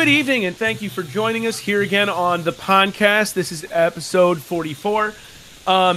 Good 0.00 0.08
evening, 0.08 0.46
and 0.46 0.56
thank 0.56 0.80
you 0.80 0.88
for 0.88 1.02
joining 1.02 1.46
us 1.46 1.58
here 1.58 1.82
again 1.82 2.08
on 2.08 2.42
the 2.42 2.52
podcast. 2.52 3.34
This 3.34 3.52
is 3.52 3.66
episode 3.70 4.40
44. 4.40 5.12
Um, 5.66 5.96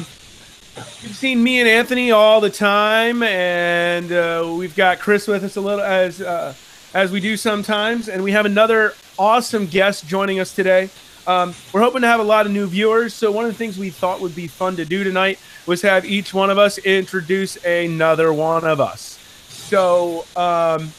you've 0.75 1.15
seen 1.15 1.41
me 1.41 1.61
and 1.61 1.70
Anthony 1.70 2.11
all 2.11 2.41
the 2.41 2.50
time, 2.50 3.23
and 3.23 4.11
uh, 4.11 4.55
we've 4.57 4.75
got 4.75 5.00
Chris 5.00 5.25
with 5.25 5.45
us 5.45 5.55
a 5.55 5.61
little 5.61 5.86
as 5.86 6.21
uh, 6.21 6.54
as 6.93 7.13
we 7.13 7.21
do 7.21 7.38
sometimes, 7.38 8.09
and 8.09 8.21
we 8.21 8.34
have 8.34 8.45
another 8.45 8.93
awesome 9.18 9.68
guest 9.68 10.05
joining 10.05 10.38
us 10.38 10.54
today. 10.54 10.89
Um, 11.25 11.55
we're 11.71 11.79
hoping 11.79 12.01
to 12.01 12.07
have 12.07 12.20
a 12.20 12.23
lot 12.23 12.45
of 12.45 12.51
new 12.51 12.67
viewers, 12.67 13.13
so 13.13 13.31
one 13.31 13.45
of 13.45 13.51
the 13.51 13.57
things 13.57 13.79
we 13.79 13.89
thought 13.89 14.20
would 14.20 14.35
be 14.35 14.47
fun 14.47 14.75
to 14.75 14.83
do 14.83 15.05
tonight 15.05 15.39
was 15.65 15.81
have 15.83 16.04
each 16.04 16.33
one 16.33 16.49
of 16.49 16.57
us 16.57 16.77
introduce 16.77 17.55
another 17.63 18.33
one 18.33 18.65
of 18.65 18.81
us. 18.81 19.17
So, 19.47 20.25
um, 20.35 20.91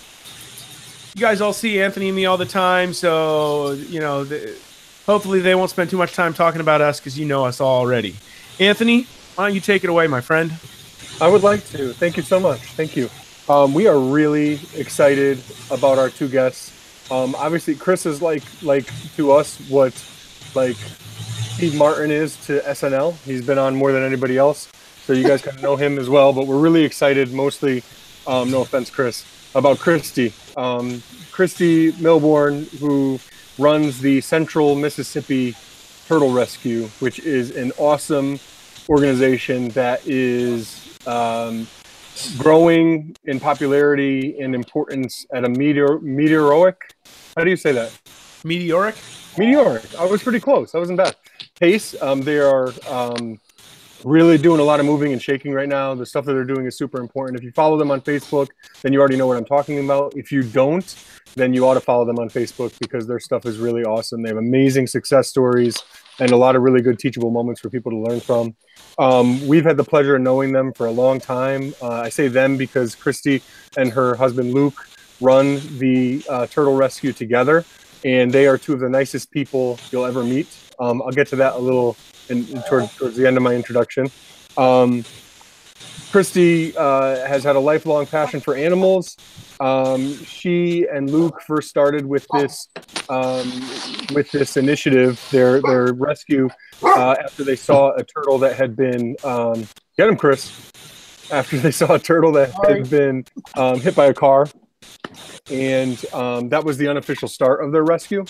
you 1.14 1.20
guys 1.20 1.40
all 1.40 1.52
see 1.52 1.80
Anthony 1.80 2.08
and 2.08 2.16
me 2.16 2.26
all 2.26 2.36
the 2.36 2.46
time, 2.46 2.92
so 2.92 3.72
you 3.72 4.00
know. 4.00 4.24
The, 4.24 4.56
hopefully, 5.06 5.40
they 5.40 5.54
won't 5.54 5.70
spend 5.70 5.90
too 5.90 5.96
much 5.96 6.12
time 6.12 6.34
talking 6.34 6.60
about 6.60 6.80
us 6.80 6.98
because 6.98 7.18
you 7.18 7.24
know 7.24 7.44
us 7.44 7.60
already. 7.60 8.16
Anthony, 8.58 9.06
why 9.36 9.46
don't 9.46 9.54
you 9.54 9.60
take 9.60 9.84
it 9.84 9.90
away, 9.90 10.06
my 10.06 10.20
friend? 10.20 10.52
I 11.20 11.28
would 11.28 11.42
like 11.42 11.64
to. 11.68 11.92
Thank 11.92 12.16
you 12.16 12.22
so 12.22 12.40
much. 12.40 12.60
Thank 12.60 12.96
you. 12.96 13.08
Um, 13.48 13.74
we 13.74 13.86
are 13.86 13.98
really 13.98 14.58
excited 14.74 15.38
about 15.70 15.98
our 15.98 16.10
two 16.10 16.28
guests. 16.28 16.72
Um, 17.10 17.34
obviously, 17.36 17.74
Chris 17.74 18.06
is 18.06 18.20
like 18.20 18.42
like 18.62 18.86
to 19.16 19.32
us 19.32 19.58
what 19.68 19.92
like 20.54 20.76
Steve 20.76 21.76
Martin 21.76 22.10
is 22.10 22.36
to 22.46 22.60
SNL. 22.60 23.14
He's 23.24 23.44
been 23.44 23.58
on 23.58 23.76
more 23.76 23.92
than 23.92 24.02
anybody 24.02 24.36
else, 24.36 24.68
so 25.04 25.12
you 25.12 25.22
guys 25.22 25.42
kind 25.42 25.56
of 25.56 25.62
know 25.62 25.76
him 25.76 25.98
as 25.98 26.10
well. 26.10 26.32
But 26.32 26.48
we're 26.48 26.58
really 26.58 26.82
excited, 26.82 27.32
mostly, 27.32 27.84
um, 28.26 28.50
no 28.50 28.62
offense, 28.62 28.90
Chris, 28.90 29.24
about 29.54 29.78
Christy. 29.78 30.32
Um, 30.56 31.02
Christy 31.34 31.90
Milbourne, 31.94 32.68
who 32.78 33.18
runs 33.58 33.98
the 33.98 34.20
Central 34.20 34.76
Mississippi 34.76 35.56
Turtle 36.06 36.32
Rescue, 36.32 36.86
which 37.00 37.18
is 37.18 37.50
an 37.56 37.72
awesome 37.76 38.38
organization 38.88 39.70
that 39.70 40.06
is 40.06 40.96
um, 41.08 41.66
growing 42.38 43.16
in 43.24 43.40
popularity 43.40 44.38
and 44.38 44.54
importance 44.54 45.26
at 45.32 45.44
a 45.44 45.48
meteor 45.48 45.98
meteoric. 45.98 46.94
How 47.36 47.42
do 47.42 47.50
you 47.50 47.56
say 47.56 47.72
that? 47.72 47.90
Meteoric. 48.44 48.94
Meteoric. 49.36 49.92
I 49.98 50.04
was 50.04 50.22
pretty 50.22 50.38
close. 50.38 50.72
I 50.72 50.78
wasn't 50.78 50.98
bad. 50.98 51.16
Pace. 51.58 52.00
Um, 52.00 52.20
they 52.20 52.38
are 52.38 52.72
um, 52.88 53.40
really 54.04 54.38
doing 54.38 54.60
a 54.60 54.64
lot 54.64 54.80
of 54.80 54.86
moving 54.86 55.12
and 55.12 55.22
shaking 55.22 55.52
right 55.52 55.68
now. 55.68 55.94
The 55.94 56.06
stuff 56.06 56.24
that 56.26 56.34
they're 56.34 56.44
doing 56.44 56.66
is 56.66 56.76
super 56.76 57.00
important. 57.00 57.38
If 57.38 57.44
you 57.44 57.52
follow 57.52 57.78
them 57.78 57.90
on 57.90 58.00
Facebook, 58.00 58.48
then 58.82 58.92
you 58.92 59.00
already 59.00 59.16
know 59.16 59.26
what 59.26 59.36
I'm 59.36 59.44
talking 59.44 59.82
about. 59.84 60.14
If 60.16 60.30
you 60.30 60.42
don't, 60.42 60.94
then 61.34 61.54
you 61.54 61.66
ought 61.66 61.74
to 61.74 61.80
follow 61.80 62.04
them 62.04 62.18
on 62.18 62.28
Facebook 62.28 62.78
because 62.78 63.06
their 63.06 63.20
stuff 63.20 63.46
is 63.46 63.58
really 63.58 63.82
awesome. 63.84 64.22
They 64.22 64.28
have 64.28 64.38
amazing 64.38 64.86
success 64.86 65.28
stories 65.28 65.76
and 66.20 66.30
a 66.30 66.36
lot 66.36 66.54
of 66.54 66.62
really 66.62 66.80
good 66.80 66.98
teachable 66.98 67.30
moments 67.30 67.60
for 67.60 67.70
people 67.70 67.90
to 67.90 67.98
learn 67.98 68.20
from. 68.20 68.54
Um, 68.98 69.46
we've 69.46 69.64
had 69.64 69.76
the 69.76 69.84
pleasure 69.84 70.16
of 70.16 70.22
knowing 70.22 70.52
them 70.52 70.72
for 70.72 70.86
a 70.86 70.92
long 70.92 71.18
time. 71.18 71.74
Uh, 71.82 71.88
I 71.88 72.08
say 72.08 72.28
them 72.28 72.56
because 72.56 72.94
Christy 72.94 73.42
and 73.76 73.90
her 73.90 74.14
husband 74.14 74.54
Luke 74.54 74.86
run 75.20 75.60
the 75.78 76.24
uh, 76.28 76.46
turtle 76.46 76.76
rescue 76.76 77.12
together, 77.12 77.64
and 78.04 78.30
they 78.30 78.46
are 78.46 78.58
two 78.58 78.72
of 78.72 78.80
the 78.80 78.88
nicest 78.88 79.30
people 79.30 79.78
you'll 79.90 80.04
ever 80.04 80.22
meet. 80.22 80.48
Um, 80.78 81.02
I'll 81.02 81.12
get 81.12 81.28
to 81.28 81.36
that 81.36 81.54
a 81.54 81.58
little 81.58 81.96
in, 82.28 82.46
in 82.48 82.62
toward, 82.62 82.90
towards 82.92 83.16
the 83.16 83.26
end 83.26 83.36
of 83.36 83.42
my 83.42 83.54
introduction. 83.54 84.10
Um, 84.56 85.04
Christy 86.14 86.76
uh, 86.76 87.26
has 87.26 87.42
had 87.42 87.56
a 87.56 87.60
lifelong 87.60 88.06
passion 88.06 88.40
for 88.40 88.54
animals. 88.54 89.16
Um, 89.58 90.14
she 90.24 90.86
and 90.86 91.10
Luke 91.10 91.40
first 91.42 91.68
started 91.68 92.06
with 92.06 92.24
this 92.32 92.68
um, 93.08 93.50
with 94.14 94.30
this 94.30 94.56
initiative, 94.56 95.20
their 95.32 95.60
their 95.60 95.92
rescue, 95.92 96.48
uh, 96.84 97.16
after 97.20 97.42
they 97.42 97.56
saw 97.56 97.94
a 97.96 98.04
turtle 98.04 98.38
that 98.38 98.54
had 98.54 98.76
been 98.76 99.16
um, 99.24 99.66
get 99.96 100.08
him, 100.08 100.16
Chris. 100.16 100.70
After 101.32 101.58
they 101.58 101.72
saw 101.72 101.94
a 101.94 101.98
turtle 101.98 102.30
that 102.32 102.52
had 102.64 102.88
been 102.88 103.24
um, 103.56 103.80
hit 103.80 103.96
by 103.96 104.06
a 104.06 104.14
car, 104.14 104.46
and 105.50 106.04
um, 106.14 106.48
that 106.48 106.64
was 106.64 106.78
the 106.78 106.88
unofficial 106.88 107.28
start 107.28 107.62
of 107.62 107.72
their 107.72 107.84
rescue. 107.84 108.24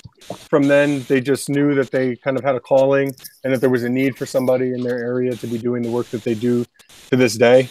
From 0.51 0.65
then, 0.65 1.05
they 1.09 1.21
just 1.21 1.49
knew 1.49 1.75
that 1.77 1.91
they 1.91 2.17
kind 2.17 2.37
of 2.37 2.45
had 2.45 2.55
a 2.57 2.61
calling 2.61 3.15
and 3.45 3.53
that 3.53 3.61
there 3.61 3.71
was 3.71 3.85
a 3.85 3.89
need 3.89 4.17
for 4.17 4.27
somebody 4.27 4.73
in 4.73 4.83
their 4.83 4.99
area 4.99 5.35
to 5.37 5.47
be 5.47 5.59
doing 5.59 5.83
the 5.83 5.91
work 5.91 6.09
that 6.11 6.25
they 6.25 6.35
do 6.35 6.65
to 7.11 7.17
this 7.17 7.37
day. 7.37 7.69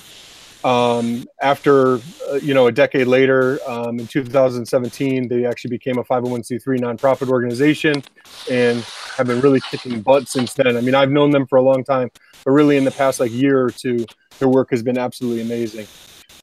Um, 0.63 1.27
after 1.41 1.95
uh, 2.29 2.35
you 2.41 2.53
know 2.53 2.67
a 2.67 2.71
decade 2.71 3.07
later, 3.07 3.59
um, 3.67 3.99
in 3.99 4.07
2017, 4.07 5.27
they 5.27 5.45
actually 5.45 5.71
became 5.71 5.97
a 5.97 6.05
501c3 6.05 6.79
nonprofit 6.79 7.27
organization 7.27 8.01
and 8.49 8.79
have 9.17 9.27
been 9.27 9.41
really 9.41 9.59
kicking 9.59 10.01
butt 10.01 10.29
since 10.29 10.53
then. 10.53 10.77
I 10.77 10.81
mean, 10.81 10.95
I've 10.95 11.11
known 11.11 11.31
them 11.31 11.47
for 11.47 11.57
a 11.57 11.61
long 11.61 11.83
time, 11.83 12.09
but 12.45 12.51
really 12.51 12.77
in 12.77 12.85
the 12.85 12.91
past 12.91 13.19
like 13.19 13.31
year 13.31 13.61
or 13.61 13.71
two, 13.71 14.05
their 14.39 14.47
work 14.47 14.69
has 14.71 14.81
been 14.81 14.97
absolutely 14.97 15.41
amazing. 15.41 15.85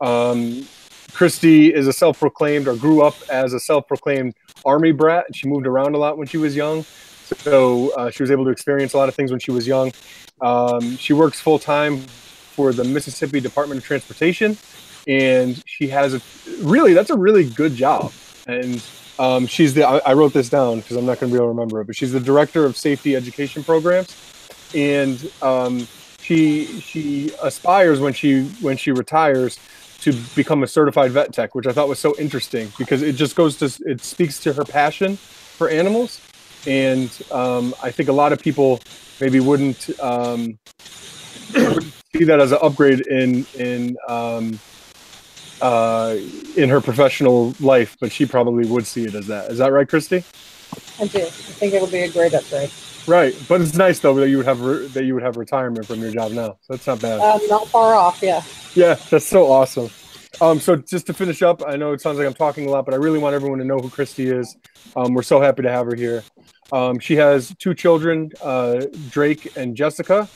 Um, 0.02 0.66
Christy 1.12 1.72
is 1.72 1.86
a 1.86 1.92
self-proclaimed 1.92 2.68
or 2.68 2.76
grew 2.76 3.02
up 3.02 3.14
as 3.30 3.52
a 3.52 3.60
self-proclaimed 3.60 4.34
army 4.64 4.92
brat, 4.92 5.34
she 5.34 5.48
moved 5.48 5.66
around 5.66 5.94
a 5.94 5.98
lot 5.98 6.18
when 6.18 6.26
she 6.26 6.36
was 6.36 6.56
young. 6.56 6.84
So 7.38 7.90
uh, 7.90 8.10
she 8.10 8.22
was 8.22 8.30
able 8.30 8.44
to 8.44 8.50
experience 8.50 8.92
a 8.94 8.98
lot 8.98 9.08
of 9.08 9.14
things 9.14 9.30
when 9.30 9.40
she 9.40 9.50
was 9.50 9.66
young. 9.66 9.92
Um, 10.40 10.96
she 10.96 11.12
works 11.12 11.40
full 11.40 11.58
time 11.58 11.98
for 11.98 12.72
the 12.72 12.84
Mississippi 12.84 13.40
Department 13.40 13.78
of 13.78 13.84
Transportation, 13.84 14.56
and 15.06 15.62
she 15.66 15.88
has 15.88 16.14
a 16.14 16.20
really 16.62 16.92
that's 16.92 17.10
a 17.10 17.16
really 17.16 17.48
good 17.48 17.74
job. 17.74 18.12
And 18.46 18.82
um, 19.18 19.46
she's 19.46 19.74
the 19.74 19.84
I, 19.84 19.98
I, 19.98 20.12
wrote 20.14 20.32
this 20.32 20.48
down 20.48 20.80
because 20.80 20.96
I'm 20.96 21.06
not 21.06 21.20
going 21.20 21.30
to 21.30 21.34
be 21.34 21.42
able 21.42 21.52
to 21.52 21.56
remember 21.56 21.80
it, 21.80 21.86
but 21.86 21.94
she's 21.94 22.12
the 22.12 22.20
director 22.20 22.64
of 22.64 22.76
safety 22.76 23.14
education 23.14 23.62
programs, 23.62 24.16
and 24.74 25.30
um, 25.42 25.86
she 26.20 26.64
she 26.80 27.32
aspires 27.42 28.00
when 28.00 28.12
she 28.12 28.44
when 28.60 28.76
she 28.76 28.92
retires 28.92 29.58
to 30.02 30.12
become 30.34 30.62
a 30.62 30.66
certified 30.66 31.12
vet 31.12 31.32
tech, 31.32 31.54
which 31.54 31.66
I 31.66 31.72
thought 31.72 31.88
was 31.88 31.98
so 31.98 32.14
interesting 32.18 32.72
because 32.78 33.02
it 33.02 33.14
just 33.14 33.36
goes 33.36 33.56
to 33.58 33.90
it 33.90 34.00
speaks 34.00 34.40
to 34.40 34.52
her 34.52 34.64
passion 34.64 35.16
for 35.16 35.68
animals, 35.68 36.20
and 36.66 37.10
um, 37.30 37.74
I 37.82 37.90
think 37.90 38.08
a 38.08 38.12
lot 38.12 38.32
of 38.32 38.40
people 38.40 38.80
maybe 39.20 39.40
wouldn't 39.40 39.90
um, 40.00 40.58
see 40.78 42.24
that 42.24 42.40
as 42.40 42.52
an 42.52 42.58
upgrade 42.62 43.00
in 43.06 43.46
in 43.58 43.96
um, 44.08 44.58
uh, 45.60 46.16
in 46.56 46.68
her 46.70 46.80
professional 46.80 47.54
life, 47.60 47.96
but 48.00 48.12
she 48.12 48.26
probably 48.26 48.66
would 48.66 48.86
see 48.86 49.04
it 49.04 49.14
as 49.14 49.26
that. 49.26 49.50
Is 49.50 49.58
that 49.58 49.72
right, 49.72 49.88
Christy? 49.88 50.24
I 50.98 51.06
do. 51.06 51.18
I 51.18 51.30
think 51.30 51.74
it'll 51.74 51.88
be 51.88 52.00
a 52.00 52.10
great 52.10 52.34
upgrade. 52.34 52.70
Right, 53.06 53.34
but 53.48 53.60
it's 53.60 53.74
nice 53.74 53.98
though 53.98 54.14
that 54.14 54.28
you 54.28 54.36
would 54.36 54.46
have 54.46 54.60
re- 54.60 54.86
that 54.88 55.04
you 55.04 55.14
would 55.14 55.22
have 55.22 55.36
retirement 55.36 55.86
from 55.86 56.00
your 56.00 56.10
job 56.10 56.32
now. 56.32 56.58
So 56.60 56.74
that's 56.74 56.86
not 56.86 57.00
bad. 57.00 57.20
Um, 57.20 57.40
not 57.48 57.66
far 57.68 57.94
off, 57.94 58.22
yeah. 58.22 58.42
Yeah, 58.74 58.94
that's 59.10 59.26
so 59.26 59.50
awesome. 59.50 59.90
Um, 60.40 60.60
so 60.60 60.76
just 60.76 61.06
to 61.06 61.12
finish 61.12 61.42
up, 61.42 61.62
I 61.66 61.76
know 61.76 61.92
it 61.92 62.00
sounds 62.00 62.18
like 62.18 62.26
I'm 62.26 62.34
talking 62.34 62.66
a 62.66 62.70
lot, 62.70 62.84
but 62.84 62.94
I 62.94 62.98
really 62.98 63.18
want 63.18 63.34
everyone 63.34 63.58
to 63.58 63.64
know 63.64 63.78
who 63.78 63.90
Christy 63.90 64.28
is. 64.28 64.56
Um, 64.96 65.12
we're 65.12 65.22
so 65.22 65.40
happy 65.40 65.62
to 65.62 65.70
have 65.70 65.86
her 65.86 65.94
here. 65.94 66.22
Um, 66.72 66.98
she 66.98 67.16
has 67.16 67.54
two 67.58 67.74
children, 67.74 68.30
uh, 68.42 68.86
Drake 69.10 69.56
and 69.56 69.76
Jessica, 69.76 70.28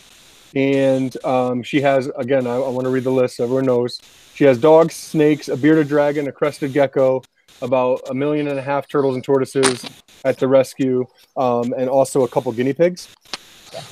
and 0.55 1.17
um, 1.25 1.63
she 1.63 1.81
has 1.81 2.11
again. 2.17 2.47
I, 2.47 2.57
I 2.57 2.69
want 2.69 2.85
to 2.85 2.91
read 2.91 3.05
the 3.05 3.13
list. 3.13 3.37
So 3.37 3.45
everyone 3.45 3.67
knows 3.67 4.01
she 4.35 4.45
has 4.45 4.59
dogs, 4.59 4.95
snakes, 4.95 5.49
a 5.49 5.57
bearded 5.57 5.89
dragon, 5.89 6.27
a 6.29 6.33
crested 6.33 6.73
gecko, 6.73 7.23
about 7.65 8.03
a 8.09 8.15
million 8.15 8.47
and 8.47 8.59
a 8.59 8.63
half 8.63 8.87
turtles 8.87 9.15
and 9.15 9.25
tortoises 9.25 9.85
at 10.25 10.39
the 10.39 10.47
rescue, 10.47 11.05
um, 11.37 11.75
and 11.77 11.89
also 11.89 12.23
a 12.23 12.29
couple 12.29 12.53
guinea 12.53 12.75
pigs. 12.75 13.09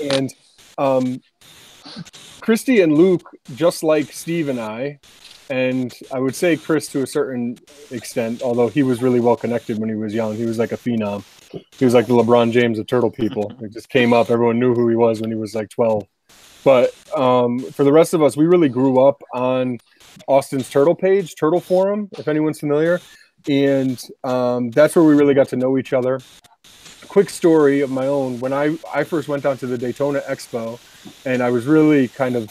And 0.01 0.33
um, 0.79 1.21
Christy 2.41 2.83
and 2.83 2.97
Luke, 2.97 3.29
just 3.57 3.83
like 3.83 4.13
Steve 4.13 4.49
and 4.49 4.61
I, 4.61 5.01
and 5.51 5.93
I 6.13 6.19
would 6.19 6.35
say 6.35 6.57
Chris 6.57 6.89
to 6.89 7.03
a 7.03 7.07
certain 7.07 7.59
extent, 7.91 8.43
although 8.43 8.69
he 8.69 8.83
was 8.83 9.03
really 9.03 9.21
well 9.21 9.37
connected 9.37 9.79
when 9.79 9.89
he 9.89 9.95
was 9.95 10.15
young. 10.15 10.37
He 10.37 10.45
was 10.45 10.59
like 10.59 10.73
a 10.73 10.77
phenom. 10.77 11.25
He 11.79 11.85
was 11.85 11.95
like 11.95 12.07
the 12.07 12.15
LeBron 12.15 12.53
James 12.53 12.79
of 12.79 12.87
turtle 12.87 13.11
people. 13.11 13.53
It 13.61 13.73
just 13.73 13.89
came 13.89 14.13
up. 14.13 14.31
Everyone 14.31 14.59
knew 14.59 14.75
who 14.75 14.89
he 14.89 14.97
was 14.97 15.21
when 15.21 15.31
he 15.31 15.37
was 15.37 15.55
like 15.55 15.69
12. 15.71 16.07
But 16.65 16.95
um, 17.15 17.59
for 17.59 17.85
the 17.85 17.93
rest 17.93 18.15
of 18.15 18.23
us, 18.23 18.37
we 18.37 18.47
really 18.47 18.69
grew 18.69 19.05
up 19.05 19.23
on 19.35 19.79
Austin's 20.27 20.71
Turtle 20.71 20.95
page, 20.95 21.35
Turtle 21.35 21.61
Forum, 21.61 22.09
if 22.13 22.29
anyone's 22.29 22.61
familiar. 22.61 23.01
And 23.49 24.03
um, 24.25 24.71
that's 24.71 24.97
where 24.97 25.05
we 25.05 25.15
really 25.15 25.35
got 25.35 25.49
to 25.49 25.57
know 25.57 25.79
each 25.79 25.93
other. 25.93 26.21
Quick 27.09 27.29
story 27.29 27.81
of 27.81 27.91
my 27.91 28.07
own 28.07 28.41
when 28.41 28.53
I, 28.53 28.79
I 28.95 29.05
first 29.05 29.29
went 29.29 29.43
down 29.43 29.59
to 29.59 29.67
the 29.67 29.77
Daytona 29.77 30.21
Expo, 30.21 30.79
and 31.27 31.43
I 31.43 31.51
was 31.51 31.67
really 31.67 32.09
kind 32.09 32.37
of 32.37 32.51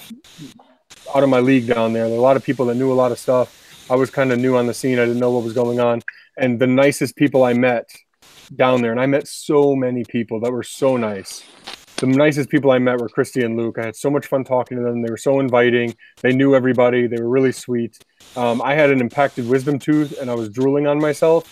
out 1.16 1.24
of 1.24 1.30
my 1.30 1.40
league 1.40 1.68
down 1.68 1.94
there. 1.94 2.04
There 2.04 2.14
were 2.14 2.20
a 2.20 2.22
lot 2.22 2.38
of 2.38 2.44
people 2.44 2.66
that 2.68 2.76
knew 2.76 2.92
a 2.92 2.94
lot 2.94 3.12
of 3.12 3.20
stuff. 3.20 3.88
I 3.90 3.96
was 3.96 4.10
kind 4.10 4.32
of 4.32 4.40
new 4.40 4.56
on 4.56 4.68
the 4.68 4.74
scene. 4.74 5.00
I 5.00 5.06
didn't 5.06 5.20
know 5.20 5.32
what 5.32 5.44
was 5.44 5.54
going 5.54 5.80
on. 5.80 6.02
And 6.38 6.60
the 6.60 6.68
nicest 6.68 7.16
people 7.16 7.44
I 7.44 7.54
met 7.54 7.90
down 8.56 8.82
there, 8.82 8.92
and 8.92 9.00
I 9.00 9.06
met 9.06 9.28
so 9.28 9.76
many 9.76 10.04
people 10.04 10.40
that 10.42 10.52
were 10.52 10.64
so 10.64 10.98
nice. 10.98 11.44
The 12.02 12.08
nicest 12.08 12.50
people 12.50 12.72
I 12.72 12.80
met 12.80 13.00
were 13.00 13.08
Christy 13.10 13.44
and 13.44 13.56
Luke. 13.56 13.78
I 13.78 13.86
had 13.86 13.96
so 13.96 14.10
much 14.10 14.26
fun 14.26 14.44
talking 14.44 14.76
to 14.78 14.84
them. 14.84 15.04
They 15.04 15.12
were 15.12 15.18
so 15.18 15.40
inviting. 15.40 15.96
They 16.22 16.34
knew 16.34 16.56
everybody. 16.56 17.06
They 17.06 17.22
were 17.22 17.30
really 17.30 17.52
sweet. 17.52 18.00
Um, 18.36 18.60
I 18.64 18.74
had 18.74 18.90
an 18.90 19.02
impacted 19.02 19.48
wisdom 19.48 19.78
tooth, 19.78 20.20
and 20.20 20.28
I 20.32 20.34
was 20.34 20.50
drooling 20.50 20.88
on 20.88 20.98
myself. 21.00 21.44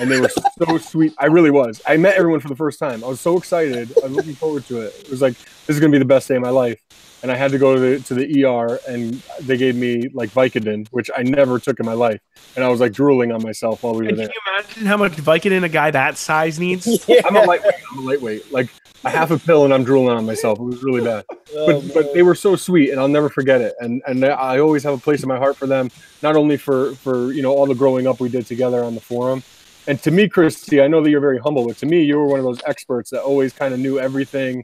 and 0.00 0.10
they 0.10 0.18
were 0.18 0.30
so 0.30 0.78
sweet. 0.92 1.12
I 1.18 1.26
really 1.26 1.50
was. 1.50 1.82
I 1.86 1.98
met 1.98 2.14
everyone 2.14 2.40
for 2.40 2.48
the 2.48 2.56
first 2.56 2.78
time. 2.78 3.04
I 3.04 3.08
was 3.08 3.20
so 3.20 3.36
excited. 3.36 3.92
I 4.02 4.06
was 4.06 4.12
looking 4.16 4.34
forward 4.34 4.64
to 4.68 4.80
it. 4.80 4.94
It 4.98 5.10
was 5.10 5.20
like 5.20 5.34
this 5.66 5.76
is 5.76 5.80
gonna 5.80 5.92
be 5.92 5.98
the 5.98 6.04
best 6.06 6.26
day 6.26 6.36
of 6.36 6.42
my 6.42 6.48
life. 6.50 6.80
And 7.22 7.32
I 7.32 7.36
had 7.36 7.50
to 7.50 7.58
go 7.58 7.74
to 7.74 7.80
the 7.80 8.00
to 8.04 8.14
the 8.14 8.44
ER, 8.46 8.78
and 8.88 9.14
they 9.42 9.56
gave 9.58 9.74
me 9.76 10.08
like 10.14 10.30
Vicodin, 10.30 10.86
which 10.92 11.10
I 11.14 11.22
never 11.22 11.58
took 11.58 11.80
in 11.80 11.84
my 11.86 11.94
life, 11.94 12.20
and 12.56 12.64
I 12.64 12.68
was 12.68 12.80
like 12.80 12.92
drooling 12.92 13.30
on 13.32 13.42
myself 13.42 13.82
while 13.82 13.92
we 13.94 14.04
were 14.04 14.08
And 14.10 14.18
there. 14.20 14.28
can 14.28 14.34
you 14.34 14.52
imagine 14.54 14.86
how 14.86 14.96
much 14.96 15.12
Vicodin 15.16 15.64
a 15.64 15.68
guy 15.68 15.90
that 15.90 16.16
size 16.16 16.58
needs? 16.60 16.86
I'm 17.26 17.34
a 17.36 17.42
lightweight. 17.42 17.74
I'm 17.92 17.98
a 17.98 18.02
lightweight. 18.02 18.52
Like 18.52 18.68
a 19.04 19.10
half 19.10 19.30
a 19.30 19.38
pill, 19.38 19.64
and 19.64 19.72
I'm 19.72 19.84
drooling 19.84 20.16
on 20.16 20.26
myself. 20.26 20.58
It 20.58 20.64
was 20.64 20.82
really 20.82 21.02
bad. 21.02 21.24
Oh, 21.56 21.80
but 21.80 21.94
but 21.94 22.12
they 22.12 22.22
were 22.22 22.34
so 22.34 22.56
sweet, 22.56 22.90
and 22.90 23.00
I'll 23.00 23.08
never 23.08 23.30
forget 23.30 23.62
it. 23.62 23.74
And 23.80 24.02
and 24.06 24.22
I 24.22 24.58
always 24.58 24.82
have 24.82 24.92
a 24.92 24.98
place 24.98 25.22
in 25.22 25.30
my 25.30 25.38
heart 25.38 25.56
for 25.56 25.66
them. 25.66 25.90
Not 26.22 26.36
only 26.36 26.58
for 26.58 26.94
for 26.96 27.32
you 27.32 27.40
know 27.40 27.54
all 27.54 27.64
the 27.64 27.74
growing 27.74 28.06
up 28.06 28.20
we 28.20 28.28
did 28.28 28.44
together 28.44 28.84
on 28.84 28.94
the 28.94 29.00
forum, 29.00 29.42
and 29.86 30.00
to 30.02 30.10
me, 30.10 30.28
Christy, 30.28 30.82
I 30.82 30.88
know 30.88 31.02
that 31.02 31.08
you're 31.08 31.22
very 31.22 31.38
humble, 31.38 31.66
but 31.66 31.78
to 31.78 31.86
me, 31.86 32.02
you 32.02 32.18
were 32.18 32.26
one 32.26 32.38
of 32.38 32.44
those 32.44 32.60
experts 32.66 33.08
that 33.12 33.22
always 33.22 33.54
kind 33.54 33.72
of 33.72 33.80
knew 33.80 33.98
everything. 33.98 34.62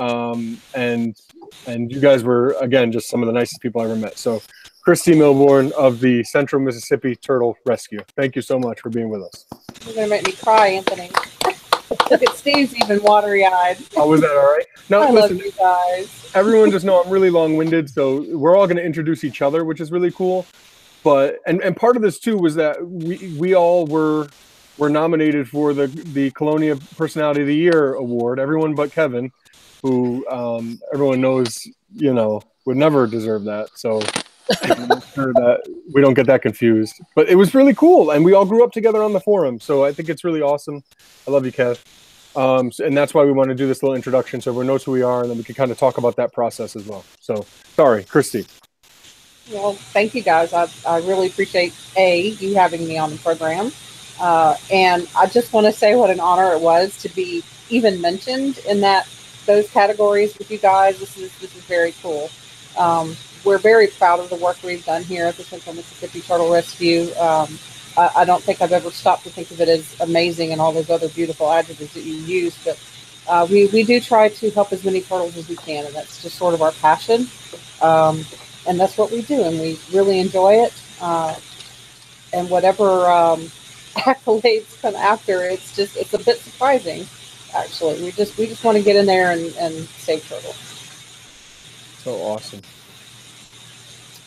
Um, 0.00 0.60
and 0.74 1.16
and 1.68 1.92
you 1.92 2.00
guys 2.00 2.24
were 2.24 2.56
again 2.60 2.90
just 2.90 3.08
some 3.08 3.22
of 3.22 3.28
the 3.28 3.32
nicest 3.32 3.62
people 3.62 3.80
I 3.80 3.84
ever 3.84 3.96
met. 3.96 4.18
So. 4.18 4.42
Christy 4.84 5.14
Milbourne 5.14 5.72
of 5.72 6.00
the 6.00 6.22
Central 6.24 6.60
Mississippi 6.60 7.16
Turtle 7.16 7.56
Rescue. 7.64 8.00
Thank 8.16 8.36
you 8.36 8.42
so 8.42 8.58
much 8.58 8.80
for 8.80 8.90
being 8.90 9.08
with 9.08 9.22
us. 9.22 9.46
You're 9.86 9.94
gonna 9.94 10.08
make 10.08 10.26
me 10.26 10.32
cry, 10.32 10.66
Anthony. 10.66 11.10
Look 11.90 12.22
at 12.22 12.36
Steve's 12.36 12.74
even 12.76 13.02
watery 13.02 13.44
eyed. 13.44 13.78
Oh, 13.96 14.08
was 14.08 14.20
that 14.22 14.30
all 14.30 14.52
right? 14.54 14.66
No, 14.88 15.02
I 15.02 15.10
love 15.10 15.30
you 15.32 15.50
guys. 15.52 16.30
everyone 16.34 16.70
just 16.70 16.84
know 16.84 17.02
I'm 17.02 17.10
really 17.10 17.30
long-winded, 17.30 17.90
so 17.90 18.24
we're 18.36 18.56
all 18.56 18.66
going 18.66 18.76
to 18.76 18.84
introduce 18.84 19.24
each 19.24 19.42
other, 19.42 19.64
which 19.64 19.80
is 19.80 19.90
really 19.92 20.10
cool. 20.10 20.46
But 21.02 21.40
and 21.46 21.60
and 21.62 21.76
part 21.76 21.96
of 21.96 22.02
this 22.02 22.18
too 22.18 22.38
was 22.38 22.54
that 22.54 22.84
we 22.86 23.36
we 23.38 23.54
all 23.54 23.86
were 23.86 24.28
were 24.78 24.88
nominated 24.88 25.48
for 25.48 25.74
the 25.74 25.86
the 25.86 26.30
Chelonia 26.30 26.80
Personality 26.96 27.42
of 27.42 27.46
the 27.46 27.54
Year 27.54 27.94
award. 27.94 28.40
Everyone 28.40 28.74
but 28.74 28.90
Kevin, 28.90 29.30
who 29.82 30.26
um, 30.28 30.80
everyone 30.92 31.20
knows, 31.20 31.68
you 31.94 32.14
know, 32.14 32.40
would 32.64 32.78
never 32.78 33.06
deserve 33.06 33.44
that. 33.44 33.68
So 33.74 34.00
sure 35.14 35.32
that 35.32 35.62
we 35.92 36.00
don't 36.00 36.14
get 36.14 36.26
that 36.26 36.42
confused. 36.42 37.00
But 37.14 37.28
it 37.28 37.36
was 37.36 37.54
really 37.54 37.74
cool, 37.74 38.10
and 38.10 38.24
we 38.24 38.34
all 38.34 38.44
grew 38.44 38.64
up 38.64 38.72
together 38.72 39.02
on 39.02 39.12
the 39.12 39.20
forum. 39.20 39.60
So 39.60 39.84
I 39.84 39.92
think 39.92 40.08
it's 40.08 40.24
really 40.24 40.42
awesome. 40.42 40.82
I 41.26 41.30
love 41.30 41.44
you, 41.44 41.52
Kev. 41.52 41.82
Um, 42.36 42.72
and 42.84 42.96
that's 42.96 43.14
why 43.14 43.24
we 43.24 43.32
want 43.32 43.50
to 43.50 43.54
do 43.54 43.66
this 43.66 43.82
little 43.82 43.94
introduction 43.94 44.40
so 44.40 44.50
everyone 44.50 44.66
knows 44.66 44.82
who 44.84 44.92
we 44.92 45.02
are, 45.02 45.22
and 45.22 45.30
then 45.30 45.38
we 45.38 45.44
can 45.44 45.54
kind 45.54 45.70
of 45.70 45.78
talk 45.78 45.98
about 45.98 46.16
that 46.16 46.32
process 46.32 46.74
as 46.76 46.84
well. 46.84 47.04
So, 47.20 47.46
sorry, 47.76 48.04
Christy. 48.04 48.44
Well, 49.52 49.74
thank 49.74 50.14
you 50.14 50.22
guys. 50.22 50.52
I, 50.52 50.68
I 50.86 50.98
really 50.98 51.28
appreciate 51.28 51.74
A, 51.96 52.28
you 52.28 52.54
having 52.54 52.86
me 52.88 52.98
on 52.98 53.10
the 53.10 53.18
program. 53.18 53.70
Uh, 54.20 54.56
and 54.70 55.08
I 55.16 55.26
just 55.26 55.52
want 55.52 55.66
to 55.66 55.72
say 55.72 55.94
what 55.94 56.10
an 56.10 56.20
honor 56.20 56.52
it 56.52 56.60
was 56.60 56.96
to 56.98 57.08
be 57.08 57.42
even 57.68 58.00
mentioned 58.00 58.58
in 58.68 58.80
that 58.80 59.08
those 59.46 59.68
categories 59.70 60.38
with 60.38 60.50
you 60.50 60.58
guys. 60.58 60.98
This 60.98 61.16
is 61.16 61.36
this 61.38 61.54
is 61.54 61.62
very 61.64 61.92
cool. 62.02 62.30
Um, 62.78 63.16
we're 63.44 63.58
very 63.58 63.86
proud 63.86 64.20
of 64.20 64.30
the 64.30 64.36
work 64.36 64.56
we've 64.62 64.84
done 64.84 65.02
here 65.02 65.26
at 65.26 65.36
the 65.36 65.44
Central 65.44 65.74
Mississippi 65.74 66.20
Turtle 66.20 66.50
Rescue. 66.50 67.12
Um, 67.16 67.58
I, 67.96 68.10
I 68.16 68.24
don't 68.24 68.42
think 68.42 68.60
I've 68.60 68.72
ever 68.72 68.90
stopped 68.90 69.24
to 69.24 69.30
think 69.30 69.50
of 69.50 69.60
it 69.60 69.68
as 69.68 70.00
amazing 70.00 70.52
and 70.52 70.60
all 70.60 70.72
those 70.72 70.90
other 70.90 71.08
beautiful 71.08 71.50
adjectives 71.50 71.92
that 71.94 72.02
you 72.02 72.14
use, 72.14 72.56
but 72.64 72.78
uh, 73.28 73.46
we, 73.50 73.66
we 73.68 73.84
do 73.84 74.00
try 74.00 74.28
to 74.28 74.50
help 74.50 74.72
as 74.72 74.84
many 74.84 75.00
turtles 75.00 75.36
as 75.36 75.48
we 75.48 75.56
can, 75.56 75.86
and 75.86 75.94
that's 75.94 76.22
just 76.22 76.36
sort 76.36 76.54
of 76.54 76.62
our 76.62 76.72
passion. 76.72 77.26
Um, 77.80 78.24
and 78.66 78.80
that's 78.80 78.96
what 78.96 79.10
we 79.10 79.22
do, 79.22 79.42
and 79.42 79.60
we 79.60 79.78
really 79.92 80.20
enjoy 80.20 80.54
it. 80.54 80.74
Uh, 81.00 81.34
and 82.32 82.50
whatever 82.50 83.06
um, 83.10 83.40
accolades 83.96 84.80
come 84.80 84.96
after, 84.96 85.44
it's 85.44 85.74
just 85.76 85.96
it's 85.96 86.14
a 86.14 86.18
bit 86.18 86.38
surprising. 86.38 87.06
Actually, 87.54 88.02
we 88.02 88.10
just 88.10 88.36
we 88.36 88.46
just 88.46 88.64
want 88.64 88.76
to 88.76 88.82
get 88.82 88.96
in 88.96 89.06
there 89.06 89.32
and, 89.32 89.54
and 89.56 89.74
save 89.98 90.26
turtles. 90.28 90.56
So 92.02 92.14
awesome. 92.16 92.60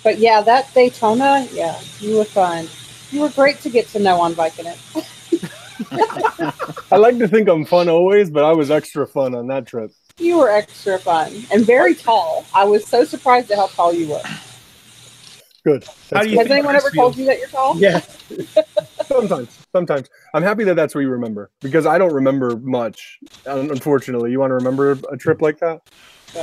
But 0.07 0.19
yeah, 0.19 0.39
that 0.39 0.73
Daytona, 0.73 1.45
yeah, 1.51 1.77
you 1.99 2.15
were 2.15 2.23
fun. 2.23 2.69
You 3.11 3.23
were 3.23 3.29
great 3.29 3.59
to 3.59 3.69
get 3.69 3.89
to 3.89 3.99
know 3.99 4.21
on 4.21 4.35
biking 4.35 4.65
it. 4.65 4.79
I 6.93 6.95
like 6.95 7.17
to 7.17 7.27
think 7.27 7.49
I'm 7.49 7.65
fun 7.65 7.89
always, 7.89 8.29
but 8.29 8.45
I 8.45 8.53
was 8.53 8.71
extra 8.71 9.05
fun 9.05 9.35
on 9.35 9.47
that 9.47 9.65
trip. 9.65 9.91
You 10.17 10.37
were 10.37 10.49
extra 10.49 10.97
fun 10.97 11.33
and 11.51 11.65
very 11.65 11.93
tall. 11.93 12.45
I 12.55 12.63
was 12.63 12.87
so 12.87 13.03
surprised 13.03 13.51
at 13.51 13.57
how 13.57 13.67
tall 13.67 13.91
you 13.91 14.07
were. 14.07 14.21
Good. 15.65 15.83
How 16.13 16.21
do 16.21 16.29
you 16.29 16.37
Has 16.37 16.49
anyone 16.49 16.77
ever 16.77 16.89
told 16.89 17.17
you 17.17 17.25
that 17.25 17.39
you're 17.39 17.49
tall? 17.49 17.77
Yeah. 17.77 17.99
sometimes, 19.07 19.57
sometimes. 19.73 20.07
I'm 20.33 20.43
happy 20.43 20.63
that 20.63 20.75
that's 20.75 20.95
what 20.95 21.01
you 21.01 21.09
remember 21.09 21.51
because 21.59 21.85
I 21.85 21.97
don't 21.97 22.13
remember 22.13 22.55
much. 22.55 23.19
Unfortunately, 23.45 24.31
you 24.31 24.39
want 24.39 24.51
to 24.51 24.55
remember 24.55 24.97
a 25.11 25.17
trip 25.17 25.41
like 25.41 25.59
that, 25.59 25.81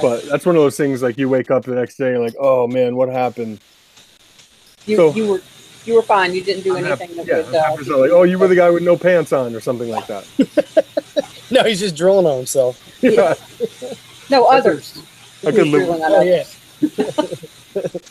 but 0.02 0.24
that's 0.24 0.44
one 0.46 0.56
of 0.56 0.62
those 0.62 0.76
things 0.76 1.02
like 1.02 1.16
you 1.18 1.28
wake 1.28 1.50
up 1.50 1.64
the 1.64 1.74
next 1.74 1.96
day 1.96 2.06
and 2.06 2.14
you're 2.16 2.24
like, 2.24 2.34
oh 2.38 2.66
man, 2.66 2.96
what 2.96 3.08
happened? 3.08 3.60
you, 4.86 4.96
so- 4.96 5.14
you 5.14 5.28
were 5.28 5.40
you 5.84 5.94
were 5.96 6.02
fine. 6.02 6.32
You 6.34 6.42
didn't 6.42 6.64
do 6.64 6.76
I'm 6.76 6.84
anything 6.84 7.10
happy- 7.14 7.30
that 7.30 7.52
yeah, 7.52 7.70
would. 7.74 7.88
Uh, 7.88 7.98
like, 7.98 8.10
oh, 8.10 8.22
you 8.22 8.38
were 8.38 8.48
the 8.48 8.56
guy 8.56 8.70
with 8.70 8.82
no 8.82 8.96
pants 8.96 9.32
on 9.34 9.54
or 9.54 9.60
something 9.60 9.90
like 9.90 10.06
that. 10.06 10.26
No, 11.50 11.62
he's 11.62 11.78
just 11.78 11.94
drilling 11.94 12.24
on 12.26 12.38
himself. 12.38 12.80
yeah, 13.02 13.34
no 14.30 14.46
others. 14.46 14.98
I 15.46 15.52
could 15.52 15.66
He 15.66 15.72
was 15.72 15.72
live 15.72 15.86
drooling 15.86 16.00
with 16.00 16.02
on 16.02 16.12
Oh, 16.12 16.22
yeah. 17.84 17.88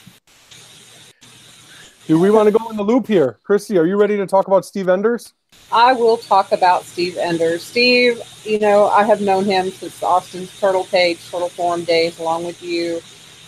Do 2.07 2.19
we 2.19 2.29
want 2.29 2.47
to 2.47 2.51
go 2.57 2.69
in 2.69 2.77
the 2.77 2.83
loop 2.83 3.07
here? 3.07 3.39
Christy, 3.43 3.77
are 3.79 3.85
you 3.85 3.97
ready 3.97 4.15
to 4.17 4.27
talk 4.27 4.47
about 4.47 4.65
Steve 4.65 4.87
Enders? 4.87 5.33
I 5.71 5.93
will 5.93 6.17
talk 6.17 6.51
about 6.51 6.85
Steve 6.85 7.17
Enders. 7.17 7.63
Steve, 7.63 8.21
you 8.43 8.59
know, 8.59 8.87
I 8.87 9.03
have 9.03 9.21
known 9.21 9.45
him 9.45 9.71
since 9.71 10.01
Austin's 10.03 10.57
Turtle 10.59 10.85
Page, 10.85 11.19
Turtle 11.29 11.49
Forum 11.49 11.83
days, 11.83 12.19
along 12.19 12.45
with 12.45 12.61
you. 12.61 13.01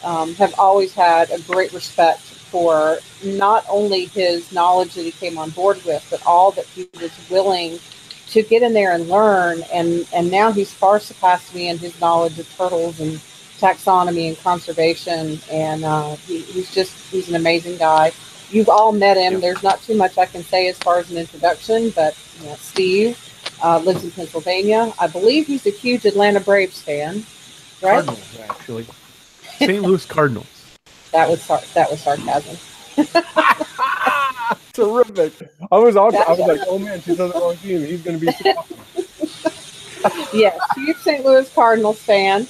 Um, 0.03 0.35
have 0.35 0.53
always 0.59 0.93
had 0.93 1.31
a 1.31 1.39
great 1.41 1.73
respect 1.73 2.19
for 2.21 2.99
not 3.23 3.65
only 3.69 4.05
his 4.05 4.51
knowledge 4.51 4.93
that 4.95 5.03
he 5.03 5.11
came 5.11 5.37
on 5.37 5.49
board 5.51 5.83
with, 5.83 6.05
but 6.09 6.25
all 6.25 6.51
that 6.51 6.65
he 6.67 6.87
was 6.99 7.11
willing 7.29 7.79
to 8.27 8.43
get 8.43 8.63
in 8.63 8.73
there 8.73 8.93
and 8.93 9.07
learn. 9.09 9.63
And, 9.73 10.07
and 10.13 10.29
now 10.31 10.51
he's 10.51 10.73
far 10.73 10.99
surpassed 10.99 11.53
me 11.55 11.69
in 11.69 11.77
his 11.77 11.99
knowledge 11.99 12.37
of 12.39 12.49
turtles 12.55 12.99
and 12.99 13.19
taxonomy 13.59 14.27
and 14.29 14.37
conservation. 14.39 15.39
And 15.51 15.83
uh, 15.83 16.15
he, 16.27 16.41
he's 16.41 16.73
just, 16.73 16.93
he's 17.11 17.29
an 17.29 17.35
amazing 17.35 17.77
guy. 17.77 18.11
You've 18.49 18.69
all 18.69 18.91
met 18.91 19.17
him. 19.17 19.41
There's 19.41 19.63
not 19.63 19.81
too 19.81 19.95
much 19.95 20.17
I 20.17 20.25
can 20.25 20.43
say 20.43 20.67
as 20.67 20.77
far 20.77 20.99
as 20.99 21.11
an 21.11 21.17
introduction, 21.17 21.89
but 21.91 22.17
you 22.39 22.47
know, 22.47 22.55
Steve 22.55 23.17
uh, 23.63 23.79
lives 23.79 24.03
in 24.03 24.11
Pennsylvania. 24.11 24.93
I 24.99 25.07
believe 25.07 25.47
he's 25.47 25.65
a 25.65 25.71
huge 25.71 26.05
Atlanta 26.05 26.39
Braves 26.39 26.81
fan, 26.81 27.25
right? 27.81 28.05
Cardinals, 28.05 28.39
actually. 28.49 28.85
St. 29.57 29.81
Louis 29.83 30.05
Cardinals. 30.05 30.47
That 31.11 31.29
was 31.29 31.41
sar- 31.43 31.61
that 31.75 31.89
was 31.89 32.01
sarcasm. 32.01 32.57
Terrific. 34.73 35.49
I 35.71 35.77
was 35.77 35.95
all, 35.95 36.13
I 36.13 36.31
was 36.33 36.39
like, 36.39 36.59
oh 36.67 36.77
man, 36.77 37.01
she's 37.01 37.17
on 37.21 37.29
the 37.29 37.35
wrong 37.39 37.55
team. 37.55 37.85
He's 37.85 38.01
going 38.01 38.19
to 38.19 38.25
be. 38.25 38.31
so 38.33 38.53
awesome. 38.57 40.27
yes, 40.33 40.59
huge 40.75 40.97
St. 40.97 41.23
Louis 41.25 41.49
Cardinals 41.53 41.99
fan. 41.99 42.45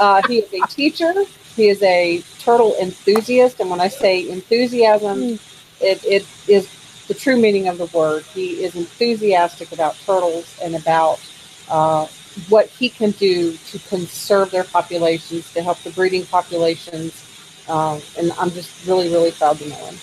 Uh, 0.00 0.20
he 0.26 0.38
is 0.38 0.52
a 0.52 0.66
teacher. 0.66 1.14
He 1.54 1.68
is 1.68 1.80
a 1.82 2.22
turtle 2.48 2.74
enthusiast, 2.80 3.60
and 3.60 3.68
when 3.68 3.78
I 3.78 3.88
say 3.88 4.26
enthusiasm, 4.26 5.38
it, 5.82 6.02
it 6.02 6.26
is 6.48 6.66
the 7.06 7.12
true 7.12 7.36
meaning 7.36 7.68
of 7.68 7.76
the 7.76 7.84
word. 7.86 8.22
He 8.32 8.64
is 8.64 8.74
enthusiastic 8.74 9.70
about 9.72 9.96
turtles 10.06 10.58
and 10.62 10.74
about 10.74 11.20
uh, 11.68 12.06
what 12.48 12.68
he 12.68 12.88
can 12.88 13.10
do 13.10 13.54
to 13.54 13.78
conserve 13.90 14.50
their 14.50 14.64
populations, 14.64 15.52
to 15.52 15.62
help 15.62 15.78
the 15.82 15.90
breeding 15.90 16.24
populations. 16.24 17.22
Um, 17.68 18.00
and 18.18 18.32
I'm 18.38 18.50
just 18.50 18.86
really, 18.86 19.10
really 19.10 19.32
proud 19.32 19.58
to 19.58 19.68
know 19.68 19.76
him. 19.76 19.96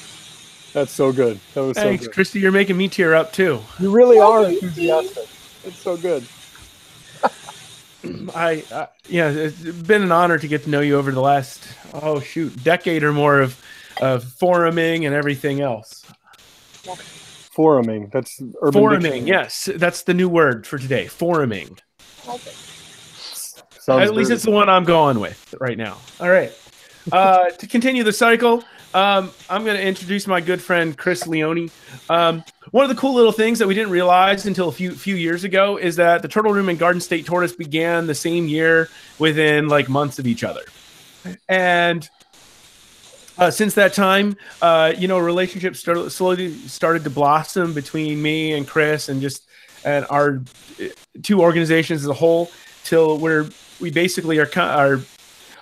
That's 0.74 0.92
so 0.92 1.12
good. 1.12 1.40
That 1.56 1.64
was 1.64 1.78
Thanks, 1.78 2.04
so 2.04 2.10
good. 2.10 2.14
Christy. 2.14 2.42
You're 2.42 2.52
making 2.52 2.78
me 2.78 2.90
tear 2.90 3.16
up 3.16 3.34
too. 3.34 3.60
You 3.80 3.90
really 3.90 4.20
Oh, 4.20 4.34
are 4.34 4.46
enthusiastic. 4.46 5.28
It's 5.64 5.82
so 5.82 5.98
good. 5.98 6.24
I, 8.36 8.64
I 8.72 8.88
yeah, 9.08 9.30
it's 9.30 9.62
been 9.62 10.02
an 10.04 10.12
honor 10.12 10.38
to 10.38 10.48
get 10.48 10.64
to 10.64 10.70
know 10.70 10.82
you 10.82 10.98
over 10.98 11.12
the 11.12 11.22
last 11.22 11.68
oh 11.94 12.20
shoot 12.20 12.64
decade 12.64 13.04
or 13.04 13.14
more 13.14 13.40
of 13.42 13.62
of 14.02 14.24
foruming 14.24 15.06
and 15.06 15.14
everything 15.16 15.62
else. 15.62 16.04
Foruming. 17.56 18.12
That's 18.12 18.42
urban 18.62 18.82
foruming, 18.82 19.02
dictionary. 19.02 19.28
yes, 19.28 19.70
that's 19.76 20.04
the 20.04 20.14
new 20.14 20.28
word 20.30 20.68
for 20.68 20.78
today. 20.78 21.06
Foruming. 21.06 21.80
Sounds 23.80 24.02
At 24.02 24.16
least 24.16 24.30
dirty. 24.30 24.36
it's 24.36 24.44
the 24.46 24.52
one 24.52 24.68
I'm 24.68 24.84
going 24.84 25.20
with 25.20 25.54
right 25.60 25.78
now. 25.78 25.98
All 26.20 26.30
right. 26.30 26.52
Uh, 27.12 27.50
to 27.52 27.68
continue 27.68 28.04
the 28.04 28.12
cycle, 28.12 28.64
um, 28.96 29.30
I'm 29.50 29.66
going 29.66 29.76
to 29.76 29.84
introduce 29.84 30.26
my 30.26 30.40
good 30.40 30.62
friend 30.62 30.98
Chris 30.98 31.28
Leone. 31.28 31.70
Um, 32.10 32.46
one 32.72 32.86
of 32.86 32.90
the 32.90 32.96
cool 32.96 33.14
little 33.14 33.34
things 33.34 33.60
that 33.60 33.68
we 33.68 33.74
didn't 33.74 33.92
realize 33.92 34.46
until 34.46 34.70
a 34.70 34.72
few 34.72 34.92
few 34.92 35.16
years 35.16 35.44
ago 35.44 35.76
is 35.76 35.98
that 35.98 36.22
the 36.22 36.30
Turtle 36.30 36.54
Room 36.54 36.70
and 36.70 36.80
Garden 36.80 37.02
State 37.02 37.26
Tortoise 37.26 37.54
began 37.54 38.08
the 38.08 38.16
same 38.16 38.48
year 38.48 38.90
within 39.20 39.68
like 39.68 39.90
months 39.90 40.18
of 40.18 40.26
each 40.26 40.46
other, 40.46 40.62
and 41.50 42.10
uh, 43.38 43.52
since 43.52 43.74
that 43.74 43.94
time, 43.94 44.38
uh, 44.62 44.94
you 44.98 45.10
know, 45.10 45.20
relationships 45.20 45.82
slowly 45.82 46.54
started 46.54 47.04
to 47.04 47.10
blossom 47.10 47.74
between 47.74 48.22
me 48.22 48.54
and 48.54 48.66
Chris, 48.66 49.10
and 49.10 49.22
just 49.22 49.46
and 49.84 50.06
our 50.10 50.42
uh, 50.82 50.86
two 51.22 51.42
organizations 51.42 52.02
as 52.02 52.08
a 52.08 52.14
whole. 52.14 52.50
Till 52.86 53.18
we're 53.18 53.50
we 53.82 53.92
basically 53.92 54.40
are 54.40 54.50
are 54.58 55.02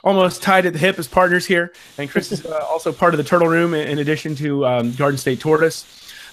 almost 0.04 0.44
tied 0.44 0.66
at 0.66 0.74
the 0.74 0.80
hip 0.80 1.00
as 1.00 1.08
partners 1.08 1.46
here. 1.46 1.72
And 1.98 2.10
Chris 2.10 2.32
is 2.32 2.46
uh, 2.46 2.66
also 2.70 2.92
part 2.92 3.14
of 3.14 3.18
the 3.18 3.24
Turtle 3.24 3.48
Room 3.48 3.74
in 3.74 4.00
addition 4.00 4.36
to 4.36 4.66
um, 4.66 4.92
Garden 4.94 5.18
State 5.18 5.40
Tortoise. 5.40 5.84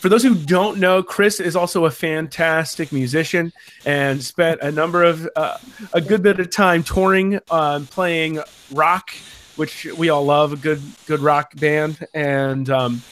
For 0.00 0.08
those 0.08 0.22
who 0.22 0.34
don't 0.34 0.78
know, 0.78 1.02
Chris 1.02 1.40
is 1.40 1.54
also 1.54 1.84
a 1.84 1.90
fantastic 1.90 2.90
musician 2.90 3.52
and 3.84 4.22
spent 4.22 4.62
a 4.62 4.72
number 4.72 5.04
of 5.04 5.28
uh, 5.36 5.58
a 5.92 6.00
good 6.00 6.22
bit 6.22 6.40
of 6.40 6.50
time 6.50 6.82
touring, 6.82 7.38
um, 7.50 7.86
playing 7.86 8.40
rock, 8.72 9.10
which 9.56 9.84
we 9.98 10.08
all 10.08 10.24
love, 10.24 10.54
a 10.54 10.56
good 10.56 10.80
good 11.06 11.20
rock 11.20 11.54
band, 11.56 12.06
and 12.14 12.70
um, 12.70 13.02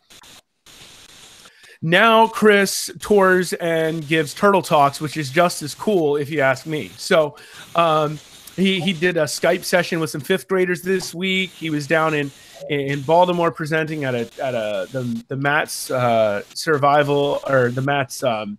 now 1.83 2.27
Chris 2.27 2.91
tours 3.01 3.53
and 3.53 4.09
gives 4.09 4.33
Turtle 4.33 4.63
Talks, 4.63 4.99
which 4.99 5.19
is 5.19 5.31
just 5.31 5.61
as 5.63 5.75
cool, 5.75 6.17
if 6.17 6.31
you 6.31 6.41
ask 6.41 6.65
me. 6.65 6.91
So. 6.97 7.37
Um, 7.77 8.19
he, 8.59 8.81
he 8.81 8.93
did 8.93 9.17
a 9.17 9.25
Skype 9.25 9.65
session 9.65 10.01
with 10.01 10.11
some 10.11 10.21
fifth 10.21 10.49
graders 10.49 10.83
this 10.83 11.15
week. 11.15 11.51
He 11.51 11.71
was 11.71 11.87
down 11.87 12.15
in 12.15 12.31
in 12.69 13.03
Baltimore 13.03 13.53
presenting 13.53 14.05
at 14.05 14.15
a 14.15 14.29
at 14.43 14.55
a 14.55 14.89
the 14.91 15.25
the 15.29 15.37
Matt's 15.37 15.91
uh, 15.91 16.43
survival 16.55 17.41
or 17.49 17.71
the 17.71 17.83
Matt's 17.83 18.23
um, 18.23 18.59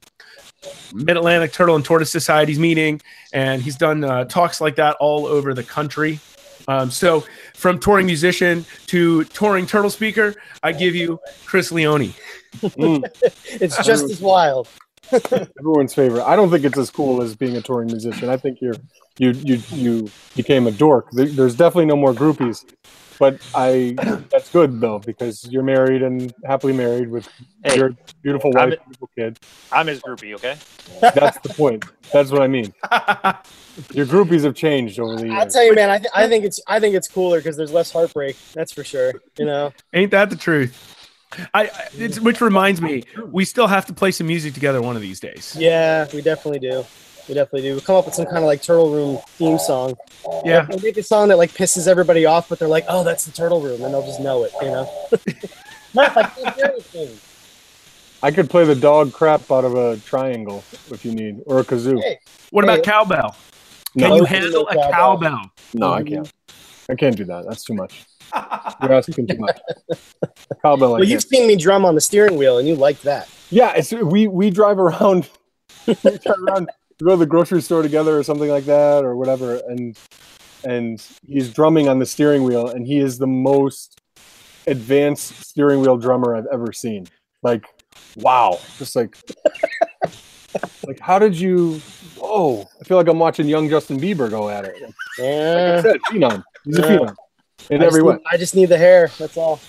Mid 0.94 1.18
Atlantic 1.18 1.52
Turtle 1.52 1.76
and 1.76 1.84
Tortoise 1.84 2.12
Society's 2.12 2.60
meeting, 2.60 3.02
and 3.34 3.62
he's 3.62 3.76
done 3.76 4.04
uh, 4.04 4.26
talks 4.26 4.62
like 4.62 4.76
that 4.78 4.96
all 5.00 5.26
over 5.26 5.54
the 5.54 5.64
country. 5.64 6.20
Um, 6.68 6.92
so, 6.92 7.26
from 7.56 7.80
touring 7.80 8.06
musician 8.06 8.66
to 8.88 9.24
touring 9.26 9.66
turtle 9.66 9.90
speaker, 9.90 10.36
I 10.62 10.72
give 10.72 10.96
you 10.96 11.20
Chris 11.46 11.72
Leone. 11.72 12.14
Mm, 12.58 13.04
It's 13.62 13.84
just 13.86 14.06
as 14.06 14.22
wild. 14.22 14.68
Everyone's 15.12 15.94
favorite. 15.94 16.24
I 16.26 16.36
don't 16.36 16.50
think 16.50 16.64
it's 16.66 16.78
as 16.78 16.90
cool 16.90 17.22
as 17.22 17.36
being 17.36 17.56
a 17.58 17.62
touring 17.62 17.88
musician. 17.88 18.30
I 18.30 18.38
think 18.38 18.60
you're 18.62 18.76
you 19.18 19.32
you 19.32 19.62
you 19.72 20.10
became 20.36 20.68
a 20.68 20.72
dork. 20.72 21.08
There's 21.12 21.56
definitely 21.56 21.86
no 21.88 21.96
more 21.96 22.14
groupies, 22.14 22.64
but 23.18 23.40
I 23.56 23.96
that's 24.30 24.50
good 24.52 24.80
though 24.80 25.00
because 25.00 25.46
you're 25.52 25.64
married 25.64 26.02
and 26.04 26.34
happily 26.46 26.74
married 26.74 27.10
with 27.10 27.28
Hey, 27.64 27.76
your 27.78 27.96
beautiful 28.24 28.56
I'm- 28.58 28.70
wife, 28.70 28.80
beautiful 28.86 29.10
kid. 29.18 29.40
I'm 29.72 29.88
his 29.88 30.00
groupie, 30.00 30.34
okay? 30.36 30.58
That's 31.02 31.38
the 31.40 31.50
point. 31.50 31.84
That's 32.14 32.32
what 32.32 32.42
I 32.42 32.48
mean. 32.48 32.74
Your 33.94 34.06
groupies 34.08 34.44
have 34.44 34.56
changed 34.56 35.00
over 35.00 35.16
the 35.16 35.28
years. 35.28 35.38
I'll 35.40 35.48
tell 35.50 35.64
you, 35.64 35.74
man. 35.74 35.90
I, 35.90 35.98
th- 36.00 36.10
I 36.14 36.28
think 36.28 36.44
it's 36.44 36.60
I 36.68 36.80
think 36.82 36.96
it's 36.96 37.08
cooler 37.08 37.38
because 37.40 37.56
there's 37.56 37.72
less 37.72 37.92
heartbreak. 37.92 38.36
That's 38.54 38.74
for 38.74 38.84
sure. 38.84 39.14
You 39.38 39.46
know. 39.46 39.72
Ain't 39.94 40.12
that 40.12 40.30
the 40.30 40.36
truth? 40.36 40.96
I, 41.54 41.66
I 41.66 41.70
it's, 41.98 42.20
which 42.20 42.42
reminds 42.42 42.82
me, 42.82 43.04
we 43.28 43.46
still 43.46 43.68
have 43.68 43.86
to 43.88 43.94
play 43.94 44.12
some 44.12 44.28
music 44.28 44.54
together 44.54 44.82
one 44.82 44.96
of 44.96 45.02
these 45.02 45.20
days. 45.20 45.56
Yeah, 45.58 46.08
we 46.14 46.22
definitely 46.22 46.60
do. 46.60 46.84
We 47.28 47.36
definitely 47.36 47.62
do. 47.70 47.76
We 47.76 47.82
come 47.82 47.96
up 47.96 48.06
with 48.06 48.16
some 48.16 48.26
kind 48.26 48.40
of 48.40 48.46
like 48.46 48.64
Turtle 48.64 48.92
Room 48.92 49.20
theme 49.38 49.60
song. 49.60 49.96
Yeah. 50.44 50.66
We 50.68 50.78
make 50.82 50.98
a 50.98 51.04
song 51.04 51.28
that 51.30 51.38
like 51.38 51.52
pisses 51.52 51.88
everybody 51.88 52.26
off, 52.26 52.50
but 52.50 52.58
they're 52.58 52.68
like, 52.68 52.86
"Oh, 52.88 53.04
that's 53.04 53.26
the 53.26 53.32
Turtle 53.32 53.62
Room," 53.62 53.84
and 53.84 53.94
they'll 53.94 54.06
just 54.06 54.20
know 54.20 54.44
it. 54.44 54.52
You 54.62 54.68
know. 54.70 54.92
I 55.98 56.24
can't 56.56 56.82
hear. 56.88 57.10
I 58.24 58.32
could 58.32 58.50
play 58.50 58.66
the 58.66 58.76
dog 58.76 59.14
crap 59.14 59.50
out 59.52 59.64
of 59.64 59.76
a 59.76 59.98
triangle 59.98 60.64
if 60.92 61.06
you 61.06 61.14
need, 61.14 61.42
or 61.46 61.60
a 61.60 61.64
kazoo. 61.64 62.02
Hey, 62.02 62.20
What 62.50 62.64
about 62.64 62.84
cowbell? 62.84 63.36
Can 63.98 64.10
No, 64.10 64.16
you 64.18 64.26
handle 64.26 64.68
a 64.68 64.76
cowbell. 64.76 64.92
cowbell? 64.92 65.52
no, 65.74 65.94
I 65.94 66.04
can't. 66.04 66.32
I 66.90 66.96
can't 66.96 67.16
do 67.16 67.26
that. 67.26 67.46
That's 67.48 67.64
too 67.64 67.76
much. 67.76 68.06
You're 68.82 68.94
asking 68.94 69.28
too 69.28 69.38
much. 69.38 69.60
Cowbell. 70.62 70.94
Well, 70.94 71.04
you've 71.04 71.24
seen 71.24 71.48
me 71.48 71.56
drum 71.56 71.86
on 71.86 71.96
the 71.96 72.02
steering 72.02 72.38
wheel, 72.38 72.58
and 72.58 72.68
you 72.68 72.76
like 72.76 73.02
that. 73.02 73.30
Yeah, 73.50 73.74
it's 73.76 73.92
we 73.92 74.28
we 74.28 74.50
drive 74.50 74.80
around. 74.80 75.30
we 75.88 75.94
drive 75.94 76.40
around. 76.48 76.70
We 77.00 77.06
go 77.06 77.12
to 77.12 77.18
the 77.18 77.26
grocery 77.26 77.62
store 77.62 77.82
together 77.82 78.18
or 78.18 78.24
something 78.24 78.50
like 78.50 78.66
that 78.66 79.04
or 79.04 79.16
whatever, 79.16 79.62
and 79.68 79.98
and 80.64 81.06
he's 81.26 81.52
drumming 81.54 81.88
on 81.88 82.00
the 82.00 82.06
steering 82.06 82.44
wheel, 82.44 82.70
and 82.70 82.86
he 82.86 83.00
is 83.00 83.18
the 83.18 83.28
most 83.28 84.00
advanced 84.68 85.44
steering 85.44 85.82
wheel 85.82 85.98
drummer 85.98 86.36
I've 86.36 86.48
ever 86.52 86.72
seen. 86.72 87.08
Like, 87.42 87.66
wow, 88.18 88.60
just 88.78 88.96
like 88.96 89.18
like 90.88 91.00
how 91.00 91.20
did 91.20 91.40
you? 91.40 91.82
Oh, 92.22 92.68
I 92.80 92.84
feel 92.84 92.98
like 92.98 93.08
I'm 93.08 93.20
watching 93.20 93.48
young 93.48 93.70
Justin 93.70 94.00
Bieber 94.00 94.30
go 94.30 94.50
at 94.50 94.66
it. 94.66 94.82
Like 94.82 94.94
I 95.20 95.24
Yeah. 95.24 95.82
said, 95.82 95.98
phenom. 96.12 96.44
He's 96.66 96.78
a 96.80 96.82
Yeah. 96.82 96.88
phenom 96.88 97.16
in 97.70 97.82
I 97.82 97.86
every 97.86 98.00
just 98.00 98.06
way. 98.06 98.14
need- 98.16 98.24
I 98.32 98.38
just 98.38 98.56
need 98.56 98.66
the 98.70 98.78
hair. 98.78 99.12
That's 99.18 99.38
all. 99.38 99.60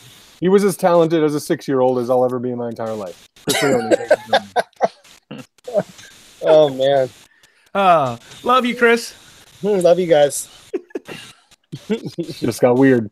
He 0.41 0.49
was 0.49 0.65
as 0.65 0.77
talented 0.77 1.23
as 1.23 1.35
a 1.35 1.41
six 1.41 1.69
year 1.69 1.81
old 1.81 1.99
as 1.99 2.09
I'll 2.11 2.25
ever 2.25 2.39
be 2.39 2.51
in 2.51 2.57
my 2.59 2.69
entire 2.69 2.95
life. 2.95 3.29
Chris 3.45 3.63
Leone, 3.63 3.91
ladies 3.91 4.11
and 5.31 5.45
gentlemen. 5.71 5.85
Oh 6.43 6.69
man, 6.71 7.11
Uh, 7.75 8.17
love 8.43 8.65
you, 8.65 8.75
Chris. 8.75 9.13
Hmm, 9.61 9.79
love 9.81 9.99
you 10.01 10.07
guys. 10.07 10.49
Just 12.31 12.61
got 12.61 12.77
weird. 12.79 13.11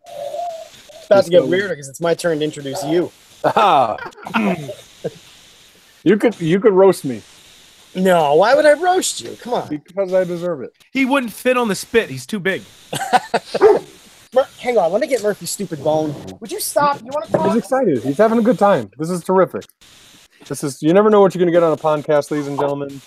It's 0.97 1.07
about 1.07 1.25
to 1.25 1.31
get 1.31 1.47
weirder 1.47 1.69
because 1.75 1.89
it's 1.89 2.01
my 2.01 2.15
turn 2.15 2.39
to 2.39 2.45
introduce 2.45 2.83
you. 2.85 3.13
Ah. 3.45 3.97
you 6.05 6.17
could 6.17 6.41
you 6.41 6.59
could 6.59 6.73
roast 6.73 7.05
me 7.05 7.23
No, 7.99 8.35
why 8.35 8.55
would 8.55 8.67
I 8.67 8.75
roast 8.75 9.21
you? 9.21 9.37
Come 9.41 9.55
on. 9.55 9.69
because 9.69 10.13
I 10.15 10.25
deserve 10.25 10.63
it. 10.63 10.71
He 10.93 11.05
wouldn't 11.05 11.33
fit 11.33 11.57
on 11.57 11.69
the 11.69 11.75
spit. 11.75 12.09
He's 12.11 12.27
too 12.27 12.39
big. 12.41 12.63
Mur- 14.35 14.47
hang 14.59 14.77
on, 14.77 14.93
let 14.93 15.01
me 15.01 15.07
get 15.07 15.23
Murphy's 15.23 15.51
stupid 15.51 15.83
bone. 15.83 16.15
Would 16.41 16.53
you 16.53 16.61
stop? 16.61 16.99
You 17.01 17.07
want 17.07 17.31
to 17.33 17.43
He's 17.45 17.57
excited. 17.57 18.03
He's 18.03 18.19
having 18.19 18.39
a 18.39 18.43
good 18.43 18.59
time. 18.59 18.91
This 18.99 19.09
is 19.11 19.25
terrific. 19.25 19.65
This 20.47 20.63
is 20.63 20.83
you 20.83 20.93
never 20.93 21.09
know 21.11 21.21
what 21.21 21.35
you're 21.35 21.41
gonna 21.41 21.53
get 21.53 21.63
on 21.63 21.73
a 21.73 21.77
podcast, 21.77 22.31
ladies 22.31 22.47
and 22.47 22.59
gentlemen. 22.59 23.01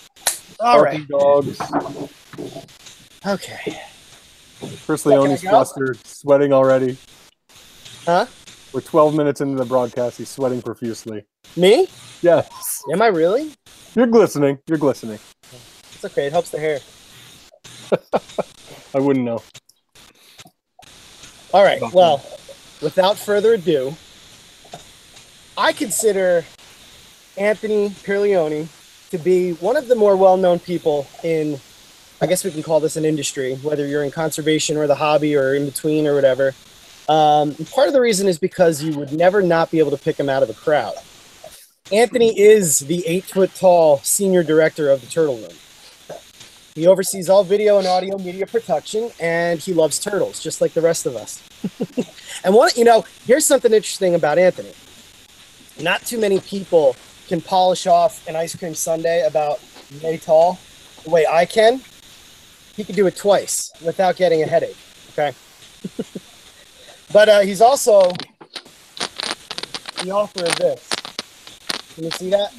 All 0.60 0.82
right. 0.82 1.06
Barking 1.08 1.56
Dogs. 1.56 1.60
Okay. 3.26 3.80
Chris 4.84 5.04
Yeah, 5.06 5.12
can 5.12 5.22
Leone's 5.22 5.44
I 5.44 5.50
flustered, 5.50 6.06
sweating 6.06 6.52
already. 6.52 6.96
Huh? 8.04 8.26
We're 8.72 8.80
12 8.80 9.14
minutes 9.14 9.42
into 9.42 9.56
the 9.56 9.66
broadcast. 9.66 10.16
He's 10.16 10.30
sweating 10.30 10.62
profusely. 10.62 11.26
Me? 11.56 11.86
Yes. 12.22 12.82
Am 12.90 13.02
I 13.02 13.08
really? 13.08 13.52
You're 13.94 14.06
glistening. 14.06 14.58
You're 14.66 14.78
glistening. 14.78 15.18
It's 15.92 16.04
okay. 16.06 16.26
It 16.26 16.32
helps 16.32 16.48
the 16.48 16.58
hair. 16.58 16.78
I 18.94 18.98
wouldn't 18.98 19.26
know. 19.26 19.42
All 21.52 21.62
right. 21.62 21.82
Well, 21.92 22.24
without 22.80 23.18
further 23.18 23.52
ado, 23.52 23.94
I 25.58 25.74
consider 25.74 26.46
Anthony 27.36 27.90
Pierlioni 27.90 28.68
to 29.10 29.18
be 29.18 29.52
one 29.54 29.76
of 29.76 29.86
the 29.88 29.94
more 29.94 30.16
well-known 30.16 30.58
people 30.58 31.06
in, 31.22 31.60
I 32.22 32.26
guess 32.26 32.42
we 32.42 32.50
can 32.50 32.62
call 32.62 32.80
this 32.80 32.96
an 32.96 33.04
industry, 33.04 33.56
whether 33.56 33.86
you're 33.86 34.02
in 34.02 34.10
conservation 34.10 34.78
or 34.78 34.86
the 34.86 34.94
hobby 34.94 35.36
or 35.36 35.54
in 35.54 35.66
between 35.66 36.06
or 36.06 36.14
whatever. 36.14 36.54
Um, 37.08 37.54
part 37.72 37.88
of 37.88 37.92
the 37.92 38.00
reason 38.00 38.28
is 38.28 38.38
because 38.38 38.82
you 38.82 38.96
would 38.96 39.12
never 39.12 39.42
not 39.42 39.70
be 39.70 39.78
able 39.78 39.90
to 39.90 39.96
pick 39.96 40.18
him 40.18 40.28
out 40.28 40.42
of 40.42 40.50
a 40.50 40.54
crowd. 40.54 40.94
Anthony 41.90 42.38
is 42.38 42.80
the 42.80 43.06
eight 43.06 43.24
foot 43.24 43.54
tall 43.54 43.98
senior 43.98 44.42
director 44.42 44.90
of 44.90 45.00
the 45.00 45.06
Turtle 45.06 45.36
Room. 45.36 45.50
He 46.74 46.86
oversees 46.86 47.28
all 47.28 47.44
video 47.44 47.78
and 47.78 47.86
audio 47.86 48.16
media 48.16 48.46
production, 48.46 49.10
and 49.20 49.60
he 49.60 49.74
loves 49.74 49.98
turtles, 49.98 50.42
just 50.42 50.62
like 50.62 50.72
the 50.72 50.80
rest 50.80 51.04
of 51.04 51.16
us. 51.16 51.42
and 52.44 52.54
one, 52.54 52.70
you 52.76 52.84
know, 52.84 53.04
here's 53.26 53.44
something 53.44 53.72
interesting 53.74 54.14
about 54.14 54.38
Anthony. 54.38 54.72
Not 55.82 56.06
too 56.06 56.18
many 56.18 56.40
people 56.40 56.96
can 57.28 57.42
polish 57.42 57.86
off 57.86 58.26
an 58.26 58.36
ice 58.36 58.56
cream 58.56 58.74
sundae 58.74 59.26
about 59.26 59.60
yay 60.00 60.16
tall 60.16 60.58
the 61.04 61.10
way 61.10 61.26
I 61.26 61.44
can. 61.44 61.82
He 62.74 62.84
can 62.84 62.94
do 62.94 63.06
it 63.06 63.16
twice 63.16 63.70
without 63.84 64.16
getting 64.16 64.42
a 64.42 64.46
headache. 64.46 64.76
Okay. 65.10 65.34
but 67.12 67.28
uh, 67.28 67.40
he's 67.40 67.60
also 67.60 68.12
the 70.02 70.10
author 70.10 70.44
of 70.44 70.56
this. 70.56 70.88
Can 71.94 72.04
you 72.04 72.10
see 72.10 72.30
that? 72.30 72.52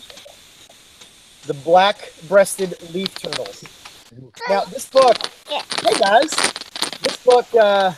The 1.48 1.56
black-breasted 1.56 2.94
leaf 2.94 3.16
turtles. 3.16 3.64
Now, 4.48 4.64
this 4.66 4.88
book, 4.90 5.18
hey 5.48 5.94
guys, 6.00 6.30
this 7.02 7.18
book 7.26 7.48
uh, 7.56 7.94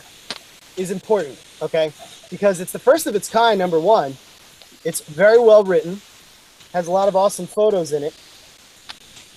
is 0.76 0.90
important, 0.90 1.38
okay? 1.60 1.92
Because 2.30 2.60
it's 2.60 2.72
the 2.72 2.78
first 2.78 3.06
of 3.06 3.14
its 3.14 3.28
kind, 3.28 3.58
number 3.58 3.78
one. 3.78 4.16
It's 4.84 5.00
very 5.00 5.38
well 5.38 5.62
written, 5.62 6.00
has 6.72 6.86
a 6.86 6.90
lot 6.90 7.08
of 7.08 7.16
awesome 7.16 7.46
photos 7.46 7.92
in 7.92 8.02
it. 8.02 8.14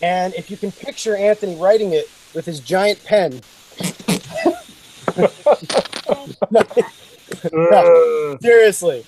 And 0.01 0.33
if 0.35 0.49
you 0.49 0.55
can 0.55 0.71
picture 0.71 1.15
Anthony 1.15 1.57
writing 1.57 1.91
it 1.91 2.09
with 2.33 2.45
his 2.45 2.61
giant 2.61 3.03
pen, 3.03 3.41
Seriously, 8.41 9.05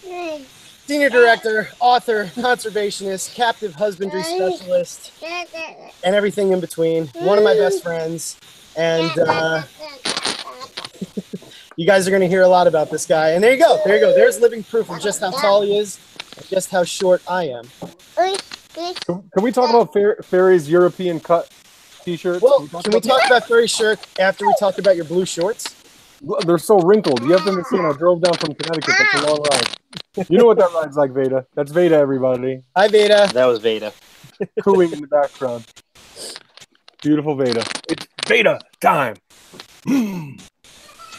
senior 0.86 1.10
director, 1.10 1.70
author, 1.80 2.25
conservationist, 2.28 3.34
captive 3.34 3.75
husbandry 3.75 4.24
specialist, 4.24 5.12
and 6.04 6.16
everything 6.16 6.51
in 6.51 6.60
between. 6.60 7.08
One 7.20 7.38
of 7.38 7.44
my 7.44 7.54
best 7.54 7.84
friends. 7.84 8.40
And 8.78 9.12
uh, 9.20 9.63
you 11.75 11.86
guys 11.86 12.08
are 12.08 12.12
going 12.12 12.22
to 12.22 12.28
hear 12.28 12.44
a 12.44 12.48
lot 12.48 12.68
about 12.68 12.90
this 12.90 13.06
guy. 13.06 13.32
And 13.32 13.44
there 13.44 13.51
you 13.51 13.60
go. 13.60 13.80
There 13.84 13.96
you 13.96 14.01
go. 14.01 14.13
There's 14.13 14.40
living 14.40 14.63
proof 14.63 14.90
of 14.90 15.01
just 15.01 15.20
how 15.20 15.32
tall 15.32 15.62
he 15.62 15.78
is, 15.78 16.00
and 16.38 16.48
just 16.48 16.72
how 16.72 16.84
short 16.84 17.22
I 17.28 17.50
am. 17.50 17.66
Can, 19.06 19.06
can 19.06 19.44
we 19.44 19.51
talk 19.51 19.70
about 19.70 19.92
Fer- 19.92 20.22
Ferry's 20.24 20.70
European 20.70 21.20
cut 21.20 21.50
t-shirts? 22.04 22.42
Well, 22.42 22.68
Can 22.82 22.94
we 22.94 23.01
talk 23.01 23.25
about 23.25 23.48
Furry 23.48 23.68
shirt 23.68 24.00
after 24.20 24.46
we 24.46 24.54
talk 24.60 24.78
about 24.78 24.96
your 24.96 25.06
blue 25.06 25.25
shorts? 25.25 25.75
That? 26.22 26.44
They're 26.46 26.58
so 26.58 26.80
wrinkled. 26.80 27.22
You 27.22 27.32
have 27.32 27.44
to 27.44 27.50
understand. 27.50 27.88
I 27.88 27.94
drove 27.94 28.22
down 28.22 28.34
from 28.36 28.54
Connecticut. 28.56 28.96
That's 28.98 29.24
a 29.24 29.28
long 29.28 29.46
ride. 29.51 30.30
You 30.30 30.38
know 30.38 30.46
what 30.46 30.58
that 30.58 30.72
ride's 30.74 30.98
like, 30.98 31.12
Veda. 31.12 31.46
That's 31.56 31.72
Veda, 31.72 31.96
everybody. 31.96 32.63
Hi, 32.75 32.88
Veda. 32.88 33.30
That 33.34 33.46
was 33.46 33.60
Veda. 33.60 33.94
Cooing 34.62 34.92
in 34.92 35.01
the 35.01 35.08
background. 35.08 35.66
Beautiful 37.01 37.36
Veda. 37.36 37.63
It's 37.90 38.08
Veda 38.28 38.60
time. 38.80 39.16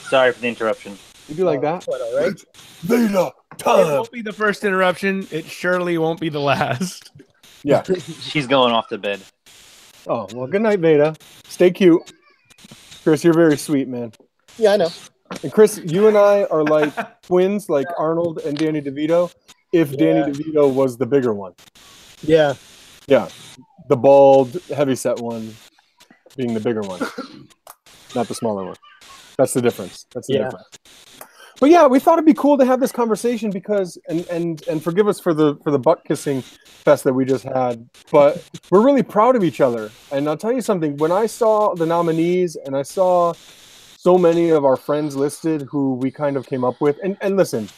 Sorry 0.09 0.32
for 0.32 0.40
the 0.40 0.49
interruption. 0.49 0.99
You 1.28 1.35
do 1.35 1.44
like 1.44 1.61
oh, 1.61 1.62
that? 1.62 1.85
Quite 1.85 2.00
all 2.00 2.16
right. 2.16 2.44
Veda 2.82 3.32
It 3.59 3.66
won't 3.66 4.12
be 4.12 4.23
the 4.23 4.32
first 4.32 4.64
interruption. 4.64 5.26
It 5.30 5.47
surely 5.47 5.99
won't 5.99 6.21
be 6.21 6.28
the 6.28 6.40
last. 6.40 7.11
Yeah. 7.62 7.82
She's 8.21 8.47
going 8.47 8.73
off 8.73 8.88
to 8.88 8.99
bed. 8.99 9.21
Oh 10.06 10.28
well. 10.35 10.47
Good 10.47 10.62
night, 10.62 10.80
Veda. 10.80 11.14
Stay 11.49 11.71
cute. 11.71 12.02
Chris, 13.02 13.25
you're 13.25 13.35
very 13.35 13.56
sweet, 13.56 13.88
man. 13.88 14.12
Yeah, 14.59 14.73
I 14.73 14.76
know. 14.76 14.88
And 15.42 15.52
Chris, 15.52 15.80
you 15.85 16.09
and 16.09 16.16
I 16.16 16.44
are 16.44 16.62
like 16.62 16.92
twins, 17.23 17.68
like 17.68 17.87
Arnold 17.99 18.38
and 18.44 18.56
Danny 18.56 18.80
DeVito. 18.80 19.32
If 19.73 19.97
Danny 19.97 20.30
DeVito 20.30 20.73
was 20.73 20.99
the 20.99 21.06
bigger 21.06 21.32
one, 21.32 21.54
Yeah. 22.23 22.54
yeah, 23.06 23.28
the 23.88 23.97
bald, 23.97 24.61
heavyset 24.75 25.18
one 25.18 25.54
being 26.37 26.52
the 26.52 26.61
bigger 26.61 26.82
one, 26.82 27.00
not 28.14 28.28
the 28.28 28.35
smaller 28.35 28.64
one. 28.66 28.76
That's 29.38 29.54
the 29.54 29.62
difference. 29.62 30.06
That's 30.12 30.26
the 30.26 30.35
Yeah. 30.35 30.44
difference. 30.44 30.66
But 31.59 31.71
yeah, 31.71 31.87
we 31.87 32.00
thought 32.00 32.14
it'd 32.14 32.26
be 32.26 32.35
cool 32.35 32.59
to 32.59 32.64
have 32.66 32.80
this 32.80 32.92
conversation 32.92 33.50
because, 33.50 33.97
and 34.09 34.26
and 34.28 34.62
and 34.68 34.82
forgive 34.82 35.06
us 35.09 35.21
for 35.21 35.32
the 35.32 35.56
for 35.62 35.71
the 35.71 35.78
butt 35.78 36.04
kissing 36.04 36.42
fest 36.85 37.04
that 37.04 37.14
we 37.14 37.25
just 37.25 37.44
had, 37.44 37.88
but 38.11 38.42
we're 38.71 38.85
really 38.85 39.04
proud 39.04 39.37
of 39.37 39.44
each 39.44 39.61
other. 39.61 39.90
And 40.11 40.28
I'll 40.28 40.37
tell 40.37 40.52
you 40.52 40.61
something: 40.61 40.97
when 40.97 41.12
I 41.12 41.26
saw 41.26 41.75
the 41.75 41.87
nominees 41.87 42.56
and 42.56 42.76
I 42.76 42.82
saw 42.82 43.32
so 44.02 44.18
many 44.18 44.50
of 44.50 44.64
our 44.64 44.76
friends 44.76 45.14
listed 45.14 45.62
who 45.62 45.94
we 45.94 46.11
kind 46.11 46.37
of 46.37 46.44
came 46.47 46.64
up 46.64 46.80
with, 46.80 46.99
and 47.04 47.16
and 47.21 47.37
listen, 47.37 47.68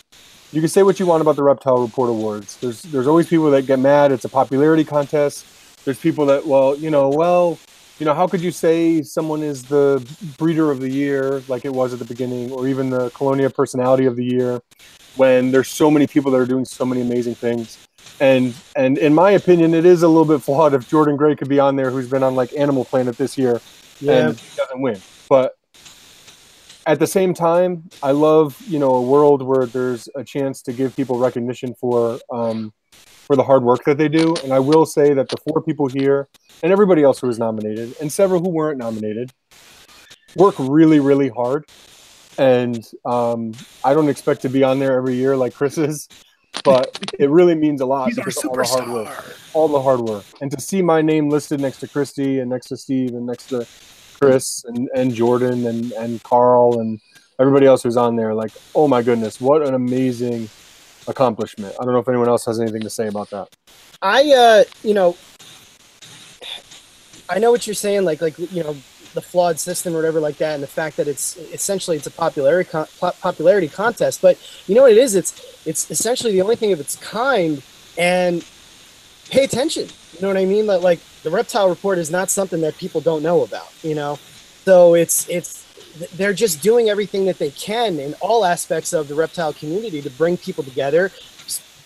you 0.52 0.60
can 0.62 0.70
say 0.70 0.82
what 0.82 0.98
you 0.98 1.04
want 1.04 1.20
about 1.20 1.36
the 1.36 1.42
Reptile 1.42 1.82
Report 1.82 2.08
Awards. 2.08 2.56
There's 2.56 2.80
there's 2.80 3.06
always 3.06 3.28
people 3.28 3.50
that 3.50 3.66
get 3.66 3.78
mad. 3.78 4.10
It's 4.10 4.24
a 4.24 4.30
popularity 4.30 4.84
contest. 4.84 5.44
There's 5.84 5.98
people 6.00 6.24
that, 6.26 6.46
well, 6.46 6.76
you 6.78 6.88
know, 6.88 7.10
well, 7.10 7.58
you 7.98 8.06
know, 8.06 8.14
how 8.14 8.26
could 8.26 8.40
you 8.40 8.52
say 8.52 9.02
someone 9.02 9.42
is 9.42 9.64
the 9.64 10.02
breeder 10.38 10.70
of 10.70 10.80
the 10.80 10.88
year 10.88 11.42
like 11.46 11.66
it 11.66 11.74
was 11.74 11.92
at 11.92 11.98
the 11.98 12.06
beginning, 12.06 12.50
or 12.52 12.68
even 12.68 12.88
the 12.88 13.10
Chelonia 13.10 13.52
personality 13.52 14.06
of 14.06 14.16
the 14.16 14.24
year, 14.24 14.62
when 15.16 15.50
there's 15.50 15.68
so 15.68 15.90
many 15.90 16.06
people 16.06 16.30
that 16.32 16.38
are 16.38 16.46
doing 16.46 16.64
so 16.64 16.86
many 16.86 17.02
amazing 17.02 17.34
things. 17.34 17.86
And 18.18 18.54
and 18.76 18.96
in 18.96 19.12
my 19.14 19.32
opinion, 19.32 19.74
it 19.74 19.84
is 19.84 20.02
a 20.02 20.08
little 20.08 20.24
bit 20.24 20.40
flawed 20.42 20.72
if 20.72 20.88
Jordan 20.88 21.16
Gray 21.18 21.36
could 21.36 21.50
be 21.50 21.60
on 21.60 21.76
there, 21.76 21.90
who's 21.90 22.08
been 22.08 22.22
on 22.22 22.34
like 22.34 22.56
Animal 22.56 22.86
Planet 22.86 23.18
this 23.18 23.36
year, 23.36 23.60
Yeah. 24.00 24.28
and 24.28 24.38
he 24.40 24.56
doesn't 24.56 24.80
win. 24.80 24.98
But 25.28 25.56
at 26.86 26.98
the 26.98 27.06
same 27.06 27.34
time, 27.34 27.88
I 28.02 28.12
love 28.12 28.60
you 28.66 28.78
know 28.78 28.94
a 28.94 29.02
world 29.02 29.42
where 29.42 29.66
there's 29.66 30.08
a 30.14 30.24
chance 30.24 30.62
to 30.62 30.72
give 30.72 30.94
people 30.94 31.18
recognition 31.18 31.74
for 31.74 32.18
um, 32.30 32.72
for 32.92 33.36
the 33.36 33.42
hard 33.42 33.62
work 33.62 33.84
that 33.84 33.98
they 33.98 34.08
do. 34.08 34.34
And 34.42 34.52
I 34.52 34.58
will 34.58 34.86
say 34.86 35.14
that 35.14 35.28
the 35.28 35.36
four 35.48 35.62
people 35.62 35.88
here 35.88 36.28
and 36.62 36.72
everybody 36.72 37.02
else 37.02 37.20
who 37.20 37.26
was 37.26 37.38
nominated, 37.38 37.94
and 38.00 38.12
several 38.12 38.40
who 38.40 38.50
weren't 38.50 38.78
nominated, 38.78 39.32
work 40.36 40.54
really 40.58 41.00
really 41.00 41.28
hard. 41.28 41.66
And 42.36 42.84
um, 43.04 43.52
I 43.84 43.94
don't 43.94 44.08
expect 44.08 44.42
to 44.42 44.48
be 44.48 44.64
on 44.64 44.80
there 44.80 44.96
every 44.96 45.14
year 45.14 45.36
like 45.36 45.54
Chris 45.54 45.78
is, 45.78 46.08
but 46.64 46.98
it 47.18 47.30
really 47.30 47.54
means 47.54 47.80
a 47.80 47.86
lot. 47.86 48.08
He's 48.08 48.16
because 48.16 48.44
all 48.44 48.56
the 48.56 48.64
hard 48.64 48.88
work 48.88 49.36
all 49.54 49.68
the 49.68 49.80
hard 49.80 50.00
work 50.00 50.24
and 50.40 50.50
to 50.50 50.60
see 50.60 50.82
my 50.82 51.00
name 51.00 51.30
listed 51.30 51.60
next 51.60 51.78
to 51.78 51.88
Christy 51.88 52.40
and 52.40 52.50
next 52.50 52.66
to 52.66 52.76
Steve 52.76 53.10
and 53.10 53.24
next 53.24 53.46
to 53.46 53.66
Chris 54.30 54.64
and, 54.64 54.88
and 54.94 55.14
Jordan 55.14 55.66
and, 55.66 55.92
and 55.92 56.22
Carl 56.22 56.80
and 56.80 57.00
everybody 57.38 57.66
else 57.66 57.82
who's 57.82 57.96
on 57.96 58.16
there, 58.16 58.34
like, 58.34 58.52
oh 58.74 58.88
my 58.88 59.02
goodness, 59.02 59.40
what 59.40 59.66
an 59.66 59.74
amazing 59.74 60.48
accomplishment. 61.06 61.74
I 61.80 61.84
don't 61.84 61.92
know 61.92 62.00
if 62.00 62.08
anyone 62.08 62.28
else 62.28 62.44
has 62.46 62.60
anything 62.60 62.82
to 62.82 62.90
say 62.90 63.08
about 63.08 63.30
that. 63.30 63.48
I, 64.02 64.32
uh, 64.32 64.64
you 64.82 64.94
know, 64.94 65.16
I 67.28 67.38
know 67.38 67.50
what 67.50 67.66
you're 67.66 67.74
saying, 67.74 68.04
like, 68.04 68.20
like 68.20 68.38
you 68.38 68.62
know, 68.62 68.76
the 69.14 69.22
flawed 69.22 69.58
system 69.58 69.94
or 69.94 69.96
whatever 69.96 70.20
like 70.20 70.36
that, 70.38 70.54
and 70.54 70.62
the 70.62 70.68
fact 70.68 70.96
that 70.96 71.08
it's 71.08 71.36
essentially 71.36 71.96
it's 71.96 72.06
a 72.06 72.10
popularity 72.10 72.68
con- 72.68 72.86
popularity 73.20 73.68
contest. 73.68 74.20
But 74.20 74.38
you 74.66 74.74
know 74.74 74.82
what 74.82 74.92
it 74.92 74.98
is? 74.98 75.14
It's 75.14 75.32
it's 75.64 75.90
essentially 75.90 76.32
the 76.32 76.42
only 76.42 76.56
thing 76.56 76.72
of 76.72 76.80
its 76.80 76.96
kind, 76.96 77.62
and 77.96 78.44
pay 79.30 79.44
attention. 79.44 79.88
You 80.14 80.22
know 80.22 80.28
what 80.28 80.36
I 80.36 80.44
mean? 80.44 80.66
Like, 80.66 80.82
like 80.82 81.00
the 81.22 81.30
reptile 81.30 81.68
report 81.68 81.98
is 81.98 82.10
not 82.10 82.30
something 82.30 82.60
that 82.62 82.76
people 82.76 83.00
don't 83.00 83.22
know 83.22 83.42
about. 83.42 83.72
You 83.82 83.94
know, 83.94 84.18
so 84.64 84.94
it's 84.94 85.28
it's 85.28 85.62
they're 86.16 86.34
just 86.34 86.62
doing 86.62 86.88
everything 86.88 87.24
that 87.26 87.38
they 87.38 87.50
can 87.50 87.98
in 87.98 88.14
all 88.20 88.44
aspects 88.44 88.92
of 88.92 89.08
the 89.08 89.14
reptile 89.14 89.52
community 89.52 90.02
to 90.02 90.10
bring 90.10 90.36
people 90.36 90.64
together 90.64 91.10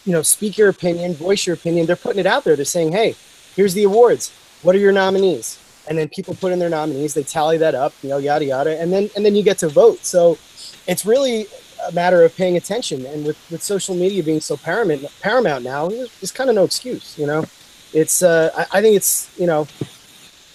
you 0.08 0.14
know, 0.14 0.22
speak 0.22 0.56
your 0.56 0.70
opinion, 0.70 1.12
voice 1.12 1.46
your 1.46 1.52
opinion. 1.52 1.84
They're 1.84 1.94
putting 1.94 2.18
it 2.18 2.24
out 2.24 2.42
there. 2.42 2.56
They're 2.56 2.64
saying, 2.64 2.92
hey, 2.92 3.14
here's 3.54 3.74
the 3.74 3.84
awards. 3.84 4.32
What 4.62 4.74
are 4.74 4.78
your 4.78 4.90
nominees? 4.90 5.58
And 5.86 5.98
then 5.98 6.08
people 6.08 6.34
put 6.34 6.50
in 6.50 6.58
their 6.58 6.70
nominees. 6.70 7.12
They 7.12 7.22
tally 7.22 7.58
that 7.58 7.74
up, 7.74 7.92
you 8.02 8.08
know, 8.08 8.16
yada 8.16 8.46
yada, 8.46 8.80
and 8.80 8.90
then 8.90 9.10
and 9.16 9.24
then 9.24 9.34
you 9.34 9.42
get 9.42 9.58
to 9.58 9.68
vote. 9.68 10.04
So 10.04 10.38
it's 10.86 11.04
really 11.04 11.46
a 11.86 11.92
matter 11.92 12.22
of 12.24 12.34
paying 12.36 12.56
attention. 12.56 13.04
And 13.04 13.26
with 13.26 13.38
with 13.50 13.62
social 13.62 13.94
media 13.94 14.22
being 14.22 14.40
so 14.40 14.56
paramount 14.56 15.06
paramount 15.20 15.62
now, 15.62 15.88
there's, 15.88 16.10
there's 16.20 16.32
kind 16.32 16.48
of 16.48 16.56
no 16.56 16.64
excuse. 16.64 17.18
You 17.18 17.26
know, 17.26 17.44
it's 17.92 18.22
uh, 18.22 18.50
I, 18.56 18.78
I 18.78 18.82
think 18.82 18.96
it's 18.96 19.30
you 19.38 19.46
know 19.46 19.66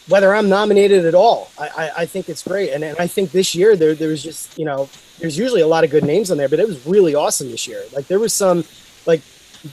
whether 0.10 0.36
I'm 0.36 0.50
nominated 0.50 1.06
at 1.06 1.16
all, 1.16 1.50
I, 1.58 1.68
I, 1.68 1.92
I 2.00 2.06
think 2.06 2.28
it's 2.28 2.44
great. 2.44 2.72
And, 2.72 2.84
and 2.84 2.98
I 3.00 3.08
think 3.08 3.32
this 3.32 3.56
year 3.56 3.76
there 3.76 3.94
there 3.96 4.10
was 4.10 4.22
just 4.22 4.58
you 4.58 4.66
know 4.66 4.90
there's 5.20 5.38
usually 5.38 5.62
a 5.62 5.68
lot 5.68 5.84
of 5.84 5.92
good 5.92 6.04
names 6.04 6.32
on 6.32 6.38
there, 6.38 6.50
but 6.50 6.60
it 6.60 6.68
was 6.68 6.86
really 6.86 7.16
awesome 7.16 7.50
this 7.50 7.68
year. 7.68 7.84
Like 7.94 8.08
there 8.08 8.20
was 8.20 8.34
some 8.34 8.66
like 9.06 9.22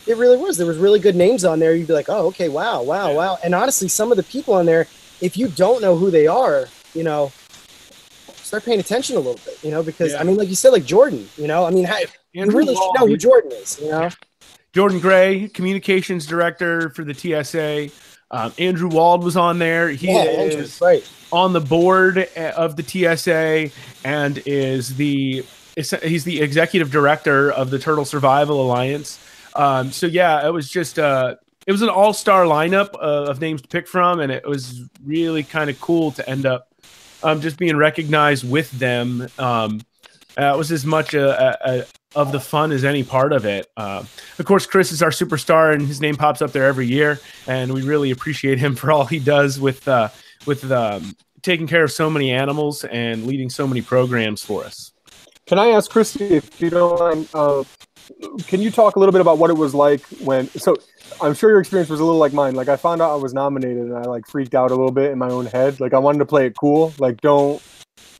it 0.06 0.16
really 0.16 0.36
was. 0.36 0.56
There 0.56 0.66
was 0.66 0.78
really 0.78 1.00
good 1.00 1.16
names 1.16 1.44
on 1.44 1.58
there. 1.58 1.74
You'd 1.74 1.88
be 1.88 1.92
like, 1.92 2.08
oh, 2.08 2.26
okay, 2.28 2.48
wow, 2.48 2.82
wow, 2.82 3.12
wow. 3.12 3.38
And 3.42 3.54
honestly, 3.54 3.88
some 3.88 4.10
of 4.10 4.16
the 4.16 4.22
people 4.22 4.54
on 4.54 4.66
there, 4.66 4.86
if 5.20 5.36
you 5.36 5.48
don't 5.48 5.82
know 5.82 5.96
who 5.96 6.10
they 6.10 6.26
are, 6.26 6.68
you 6.94 7.02
know, 7.02 7.32
start 8.36 8.64
paying 8.64 8.80
attention 8.80 9.16
a 9.16 9.18
little 9.18 9.40
bit, 9.44 9.62
you 9.62 9.70
know, 9.70 9.82
because 9.82 10.12
Yeah. 10.12 10.20
I 10.20 10.22
mean, 10.24 10.36
like 10.36 10.48
you 10.48 10.54
said, 10.54 10.70
like 10.70 10.84
Jordan, 10.84 11.28
you 11.36 11.48
know, 11.48 11.64
I 11.64 11.70
mean, 11.70 11.84
how, 11.84 11.98
you 12.32 12.42
Andrew 12.42 12.58
really 12.58 12.74
should 12.74 12.92
know 12.98 13.06
who 13.06 13.16
Jordan 13.16 13.52
is, 13.52 13.80
you 13.80 13.90
know. 13.90 14.10
Jordan 14.72 15.00
Gray, 15.00 15.48
communications 15.48 16.26
director 16.26 16.90
for 16.90 17.04
the 17.04 17.14
TSA. 17.14 17.88
Um, 18.30 18.52
Andrew 18.58 18.88
Walde 18.88 19.24
was 19.24 19.36
on 19.36 19.58
there. 19.58 19.88
He 19.90 20.12
Yeah, 20.12 20.22
is 20.22 20.80
right. 20.80 21.08
on 21.32 21.52
the 21.52 21.60
board 21.60 22.28
uh, 22.36 22.52
of 22.56 22.76
the 22.76 22.82
TSA 22.84 23.70
and 24.04 24.42
is 24.46 24.96
the 24.96 25.44
he's 26.02 26.24
the 26.24 26.40
executive 26.40 26.90
director 26.90 27.50
of 27.50 27.70
the 27.70 27.78
Turtle 27.78 28.04
Survival 28.04 28.60
Alliance. 28.62 29.18
Um, 29.56 29.90
so 29.90 30.06
yeah, 30.06 30.46
it 30.46 30.52
was 30.52 30.68
just 30.70 30.98
uh, 30.98 31.36
it 31.66 31.72
was 31.72 31.82
an 31.82 31.88
all 31.88 32.12
star 32.12 32.44
lineup 32.44 32.94
uh, 32.94 33.28
of 33.30 33.40
names 33.40 33.62
to 33.62 33.68
pick 33.68 33.88
from, 33.88 34.20
and 34.20 34.30
it 34.30 34.46
was 34.46 34.82
really 35.04 35.42
kind 35.42 35.68
of 35.70 35.80
cool 35.80 36.12
to 36.12 36.28
end 36.28 36.46
up 36.46 36.68
um, 37.22 37.40
just 37.40 37.56
being 37.56 37.76
recognized 37.76 38.48
with 38.48 38.70
them. 38.72 39.26
Um, 39.38 39.80
uh, 40.38 40.52
it 40.54 40.56
was 40.58 40.70
as 40.70 40.86
much 40.86 41.14
a, 41.14 41.58
a, 41.68 41.84
of 42.14 42.32
the 42.32 42.40
fun 42.40 42.72
as 42.72 42.84
any 42.84 43.04
part 43.04 43.32
of 43.32 43.44
it. 43.44 43.68
Uh, 43.76 44.04
of 44.38 44.46
course, 44.46 44.66
Chris 44.66 44.92
is 44.92 45.02
our 45.02 45.10
superstar, 45.10 45.72
and 45.72 45.86
his 45.86 46.00
name 46.00 46.16
pops 46.16 46.42
up 46.42 46.52
there 46.52 46.66
every 46.66 46.86
year, 46.86 47.20
and 47.46 47.72
we 47.72 47.82
really 47.82 48.10
appreciate 48.10 48.58
him 48.58 48.74
for 48.76 48.90
all 48.90 49.04
he 49.04 49.18
does 49.18 49.60
with 49.60 49.86
uh, 49.86 50.08
with 50.46 50.70
um, 50.70 51.16
taking 51.42 51.66
care 51.66 51.84
of 51.84 51.92
so 51.92 52.10
many 52.10 52.32
animals 52.32 52.84
and 52.84 53.26
leading 53.26 53.50
so 53.50 53.66
many 53.66 53.82
programs 53.82 54.42
for 54.42 54.64
us. 54.64 54.92
Can 55.46 55.58
I 55.58 55.68
ask 55.68 55.90
Christy, 55.90 56.26
if 56.26 56.60
you 56.60 56.70
don't 56.70 56.98
mind, 57.00 57.28
uh, 57.34 57.64
can 58.46 58.60
you 58.60 58.70
talk 58.70 58.94
a 58.96 58.98
little 59.00 59.12
bit 59.12 59.20
about 59.20 59.38
what 59.38 59.50
it 59.50 59.56
was 59.56 59.74
like 59.74 60.02
when? 60.20 60.48
So, 60.50 60.76
I'm 61.20 61.34
sure 61.34 61.50
your 61.50 61.60
experience 61.60 61.90
was 61.90 61.98
a 61.98 62.04
little 62.04 62.20
like 62.20 62.32
mine. 62.32 62.54
Like, 62.54 62.68
I 62.68 62.76
found 62.76 63.02
out 63.02 63.12
I 63.12 63.16
was 63.16 63.34
nominated, 63.34 63.84
and 63.84 63.96
I 63.96 64.02
like 64.02 64.26
freaked 64.26 64.54
out 64.54 64.70
a 64.70 64.74
little 64.74 64.92
bit 64.92 65.10
in 65.10 65.18
my 65.18 65.28
own 65.28 65.46
head. 65.46 65.80
Like, 65.80 65.92
I 65.92 65.98
wanted 65.98 66.18
to 66.18 66.26
play 66.26 66.46
it 66.46 66.56
cool. 66.56 66.92
Like, 66.98 67.20
don't 67.20 67.60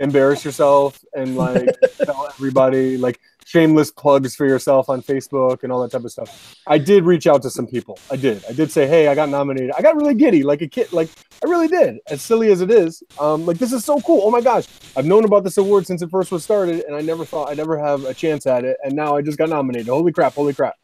embarrass 0.00 0.44
yourself 0.44 0.98
and 1.14 1.37
like 1.37 1.68
tell 2.03 2.26
everybody 2.26 2.96
like 2.96 3.20
shameless 3.44 3.90
plugs 3.90 4.35
for 4.35 4.46
yourself 4.46 4.88
on 4.88 5.03
Facebook 5.03 5.62
and 5.62 5.72
all 5.72 5.83
that 5.83 5.90
type 5.90 6.05
of 6.05 6.11
stuff. 6.11 6.55
I 6.66 6.79
did 6.79 7.05
reach 7.05 7.26
out 7.26 7.42
to 7.42 7.50
some 7.50 7.66
people. 7.66 7.98
I 8.11 8.16
did. 8.16 8.44
I 8.48 8.53
did 8.53 8.70
say, 8.70 8.87
hey, 8.87 9.09
I 9.09 9.14
got 9.14 9.29
nominated. 9.29 9.72
I 9.76 9.83
got 9.83 9.96
really 9.96 10.14
giddy, 10.14 10.42
like 10.42 10.62
a 10.62 10.68
kid. 10.68 10.92
Like 10.92 11.09
I 11.44 11.48
really 11.48 11.68
did. 11.68 11.98
As 12.09 12.22
silly 12.22 12.50
as 12.53 12.61
it 12.61 12.70
is, 12.70 13.03
um, 13.18 13.46
like 13.46 13.59
this 13.59 13.72
is 13.72 13.85
so 13.85 14.00
cool. 14.00 14.22
Oh 14.24 14.31
my 14.31 14.40
gosh, 14.40 14.66
I've 14.96 15.07
known 15.07 15.24
about 15.24 15.44
this 15.44 15.59
award 15.59 15.87
since 15.87 16.03
it 16.03 16.11
first 16.11 16.31
was 16.31 16.44
started, 16.44 16.85
and 16.85 16.94
I 16.94 17.00
never 17.00 17.24
thought 17.24 17.48
I'd 17.48 17.59
ever 17.59 17.79
have 17.79 18.05
a 18.05 18.14
chance 18.14 18.46
at 18.46 18.64
it. 18.64 18.76
And 18.85 18.94
now 18.94 19.16
I 19.16 19.22
just 19.22 19.38
got 19.38 19.48
nominated. 19.48 19.88
Holy 19.88 20.12
crap! 20.12 20.35
Holy 20.35 20.55
crap! 20.55 20.76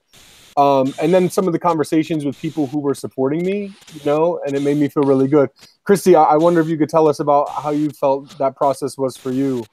Um, 0.56 0.94
and 1.02 1.12
then 1.12 1.28
some 1.28 1.46
of 1.46 1.52
the 1.52 1.58
conversations 1.58 2.24
with 2.24 2.40
people 2.40 2.66
who 2.66 2.78
were 2.78 2.94
supporting 2.94 3.44
me, 3.44 3.74
you 3.92 4.00
know, 4.06 4.40
and 4.46 4.56
it 4.56 4.62
made 4.62 4.78
me 4.78 4.88
feel 4.88 5.02
really 5.02 5.28
good. 5.28 5.50
Christy, 5.84 6.16
I, 6.16 6.22
I 6.22 6.36
wonder 6.36 6.60
if 6.60 6.68
you 6.68 6.78
could 6.78 6.88
tell 6.88 7.08
us 7.08 7.20
about 7.20 7.50
how 7.50 7.70
you 7.70 7.90
felt 7.90 8.36
that 8.38 8.56
process 8.56 8.96
was 8.96 9.18
for 9.18 9.30
you. 9.30 9.64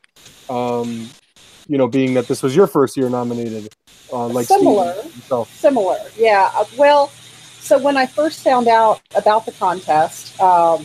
Um, 0.49 1.09
you 1.67 1.77
know, 1.77 1.87
being 1.87 2.13
that 2.15 2.27
this 2.27 2.43
was 2.43 2.55
your 2.55 2.67
first 2.67 2.97
year 2.97 3.09
nominated, 3.09 3.73
uh, 4.11 4.27
like 4.27 4.47
Similar. 4.47 4.93
Himself. 5.01 5.53
Similar, 5.55 5.97
yeah. 6.17 6.51
Uh, 6.53 6.65
Well, 6.77 7.11
so 7.59 7.77
when 7.77 7.95
I 7.95 8.05
first 8.05 8.43
found 8.43 8.67
out 8.67 9.01
about 9.15 9.45
the 9.45 9.53
contest, 9.53 10.39
um, 10.41 10.81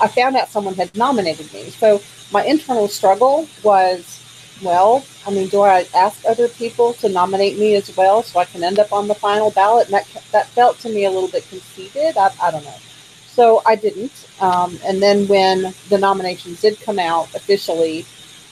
I 0.00 0.08
found 0.08 0.36
out 0.36 0.48
someone 0.48 0.74
had 0.74 0.96
nominated 0.96 1.52
me. 1.52 1.70
So 1.70 2.00
my 2.32 2.44
internal 2.44 2.88
struggle 2.88 3.46
was, 3.62 4.22
well, 4.62 5.04
I 5.26 5.30
mean, 5.30 5.48
do 5.48 5.60
I 5.60 5.86
ask 5.94 6.24
other 6.26 6.48
people 6.48 6.94
to 6.94 7.08
nominate 7.08 7.58
me 7.58 7.74
as 7.74 7.94
well 7.94 8.22
so 8.22 8.40
I 8.40 8.46
can 8.46 8.64
end 8.64 8.78
up 8.78 8.92
on 8.92 9.08
the 9.08 9.14
final 9.14 9.50
ballot? 9.50 9.88
And 9.88 9.94
that 9.94 10.08
that 10.32 10.46
felt 10.46 10.78
to 10.80 10.88
me 10.88 11.04
a 11.04 11.10
little 11.10 11.28
bit 11.28 11.46
conceited. 11.48 12.16
I, 12.16 12.30
I 12.42 12.50
don't 12.50 12.64
know. 12.64 12.74
So 13.26 13.62
I 13.66 13.76
didn't. 13.76 14.26
Um, 14.40 14.78
and 14.84 15.02
then 15.02 15.28
when 15.28 15.74
the 15.90 15.98
nominations 15.98 16.62
did 16.62 16.80
come 16.80 16.98
out 16.98 17.34
officially, 17.34 18.06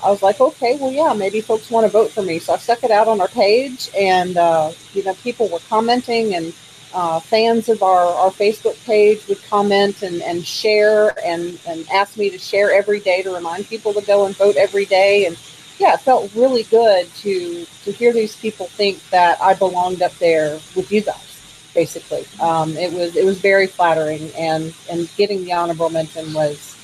I 0.06 0.10
was 0.10 0.22
like, 0.22 0.40
okay, 0.40 0.76
well, 0.76 0.92
yeah, 0.92 1.12
maybe 1.14 1.40
folks 1.40 1.68
want 1.68 1.84
to 1.84 1.90
vote 1.90 2.12
for 2.12 2.22
me. 2.22 2.38
So 2.38 2.54
I 2.54 2.58
stuck 2.58 2.84
it 2.84 2.92
out 2.92 3.08
on 3.08 3.20
our 3.20 3.26
page, 3.26 3.90
and 3.98 4.36
uh, 4.36 4.70
you 4.94 5.02
know, 5.02 5.14
people 5.14 5.48
were 5.48 5.58
commenting, 5.68 6.32
and 6.36 6.54
uh, 6.94 7.18
fans 7.18 7.68
of 7.68 7.82
our, 7.82 8.06
our 8.06 8.30
Facebook 8.30 8.76
page 8.86 9.26
would 9.26 9.42
comment 9.48 10.02
and, 10.02 10.22
and 10.22 10.46
share, 10.46 11.12
and 11.26 11.58
and 11.66 11.88
ask 11.90 12.16
me 12.16 12.30
to 12.30 12.38
share 12.38 12.72
every 12.72 13.00
day 13.00 13.20
to 13.22 13.34
remind 13.34 13.66
people 13.66 13.92
to 13.94 14.00
go 14.02 14.26
and 14.26 14.36
vote 14.36 14.54
every 14.54 14.84
day. 14.84 15.26
And 15.26 15.36
yeah, 15.80 15.94
it 15.94 16.00
felt 16.00 16.32
really 16.36 16.62
good 16.62 17.12
to 17.16 17.66
to 17.84 17.90
hear 17.90 18.12
these 18.12 18.36
people 18.36 18.66
think 18.66 19.02
that 19.10 19.42
I 19.42 19.54
belonged 19.54 20.02
up 20.02 20.16
there 20.18 20.60
with 20.76 20.92
you 20.92 21.00
guys. 21.00 21.70
Basically, 21.74 22.24
um, 22.40 22.76
it 22.76 22.92
was 22.92 23.16
it 23.16 23.24
was 23.24 23.40
very 23.40 23.66
flattering, 23.66 24.30
and 24.38 24.72
and 24.88 25.10
getting 25.16 25.44
the 25.44 25.52
honorable 25.52 25.90
mention 25.90 26.32
was, 26.32 26.74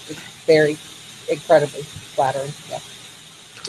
very 0.44 0.76
incredibly 1.30 1.82
flattering. 1.82 2.52
Yeah. 2.68 2.80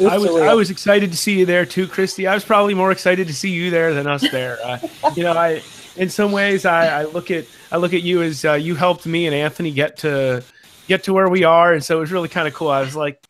I 0.01 0.17
was 0.17 0.31
surreal. 0.31 0.49
I 0.49 0.53
was 0.53 0.69
excited 0.69 1.11
to 1.11 1.17
see 1.17 1.39
you 1.39 1.45
there 1.45 1.65
too, 1.65 1.87
Christy. 1.87 2.27
I 2.27 2.33
was 2.33 2.43
probably 2.43 2.73
more 2.73 2.91
excited 2.91 3.27
to 3.27 3.33
see 3.33 3.51
you 3.51 3.69
there 3.69 3.93
than 3.93 4.07
us 4.07 4.29
there. 4.31 4.57
Uh, 4.63 4.79
you 5.15 5.23
know, 5.23 5.33
I 5.33 5.61
in 5.95 6.09
some 6.09 6.31
ways 6.31 6.65
I, 6.65 7.01
I 7.01 7.03
look 7.05 7.31
at 7.31 7.45
I 7.71 7.77
look 7.77 7.93
at 7.93 8.01
you 8.01 8.21
as 8.21 8.43
uh, 8.45 8.53
you 8.53 8.75
helped 8.75 9.05
me 9.05 9.25
and 9.25 9.35
Anthony 9.35 9.71
get 9.71 9.97
to 9.97 10.43
get 10.87 11.03
to 11.03 11.13
where 11.13 11.29
we 11.29 11.43
are, 11.43 11.73
and 11.73 11.83
so 11.83 11.97
it 11.97 12.01
was 12.01 12.11
really 12.11 12.29
kind 12.29 12.47
of 12.47 12.53
cool. 12.53 12.69
I 12.69 12.81
was 12.81 12.95
like, 12.95 13.21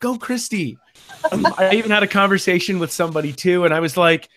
"Go, 0.00 0.16
Christy!" 0.16 0.78
Um, 1.30 1.46
I 1.58 1.74
even 1.74 1.90
had 1.90 2.02
a 2.02 2.08
conversation 2.08 2.78
with 2.78 2.92
somebody 2.92 3.32
too, 3.32 3.64
and 3.64 3.74
I 3.74 3.80
was 3.80 3.96
like, 3.96 4.28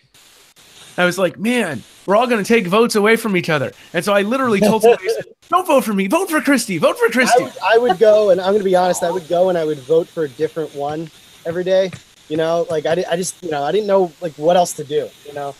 I 0.98 1.04
was 1.04 1.18
like, 1.18 1.38
"Man, 1.38 1.82
we're 2.06 2.16
all 2.16 2.26
going 2.26 2.42
to 2.42 2.48
take 2.48 2.66
votes 2.66 2.94
away 2.94 3.16
from 3.16 3.36
each 3.36 3.48
other," 3.48 3.72
and 3.92 4.04
so 4.04 4.12
I 4.12 4.22
literally 4.22 4.60
told 4.60 4.82
somebody, 4.82 5.08
"Don't 5.48 5.66
vote 5.66 5.84
for 5.84 5.94
me, 5.94 6.08
vote 6.08 6.30
for 6.30 6.40
Christy, 6.40 6.78
vote 6.78 6.98
for 6.98 7.06
I 7.06 7.10
Christy." 7.10 7.44
would, 7.44 7.52
I 7.64 7.78
would 7.78 7.98
go, 7.98 8.30
and 8.30 8.40
I'm 8.40 8.48
going 8.48 8.58
to 8.58 8.64
be 8.64 8.76
honest. 8.76 9.02
I 9.02 9.10
would 9.10 9.28
go 9.28 9.48
and 9.48 9.56
I 9.56 9.64
would 9.64 9.78
vote 9.78 10.08
for 10.08 10.24
a 10.24 10.28
different 10.28 10.74
one 10.74 11.10
every 11.46 11.64
day. 11.64 11.90
You 12.28 12.36
know, 12.36 12.66
like 12.70 12.86
I, 12.86 13.04
I 13.10 13.16
just, 13.16 13.42
you 13.42 13.50
know, 13.50 13.62
I 13.62 13.72
didn't 13.72 13.86
know 13.86 14.12
like 14.20 14.32
what 14.34 14.56
else 14.56 14.74
to 14.74 14.84
do. 14.84 15.08
You 15.26 15.34
know, 15.34 15.54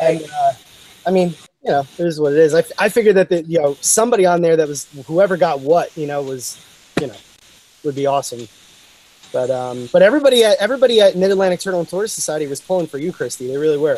and 0.00 0.22
uh, 0.22 0.52
I 1.06 1.10
mean, 1.10 1.34
you 1.62 1.70
know, 1.70 1.80
it 1.80 2.06
is 2.06 2.20
what 2.20 2.32
it 2.32 2.38
is. 2.38 2.54
I, 2.54 2.64
I 2.78 2.88
figured 2.88 3.16
that 3.16 3.28
the, 3.28 3.42
you 3.44 3.60
know 3.60 3.74
somebody 3.80 4.26
on 4.26 4.42
there 4.42 4.56
that 4.56 4.68
was 4.68 4.86
whoever 5.06 5.36
got 5.36 5.60
what, 5.60 5.96
you 5.96 6.06
know, 6.06 6.22
was, 6.22 6.58
you 7.00 7.06
know, 7.06 7.16
would 7.84 7.94
be 7.94 8.06
awesome. 8.06 8.48
But 9.32 9.50
um, 9.50 9.88
but 9.92 10.02
everybody 10.02 10.44
at 10.44 10.58
everybody 10.58 11.00
at 11.00 11.16
Mid 11.16 11.30
Atlantic 11.30 11.60
Turtle 11.60 11.80
and 11.80 11.88
Tortoise 11.88 12.12
Society 12.12 12.46
was 12.46 12.60
pulling 12.60 12.86
for 12.86 12.98
you, 12.98 13.12
Christy. 13.12 13.46
They 13.46 13.56
really 13.56 13.78
were. 13.78 13.96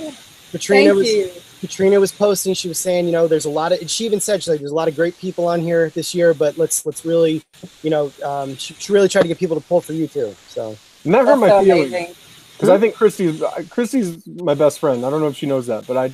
Katrina 0.51 0.91
Thank 0.91 0.99
was 0.99 1.13
you. 1.13 1.31
Katrina 1.61 2.01
was 2.01 2.11
posting. 2.11 2.55
She 2.55 2.67
was 2.67 2.79
saying, 2.79 3.07
you 3.07 3.13
know, 3.13 3.29
there's 3.29 3.45
a 3.45 3.51
lot 3.51 3.73
of. 3.73 3.89
She 3.89 4.05
even 4.05 4.19
said, 4.19 4.43
she's 4.43 4.49
like, 4.49 4.59
there's 4.59 4.73
a 4.73 4.75
lot 4.75 4.89
of 4.89 4.97
great 4.97 5.17
people 5.19 5.47
on 5.47 5.61
here 5.61 5.91
this 5.91 6.15
year, 6.15 6.35
but 6.35 6.59
let's 6.59 6.85
let's 6.85 7.05
really, 7.05 7.43
you 7.83 7.91
know, 7.91 8.13
um, 8.25 8.57
she, 8.57 8.75
she 8.75 8.93
really 8.93 9.09
tried 9.09 9.23
to 9.23 9.29
get 9.29 9.39
people 9.39 9.59
to 9.59 9.67
pull 9.67 9.81
for 9.81 9.93
you 9.93 10.09
too. 10.09 10.35
So 10.49 10.77
And 11.05 11.15
that 11.15 11.21
hurt 11.21 11.27
That's 11.27 11.41
my 11.41 11.49
so 11.49 11.65
feelings 11.65 12.17
because 12.53 12.69
I 12.69 12.79
think 12.79 12.95
Christy's 12.95 13.43
Christy's 13.71 14.27
my 14.27 14.55
best 14.55 14.79
friend. 14.79 15.05
I 15.05 15.11
don't 15.11 15.21
know 15.21 15.29
if 15.29 15.37
she 15.37 15.47
knows 15.47 15.67
that, 15.69 15.87
but 15.87 15.97
I 15.97 16.13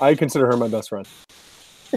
I 0.00 0.14
consider 0.14 0.46
her 0.46 0.56
my 0.56 0.68
best 0.68 0.90
friend. 0.90 1.06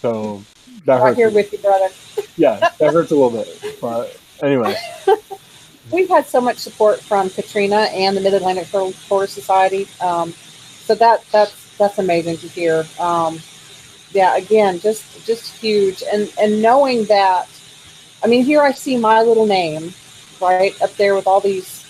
so 0.00 0.42
that 0.86 1.00
hurts. 1.00 1.16
here 1.16 1.30
with 1.30 1.52
you, 1.52 1.58
brother. 1.58 1.88
yeah, 2.36 2.70
that 2.78 2.92
hurts 2.92 3.10
a 3.10 3.16
little 3.16 3.30
bit. 3.30 3.78
But 3.80 4.16
anyway, 4.40 4.76
We've 5.90 6.08
had 6.08 6.26
so 6.26 6.40
much 6.40 6.58
support 6.58 7.00
from 7.00 7.30
Katrina 7.30 7.88
and 7.92 8.16
the 8.16 8.20
Mid 8.20 8.34
Atlantic 8.34 8.68
Tortoise 8.68 9.32
Society. 9.32 9.88
Um, 10.00 10.32
so 10.32 10.94
that 10.94 11.24
that's 11.32 11.76
that's 11.78 11.98
amazing 11.98 12.36
to 12.38 12.48
hear. 12.48 12.84
Um, 13.00 13.40
yeah, 14.12 14.36
again, 14.36 14.80
just 14.80 15.24
just 15.26 15.56
huge, 15.56 16.02
and 16.12 16.30
and 16.38 16.60
knowing 16.60 17.04
that, 17.04 17.48
I 18.22 18.26
mean, 18.26 18.44
here 18.44 18.60
I 18.60 18.72
see 18.72 18.98
my 18.98 19.22
little 19.22 19.46
name, 19.46 19.94
right 20.40 20.80
up 20.80 20.94
there 20.96 21.14
with 21.14 21.26
all 21.26 21.40
these 21.40 21.84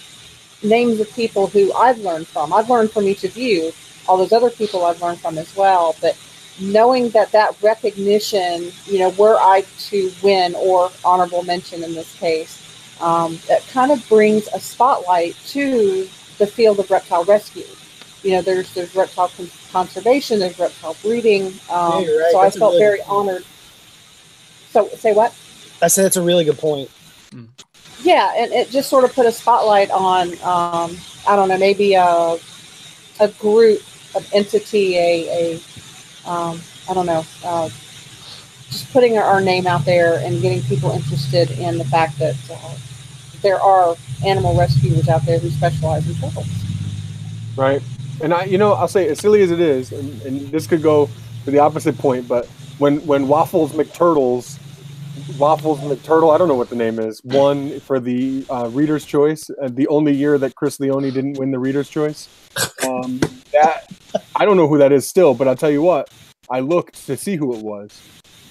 names 0.62 1.00
of 1.00 1.12
people 1.14 1.46
who 1.46 1.72
I've 1.74 1.98
learned 1.98 2.26
from. 2.26 2.52
I've 2.52 2.68
learned 2.68 2.90
from 2.90 3.06
each 3.06 3.24
of 3.24 3.36
you, 3.36 3.72
all 4.08 4.16
those 4.16 4.32
other 4.32 4.50
people 4.50 4.84
I've 4.84 5.00
learned 5.00 5.20
from 5.20 5.38
as 5.38 5.54
well. 5.56 5.94
But 6.00 6.16
knowing 6.60 7.10
that 7.10 7.30
that 7.32 7.60
recognition, 7.62 8.72
you 8.86 8.98
know, 8.98 9.10
were 9.10 9.36
I 9.38 9.64
to 9.90 10.12
win 10.22 10.54
or 10.56 10.90
honorable 11.04 11.42
mention 11.44 11.84
in 11.84 11.94
this 11.94 12.12
case, 12.16 12.64
um, 13.00 13.38
that 13.48 13.66
kind 13.68 13.92
of 13.92 14.06
brings 14.08 14.48
a 14.48 14.58
spotlight 14.58 15.36
to 15.48 16.08
the 16.38 16.46
field 16.46 16.80
of 16.80 16.90
reptile 16.90 17.24
rescue. 17.24 17.64
You 18.22 18.32
know, 18.32 18.42
there's 18.42 18.74
there's 18.74 18.94
reptile 18.96 19.28
con- 19.28 19.50
conservation, 19.70 20.40
there's 20.40 20.58
reptile 20.58 20.96
breeding. 21.02 21.46
Um, 21.70 22.02
Yeah, 22.04 22.10
right. 22.16 22.32
So 22.32 22.42
That's 22.42 22.56
I 22.56 22.58
a 22.58 22.58
felt 22.58 22.72
really 22.72 22.78
very 22.78 23.02
honored. 23.02 23.44
So 24.70 24.88
say 24.88 25.14
what? 25.14 25.32
I 25.80 25.86
said 25.86 26.06
it's 26.06 26.16
a 26.16 26.22
really 26.22 26.44
good 26.44 26.58
point. 26.58 26.90
Yeah, 28.02 28.32
and 28.36 28.52
it 28.52 28.70
just 28.70 28.88
sort 28.88 29.04
of 29.04 29.12
put 29.12 29.26
a 29.26 29.32
spotlight 29.32 29.90
on, 29.90 30.32
um, 30.42 30.96
I 31.26 31.36
don't 31.36 31.48
know, 31.48 31.58
maybe 31.58 31.94
a, 31.94 32.38
a 33.20 33.28
group, 33.38 33.82
an 34.14 34.24
entity, 34.32 34.96
a, 34.96 35.28
a 35.28 36.30
um, 36.30 36.60
I 36.88 36.94
don't 36.94 37.06
know, 37.06 37.24
uh, 37.44 37.68
just 38.70 38.90
putting 38.92 39.18
our, 39.18 39.40
name 39.40 39.66
out 39.66 39.84
there 39.84 40.18
and 40.18 40.40
getting 40.42 40.62
people 40.62 40.90
interested 40.90 41.50
in 41.52 41.78
the 41.78 41.84
fact 41.84 42.18
that 42.18 42.36
uh, 42.50 42.74
there 43.42 43.60
are 43.60 43.96
animal 44.24 44.56
rescuers 44.56 45.08
out 45.08 45.24
there 45.24 45.38
who 45.38 45.50
specialize 45.50 46.06
in 46.08 46.14
turtles. 46.16 46.46
right? 47.56 47.82
And 48.20 48.34
I, 48.34 48.44
you 48.44 48.58
know, 48.58 48.74
I'll 48.74 48.88
say 48.88 49.08
as 49.08 49.20
silly 49.20 49.42
as 49.42 49.50
it 49.50 49.60
is, 49.60 49.92
and, 49.92 50.22
and 50.22 50.40
this 50.48 50.66
could 50.66 50.82
go 50.82 51.08
to 51.44 51.50
the 51.50 51.58
opposite 51.58 51.96
point, 51.98 52.28
but 52.28 52.46
when 52.78 53.04
when 53.06 53.28
Waffles 53.28 53.72
McTurtles, 53.72 54.57
Waffles 55.36 55.82
and 55.82 55.90
McTurtle, 55.90 56.34
I 56.34 56.38
don't 56.38 56.48
know 56.48 56.54
what 56.54 56.70
the 56.70 56.76
name 56.76 56.98
is, 56.98 57.20
One 57.24 57.80
for 57.80 58.00
the 58.00 58.46
uh, 58.48 58.70
Reader's 58.72 59.04
Choice, 59.04 59.50
uh, 59.62 59.68
the 59.70 59.86
only 59.88 60.14
year 60.14 60.38
that 60.38 60.54
Chris 60.54 60.80
Leone 60.80 61.02
didn't 61.02 61.38
win 61.38 61.50
the 61.50 61.58
Reader's 61.58 61.88
Choice. 61.88 62.28
Um, 62.86 63.18
that 63.52 63.92
I 64.36 64.44
don't 64.44 64.56
know 64.56 64.68
who 64.68 64.78
that 64.78 64.92
is 64.92 65.06
still, 65.06 65.34
but 65.34 65.48
I'll 65.48 65.56
tell 65.56 65.70
you 65.70 65.82
what, 65.82 66.10
I 66.50 66.60
looked 66.60 67.06
to 67.06 67.16
see 67.16 67.36
who 67.36 67.54
it 67.54 67.62
was. 67.62 68.00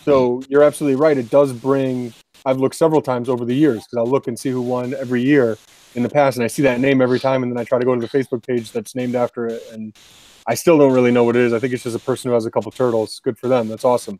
So 0.05 0.41
you're 0.47 0.63
absolutely 0.63 0.99
right. 0.99 1.17
It 1.17 1.29
does 1.29 1.51
bring. 1.51 2.13
I've 2.45 2.57
looked 2.57 2.75
several 2.75 3.01
times 3.01 3.27
over 3.27 3.43
the 3.43 3.55
years 3.55 3.83
because 3.83 3.97
I'll 3.97 4.11
look 4.11 4.27
and 4.27 4.37
see 4.37 4.49
who 4.49 4.61
won 4.61 4.93
every 4.93 5.21
year 5.21 5.57
in 5.95 6.03
the 6.03 6.09
past, 6.09 6.37
and 6.37 6.43
I 6.43 6.47
see 6.47 6.61
that 6.61 6.79
name 6.79 7.01
every 7.01 7.19
time, 7.19 7.43
and 7.43 7.51
then 7.51 7.57
I 7.57 7.63
try 7.63 7.79
to 7.79 7.85
go 7.85 7.95
to 7.95 7.99
the 7.99 8.07
Facebook 8.07 8.45
page 8.45 8.71
that's 8.71 8.95
named 8.95 9.15
after 9.15 9.47
it, 9.47 9.63
and 9.71 9.95
I 10.47 10.55
still 10.55 10.77
don't 10.77 10.93
really 10.93 11.11
know 11.11 11.25
what 11.25 11.35
it 11.35 11.41
is. 11.41 11.53
I 11.53 11.59
think 11.59 11.73
it's 11.73 11.83
just 11.83 11.95
a 11.95 11.99
person 11.99 12.29
who 12.29 12.33
has 12.33 12.45
a 12.45 12.51
couple 12.51 12.71
turtles. 12.71 13.19
Good 13.19 13.37
for 13.37 13.49
them. 13.49 13.67
That's 13.67 13.83
awesome. 13.83 14.19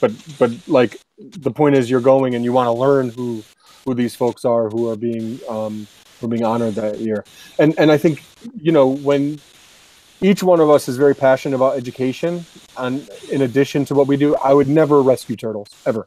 But 0.00 0.12
but 0.38 0.50
like 0.66 1.00
the 1.18 1.52
point 1.52 1.76
is, 1.76 1.88
you're 1.88 2.00
going 2.00 2.34
and 2.34 2.44
you 2.44 2.52
want 2.52 2.66
to 2.66 2.72
learn 2.72 3.10
who 3.10 3.44
who 3.84 3.94
these 3.94 4.16
folks 4.16 4.44
are 4.44 4.68
who 4.68 4.90
are 4.90 4.96
being 4.96 5.38
um, 5.48 5.86
who 6.20 6.26
are 6.26 6.30
being 6.30 6.44
honored 6.44 6.74
that 6.74 6.98
year, 6.98 7.24
and 7.58 7.78
and 7.78 7.92
I 7.92 7.96
think 7.96 8.22
you 8.60 8.72
know 8.72 8.88
when 8.88 9.38
each 10.20 10.42
one 10.42 10.58
of 10.60 10.68
us 10.68 10.88
is 10.88 10.96
very 10.96 11.14
passionate 11.14 11.54
about 11.54 11.76
education, 11.76 12.44
and 12.76 13.08
in 13.30 13.42
addition 13.42 13.84
to 13.86 13.94
what 13.94 14.08
we 14.08 14.16
do, 14.16 14.34
I 14.36 14.52
would 14.52 14.68
never 14.68 15.00
rescue 15.00 15.36
turtles 15.36 15.70
ever, 15.86 16.06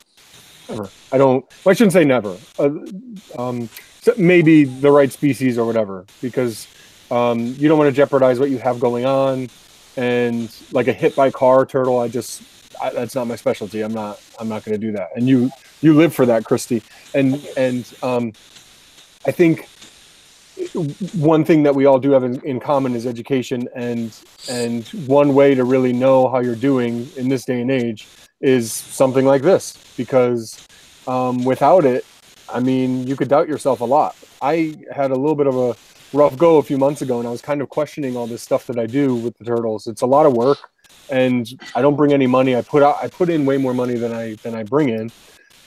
ever. 0.67 0.89
I 1.13 1.17
don't. 1.17 1.45
I 1.65 1.73
shouldn't 1.73 1.93
say 1.93 2.03
never. 2.03 2.35
Uh, 2.59 2.71
um, 3.37 3.69
maybe 4.17 4.65
the 4.65 4.91
right 4.91 5.11
species 5.11 5.57
or 5.57 5.65
whatever, 5.65 6.05
because 6.21 6.67
um, 7.11 7.39
you 7.57 7.67
don't 7.67 7.77
want 7.77 7.89
to 7.89 7.95
jeopardize 7.95 8.39
what 8.39 8.49
you 8.49 8.57
have 8.57 8.79
going 8.79 9.05
on. 9.05 9.49
And 9.97 10.49
like 10.71 10.87
a 10.87 10.93
hit 10.93 11.15
by 11.15 11.29
car 11.31 11.65
turtle, 11.65 11.99
I 11.99 12.07
just 12.07 12.41
I, 12.81 12.91
that's 12.91 13.13
not 13.13 13.27
my 13.27 13.35
specialty. 13.35 13.81
I'm 13.81 13.93
not 13.93 14.21
I'm 14.39 14.47
not 14.47 14.63
going 14.63 14.79
to 14.79 14.85
do 14.85 14.93
that. 14.93 15.09
And 15.15 15.27
you 15.27 15.51
you 15.81 15.93
live 15.93 16.15
for 16.15 16.25
that, 16.25 16.45
Christy. 16.45 16.81
And 17.13 17.45
and 17.57 17.93
um, 18.01 18.31
I 19.25 19.31
think 19.31 19.67
one 21.13 21.43
thing 21.43 21.63
that 21.63 21.75
we 21.75 21.85
all 21.85 21.99
do 21.99 22.11
have 22.11 22.23
in, 22.23 22.39
in 22.41 22.59
common 22.59 22.95
is 22.95 23.05
education 23.05 23.67
and 23.75 24.17
and 24.49 24.87
one 25.07 25.33
way 25.33 25.55
to 25.55 25.63
really 25.63 25.93
know 25.93 26.29
how 26.29 26.39
you're 26.39 26.55
doing 26.55 27.09
in 27.17 27.29
this 27.29 27.45
day 27.45 27.61
and 27.61 27.71
age 27.71 28.07
is 28.41 28.71
something 28.71 29.25
like 29.25 29.41
this 29.41 29.77
because 29.97 30.67
um, 31.07 31.43
without 31.43 31.85
it 31.85 32.05
i 32.49 32.59
mean 32.59 33.07
you 33.07 33.15
could 33.15 33.27
doubt 33.27 33.47
yourself 33.47 33.81
a 33.81 33.85
lot 33.85 34.15
i 34.41 34.75
had 34.93 35.11
a 35.11 35.15
little 35.15 35.35
bit 35.35 35.47
of 35.47 35.55
a 35.55 35.75
rough 36.13 36.37
go 36.37 36.57
a 36.57 36.63
few 36.63 36.77
months 36.77 37.01
ago 37.01 37.19
and 37.19 37.27
i 37.27 37.31
was 37.31 37.41
kind 37.41 37.61
of 37.61 37.69
questioning 37.69 38.17
all 38.17 38.27
this 38.27 38.41
stuff 38.41 38.65
that 38.67 38.77
i 38.77 38.85
do 38.85 39.15
with 39.15 39.37
the 39.37 39.45
turtles 39.45 39.87
it's 39.87 40.01
a 40.01 40.05
lot 40.05 40.25
of 40.25 40.33
work 40.33 40.57
and 41.09 41.59
i 41.75 41.81
don't 41.81 41.95
bring 41.95 42.13
any 42.13 42.27
money 42.27 42.55
i 42.55 42.61
put 42.61 42.83
out 42.83 42.97
i 43.01 43.07
put 43.07 43.29
in 43.29 43.45
way 43.45 43.57
more 43.57 43.73
money 43.73 43.95
than 43.95 44.13
i 44.13 44.35
than 44.43 44.53
i 44.55 44.63
bring 44.63 44.89
in 44.89 45.11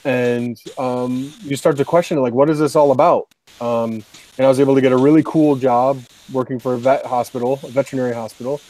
and 0.04 0.60
um, 0.78 1.32
you 1.40 1.56
start 1.56 1.76
to 1.78 1.84
question 1.84 2.18
like, 2.20 2.34
what 2.34 2.50
is 2.50 2.58
this 2.58 2.76
all 2.76 2.92
about? 2.92 3.28
Um, 3.60 4.04
and 4.36 4.44
I 4.44 4.48
was 4.48 4.60
able 4.60 4.74
to 4.74 4.80
get 4.80 4.92
a 4.92 4.96
really 4.96 5.22
cool 5.24 5.56
job 5.56 6.02
working 6.32 6.58
for 6.58 6.74
a 6.74 6.78
vet 6.78 7.06
hospital, 7.06 7.58
a 7.62 7.68
veterinary 7.68 8.12
hospital, 8.12 8.60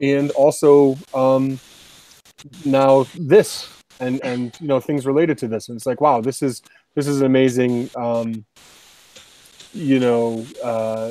and 0.00 0.30
also 0.32 0.96
um, 1.12 1.58
now 2.64 3.06
this 3.18 3.68
and 4.00 4.22
and 4.24 4.56
you 4.60 4.68
know 4.68 4.80
things 4.80 5.06
related 5.06 5.38
to 5.38 5.48
this. 5.48 5.68
And 5.68 5.76
it's 5.76 5.86
like, 5.86 6.00
wow, 6.00 6.20
this 6.20 6.42
is 6.42 6.62
this 6.94 7.06
is 7.06 7.22
amazing. 7.22 7.90
You 9.74 9.98
know, 9.98 10.46
uh, 10.62 11.08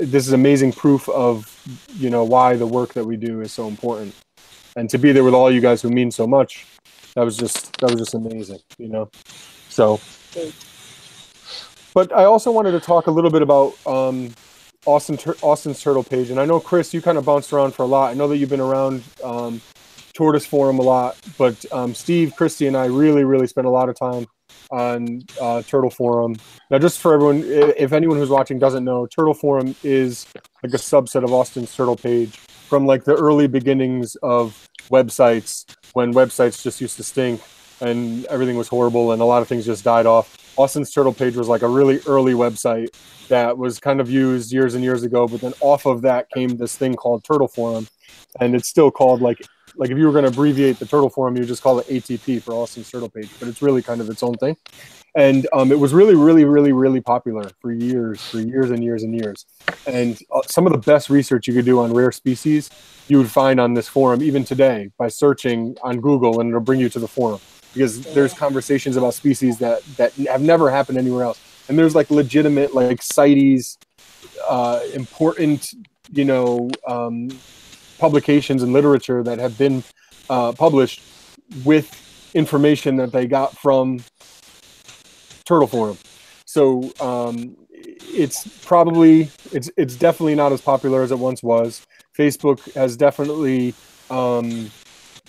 this 0.00 0.26
is 0.26 0.32
amazing 0.32 0.72
proof 0.72 1.08
of 1.08 1.50
you 1.96 2.10
know 2.10 2.22
why 2.22 2.54
the 2.56 2.66
work 2.66 2.94
that 2.94 3.04
we 3.04 3.16
do 3.16 3.40
is 3.40 3.52
so 3.52 3.66
important, 3.66 4.14
and 4.76 4.88
to 4.90 4.98
be 4.98 5.10
there 5.10 5.24
with 5.24 5.34
all 5.34 5.50
you 5.50 5.60
guys 5.60 5.82
who 5.82 5.90
mean 5.90 6.12
so 6.12 6.26
much. 6.26 6.64
That 7.16 7.24
was 7.24 7.36
just 7.36 7.76
that 7.80 7.90
was 7.90 8.00
just 8.00 8.14
amazing, 8.14 8.60
you 8.78 8.88
know. 8.88 9.10
So, 9.68 10.00
but 11.92 12.12
I 12.12 12.24
also 12.24 12.52
wanted 12.52 12.70
to 12.72 12.80
talk 12.80 13.08
a 13.08 13.10
little 13.10 13.30
bit 13.30 13.42
about 13.42 13.74
um, 13.84 14.32
Austin 14.86 15.16
Tur- 15.16 15.36
Austin's 15.42 15.82
Turtle 15.82 16.04
Page, 16.04 16.30
and 16.30 16.38
I 16.38 16.44
know 16.44 16.60
Chris, 16.60 16.94
you 16.94 17.02
kind 17.02 17.18
of 17.18 17.24
bounced 17.24 17.52
around 17.52 17.74
for 17.74 17.82
a 17.82 17.86
lot. 17.86 18.10
I 18.10 18.14
know 18.14 18.28
that 18.28 18.36
you've 18.36 18.50
been 18.50 18.60
around 18.60 19.02
um, 19.24 19.60
Tortoise 20.12 20.46
Forum 20.46 20.78
a 20.78 20.82
lot, 20.82 21.18
but 21.36 21.64
um, 21.72 21.94
Steve, 21.94 22.36
Christy, 22.36 22.68
and 22.68 22.76
I 22.76 22.86
really, 22.86 23.24
really 23.24 23.48
spent 23.48 23.66
a 23.66 23.70
lot 23.70 23.88
of 23.88 23.98
time 23.98 24.26
on 24.74 25.22
uh, 25.40 25.62
Turtle 25.62 25.90
Forum. 25.90 26.36
Now, 26.70 26.78
just 26.78 26.98
for 26.98 27.14
everyone, 27.14 27.44
if 27.44 27.92
anyone 27.92 28.18
who's 28.18 28.28
watching 28.28 28.58
doesn't 28.58 28.84
know, 28.84 29.06
Turtle 29.06 29.34
Forum 29.34 29.74
is 29.84 30.26
like 30.62 30.74
a 30.74 30.78
subset 30.78 31.22
of 31.22 31.32
Austin's 31.32 31.74
Turtle 31.74 31.96
Page 31.96 32.36
from 32.36 32.84
like 32.84 33.04
the 33.04 33.14
early 33.14 33.46
beginnings 33.46 34.16
of 34.16 34.68
websites 34.90 35.64
when 35.92 36.12
websites 36.12 36.62
just 36.62 36.80
used 36.80 36.96
to 36.96 37.04
stink 37.04 37.40
and 37.80 38.24
everything 38.26 38.56
was 38.56 38.68
horrible 38.68 39.12
and 39.12 39.22
a 39.22 39.24
lot 39.24 39.42
of 39.42 39.48
things 39.48 39.64
just 39.64 39.84
died 39.84 40.06
off. 40.06 40.38
Austin's 40.56 40.90
Turtle 40.90 41.12
Page 41.12 41.36
was 41.36 41.48
like 41.48 41.62
a 41.62 41.68
really 41.68 42.00
early 42.06 42.32
website 42.32 42.88
that 43.28 43.56
was 43.56 43.78
kind 43.78 44.00
of 44.00 44.10
used 44.10 44.52
years 44.52 44.74
and 44.74 44.82
years 44.82 45.04
ago, 45.04 45.28
but 45.28 45.40
then 45.40 45.52
off 45.60 45.86
of 45.86 46.02
that 46.02 46.28
came 46.30 46.56
this 46.56 46.76
thing 46.76 46.94
called 46.94 47.22
Turtle 47.24 47.48
Forum, 47.48 47.86
and 48.40 48.54
it's 48.54 48.68
still 48.68 48.90
called 48.90 49.22
like 49.22 49.38
like 49.76 49.90
if 49.90 49.98
you 49.98 50.06
were 50.06 50.12
going 50.12 50.24
to 50.24 50.30
abbreviate 50.30 50.78
the 50.78 50.86
Turtle 50.86 51.10
Forum, 51.10 51.36
you 51.36 51.44
just 51.44 51.62
call 51.62 51.78
it 51.78 51.86
ATP 51.88 52.42
for 52.42 52.52
Austin's 52.52 52.90
Turtle 52.90 53.08
Page, 53.08 53.30
but 53.38 53.48
it's 53.48 53.62
really 53.62 53.82
kind 53.82 54.00
of 54.00 54.08
its 54.08 54.22
own 54.22 54.34
thing. 54.34 54.56
And 55.16 55.46
um, 55.52 55.70
it 55.70 55.78
was 55.78 55.94
really, 55.94 56.16
really, 56.16 56.44
really, 56.44 56.72
really 56.72 57.00
popular 57.00 57.48
for 57.60 57.72
years, 57.72 58.20
for 58.20 58.40
years 58.40 58.70
and 58.70 58.82
years 58.82 59.04
and 59.04 59.14
years. 59.14 59.46
And 59.86 60.18
uh, 60.32 60.40
some 60.46 60.66
of 60.66 60.72
the 60.72 60.78
best 60.78 61.08
research 61.08 61.46
you 61.46 61.54
could 61.54 61.64
do 61.64 61.78
on 61.80 61.92
rare 61.92 62.10
species, 62.10 62.68
you 63.06 63.18
would 63.18 63.30
find 63.30 63.60
on 63.60 63.74
this 63.74 63.86
forum 63.86 64.22
even 64.22 64.44
today 64.44 64.90
by 64.98 65.08
searching 65.08 65.76
on 65.82 66.00
Google, 66.00 66.40
and 66.40 66.48
it'll 66.48 66.60
bring 66.60 66.80
you 66.80 66.88
to 66.88 66.98
the 66.98 67.08
forum 67.08 67.40
because 67.72 68.00
there's 68.14 68.32
conversations 68.32 68.96
about 68.96 69.14
species 69.14 69.58
that 69.58 69.84
that 69.96 70.12
have 70.14 70.40
never 70.40 70.70
happened 70.70 70.98
anywhere 70.98 71.24
else. 71.24 71.40
And 71.68 71.78
there's 71.78 71.94
like 71.94 72.10
legitimate 72.10 72.74
like 72.74 73.00
CITES, 73.00 73.78
uh, 74.48 74.80
important, 74.94 75.74
you 76.12 76.24
know, 76.24 76.70
um, 76.86 77.28
publications 77.98 78.62
and 78.62 78.72
literature 78.72 79.22
that 79.22 79.38
have 79.38 79.56
been 79.58 79.82
uh, 80.28 80.52
published 80.52 81.02
with 81.64 82.30
information 82.34 82.96
that 82.96 83.12
they 83.12 83.26
got 83.26 83.56
from 83.56 84.00
Turtle 85.44 85.66
Forum. 85.66 85.98
So 86.46 86.92
um, 87.00 87.56
it's 87.70 88.46
probably 88.64 89.30
it's 89.52 89.70
it's 89.76 89.96
definitely 89.96 90.34
not 90.34 90.52
as 90.52 90.60
popular 90.60 91.02
as 91.02 91.10
it 91.10 91.18
once 91.18 91.42
was. 91.42 91.86
Facebook 92.16 92.72
has 92.74 92.96
definitely 92.96 93.74
um, 94.10 94.70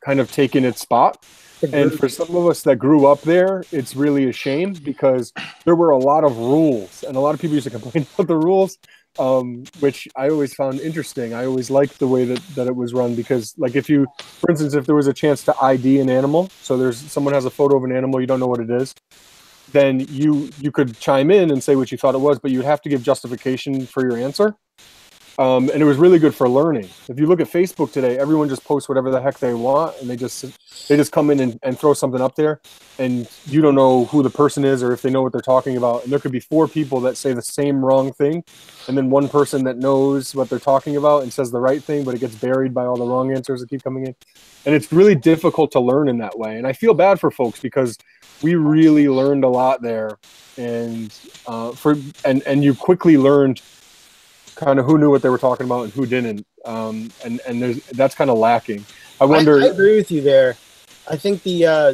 kind 0.02 0.20
of 0.20 0.32
taken 0.32 0.64
its 0.64 0.82
spot. 0.82 1.26
And 1.74 1.92
for 1.92 2.10
some 2.10 2.36
of 2.36 2.48
us 2.48 2.62
that 2.64 2.76
grew 2.76 3.08
up 3.08 3.22
there, 3.22 3.64
it's 3.72 3.96
really 3.96 4.30
a 4.30 4.32
shame 4.32 4.74
because 4.74 5.34
there 5.64 5.76
were 5.76 5.90
a 5.90 5.98
lot 5.98 6.24
of 6.24 6.38
rules, 6.38 7.04
and 7.04 7.16
a 7.18 7.20
lot 7.20 7.34
of 7.34 7.42
people 7.42 7.56
used 7.56 7.64
to 7.64 7.72
complain 7.72 8.06
about 8.14 8.28
the 8.28 8.36
rules, 8.36 8.78
um, 9.20 9.64
which 9.80 10.08
I 10.16 10.30
always 10.30 10.54
found 10.54 10.80
interesting. 10.80 11.34
I 11.34 11.46
always 11.46 11.70
liked 11.70 12.00
the 12.00 12.08
way 12.08 12.26
that, 12.26 12.42
that 12.56 12.68
it 12.68 12.76
was 12.76 12.94
run 12.94 13.16
because, 13.16 13.54
like, 13.58 13.76
if 13.76 13.90
you, 13.90 14.08
for 14.20 14.52
instance, 14.52 14.74
if 14.74 14.86
there 14.86 14.96
was 14.96 15.08
a 15.08 15.14
chance 15.14 15.44
to 15.46 15.56
ID 15.62 16.00
an 16.00 16.10
animal, 16.10 16.50
so 16.62 16.78
there's 16.78 16.98
someone 16.98 17.34
has 17.34 17.46
a 17.46 17.50
photo 17.50 17.78
of 17.78 17.84
an 17.84 17.96
animal, 17.96 18.20
you 18.22 18.28
don't 18.28 18.40
know 18.40 18.48
what 18.48 18.60
it 18.60 18.70
is, 18.70 18.94
then 19.72 20.00
you 20.10 20.50
you 20.60 20.72
could 20.72 20.98
chime 21.00 21.32
in 21.32 21.52
and 21.52 21.64
say 21.64 21.76
what 21.76 21.92
you 21.92 21.98
thought 21.98 22.16
it 22.16 22.20
was, 22.20 22.40
but 22.40 22.52
you'd 22.52 22.66
have 22.66 22.82
to 22.82 22.90
give 22.90 23.04
justification 23.04 23.86
for 23.86 24.04
your 24.04 24.18
answer. 24.18 24.56
Um, 25.38 25.70
and 25.70 25.82
it 25.82 25.86
was 25.86 25.98
really 25.98 26.18
good 26.18 26.34
for 26.34 26.48
learning. 26.48 26.90
If 27.10 27.20
you 27.20 27.26
look 27.26 27.42
at 27.42 27.48
Facebook 27.48 27.92
today, 27.92 28.18
everyone 28.18 28.48
just 28.48 28.64
posts 28.64 28.88
whatever 28.88 29.12
the 29.12 29.20
heck 29.20 29.38
they 29.40 29.54
want, 29.54 29.96
and 30.00 30.10
they 30.10 30.16
just 30.16 30.44
they 30.88 30.96
just 30.96 31.12
come 31.12 31.30
in 31.30 31.42
and, 31.42 31.60
and 31.62 31.78
throw 31.78 31.94
something 31.94 32.22
up 32.22 32.36
there, 32.36 32.62
and 33.00 33.30
you 33.46 33.62
don't 33.62 33.76
know 33.76 34.06
who 34.06 34.24
the 34.24 34.30
person 34.30 34.64
is 34.64 34.82
or 34.82 34.94
if 34.94 35.02
they 35.02 35.10
know 35.10 35.22
what 35.22 35.34
they're 35.34 35.42
talking 35.42 35.76
about. 35.76 36.04
And 36.04 36.12
there 36.12 36.20
could 36.20 36.32
be 36.32 36.40
four 36.40 36.70
people 36.70 37.02
that 37.02 37.18
say 37.18 37.34
the 37.34 37.42
same 37.42 37.84
wrong 37.84 38.14
thing, 38.14 38.46
and 38.88 38.98
then 38.98 39.10
one 39.10 39.28
person 39.28 39.66
that 39.66 39.78
knows 39.78 40.34
what 40.34 40.50
they're 40.50 40.58
talking 40.58 40.96
about 40.96 41.24
and 41.24 41.34
says 41.34 41.52
the 41.52 41.60
right 41.60 41.84
thing, 41.84 42.06
but 42.06 42.16
it 42.16 42.20
gets 42.20 42.36
buried 42.36 42.74
by 42.74 42.86
all 42.86 42.96
the 42.96 43.06
wrong 43.06 43.34
answers 43.34 43.60
that 43.60 43.70
keep 43.70 43.84
coming 43.84 44.08
in. 44.08 44.16
And 44.66 44.74
it's 44.74 44.94
really 44.94 45.16
difficult 45.16 45.72
to 45.74 45.82
learn 45.82 46.08
in 46.08 46.20
that 46.20 46.40
way. 46.40 46.58
And 46.58 46.66
I 46.66 46.72
feel 46.72 46.94
bad 46.94 47.20
for 47.20 47.30
folks 47.30 47.60
because 47.60 47.98
we 48.42 48.56
really 48.56 49.10
learned 49.10 49.44
a 49.44 49.50
lot 49.50 49.82
there, 49.82 50.18
and 50.58 51.14
uh, 51.46 51.74
for 51.74 51.96
and 52.24 52.42
and 52.44 52.64
you 52.64 52.74
quickly 52.74 53.18
learned 53.18 53.62
kind 54.56 54.80
of 54.80 54.86
who 54.86 54.98
knew 54.98 55.10
what 55.10 55.22
they 55.22 55.30
were 55.30 55.38
talking 55.38 55.66
about 55.66 55.84
and 55.84 55.94
who 55.94 56.06
didn't. 56.06 56.46
Um, 56.66 57.10
and 57.24 57.42
and 57.48 57.62
there's 57.62 57.86
that's 57.88 58.16
kind 58.16 58.30
of 58.30 58.38
lacking. 58.38 58.86
I 59.22 59.26
wonder. 59.26 59.60
I, 59.62 59.66
I 59.66 59.68
agree 59.68 59.96
with 59.96 60.12
you 60.12 60.22
there. 60.22 60.58
I 61.10 61.18
think 61.18 61.44
the 61.44 61.66
uh, 61.66 61.94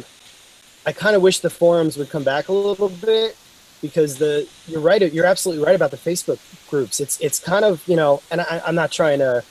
I 0.86 0.92
kind 0.92 1.14
of 1.14 1.22
wish 1.22 1.40
the 1.40 1.50
forums 1.50 1.96
would 1.96 2.10
come 2.10 2.24
back 2.24 2.48
a 2.48 2.52
little 2.52 2.88
bit 2.88 3.36
because 3.80 4.16
the 4.16 4.48
you're 4.66 4.80
right. 4.80 5.12
You're 5.12 5.26
absolutely 5.26 5.64
right 5.64 5.76
about 5.76 5.90
the 5.90 5.96
Facebook 5.96 6.38
groups. 6.70 7.00
It's 7.00 7.20
it's 7.20 7.38
kind 7.38 7.64
of 7.64 7.86
you 7.86 7.96
know, 7.96 8.22
and 8.30 8.40
I, 8.40 8.62
I'm 8.66 8.74
not 8.74 8.90
trying 8.90 9.18
to 9.18 9.44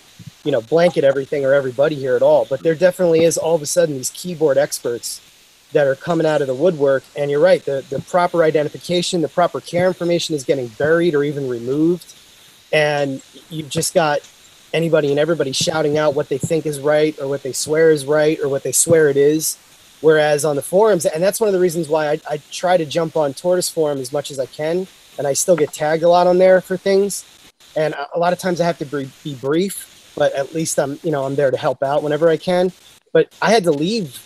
you 0.43 0.52
know 0.52 0.62
blanket 0.62 1.04
everything 1.04 1.45
or 1.45 1.54
everybody 1.54 1.95
here 1.95 2.15
at 2.15 2.21
all, 2.21 2.45
but 2.50 2.63
there 2.63 2.76
definitely 2.76 3.24
is 3.24 3.38
all 3.38 3.56
of 3.56 3.62
a 3.62 3.65
sudden 3.65 3.95
these 3.95 4.10
keyboard 4.10 4.58
experts 4.58 5.21
that 5.74 5.88
are 5.88 5.95
coming 5.95 6.26
out 6.26 6.41
of 6.41 6.47
the 6.47 6.56
woodwork. 6.56 7.04
And 7.15 7.30
you're 7.30 7.39
right. 7.39 7.63
The 7.63 7.86
the 7.89 8.00
proper 8.02 8.43
identification, 8.43 9.21
the 9.21 9.30
proper 9.30 9.62
care 9.62 9.88
information 9.88 10.36
is 10.36 10.43
getting 10.43 10.67
buried 10.67 11.13
or 11.13 11.24
even 11.24 11.47
removed, 11.47 12.13
and 12.72 13.22
you've 13.50 13.70
just 13.70 13.94
got 13.94 14.20
anybody 14.74 15.12
and 15.12 15.20
everybody 15.20 15.52
shouting 15.52 15.98
out 15.98 16.16
what 16.16 16.30
they 16.30 16.38
think 16.38 16.66
is 16.66 16.80
right 16.80 17.18
or 17.20 17.28
what 17.28 17.44
they 17.44 17.52
swear 17.54 17.92
is 17.92 18.06
right 18.06 18.40
or 18.40 18.48
what 18.50 18.64
they 18.64 18.72
swear 18.72 19.10
it 19.10 19.18
is. 19.18 19.58
Whereas 20.02 20.46
on 20.46 20.56
the 20.56 20.62
forums, 20.64 21.06
and 21.06 21.22
that's 21.22 21.40
one 21.40 21.48
of 21.48 21.54
the 21.54 21.60
reasons 21.60 21.88
why 21.88 22.10
I, 22.12 22.22
I 22.30 22.42
try 22.52 22.76
to 22.78 22.86
jump 22.86 23.16
on 23.16 23.34
Tortoise 23.36 23.70
Forum 23.70 24.00
as 24.00 24.12
much 24.12 24.32
as 24.32 24.40
I 24.40 24.48
can, 24.48 24.88
and 25.20 25.28
I 25.28 25.34
still 25.34 25.56
get 25.56 25.74
tagged 25.74 26.02
a 26.02 26.10
lot 26.10 26.26
on 26.26 26.40
there 26.40 26.60
for 26.60 26.76
things. 26.76 27.24
And 27.76 27.94
a- 27.94 28.18
lot 28.20 28.34
of 28.34 28.40
times 28.40 28.60
I 28.60 28.66
have 28.66 28.80
to 28.80 28.86
be, 28.86 29.36
brief, 29.36 30.12
but 30.16 30.34
at 30.34 30.56
least 30.56 30.80
I'm 30.80 31.00
you 31.04 31.12
know 31.12 31.24
I'm 31.26 31.36
there 31.36 31.52
to 31.52 31.58
help 31.58 31.84
out 31.84 32.02
whenever 32.02 32.30
I 32.30 32.38
can. 32.38 32.72
But 33.14 33.32
I 33.44 33.52
had 33.52 33.64
to 33.66 33.72
leave 33.72 34.20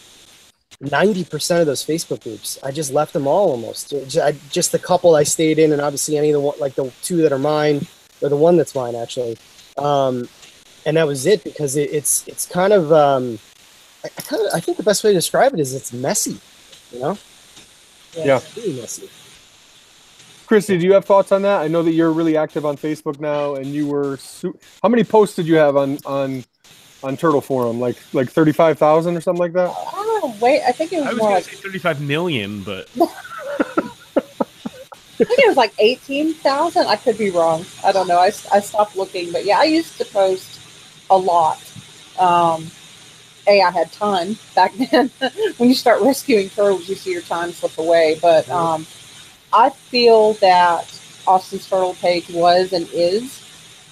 90% 0.81 1.59
of 1.61 1.65
those 1.65 1.83
Facebook 1.83 2.23
groups. 2.23 2.57
I 2.63 2.71
just 2.71 2.93
left 2.93 3.13
them 3.13 3.27
all 3.27 3.49
almost. 3.51 3.89
Ju- 4.07 4.21
I, 4.21 4.33
just 4.49 4.71
couple 4.81 5.15
I 5.15 5.23
stayed 5.23 5.59
in, 5.59 5.73
and 5.73 5.81
obviously 5.81 6.17
any 6.17 6.31
of 6.31 6.41
the 6.41 6.47
like 6.61 6.75
the 6.75 6.91
two 7.01 7.17
that 7.17 7.33
are 7.33 7.39
mine, 7.39 7.85
or 8.21 8.29
the 8.29 8.35
one 8.35 8.57
that's 8.57 8.75
mine 8.75 8.95
actually. 8.95 9.37
Um, 9.77 10.27
and 10.85 10.97
that 10.97 11.07
was 11.07 11.25
it 11.25 11.43
because 11.43 11.75
it, 11.75 11.89
it's 11.91 12.27
it's 12.27 12.45
kind 12.45 12.71
of 12.73 12.91
um, 12.93 13.39
I, 14.03 14.09
I 14.17 14.21
kind 14.21 14.41
of 14.45 14.53
I 14.53 14.59
think 14.59 14.77
the 14.77 14.83
best 14.83 15.03
way 15.03 15.11
to 15.11 15.17
describe 15.17 15.53
it 15.53 15.59
is 15.59 15.73
it's 15.73 15.91
messy, 15.91 16.39
you 16.91 16.99
know. 16.99 17.17
Yeah. 18.15 18.37
It's 18.37 18.55
really 18.57 18.79
messy. 18.79 19.09
Christy, 20.47 20.77
do 20.77 20.85
you 20.85 20.93
have 20.93 21.05
thoughts 21.05 21.31
on 21.31 21.41
that? 21.41 21.61
I 21.61 21.67
know 21.67 21.81
that 21.81 21.93
you're 21.93 22.11
really 22.11 22.37
active 22.37 22.65
on 22.65 22.77
Facebook 22.77 23.19
now, 23.19 23.55
and 23.55 23.65
you 23.65 23.87
were. 23.87 24.17
Su- 24.17 24.57
How 24.83 24.89
many 24.89 25.03
posts 25.03 25.35
did 25.35 25.47
you 25.47 25.55
have 25.55 25.75
on 25.75 25.97
on 26.05 26.45
on 27.03 27.17
Turtle 27.17 27.41
Forum? 27.41 27.79
Like 27.79 27.97
like 28.13 28.29
thirty 28.29 28.51
five 28.51 28.77
thousand 28.77 29.17
or 29.17 29.21
something 29.21 29.39
like 29.39 29.53
that. 29.53 29.73
Oh, 29.75 30.35
wait, 30.39 30.61
I 30.63 30.71
think 30.71 30.93
it 30.93 30.97
I 30.97 30.99
was 31.01 31.09
was 31.13 31.17
more 31.17 31.27
going 31.29 31.35
like 31.35 31.43
to 31.45 31.55
say 31.55 31.61
35 31.61 32.01
million, 32.01 32.61
but 32.63 32.87
I 35.19 35.23
think 35.23 35.39
it 35.39 35.47
was 35.47 35.57
like 35.57 35.73
18,000. 35.79 36.87
I 36.87 36.95
could 36.97 37.17
be 37.17 37.31
wrong. 37.31 37.65
I 37.83 37.91
don't 37.93 38.07
know. 38.07 38.19
I, 38.19 38.31
I 38.51 38.59
stopped 38.59 38.97
looking. 38.97 39.31
But 39.31 39.45
yeah, 39.45 39.59
I 39.59 39.63
used 39.63 39.97
to 39.97 40.05
post 40.05 40.59
a 41.09 41.17
lot. 41.17 41.59
Um, 42.19 42.69
a, 43.47 43.61
I 43.61 43.71
had 43.71 43.91
time 43.93 44.37
back 44.55 44.73
then. 44.91 45.09
when 45.57 45.69
you 45.69 45.75
start 45.75 46.01
rescuing 46.01 46.49
turtles, 46.49 46.89
you 46.89 46.95
see 46.95 47.11
your 47.11 47.21
time 47.21 47.53
slip 47.53 47.77
away. 47.77 48.19
But 48.21 48.49
um, 48.49 48.85
I 49.53 49.69
feel 49.69 50.33
that 50.33 51.01
Austin's 51.25 51.67
Turtle 51.69 51.93
page 51.95 52.29
was 52.29 52.73
and 52.73 52.87
is 52.91 53.41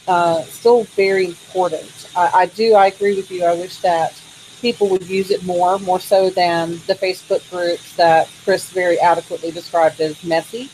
uh, 0.07 0.41
still 0.43 0.83
very 0.83 1.27
important. 1.27 2.09
I, 2.17 2.31
I 2.33 2.45
do. 2.47 2.73
I 2.73 2.87
agree 2.87 3.15
with 3.15 3.31
you. 3.31 3.45
I 3.45 3.53
wish 3.53 3.77
that 3.77 4.19
people 4.61 4.89
would 4.89 5.07
use 5.07 5.31
it 5.31 5.43
more, 5.45 5.79
more 5.79 5.99
so 5.99 6.29
than 6.29 6.71
the 6.87 6.95
Facebook 6.95 7.49
groups 7.49 7.95
that 7.95 8.29
Chris 8.43 8.69
very 8.69 8.99
adequately 8.99 9.51
described 9.51 9.99
as 10.01 10.21
messy. 10.23 10.69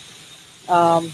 Um, 0.69 1.11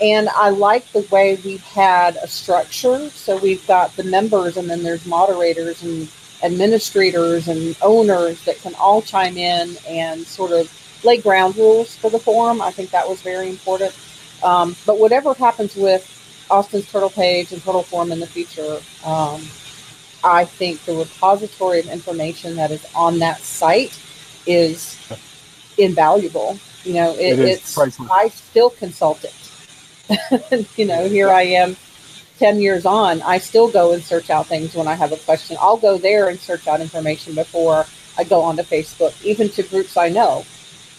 and 0.00 0.28
I 0.30 0.50
like 0.50 0.90
the 0.92 1.06
way 1.10 1.38
we've 1.44 1.62
had 1.62 2.16
a 2.16 2.26
structure. 2.26 3.08
So 3.10 3.36
we've 3.36 3.64
got 3.66 3.94
the 3.96 4.04
members, 4.04 4.56
and 4.56 4.68
then 4.68 4.82
there's 4.82 5.06
moderators 5.06 5.82
and 5.82 6.08
administrators 6.42 7.48
and 7.48 7.76
owners 7.82 8.44
that 8.44 8.60
can 8.60 8.74
all 8.74 9.00
chime 9.00 9.36
in 9.36 9.76
and 9.88 10.26
sort 10.26 10.50
of 10.50 10.70
lay 11.04 11.18
ground 11.18 11.56
rules 11.56 11.94
for 11.96 12.10
the 12.10 12.18
forum. 12.18 12.60
I 12.60 12.70
think 12.70 12.90
that 12.90 13.08
was 13.08 13.22
very 13.22 13.48
important. 13.48 13.94
Um, 14.42 14.74
but 14.86 14.98
whatever 14.98 15.34
happens 15.34 15.76
with 15.76 16.08
Austin's 16.50 16.90
Turtle 16.90 17.10
page 17.10 17.52
and 17.52 17.62
Turtle 17.62 17.84
Forum 17.84 18.10
in 18.12 18.18
the 18.18 18.26
future, 18.26 18.80
um, 19.04 19.40
I 20.24 20.44
think 20.44 20.84
the 20.84 20.94
repository 20.94 21.80
of 21.80 21.86
information 21.86 22.56
that 22.56 22.70
is 22.70 22.84
on 22.94 23.20
that 23.20 23.40
site 23.40 23.98
is 24.46 24.98
invaluable. 25.78 26.58
You 26.84 26.94
know, 26.94 27.14
it, 27.14 27.38
It 27.38 27.38
is 27.38 27.58
it's 27.58 27.74
priceless. 27.74 28.10
I 28.10 28.28
still 28.28 28.70
consult 28.70 29.24
it. 29.24 30.68
you 30.76 30.84
know, 30.84 31.08
here 31.08 31.30
I 31.30 31.42
am 31.42 31.76
10 32.42 32.60
years 32.60 32.84
on, 32.84 33.22
I 33.22 33.38
still 33.38 33.70
go 33.70 33.92
and 33.92 34.02
search 34.02 34.28
out 34.28 34.48
things 34.48 34.74
when 34.74 34.88
I 34.88 34.94
have 34.94 35.12
a 35.12 35.16
question. 35.16 35.56
I'll 35.60 35.76
go 35.76 35.96
there 35.96 36.28
and 36.28 36.40
search 36.40 36.66
out 36.66 36.80
information 36.80 37.36
before 37.36 37.86
I 38.18 38.24
go 38.24 38.40
onto 38.42 38.64
Facebook, 38.64 39.14
even 39.24 39.48
to 39.50 39.62
groups 39.62 39.96
I 39.96 40.08
know. 40.08 40.44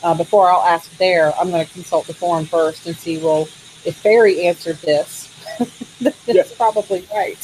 Uh, 0.02 0.14
before 0.14 0.50
I'll 0.50 0.62
ask 0.62 0.96
there, 0.98 1.34
I'm 1.38 1.50
going 1.50 1.66
to 1.66 1.74
consult 1.74 2.08
the 2.08 2.14
forum 2.14 2.46
first 2.46 2.88
and 2.88 2.96
see, 2.96 3.18
well, 3.18 3.50
if 3.84 4.02
Barry 4.04 4.46
answered 4.46 4.78
this, 4.78 5.30
that's 6.00 6.28
it's 6.30 6.56
probably 6.56 7.06
right. 7.14 7.38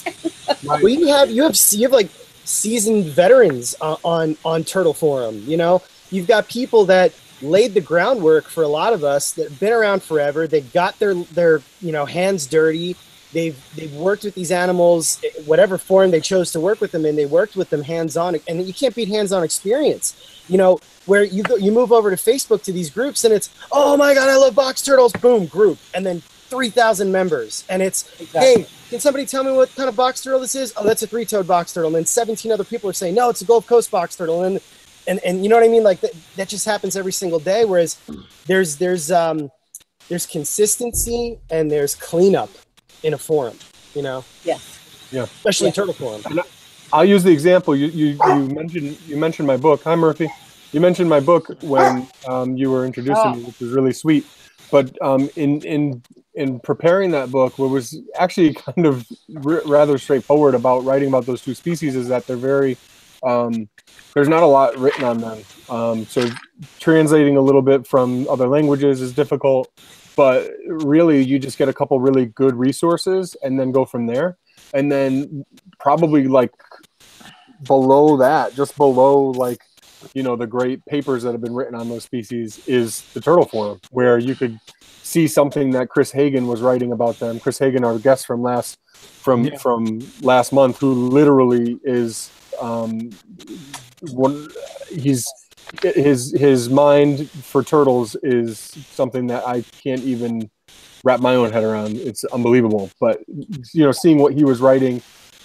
Right. 0.63 0.81
Well, 0.81 0.87
you 0.87 1.07
have 1.07 1.29
you 1.29 1.43
have 1.43 1.57
you 1.71 1.83
have 1.83 1.91
like 1.91 2.09
seasoned 2.45 3.05
veterans 3.05 3.75
on, 3.81 3.97
on 4.03 4.37
on 4.45 4.63
Turtle 4.63 4.93
Forum. 4.93 5.43
You 5.45 5.57
know, 5.57 5.81
you've 6.09 6.27
got 6.27 6.47
people 6.47 6.85
that 6.85 7.13
laid 7.41 7.73
the 7.73 7.81
groundwork 7.81 8.45
for 8.45 8.63
a 8.63 8.67
lot 8.67 8.93
of 8.93 9.03
us 9.03 9.31
that 9.33 9.49
have 9.49 9.59
been 9.59 9.73
around 9.73 10.03
forever. 10.03 10.47
They've 10.47 10.71
got 10.73 10.99
their 10.99 11.13
their 11.13 11.61
you 11.81 11.91
know 11.91 12.05
hands 12.05 12.47
dirty. 12.47 12.95
They've 13.31 13.57
they've 13.75 13.93
worked 13.93 14.23
with 14.23 14.33
these 14.35 14.51
animals, 14.51 15.21
whatever 15.45 15.77
form 15.77 16.11
they 16.11 16.21
chose 16.21 16.51
to 16.53 16.59
work 16.59 16.81
with 16.81 16.91
them 16.91 17.05
in. 17.05 17.15
They 17.15 17.27
worked 17.27 17.55
with 17.55 17.69
them 17.69 17.83
hands 17.83 18.17
on, 18.17 18.35
and 18.47 18.61
you 18.65 18.73
can't 18.73 18.95
beat 18.95 19.07
hands 19.09 19.31
on 19.31 19.43
experience. 19.43 20.15
You 20.47 20.57
know, 20.57 20.79
where 21.05 21.23
you 21.23 21.43
go, 21.43 21.55
you 21.55 21.71
move 21.71 21.91
over 21.91 22.09
to 22.09 22.15
Facebook 22.15 22.63
to 22.63 22.71
these 22.71 22.89
groups, 22.89 23.23
and 23.23 23.33
it's 23.33 23.49
oh 23.71 23.95
my 23.97 24.13
god, 24.15 24.29
I 24.29 24.35
love 24.37 24.55
box 24.55 24.81
turtles, 24.81 25.13
boom, 25.13 25.45
group, 25.45 25.77
and 25.93 26.03
then 26.05 26.21
three 26.21 26.71
thousand 26.71 27.11
members, 27.11 27.63
and 27.69 27.83
it's 27.83 28.09
Exactly. 28.19 28.63
hey, 28.63 28.67
can 28.89 28.99
somebody 28.99 29.27
tell 29.27 29.43
me 29.43 29.51
what 29.51 29.73
kind 29.75 29.87
of 29.87 29.95
box 29.95 30.21
turtle 30.23 30.39
this 30.39 30.55
is? 30.55 30.73
Oh, 30.75 30.83
that's 30.83 31.03
a 31.03 31.07
three-toed 31.07 31.45
box 31.47 31.73
turtle. 31.73 31.89
And 31.89 31.95
then 31.95 32.05
17 32.05 32.51
other 32.51 32.63
people 32.63 32.89
are 32.89 32.93
saying, 32.93 33.13
no, 33.13 33.29
it's 33.29 33.41
a 33.41 33.45
Gulf 33.45 33.67
Coast 33.67 33.91
box 33.91 34.15
turtle. 34.15 34.43
And 34.43 34.59
and 35.07 35.19
and 35.25 35.43
you 35.43 35.49
know 35.49 35.55
what 35.55 35.65
I 35.65 35.69
mean? 35.69 35.83
Like 35.83 36.01
that, 36.01 36.11
that 36.35 36.47
just 36.49 36.65
happens 36.65 36.95
every 36.95 37.11
single 37.11 37.39
day. 37.39 37.65
Whereas 37.65 37.97
there's 38.47 38.77
there's 38.77 39.11
um 39.11 39.49
there's 40.09 40.25
consistency 40.25 41.39
and 41.49 41.71
there's 41.71 41.95
cleanup 41.95 42.49
in 43.03 43.13
a 43.13 43.17
forum. 43.17 43.57
You 43.95 44.03
know, 44.03 44.23
Yeah. 44.43 44.57
Yeah. 45.11 45.23
especially 45.23 45.67
Yeah. 45.67 45.73
turtle 45.73 45.93
forum. 45.93 46.21
I'll 46.91 47.05
use 47.05 47.23
the 47.23 47.31
example 47.31 47.75
you 47.75 47.87
you, 47.87 48.07
you 48.27 48.47
mentioned 48.47 48.97
you 49.07 49.17
mentioned 49.17 49.47
my 49.47 49.57
book. 49.57 49.83
Hi 49.83 49.95
Murphy. 49.95 50.29
You 50.71 50.79
mentioned 50.81 51.09
my 51.09 51.19
book 51.19 51.47
when 51.61 52.07
um, 52.27 52.55
you 52.55 52.69
were 52.69 52.85
introducing 52.85 53.31
me, 53.31 53.43
which 53.43 53.59
was 53.59 53.71
really 53.71 53.93
sweet. 53.93 54.25
But 54.71 54.95
um, 55.01 55.29
in 55.35 55.61
in 55.61 56.03
in 56.35 56.59
preparing 56.59 57.11
that 57.11 57.31
book, 57.31 57.57
what 57.57 57.69
was 57.71 57.99
actually 58.15 58.53
kind 58.65 58.85
of 58.85 59.05
r- 59.45 59.63
rather 59.65 59.97
straightforward 59.97 60.53
about 60.55 60.83
writing 60.83 61.07
about 61.07 61.25
those 61.25 61.41
two 61.41 61.55
species 61.55 61.95
is 61.95 62.07
that 62.09 62.27
they're 62.27 62.37
very 62.37 62.77
um, 63.23 63.67
there's 64.13 64.27
not 64.27 64.43
a 64.43 64.47
lot 64.47 64.77
written 64.77 65.03
on 65.03 65.17
them. 65.19 65.39
Um, 65.69 66.05
so 66.05 66.27
translating 66.79 67.37
a 67.37 67.41
little 67.41 67.61
bit 67.61 67.85
from 67.87 68.27
other 68.29 68.47
languages 68.47 69.01
is 69.01 69.13
difficult, 69.13 69.71
but 70.15 70.51
really 70.67 71.23
you 71.23 71.39
just 71.39 71.57
get 71.57 71.69
a 71.69 71.73
couple 71.73 71.99
really 71.99 72.25
good 72.27 72.55
resources 72.55 73.35
and 73.43 73.59
then 73.59 73.71
go 73.71 73.85
from 73.85 74.07
there. 74.07 74.37
And 74.73 74.91
then 74.91 75.45
probably 75.79 76.27
like 76.27 76.51
below 77.63 78.17
that, 78.17 78.55
just 78.55 78.77
below 78.77 79.31
like 79.31 79.59
you 80.13 80.23
know 80.23 80.35
the 80.35 80.47
great 80.47 80.85
papers 80.85 81.23
that 81.23 81.33
have 81.33 81.41
been 81.41 81.53
written 81.53 81.75
on 81.75 81.89
those 81.89 82.03
species 82.03 82.65
is 82.67 83.01
the 83.13 83.21
turtle 83.21 83.45
forum, 83.45 83.79
where 83.91 84.17
you 84.17 84.35
could 84.35 84.57
see 85.03 85.27
something 85.27 85.71
that 85.71 85.89
Chris 85.89 86.11
Hagen 86.11 86.47
was 86.47 86.61
writing 86.61 86.91
about 86.91 87.19
them. 87.19 87.39
Chris 87.39 87.57
Hagen, 87.59 87.83
our 87.83 87.97
guest 87.99 88.25
from 88.25 88.41
last 88.41 88.77
from 88.93 89.45
Yeah. 89.45 89.57
from 89.57 89.99
last 90.21 90.53
month, 90.53 90.77
who 90.77 90.93
literally 90.93 91.79
is 91.83 92.29
um, 92.61 93.09
one. 94.01 94.49
He's 94.89 95.27
his 95.81 96.33
his 96.37 96.69
mind 96.69 97.29
for 97.29 97.63
turtles 97.63 98.15
is 98.23 98.59
something 98.91 99.27
that 99.27 99.47
I 99.47 99.61
can't 99.83 100.01
even 100.01 100.49
wrap 101.03 101.19
my 101.19 101.35
own 101.35 101.51
head 101.51 101.63
around. 101.63 101.95
It's 101.97 102.23
unbelievable. 102.25 102.89
But 102.99 103.21
you 103.27 103.83
know, 103.85 103.91
seeing 103.91 104.17
what 104.17 104.33
he 104.33 104.43
was 104.43 104.61
writing 104.61 105.01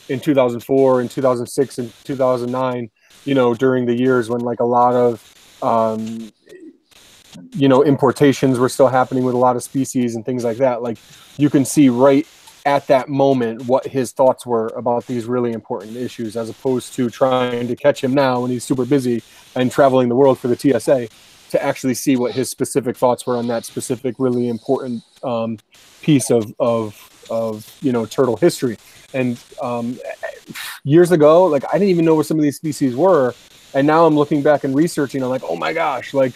in 0.09 0.21
2004 0.21 1.01
and 1.01 1.11
2006 1.11 1.79
and 1.79 1.93
2009 2.05 2.91
you 3.25 3.35
know 3.35 3.55
during 3.55 3.87
the 3.87 3.95
years 3.95 4.29
when 4.29 4.41
like 4.41 4.61
a 4.61 4.65
lot 4.65 4.95
of 4.95 5.59
um 5.63 6.31
you 7.53 7.69
know 7.69 7.83
importations 7.83 8.59
were 8.59 8.69
still 8.69 8.89
happening 8.89 9.25
with 9.25 9.35
a 9.35 9.39
lot 9.39 9.57
of 9.57 9.63
species 9.63 10.15
and 10.15 10.25
things 10.25 10.45
like 10.45 10.59
that 10.59 10.83
like 10.83 10.99
you 11.37 11.51
can 11.51 11.65
see 11.65 11.89
right 11.89 12.27
at 12.65 12.87
that 12.87 13.09
moment 13.09 13.67
what 13.67 13.87
his 13.87 14.13
thoughts 14.13 14.47
were 14.47 14.69
about 14.69 15.07
these 15.07 15.27
really 15.27 15.53
important 15.53 15.97
issues 15.97 16.37
as 16.37 16.49
opposed 16.49 16.95
to 16.95 17.11
trying 17.11 17.69
to 17.69 17.77
catch 17.77 18.03
him 18.03 18.15
now 18.15 18.41
when 18.41 18.51
he's 18.51 18.65
super 18.65 18.87
busy 18.87 19.23
and 19.55 19.71
traveling 19.71 20.09
the 20.09 20.15
world 20.15 20.39
for 20.39 20.49
the 20.49 20.57
TSA 20.57 21.09
to 21.51 21.63
actually 21.63 21.95
see 21.95 22.17
what 22.17 22.33
his 22.33 22.49
specific 22.49 22.97
thoughts 22.97 23.27
were 23.27 23.37
on 23.37 23.47
that 23.49 23.65
specific 23.65 24.17
really 24.19 24.49
important 24.49 25.03
um, 25.23 25.59
piece 26.03 26.31
of 26.31 26.53
of 26.59 27.11
of 27.31 27.71
you 27.81 27.93
know 27.93 28.07
turtle 28.07 28.37
history. 28.37 28.77
And 29.13 29.39
um, 29.63 29.99
years 30.83 31.13
ago 31.13 31.45
like 31.45 31.65
i 31.69 31.73
didn't 31.75 31.89
even 31.89 32.05
know 32.05 32.15
what 32.15 32.27
some 32.27 32.39
of 32.39 32.43
these 32.43 32.57
species 32.57 32.97
were. 32.97 33.35
And 33.75 33.87
now 33.87 34.07
i'm 34.07 34.17
looking 34.17 34.43
back 34.43 34.65
and 34.65 34.75
researching 34.75 35.23
i'm 35.23 35.29
like 35.29 35.43
oh 35.45 35.57
my 35.57 35.73
gosh 35.73 36.15
like 36.15 36.33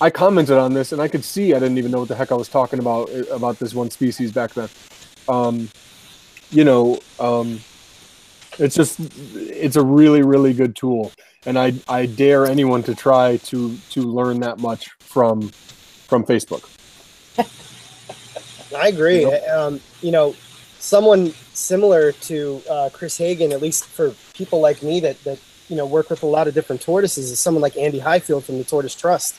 i 0.00 0.08
commented 0.10 0.56
on 0.56 0.72
this 0.72 0.92
and 0.92 1.00
i 1.00 1.08
could 1.08 1.24
see 1.24 1.54
i 1.54 1.58
didn't 1.58 1.78
even 1.78 1.90
know 1.90 2.00
what 2.00 2.08
the 2.08 2.14
heck 2.14 2.32
i 2.32 2.34
was 2.34 2.48
talking 2.48 2.78
about 2.78 3.10
uh, 3.10 3.24
about 3.34 3.58
this 3.58 3.74
one 3.74 3.90
species 3.90 4.32
back 4.32 4.54
then 4.54 4.68
um, 5.30 5.68
you 6.50 6.64
know 6.64 6.98
um, 7.18 7.60
it's 8.58 8.74
just 8.74 8.98
it's 9.34 9.76
a 9.76 9.84
really 9.84 10.22
really 10.22 10.52
good 10.52 10.74
tool 10.76 11.12
and 11.46 11.58
i 11.58 11.72
i 11.88 12.04
dare 12.04 12.46
anyone 12.46 12.82
to 12.82 12.94
try 12.94 13.36
to 13.38 13.76
to 13.88 14.02
learn 14.02 14.40
that 14.40 14.58
much 14.58 14.90
from 14.98 15.48
from 16.08 16.24
facebook 16.24 16.68
I 18.76 18.88
agree. 18.88 19.20
You 19.20 19.32
Um, 19.52 19.80
you 20.00 20.10
know, 20.10 20.34
someone 20.78 21.32
similar 21.52 22.12
to 22.12 22.62
uh, 22.70 22.90
Chris 22.92 23.16
Hagen, 23.16 23.52
at 23.52 23.60
least 23.60 23.86
for 23.86 24.14
people 24.34 24.60
like 24.60 24.82
me 24.82 25.00
that 25.00 25.22
that 25.24 25.38
you 25.68 25.76
know 25.76 25.86
work 25.86 26.10
with 26.10 26.22
a 26.22 26.26
lot 26.26 26.48
of 26.48 26.54
different 26.54 26.82
tortoises, 26.82 27.30
is 27.30 27.38
someone 27.38 27.62
like 27.62 27.76
Andy 27.76 27.98
Highfield 27.98 28.44
from 28.44 28.58
the 28.58 28.64
Tortoise 28.64 28.94
Trust. 28.94 29.36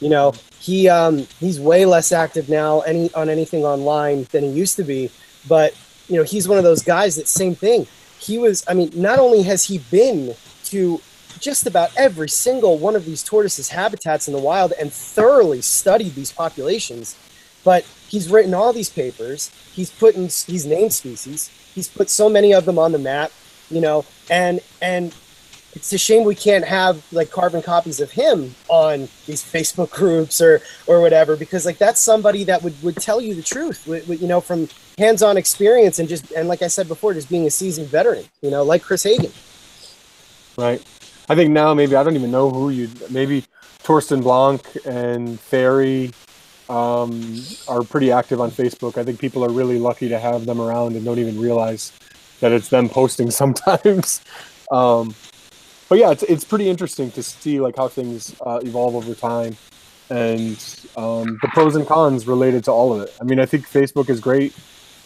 You 0.00 0.08
know, 0.08 0.32
he 0.58 0.88
um, 0.88 1.26
he's 1.38 1.60
way 1.60 1.84
less 1.84 2.12
active 2.12 2.48
now 2.48 2.80
any 2.80 3.12
on 3.14 3.28
anything 3.28 3.64
online 3.64 4.26
than 4.32 4.44
he 4.44 4.50
used 4.50 4.76
to 4.76 4.84
be, 4.84 5.10
but 5.48 5.74
you 6.08 6.16
know 6.16 6.22
he's 6.22 6.48
one 6.48 6.58
of 6.58 6.64
those 6.64 6.82
guys 6.82 7.16
that 7.16 7.28
same 7.28 7.54
thing. 7.54 7.86
He 8.18 8.38
was. 8.38 8.64
I 8.68 8.74
mean, 8.74 8.90
not 8.94 9.18
only 9.18 9.42
has 9.42 9.64
he 9.64 9.78
been 9.78 10.34
to 10.64 11.00
just 11.38 11.66
about 11.66 11.90
every 11.96 12.28
single 12.28 12.78
one 12.78 12.94
of 12.94 13.04
these 13.04 13.22
tortoises 13.22 13.70
habitats 13.70 14.28
in 14.28 14.34
the 14.34 14.40
wild 14.40 14.72
and 14.78 14.92
thoroughly 14.92 15.60
studied 15.62 16.14
these 16.14 16.30
populations 16.32 17.16
but 17.64 17.84
he's 18.08 18.28
written 18.28 18.52
all 18.52 18.72
these 18.72 18.90
papers 18.90 19.50
he's 19.72 19.90
put 19.90 20.14
in 20.14 20.24
he's 20.24 20.66
named 20.66 20.92
species 20.92 21.48
he's 21.74 21.88
put 21.88 22.10
so 22.10 22.28
many 22.28 22.52
of 22.52 22.64
them 22.64 22.78
on 22.78 22.92
the 22.92 22.98
map 22.98 23.32
you 23.70 23.80
know 23.80 24.04
and 24.30 24.60
and 24.82 25.14
it's 25.74 25.92
a 25.92 25.98
shame 25.98 26.24
we 26.24 26.34
can't 26.34 26.64
have 26.64 27.04
like 27.12 27.30
carbon 27.30 27.62
copies 27.62 28.00
of 28.00 28.10
him 28.10 28.54
on 28.68 29.08
these 29.26 29.42
facebook 29.42 29.90
groups 30.00 30.40
or 30.40 30.60
or 30.86 31.00
whatever 31.00 31.36
because 31.36 31.64
like 31.64 31.78
that's 31.78 32.00
somebody 32.00 32.44
that 32.44 32.62
would 32.62 32.80
would 32.82 32.96
tell 32.96 33.20
you 33.20 33.34
the 33.34 33.42
truth 33.42 33.86
with, 33.86 34.06
with, 34.08 34.20
you 34.20 34.28
know 34.28 34.40
from 34.40 34.68
hands-on 34.98 35.36
experience 35.36 35.98
and 35.98 36.08
just 36.08 36.30
and 36.32 36.48
like 36.48 36.62
i 36.62 36.66
said 36.66 36.88
before 36.88 37.14
just 37.14 37.28
being 37.28 37.46
a 37.46 37.50
seasoned 37.50 37.88
veteran 37.88 38.24
you 38.42 38.50
know 38.50 38.62
like 38.62 38.82
chris 38.82 39.02
hagen 39.02 39.30
right? 40.60 40.82
I 41.28 41.34
think 41.34 41.50
now 41.50 41.74
maybe 41.74 41.96
I 41.96 42.02
don't 42.02 42.16
even 42.16 42.30
know 42.30 42.50
who 42.50 42.70
you 42.70 42.90
maybe 43.10 43.44
Torsten 43.82 44.22
Blanck 44.22 44.62
and 44.84 45.40
Ferry 45.40 46.12
um, 46.68 47.42
are 47.66 47.82
pretty 47.82 48.12
active 48.12 48.40
on 48.40 48.50
Facebook. 48.50 48.98
I 48.98 49.04
think 49.04 49.18
people 49.18 49.44
are 49.44 49.50
really 49.50 49.78
lucky 49.78 50.08
to 50.08 50.18
have 50.18 50.46
them 50.46 50.60
around 50.60 50.96
and 50.96 51.04
don't 51.04 51.18
even 51.18 51.40
realize 51.40 51.92
that 52.40 52.52
it's 52.52 52.68
them 52.68 52.88
posting 52.88 53.30
sometimes. 53.42 54.20
um, 54.70 55.14
but 55.90 55.98
yeah, 55.98 56.12
it's 56.12 56.22
it's 56.22 56.44
pretty 56.44 56.70
interesting 56.70 57.10
to 57.10 57.22
see 57.22 57.60
like 57.60 57.76
how 57.76 57.88
things 57.88 58.34
uh, 58.46 58.60
evolve 58.62 58.94
over 58.94 59.12
time 59.12 59.56
and 60.08 60.52
um, 60.96 61.36
the 61.42 61.48
pros 61.52 61.74
and 61.74 61.86
cons 61.86 62.26
related 62.28 62.64
to 62.64 62.70
all 62.70 62.94
of 62.94 63.02
it. 63.02 63.14
I 63.20 63.24
mean, 63.24 63.40
I 63.40 63.44
think 63.44 63.68
Facebook 63.68 64.08
is 64.08 64.20
great. 64.20 64.54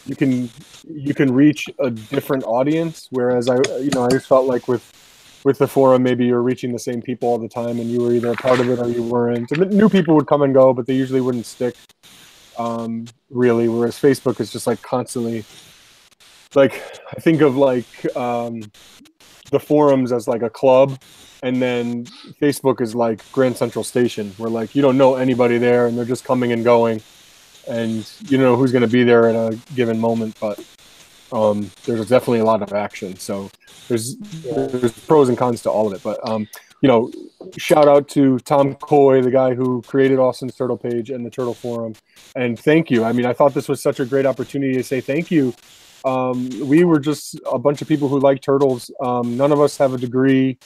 You 0.04 0.14
can 0.14 0.50
you 0.86 1.14
can 1.14 1.32
reach 1.32 1.70
a 1.78 1.90
different 1.90 2.44
audience, 2.44 3.08
whereas 3.10 3.48
I 3.48 3.56
you 3.78 3.90
know 3.94 4.04
I 4.04 4.08
just 4.10 4.26
felt 4.26 4.46
like 4.46 4.68
with 4.68 4.84
with 5.42 5.56
the 5.56 5.66
forum, 5.66 6.02
maybe 6.02 6.26
you're 6.26 6.42
reaching 6.42 6.70
the 6.72 6.78
same 6.78 7.00
people 7.00 7.30
all 7.30 7.38
the 7.38 7.48
time, 7.48 7.80
and 7.80 7.90
you 7.90 8.02
were 8.02 8.12
either 8.12 8.32
a 8.32 8.36
part 8.36 8.60
of 8.60 8.68
it 8.68 8.78
or 8.78 8.88
you 8.88 9.02
weren't. 9.02 9.50
And 9.52 9.70
new 9.70 9.88
people 9.88 10.14
would 10.16 10.26
come 10.26 10.42
and 10.42 10.52
go, 10.52 10.74
but 10.74 10.86
they 10.86 10.94
usually 10.94 11.22
wouldn't 11.22 11.46
stick, 11.46 11.76
um, 12.58 13.06
really. 13.30 13.70
Whereas 13.70 13.98
Facebook 13.98 14.38
is 14.38 14.52
just 14.52 14.66
like 14.66 14.82
constantly 14.82 15.46
like 16.54 16.74
I 17.10 17.20
think 17.20 17.40
of 17.40 17.56
like 17.56 18.16
um, 18.16 18.62
the 19.50 19.60
forums 19.60 20.12
as 20.12 20.26
like 20.26 20.42
a 20.42 20.50
club, 20.50 20.98
and 21.42 21.60
then 21.60 22.04
Facebook 22.40 22.80
is 22.80 22.94
like 22.94 23.20
Grand 23.32 23.56
Central 23.56 23.84
Station, 23.84 24.32
where 24.38 24.50
like 24.50 24.74
you 24.74 24.82
don't 24.82 24.96
know 24.96 25.16
anybody 25.16 25.58
there, 25.58 25.86
and 25.86 25.96
they're 25.96 26.04
just 26.04 26.24
coming 26.24 26.52
and 26.52 26.64
going, 26.64 27.02
and 27.68 28.10
you 28.28 28.38
know 28.38 28.56
who's 28.56 28.72
going 28.72 28.82
to 28.82 28.88
be 28.88 29.04
there 29.04 29.28
at 29.28 29.34
a 29.34 29.58
given 29.74 30.00
moment, 30.00 30.36
but 30.40 30.64
um, 31.32 31.70
there's 31.84 32.08
definitely 32.08 32.40
a 32.40 32.44
lot 32.44 32.62
of 32.62 32.72
action. 32.72 33.16
So 33.16 33.50
there's 33.88 34.16
there's 34.16 34.92
pros 35.00 35.28
and 35.28 35.36
cons 35.36 35.62
to 35.62 35.70
all 35.70 35.86
of 35.86 35.92
it, 35.92 36.02
but 36.02 36.26
um, 36.28 36.48
you 36.80 36.88
know, 36.88 37.10
shout 37.56 37.88
out 37.88 38.08
to 38.10 38.38
Tom 38.40 38.74
Coy, 38.74 39.22
the 39.22 39.30
guy 39.30 39.54
who 39.54 39.82
created 39.82 40.18
Austin's 40.18 40.54
Turtle 40.54 40.76
page 40.76 41.10
and 41.10 41.24
the 41.24 41.30
Turtle 41.30 41.54
Forum, 41.54 41.94
and 42.36 42.58
thank 42.58 42.90
you. 42.90 43.04
I 43.04 43.12
mean, 43.12 43.26
I 43.26 43.32
thought 43.32 43.54
this 43.54 43.68
was 43.68 43.82
such 43.82 44.00
a 44.00 44.04
great 44.04 44.26
opportunity 44.26 44.74
to 44.74 44.82
say 44.82 45.00
thank 45.00 45.30
you. 45.30 45.54
Um, 46.04 46.48
we 46.60 46.84
were 46.84 47.00
just 47.00 47.40
a 47.50 47.58
bunch 47.58 47.80
of 47.82 47.88
people 47.88 48.08
who 48.08 48.20
like 48.20 48.40
turtles. 48.42 48.90
Um, 49.00 49.36
none 49.36 49.52
of 49.52 49.60
us 49.60 49.76
have 49.78 49.94
a 49.94 49.98
degree 49.98 50.58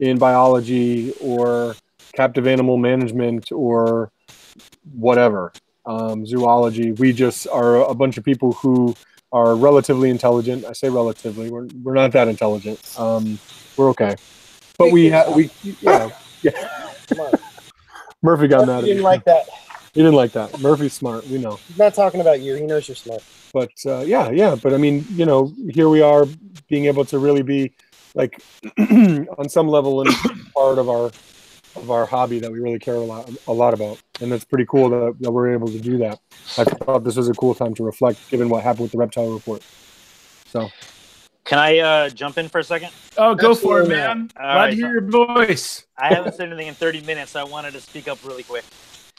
in 0.00 0.18
biology 0.18 1.12
or 1.20 1.74
captive 2.12 2.46
animal 2.46 2.76
management 2.76 3.50
or 3.50 4.10
whatever 4.92 5.52
um, 5.86 6.24
zoology. 6.26 6.92
We 6.92 7.12
just 7.12 7.46
are 7.48 7.88
a 7.88 7.94
bunch 7.94 8.18
of 8.18 8.24
people 8.24 8.52
who 8.52 8.94
are 9.32 9.56
relatively 9.56 10.10
intelligent. 10.10 10.64
I 10.64 10.72
say 10.72 10.88
relatively. 10.88 11.50
We're 11.50 11.66
we're 11.82 11.94
not 11.94 12.12
that 12.12 12.28
intelligent. 12.28 12.80
Um, 12.98 13.38
we're 13.76 13.88
okay, 13.90 14.14
but 14.78 14.92
we 14.92 15.06
have 15.06 15.34
we 15.34 15.50
yeah 15.80 16.10
yeah. 16.42 16.68
Murphy 18.22 18.48
got 18.48 18.66
mad 18.66 18.76
He 18.76 18.78
at 18.78 18.82
me. 18.82 18.88
didn't 18.90 19.02
like 19.02 19.24
that. 19.24 19.46
He 19.92 20.00
didn't 20.00 20.14
like 20.14 20.32
that. 20.32 20.60
Murphy's 20.60 20.92
smart. 20.92 21.26
We 21.28 21.38
know. 21.38 21.58
He's 21.68 21.78
not 21.78 21.94
talking 21.94 22.20
about 22.20 22.40
you. 22.40 22.54
He 22.54 22.62
knows 22.62 22.88
you're 22.88 22.94
smart. 22.96 23.22
But 23.54 23.70
uh, 23.86 24.00
yeah, 24.00 24.30
yeah. 24.30 24.56
But 24.60 24.74
I 24.74 24.76
mean, 24.76 25.06
you 25.10 25.24
know, 25.24 25.50
here 25.72 25.88
we 25.88 26.02
are 26.02 26.26
being 26.68 26.86
able 26.86 27.04
to 27.06 27.18
really 27.18 27.42
be 27.42 27.72
like 28.14 28.42
on 29.38 29.48
some 29.48 29.68
level 29.68 30.02
in 30.02 30.12
part 30.54 30.78
of 30.78 30.90
our 30.90 31.06
of 31.76 31.90
our 31.90 32.04
hobby 32.06 32.38
that 32.40 32.52
we 32.52 32.58
really 32.58 32.78
care 32.78 32.96
a 32.96 33.00
lot 33.00 33.30
a 33.46 33.52
lot 33.52 33.72
about, 33.72 34.02
and 34.20 34.32
it's 34.32 34.44
pretty 34.44 34.66
cool 34.66 34.90
that, 34.90 35.16
that 35.20 35.30
we're 35.30 35.52
able 35.52 35.68
to 35.68 35.78
do 35.80 35.96
that. 35.98 36.18
I 36.58 36.64
thought 36.64 37.04
this 37.04 37.16
was 37.16 37.28
a 37.28 37.34
cool 37.34 37.54
time 37.54 37.74
to 37.76 37.84
reflect, 37.84 38.28
given 38.30 38.48
what 38.48 38.62
happened 38.62 38.82
with 38.82 38.92
the 38.92 38.98
reptile 38.98 39.30
report. 39.32 39.62
So 40.46 40.68
Can 41.44 41.58
I 41.58 41.78
uh, 41.78 42.08
jump 42.10 42.38
in 42.38 42.48
for 42.48 42.58
a 42.58 42.64
second? 42.64 42.90
Oh, 43.16 43.34
go 43.34 43.54
for 43.54 43.82
it, 43.82 43.88
man. 43.88 44.30
All 44.36 44.42
Glad 44.42 44.54
right, 44.56 44.70
to 44.70 44.76
hear 44.76 44.86
so- 44.86 44.92
your 44.92 45.26
voice. 45.26 45.86
I 45.96 46.12
haven't 46.12 46.34
said 46.34 46.48
anything 46.48 46.66
in 46.66 46.74
30 46.74 47.02
minutes, 47.02 47.32
so 47.32 47.40
I 47.40 47.44
wanted 47.44 47.72
to 47.74 47.80
speak 47.80 48.08
up 48.08 48.18
really 48.24 48.42
quick. 48.42 48.64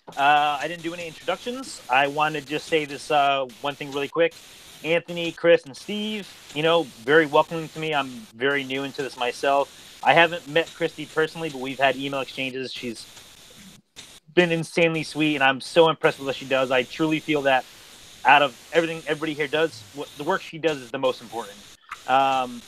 Uh, 0.09 0.59
I 0.61 0.67
didn't 0.67 0.83
do 0.83 0.93
any 0.93 1.07
introductions. 1.07 1.81
I 1.89 2.07
want 2.07 2.35
to 2.35 2.41
just 2.41 2.67
say 2.67 2.85
this 2.85 3.09
uh, 3.09 3.47
one 3.61 3.73
thing 3.75 3.91
really 3.91 4.07
quick. 4.07 4.35
Anthony, 4.83 5.31
Chris, 5.31 5.65
and 5.65 5.75
Steve, 5.75 6.31
you 6.53 6.61
know, 6.61 6.83
very 7.03 7.25
welcoming 7.25 7.67
to 7.69 7.79
me. 7.79 7.93
I'm 7.93 8.09
very 8.35 8.63
new 8.63 8.83
into 8.83 9.01
this 9.01 9.17
myself. 9.17 9.99
I 10.03 10.13
haven't 10.13 10.47
met 10.47 10.71
Christy 10.75 11.07
personally, 11.07 11.49
but 11.49 11.59
we've 11.59 11.79
had 11.79 11.95
email 11.95 12.19
exchanges. 12.19 12.71
She's 12.71 13.07
been 14.35 14.51
insanely 14.51 15.01
sweet, 15.01 15.35
and 15.35 15.43
I'm 15.43 15.59
so 15.59 15.89
impressed 15.89 16.19
with 16.19 16.27
what 16.27 16.35
she 16.35 16.45
does. 16.45 16.69
I 16.69 16.83
truly 16.83 17.19
feel 17.19 17.41
that 17.43 17.65
out 18.25 18.43
of 18.43 18.55
everything 18.73 19.01
everybody 19.07 19.33
here 19.33 19.47
does, 19.47 19.83
what, 19.95 20.07
the 20.17 20.23
work 20.23 20.41
she 20.41 20.59
does 20.59 20.77
is 20.77 20.91
the 20.91 20.99
most 20.99 21.21
important. 21.21 21.57
Um, 22.07 22.61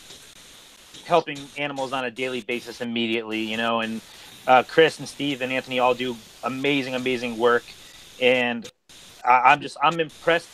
helping 1.05 1.37
animals 1.57 1.93
on 1.93 2.03
a 2.03 2.11
daily 2.11 2.41
basis 2.41 2.81
immediately, 2.81 3.41
you 3.41 3.57
know, 3.57 3.81
and 3.81 4.01
uh, 4.47 4.63
Chris 4.63 4.99
and 4.99 5.07
Steve 5.07 5.41
and 5.41 5.51
Anthony 5.51 5.79
all 5.79 5.93
do 5.93 6.15
amazing, 6.43 6.95
amazing 6.95 7.37
work, 7.37 7.63
and 8.21 8.69
I, 9.23 9.51
I'm 9.51 9.61
just 9.61 9.77
I'm 9.83 9.99
impressed 9.99 10.49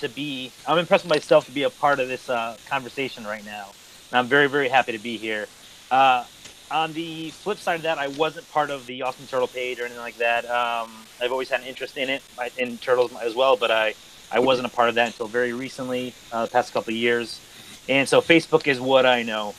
to 0.00 0.08
be 0.08 0.50
I'm 0.66 0.78
impressed 0.78 1.04
with 1.04 1.10
myself 1.10 1.46
to 1.46 1.52
be 1.52 1.64
a 1.64 1.70
part 1.70 2.00
of 2.00 2.08
this 2.08 2.28
uh, 2.28 2.56
conversation 2.68 3.24
right 3.24 3.44
now, 3.44 3.68
and 4.10 4.18
I'm 4.18 4.26
very 4.26 4.48
very 4.48 4.68
happy 4.68 4.92
to 4.92 4.98
be 4.98 5.16
here. 5.16 5.46
Uh, 5.90 6.24
on 6.70 6.92
the 6.94 7.30
flip 7.30 7.58
side 7.58 7.76
of 7.76 7.82
that, 7.82 7.98
I 7.98 8.08
wasn't 8.08 8.50
part 8.50 8.70
of 8.70 8.86
the 8.86 9.02
Austin 9.02 9.26
Turtle 9.26 9.46
page 9.46 9.78
or 9.78 9.84
anything 9.84 10.00
like 10.00 10.16
that. 10.16 10.44
Um, 10.46 10.90
I've 11.20 11.30
always 11.30 11.50
had 11.50 11.60
an 11.60 11.66
interest 11.66 11.96
in 11.96 12.08
it 12.08 12.22
in 12.56 12.78
turtles 12.78 13.12
as 13.22 13.34
well, 13.34 13.56
but 13.56 13.70
I 13.70 13.94
I 14.32 14.38
wasn't 14.38 14.66
a 14.66 14.70
part 14.70 14.88
of 14.88 14.94
that 14.96 15.08
until 15.08 15.26
very 15.26 15.52
recently, 15.52 16.14
uh, 16.32 16.46
the 16.46 16.50
past 16.50 16.72
couple 16.72 16.92
of 16.92 16.96
years, 16.96 17.40
and 17.88 18.08
so 18.08 18.20
Facebook 18.22 18.66
is 18.66 18.80
what 18.80 19.04
I 19.04 19.22
know 19.22 19.54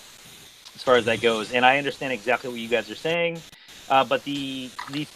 as 0.76 0.84
far 0.84 0.96
as 0.96 1.06
that 1.06 1.22
goes. 1.22 1.54
And 1.54 1.66
I 1.66 1.78
understand 1.78 2.12
exactly 2.12 2.50
what 2.50 2.60
you 2.60 2.68
guys 2.68 2.90
are 2.90 2.96
saying, 2.96 3.40
uh, 3.90 4.04
but 4.04 4.24
the 4.24 4.70
the 4.92 5.08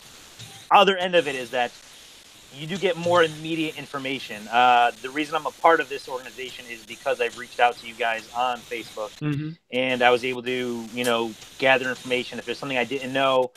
other 0.72 0.98
end 0.98 1.16
of 1.16 1.28
it 1.28 1.36
is 1.36 1.52
that 1.52 1.72
you 2.58 2.68
do 2.68 2.78
get 2.78 2.98
more 2.98 3.24
immediate 3.24 3.78
information. 3.78 4.48
Uh, 4.48 4.92
the 5.02 5.10
reason 5.10 5.36
I'm 5.36 5.46
a 5.46 5.52
part 5.52 5.80
of 5.80 5.90
this 5.90 6.08
organization 6.10 6.66
is 6.70 6.84
because 6.86 7.22
I've 7.22 7.38
reached 7.38 7.60
out 7.60 7.78
to 7.78 7.88
you 7.88 7.94
guys 7.94 8.28
on 8.36 8.58
Facebook, 8.60 9.10
Mm-hmm. 9.22 9.50
and 9.72 10.02
I 10.02 10.10
was 10.10 10.24
able 10.26 10.42
to, 10.44 10.86
you 10.94 11.04
know, 11.04 11.32
gather 11.60 11.90
information. 11.90 12.40
If 12.40 12.46
there's 12.46 12.58
something 12.58 12.78
I 12.78 12.86
didn't 12.86 13.14
know, 13.14 13.52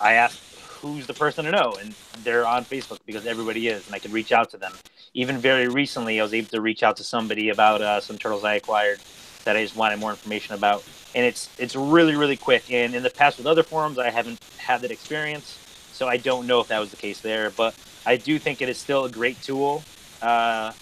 I 0.00 0.14
asked 0.14 0.40
who's 0.80 1.06
the 1.06 1.14
person 1.14 1.44
to 1.46 1.50
know, 1.50 1.76
and 1.80 1.94
they're 2.22 2.46
on 2.46 2.64
Facebook 2.64 2.98
because 3.06 3.26
everybody 3.26 3.68
is, 3.68 3.86
and 3.86 3.94
I 3.94 3.98
could 3.98 4.12
reach 4.12 4.30
out 4.30 4.50
to 4.50 4.56
them. 4.58 4.72
Even 5.14 5.38
very 5.38 5.66
recently, 5.66 6.20
I 6.20 6.22
was 6.22 6.34
able 6.34 6.48
to 6.50 6.60
reach 6.60 6.82
out 6.82 6.96
to 6.98 7.04
somebody 7.04 7.48
about 7.48 7.82
uh, 7.82 8.00
some 8.00 8.18
turtles 8.18 8.44
I 8.44 8.54
acquired 8.56 9.00
that 9.44 9.56
I 9.56 9.62
just 9.62 9.74
wanted 9.74 9.98
more 9.98 10.10
information 10.10 10.54
about, 10.54 10.84
and 11.14 11.24
it's 11.24 11.48
it's 11.58 11.74
really 11.76 12.16
really 12.16 12.36
quick. 12.36 12.70
And 12.72 12.94
in 12.94 13.02
the 13.02 13.10
past 13.10 13.38
with 13.38 13.46
other 13.46 13.62
forums, 13.62 13.98
I 13.98 14.10
haven't 14.10 14.38
had 14.56 14.80
that 14.82 14.90
experience, 14.90 15.58
so 15.92 16.06
I 16.08 16.16
don't 16.16 16.46
know 16.46 16.60
if 16.60 16.68
that 16.68 16.78
was 16.78 16.90
the 16.90 16.96
case 16.96 17.20
there. 17.20 17.50
But 17.50 17.74
I 18.06 18.16
do 18.16 18.38
think 18.38 18.62
it 18.62 18.68
is 18.68 18.78
still 18.78 19.04
a 19.04 19.10
great 19.10 19.40
tool. 19.42 19.82
Uh, 20.22 20.72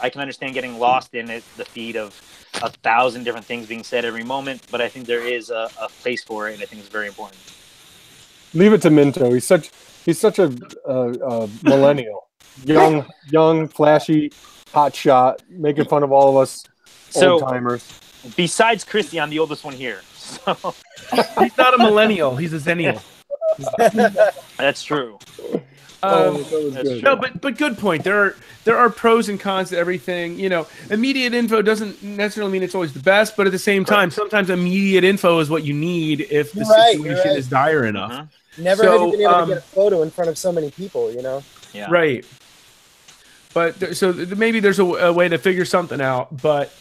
I 0.00 0.10
can 0.10 0.20
understand 0.20 0.54
getting 0.54 0.78
lost 0.78 1.14
in 1.14 1.30
it, 1.30 1.44
the 1.56 1.64
feed 1.64 1.96
of 1.96 2.20
a 2.62 2.70
thousand 2.70 3.24
different 3.24 3.46
things 3.46 3.66
being 3.66 3.82
said 3.84 4.04
every 4.04 4.24
moment, 4.24 4.62
but 4.70 4.80
I 4.80 4.88
think 4.88 5.06
there 5.06 5.26
is 5.26 5.50
a, 5.50 5.70
a 5.80 5.88
place 6.02 6.22
for 6.22 6.48
it, 6.48 6.54
and 6.54 6.62
I 6.62 6.66
think 6.66 6.80
it's 6.80 6.90
very 6.90 7.06
important. 7.06 7.38
leave 8.52 8.72
it 8.72 8.82
to 8.82 8.90
Minto. 8.90 9.32
He's 9.32 9.46
such 9.46 9.70
he's 10.04 10.18
such 10.18 10.38
a, 10.38 10.54
uh 10.86 10.90
uh 11.26 11.48
millennial, 11.62 12.28
young, 12.64 13.06
young, 13.30 13.68
flashy, 13.68 14.32
hot 14.72 14.94
shot, 14.94 15.42
making 15.48 15.86
fun 15.86 16.02
of 16.02 16.12
all 16.12 16.28
of 16.30 16.36
us 16.42 16.64
So, 17.10 17.34
old 17.34 17.42
timers. 17.42 18.00
Besides 18.36 18.84
Christy, 18.84 19.20
I'm 19.20 19.30
the 19.30 19.38
oldest 19.38 19.64
one 19.64 19.74
here, 19.74 20.00
so 20.16 20.74
He's 21.38 21.56
not 21.56 21.74
a 21.74 21.78
millennial. 21.78 22.36
He's 22.36 22.52
a 22.52 22.58
zennial. 22.58 23.02
that's 24.56 24.82
true. 24.82 25.18
Oh, 26.02 26.28
Um, 26.28 26.36
that 26.42 26.84
that's 26.84 27.02
no, 27.02 27.16
but 27.16 27.40
but 27.40 27.56
good 27.56 27.78
point. 27.78 28.04
There 28.04 28.18
are 28.18 28.36
there 28.64 28.76
are 28.76 28.90
pros 28.90 29.28
and 29.28 29.38
cons 29.40 29.70
to 29.70 29.78
everything. 29.78 30.38
You 30.38 30.48
know, 30.48 30.66
immediate 30.90 31.34
info 31.34 31.62
doesn't 31.62 32.02
necessarily 32.02 32.52
mean 32.52 32.62
it's 32.62 32.74
always 32.74 32.92
the 32.92 33.00
best, 33.00 33.36
but 33.36 33.46
at 33.46 33.52
the 33.52 33.58
same 33.58 33.84
time, 33.84 34.10
sometimes 34.10 34.50
immediate 34.50 35.04
info 35.04 35.38
is 35.38 35.48
what 35.48 35.64
you 35.64 35.72
need 35.72 36.22
if 36.30 36.52
the 36.52 36.62
right, 36.62 36.92
situation 36.92 37.30
right. 37.30 37.38
is 37.38 37.48
dire 37.48 37.86
enough. 37.86 38.12
Mhm. 38.12 38.28
Never 38.58 38.82
So, 38.84 38.92
have 38.92 39.00
you 39.06 39.10
been 39.12 39.20
able 39.22 39.34
um, 39.34 39.48
to 39.48 39.54
get 39.54 39.58
a 39.64 39.66
photo 39.66 40.02
in 40.02 40.10
front 40.10 40.30
of 40.30 40.38
so 40.38 40.52
many 40.52 40.70
people, 40.70 41.10
you 41.12 41.22
know? 41.22 41.42
Yeah. 41.72 41.86
Right. 41.90 42.24
But 43.52 43.78
there, 43.80 43.94
so 43.94 44.12
th- 44.12 44.28
maybe 44.36 44.60
there's 44.60 44.78
a, 44.78 44.84
a 44.84 45.12
way 45.12 45.28
to 45.28 45.38
figure 45.38 45.64
something 45.64 46.00
out. 46.00 46.40
But 46.42 46.72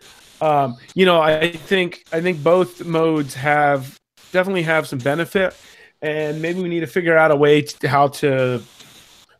um, 0.43 0.77
you 0.93 1.05
know, 1.05 1.21
I 1.21 1.51
think 1.51 2.03
I 2.11 2.19
think 2.19 2.43
both 2.43 2.83
modes 2.83 3.33
have 3.35 3.97
definitely 4.31 4.63
have 4.63 4.87
some 4.87 4.99
benefit, 4.99 5.55
and 6.01 6.41
maybe 6.41 6.61
we 6.61 6.67
need 6.67 6.81
to 6.81 6.87
figure 6.87 7.17
out 7.17 7.31
a 7.31 7.35
way 7.35 7.61
to 7.61 7.87
how 7.87 8.09
to 8.09 8.61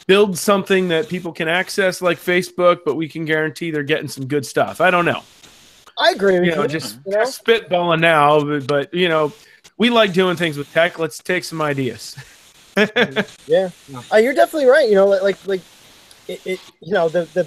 build 0.08 0.38
something 0.38 0.88
that 0.89 1.10
people 1.10 1.34
can 1.34 1.47
access 1.49 2.01
like 2.01 2.18
Facebook, 2.20 2.80
but 2.86 2.95
we 2.95 3.10
can 3.10 3.26
guarantee 3.26 3.70
they're 3.72 3.84
getting 3.84 4.08
some 4.08 4.28
good 4.28 4.45
stuff. 4.45 4.80
I 4.80 4.91
don't 4.91 5.06
know. 5.06 5.22
I 5.99 6.12
agree 6.12 6.36
with 6.36 6.45
You 6.45 6.51
you. 6.51 6.56
know, 6.56 6.68
just 6.68 6.99
you 7.06 7.12
know? 7.12 7.24
spitballing 7.24 7.99
now, 7.99 8.43
but, 8.43 8.68
but 8.68 8.93
you 8.93 9.10
know, 9.10 9.34
we 9.78 9.89
like 9.89 10.14
doing 10.14 10.38
things 10.38 10.58
with 10.58 10.72
tech. 10.72 10.99
Let's 10.99 11.20
take 11.20 11.43
some 11.43 11.62
ideas. 11.62 12.16
Yeah, 13.45 13.70
uh, 14.12 14.18
you're 14.18 14.34
definitely 14.34 14.68
right. 14.68 14.89
You 14.89 14.95
know, 14.95 15.06
like 15.06 15.22
like, 15.22 15.47
like 15.47 15.62
it, 16.28 16.41
it, 16.43 16.60
you 16.82 16.91
know, 16.91 17.08
the, 17.08 17.26
the 17.36 17.43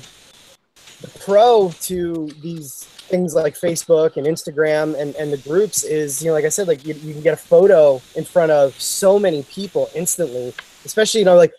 the 1.00 1.18
pro 1.18 1.72
to 1.80 2.28
these 2.40 2.86
things 3.07 3.34
like 3.34 3.54
Facebook 3.54 4.16
and 4.16 4.26
Instagram 4.26 4.98
and 5.00 5.14
and 5.16 5.32
the 5.32 5.38
groups 5.38 5.84
is, 5.84 6.22
you 6.22 6.28
know, 6.28 6.34
like 6.34 6.44
I 6.44 6.48
said, 6.48 6.68
like 6.68 6.86
you, 6.86 6.94
you 6.94 7.12
can 7.12 7.22
get 7.22 7.34
a 7.34 7.38
photo 7.38 8.00
in 8.14 8.24
front 8.24 8.52
of 8.52 8.80
so 8.80 9.18
many 9.18 9.42
people 9.44 9.88
instantly. 9.94 10.54
Especially, 10.84 11.20
you 11.20 11.24
know, 11.24 11.36
like 11.36 11.52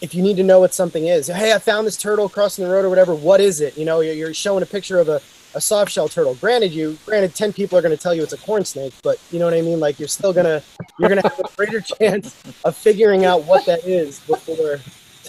if 0.00 0.14
you 0.14 0.22
need 0.22 0.36
to 0.36 0.42
know 0.42 0.60
what 0.60 0.74
something 0.74 1.06
is. 1.06 1.28
Hey, 1.28 1.54
I 1.54 1.58
found 1.58 1.86
this 1.86 1.96
turtle 1.96 2.28
crossing 2.28 2.64
the 2.64 2.70
road 2.70 2.84
or 2.84 2.90
whatever. 2.90 3.14
What 3.14 3.40
is 3.40 3.60
it? 3.60 3.78
You 3.78 3.84
know, 3.84 4.00
you're, 4.00 4.14
you're 4.14 4.34
showing 4.34 4.62
a 4.62 4.66
picture 4.66 4.98
of 4.98 5.08
a 5.08 5.20
a 5.54 5.60
soft 5.60 5.90
shell 5.90 6.06
turtle. 6.06 6.34
Granted, 6.34 6.72
you 6.72 6.98
granted 7.06 7.34
ten 7.34 7.52
people 7.52 7.78
are 7.78 7.82
going 7.82 7.96
to 7.96 8.00
tell 8.02 8.14
you 8.14 8.22
it's 8.22 8.34
a 8.34 8.38
corn 8.38 8.64
snake, 8.64 8.92
but 9.02 9.18
you 9.30 9.38
know 9.38 9.46
what 9.46 9.54
I 9.54 9.62
mean. 9.62 9.80
Like 9.80 9.98
you're 9.98 10.08
still 10.08 10.32
gonna 10.32 10.62
you're 10.98 11.08
gonna 11.08 11.22
have 11.22 11.38
a 11.38 11.56
greater 11.56 11.80
chance 12.00 12.36
of 12.64 12.76
figuring 12.76 13.24
out 13.24 13.44
what 13.44 13.64
that 13.66 13.84
is 13.84 14.20
before. 14.20 14.78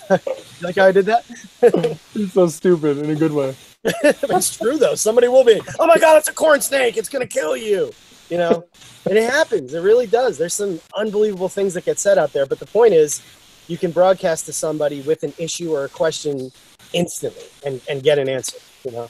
You 0.09 0.19
like 0.61 0.75
how 0.75 0.85
I 0.85 0.91
did 0.91 1.05
that? 1.05 1.25
He's 2.13 2.33
so 2.33 2.47
stupid 2.47 2.97
in 2.97 3.09
a 3.09 3.15
good 3.15 3.31
way. 3.31 3.55
it's 3.83 4.57
true 4.57 4.77
though. 4.77 4.95
Somebody 4.95 5.27
will 5.27 5.43
be. 5.43 5.61
Oh 5.79 5.87
my 5.87 5.97
god, 5.97 6.17
it's 6.17 6.27
a 6.27 6.33
corn 6.33 6.61
snake! 6.61 6.97
It's 6.97 7.09
gonna 7.09 7.27
kill 7.27 7.55
you. 7.55 7.91
You 8.29 8.37
know, 8.37 8.65
and 9.05 9.17
it 9.17 9.29
happens. 9.29 9.73
It 9.73 9.79
really 9.79 10.07
does. 10.07 10.37
There's 10.37 10.53
some 10.53 10.81
unbelievable 10.97 11.47
things 11.47 11.73
that 11.75 11.85
get 11.85 11.97
said 11.97 12.17
out 12.17 12.33
there. 12.33 12.45
But 12.45 12.59
the 12.59 12.65
point 12.65 12.93
is, 12.93 13.21
you 13.67 13.77
can 13.77 13.91
broadcast 13.91 14.45
to 14.47 14.53
somebody 14.53 15.01
with 15.01 15.23
an 15.23 15.33
issue 15.37 15.71
or 15.73 15.85
a 15.85 15.89
question 15.89 16.51
instantly 16.93 17.45
and 17.65 17.81
and 17.89 18.03
get 18.03 18.19
an 18.19 18.27
answer. 18.27 18.57
You 18.83 18.91
know. 18.91 19.09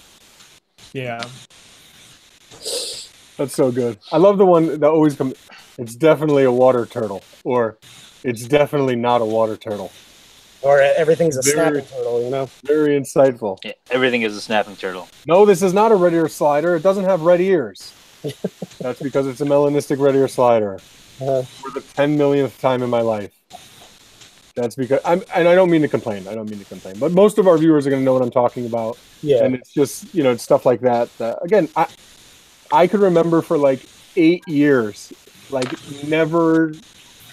Yeah. 0.93 1.23
That's 3.37 3.53
so 3.53 3.71
good. 3.71 3.99
I 4.11 4.17
love 4.17 4.37
the 4.37 4.45
one 4.45 4.79
that 4.79 4.83
always 4.83 5.15
comes. 5.15 5.35
It's 5.77 5.95
definitely 5.95 6.43
a 6.43 6.51
water 6.51 6.87
turtle, 6.87 7.23
or 7.43 7.77
it's 8.23 8.47
definitely 8.47 8.95
not 8.95 9.21
a 9.21 9.25
water 9.25 9.55
turtle. 9.55 9.91
Or 10.67 10.81
everything's 10.81 11.37
a 11.37 11.41
Very- 11.41 11.55
snapping 11.81 11.85
turtle, 11.97 12.21
you 12.23 12.29
know? 12.29 12.49
Very 12.63 12.99
insightful. 12.99 13.57
Yeah, 13.63 13.71
everything 13.89 14.21
is 14.23 14.35
a 14.35 14.41
snapping 14.41 14.75
turtle. 14.75 15.07
No, 15.25 15.45
this 15.45 15.61
is 15.63 15.73
not 15.73 15.91
a 15.91 15.95
red 15.95 16.13
ear 16.13 16.27
slider. 16.27 16.75
It 16.75 16.83
doesn't 16.83 17.05
have 17.05 17.21
red 17.21 17.39
ears. 17.41 17.93
That's 18.79 19.01
because 19.01 19.27
it's 19.27 19.41
a 19.41 19.45
melanistic 19.45 19.99
red 19.99 20.15
ear 20.15 20.27
slider 20.27 20.79
Uh, 21.21 21.41
for 21.43 21.71
the 21.71 21.81
10 21.81 22.17
millionth 22.17 22.59
time 22.59 22.83
in 22.83 22.89
my 22.89 23.01
life. 23.01 23.31
That's 24.55 24.75
because 24.75 24.99
I'm, 25.05 25.23
and 25.35 25.47
I 25.47 25.53
don't 25.55 25.69
mean 25.69 25.83
to 25.83 25.87
complain. 25.87 26.27
I 26.27 26.33
don't 26.33 26.49
mean 26.49 26.59
to 26.59 26.65
complain, 26.65 26.95
but 26.99 27.11
most 27.11 27.37
of 27.37 27.47
our 27.47 27.57
viewers 27.59 27.85
are 27.85 27.91
going 27.91 28.01
to 28.01 28.05
know 28.05 28.13
what 28.13 28.23
I'm 28.23 28.31
talking 28.31 28.65
about. 28.65 28.97
yeah. 29.21 29.43
and 29.43 29.53
it's 29.55 29.71
just 29.71 30.13
you 30.15 30.23
know 30.23 30.31
it's 30.31 30.43
stuff 30.43 30.65
like 30.65 30.81
that 30.81 31.15
that 31.19 31.37
again 31.43 31.67
i 31.75 31.87
i 32.71 32.85
could 32.87 32.99
remember 33.01 33.41
for 33.41 33.57
like 33.57 33.81
eight 34.15 34.43
years 34.47 35.11
like 35.49 35.71
never 36.07 36.73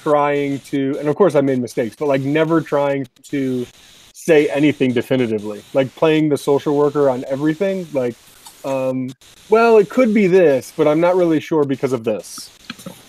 trying 0.04 0.60
to 0.60 0.96
and 0.98 1.08
of 1.08 1.16
course 1.16 1.34
i 1.34 1.40
made 1.40 1.58
mistakes 1.58 1.96
but 1.96 2.06
like 2.06 2.20
never 2.20 2.60
trying 2.60 3.06
to 3.22 3.66
say 4.14 4.48
anything 4.48 4.92
definitively. 4.92 5.62
Like 5.74 5.94
playing 5.96 6.30
the 6.30 6.38
social 6.38 6.76
worker 6.76 7.10
on 7.10 7.24
everything 7.28 7.86
like 7.92 8.14
um 8.64 9.10
well 9.50 9.76
it 9.76 9.90
could 9.90 10.14
be 10.14 10.26
this 10.26 10.72
but 10.74 10.88
i'm 10.88 10.98
not 10.98 11.16
really 11.16 11.40
sure 11.40 11.64
because 11.64 11.92
of 11.92 12.04
this. 12.04 12.50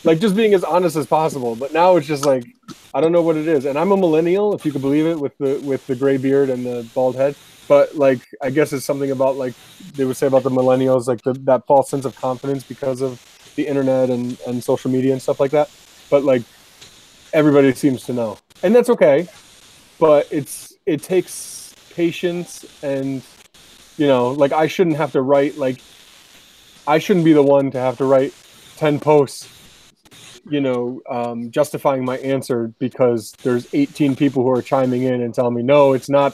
Like 0.03 0.19
just 0.19 0.35
being 0.35 0.53
as 0.53 0.63
honest 0.63 0.95
as 0.97 1.07
possible 1.07 1.55
but 1.55 1.71
now 1.71 1.95
it's 1.95 2.07
just 2.07 2.25
like 2.25 2.43
i 2.93 2.99
don't 2.99 3.13
know 3.13 3.21
what 3.21 3.37
it 3.37 3.47
is. 3.47 3.65
And 3.65 3.77
i'm 3.79 3.91
a 3.91 3.97
millennial 3.97 4.53
if 4.55 4.65
you 4.65 4.71
could 4.73 4.81
believe 4.81 5.05
it 5.05 5.17
with 5.17 5.37
the 5.37 5.61
with 5.63 5.85
the 5.87 5.95
gray 5.95 6.17
beard 6.17 6.49
and 6.49 6.65
the 6.65 6.85
bald 6.93 7.15
head. 7.15 7.35
But 7.67 7.95
like 7.95 8.21
i 8.41 8.49
guess 8.49 8.73
it's 8.73 8.85
something 8.85 9.11
about 9.11 9.37
like 9.37 9.53
they 9.93 10.03
would 10.03 10.17
say 10.17 10.27
about 10.27 10.43
the 10.43 10.49
millennials 10.49 11.07
like 11.07 11.21
the, 11.21 11.33
that 11.49 11.65
false 11.65 11.89
sense 11.89 12.05
of 12.05 12.15
confidence 12.15 12.63
because 12.63 13.01
of 13.01 13.21
the 13.55 13.65
internet 13.67 14.09
and 14.09 14.37
and 14.47 14.61
social 14.61 14.91
media 14.91 15.13
and 15.13 15.21
stuff 15.21 15.39
like 15.39 15.51
that. 15.51 15.69
But 16.09 16.23
like 16.23 16.43
everybody 17.35 17.73
seems 17.75 18.05
to 18.05 18.13
know. 18.13 18.39
And 18.63 18.75
that's 18.75 18.89
okay 18.89 19.27
but 19.99 20.27
it's 20.31 20.73
it 20.85 21.03
takes 21.03 21.75
patience 21.89 22.65
and 22.83 23.23
you 23.97 24.07
know 24.07 24.29
like 24.31 24.53
i 24.53 24.67
shouldn't 24.67 24.97
have 24.97 25.11
to 25.13 25.21
write 25.21 25.57
like 25.57 25.83
i 26.87 26.99
shouldn't 26.99 27.25
be 27.25 27.33
the 27.33 27.43
one 27.43 27.71
to 27.71 27.79
have 27.79 27.97
to 27.97 28.05
write 28.05 28.33
10 28.77 28.99
posts 28.99 29.49
you 30.49 30.61
know 30.61 31.01
um, 31.09 31.51
justifying 31.51 32.05
my 32.05 32.17
answer 32.19 32.73
because 32.79 33.37
there's 33.43 33.67
18 33.73 34.15
people 34.15 34.43
who 34.43 34.49
are 34.51 34.61
chiming 34.61 35.03
in 35.03 35.21
and 35.21 35.33
telling 35.33 35.55
me 35.55 35.63
no 35.63 35.93
it's 35.93 36.09
not 36.09 36.33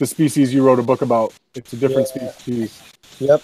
the 0.00 0.06
species 0.06 0.52
you 0.52 0.62
wrote 0.62 0.80
a 0.80 0.84
book 0.84 1.02
about. 1.02 1.34
It's 1.54 1.72
a 1.72 1.76
different 1.76 2.08
Yeah. 2.16 2.30
species. 2.30 2.82
Yep. 3.20 3.42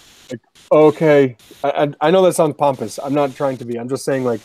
okay. 0.72 1.38
I, 1.64 1.70
I, 1.70 1.88
I 2.08 2.10
know 2.10 2.22
that 2.22 2.34
sounds 2.34 2.56
pompous. 2.58 2.98
I'm 2.98 3.14
not 3.14 3.34
trying 3.36 3.58
to 3.58 3.64
be. 3.64 3.78
I'm 3.78 3.88
just 3.88 4.04
saying 4.04 4.24
like 4.24 4.42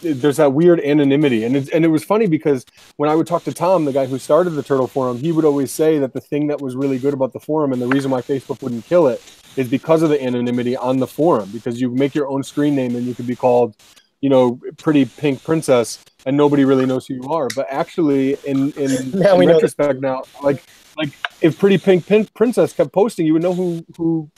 there's 0.00 0.36
that 0.36 0.52
weird 0.52 0.80
anonymity. 0.80 1.44
And 1.44 1.56
it, 1.56 1.70
and 1.72 1.84
it 1.84 1.88
was 1.88 2.04
funny 2.04 2.26
because 2.26 2.64
when 2.96 3.08
i 3.08 3.14
would 3.14 3.26
talk 3.26 3.44
to 3.44 3.52
tom 3.52 3.84
the 3.84 3.92
guy 3.92 4.06
who 4.06 4.18
started 4.18 4.50
the 4.50 4.62
turtle 4.62 4.86
forum 4.86 5.18
he 5.18 5.32
would 5.32 5.44
always 5.44 5.70
say 5.70 5.98
that 5.98 6.12
the 6.12 6.20
thing 6.20 6.46
that 6.48 6.60
was 6.60 6.76
really 6.76 6.98
good 6.98 7.14
about 7.14 7.32
the 7.32 7.40
forum 7.40 7.72
and 7.72 7.80
the 7.80 7.86
reason 7.86 8.10
why 8.10 8.20
facebook 8.20 8.62
wouldn't 8.62 8.84
kill 8.84 9.06
it 9.08 9.22
is 9.56 9.68
because 9.68 10.02
of 10.02 10.10
the 10.10 10.22
anonymity 10.22 10.76
on 10.76 10.98
the 10.98 11.06
forum 11.06 11.48
because 11.52 11.80
you 11.80 11.90
make 11.90 12.14
your 12.14 12.28
own 12.28 12.42
screen 12.42 12.74
name 12.74 12.94
and 12.96 13.06
you 13.06 13.14
could 13.14 13.26
be 13.26 13.36
called 13.36 13.76
you 14.20 14.28
know 14.28 14.58
pretty 14.78 15.04
pink 15.04 15.42
princess 15.42 16.04
and 16.24 16.36
nobody 16.36 16.64
really 16.64 16.86
knows 16.86 17.06
who 17.06 17.14
you 17.14 17.24
are. 17.24 17.48
But 17.54 17.66
actually 17.68 18.36
in 18.44 18.72
in, 18.72 19.10
Now 19.18 19.40
in 19.40 19.48
retrospect 19.48 20.00
now 20.00 20.22
like 20.42 20.62
like 20.96 21.10
if 21.40 21.58
pretty 21.58 21.78
pink 21.78 22.06
Pin- 22.06 22.28
princess 22.34 22.72
kept 22.72 22.92
posting 22.92 23.26
you 23.26 23.32
would 23.34 23.42
know 23.42 23.54
who 23.54 23.84
who 23.96 24.30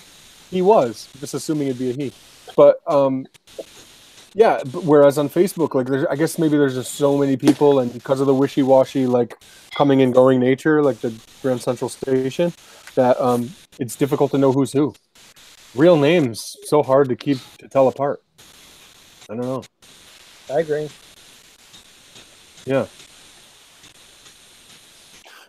he 0.50 0.62
was 0.62 1.08
just 1.20 1.34
assuming 1.34 1.68
it'd 1.68 1.78
be 1.78 1.90
a 1.90 1.92
he. 1.92 2.12
But 2.56 2.80
um 2.86 3.26
yeah 4.34 4.60
but 4.72 4.84
whereas 4.84 5.16
on 5.16 5.28
facebook 5.28 5.74
like 5.74 5.86
there's 5.86 6.06
i 6.06 6.16
guess 6.16 6.38
maybe 6.38 6.56
there's 6.56 6.74
just 6.74 6.94
so 6.94 7.16
many 7.16 7.36
people 7.36 7.78
and 7.78 7.92
because 7.92 8.20
of 8.20 8.26
the 8.26 8.34
wishy-washy 8.34 9.06
like 9.06 9.36
coming 9.76 10.02
and 10.02 10.12
going 10.12 10.40
nature 10.40 10.82
like 10.82 11.00
the 11.00 11.14
grand 11.42 11.60
central 11.62 11.88
station 11.88 12.52
that 12.94 13.20
um 13.20 13.50
it's 13.78 13.96
difficult 13.96 14.30
to 14.30 14.38
know 14.38 14.52
who's 14.52 14.72
who 14.72 14.94
real 15.74 15.96
names 15.96 16.56
so 16.64 16.82
hard 16.82 17.08
to 17.08 17.16
keep 17.16 17.38
to 17.58 17.68
tell 17.68 17.88
apart 17.88 18.22
i 19.30 19.34
don't 19.34 19.42
know 19.42 19.62
I 20.50 20.60
agree. 20.60 20.90
yeah. 22.66 22.86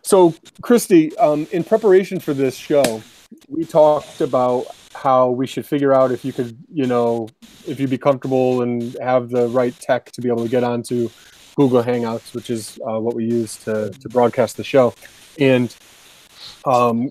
So, 0.01 0.33
Christy, 0.61 1.15
um, 1.17 1.47
in 1.51 1.63
preparation 1.63 2.19
for 2.19 2.33
this 2.33 2.55
show, 2.55 3.01
we 3.47 3.65
talked 3.65 4.21
about 4.21 4.65
how 4.93 5.29
we 5.29 5.45
should 5.47 5.65
figure 5.65 5.93
out 5.93 6.11
if 6.11 6.23
you 6.25 6.31
could, 6.33 6.57
you 6.73 6.85
know, 6.85 7.27
if 7.67 7.79
you'd 7.79 7.89
be 7.89 7.97
comfortable 7.97 8.61
and 8.61 8.95
have 9.01 9.29
the 9.29 9.47
right 9.49 9.77
tech 9.79 10.11
to 10.13 10.21
be 10.21 10.29
able 10.29 10.43
to 10.43 10.49
get 10.49 10.63
onto 10.63 11.09
Google 11.55 11.83
Hangouts, 11.83 12.33
which 12.33 12.49
is 12.49 12.79
uh, 12.87 12.99
what 12.99 13.15
we 13.15 13.25
use 13.25 13.57
to, 13.65 13.89
to 13.91 14.09
broadcast 14.09 14.57
the 14.57 14.63
show. 14.63 14.93
And 15.39 15.75
um, 16.65 17.09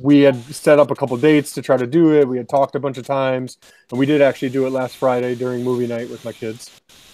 we 0.00 0.20
had 0.20 0.36
set 0.44 0.78
up 0.78 0.90
a 0.90 0.94
couple 0.94 1.16
dates 1.16 1.52
to 1.52 1.62
try 1.62 1.76
to 1.76 1.86
do 1.86 2.12
it. 2.14 2.26
We 2.26 2.38
had 2.38 2.48
talked 2.48 2.74
a 2.74 2.80
bunch 2.80 2.98
of 2.98 3.06
times, 3.06 3.58
and 3.90 3.98
we 3.98 4.06
did 4.06 4.22
actually 4.22 4.50
do 4.50 4.66
it 4.66 4.70
last 4.70 4.96
Friday 4.96 5.34
during 5.34 5.62
movie 5.64 5.86
night 5.86 6.08
with 6.10 6.24
my 6.24 6.32
kids. 6.32 6.70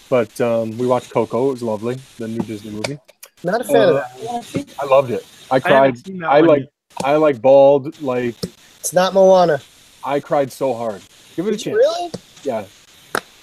But 0.09 0.39
um, 0.41 0.77
we 0.77 0.87
watched 0.87 1.11
Coco. 1.11 1.49
It 1.49 1.53
was 1.53 1.63
lovely, 1.63 1.97
the 2.17 2.27
new 2.27 2.39
Disney 2.39 2.71
movie. 2.71 2.97
Not 3.43 3.61
a 3.61 3.63
fan 3.63 3.75
of 3.89 3.95
Uh, 3.95 3.99
that. 4.01 4.19
You 4.21 4.27
wanna 4.27 4.43
see? 4.43 4.65
I 4.79 4.85
loved 4.85 5.11
it. 5.11 5.25
I 5.49 5.55
I 5.55 5.59
cried. 5.59 5.73
haven't 5.73 6.05
seen 6.05 6.17
that 6.19 6.29
I, 6.29 6.39
one 6.41 6.47
like. 6.49 6.65
Yet. 6.99 7.09
I 7.09 7.15
like 7.17 7.41
bald. 7.41 8.01
Like 8.01 8.35
It's 8.79 8.93
not 8.93 9.13
Moana. 9.13 9.61
I 10.03 10.19
cried 10.19 10.51
so 10.51 10.73
hard. 10.73 11.01
Give 11.35 11.47
it 11.47 11.53
a 11.53 11.57
Did 11.57 11.65
you 11.65 11.71
chance. 11.71 11.77
really? 11.77 12.11
Yeah. 12.43 12.65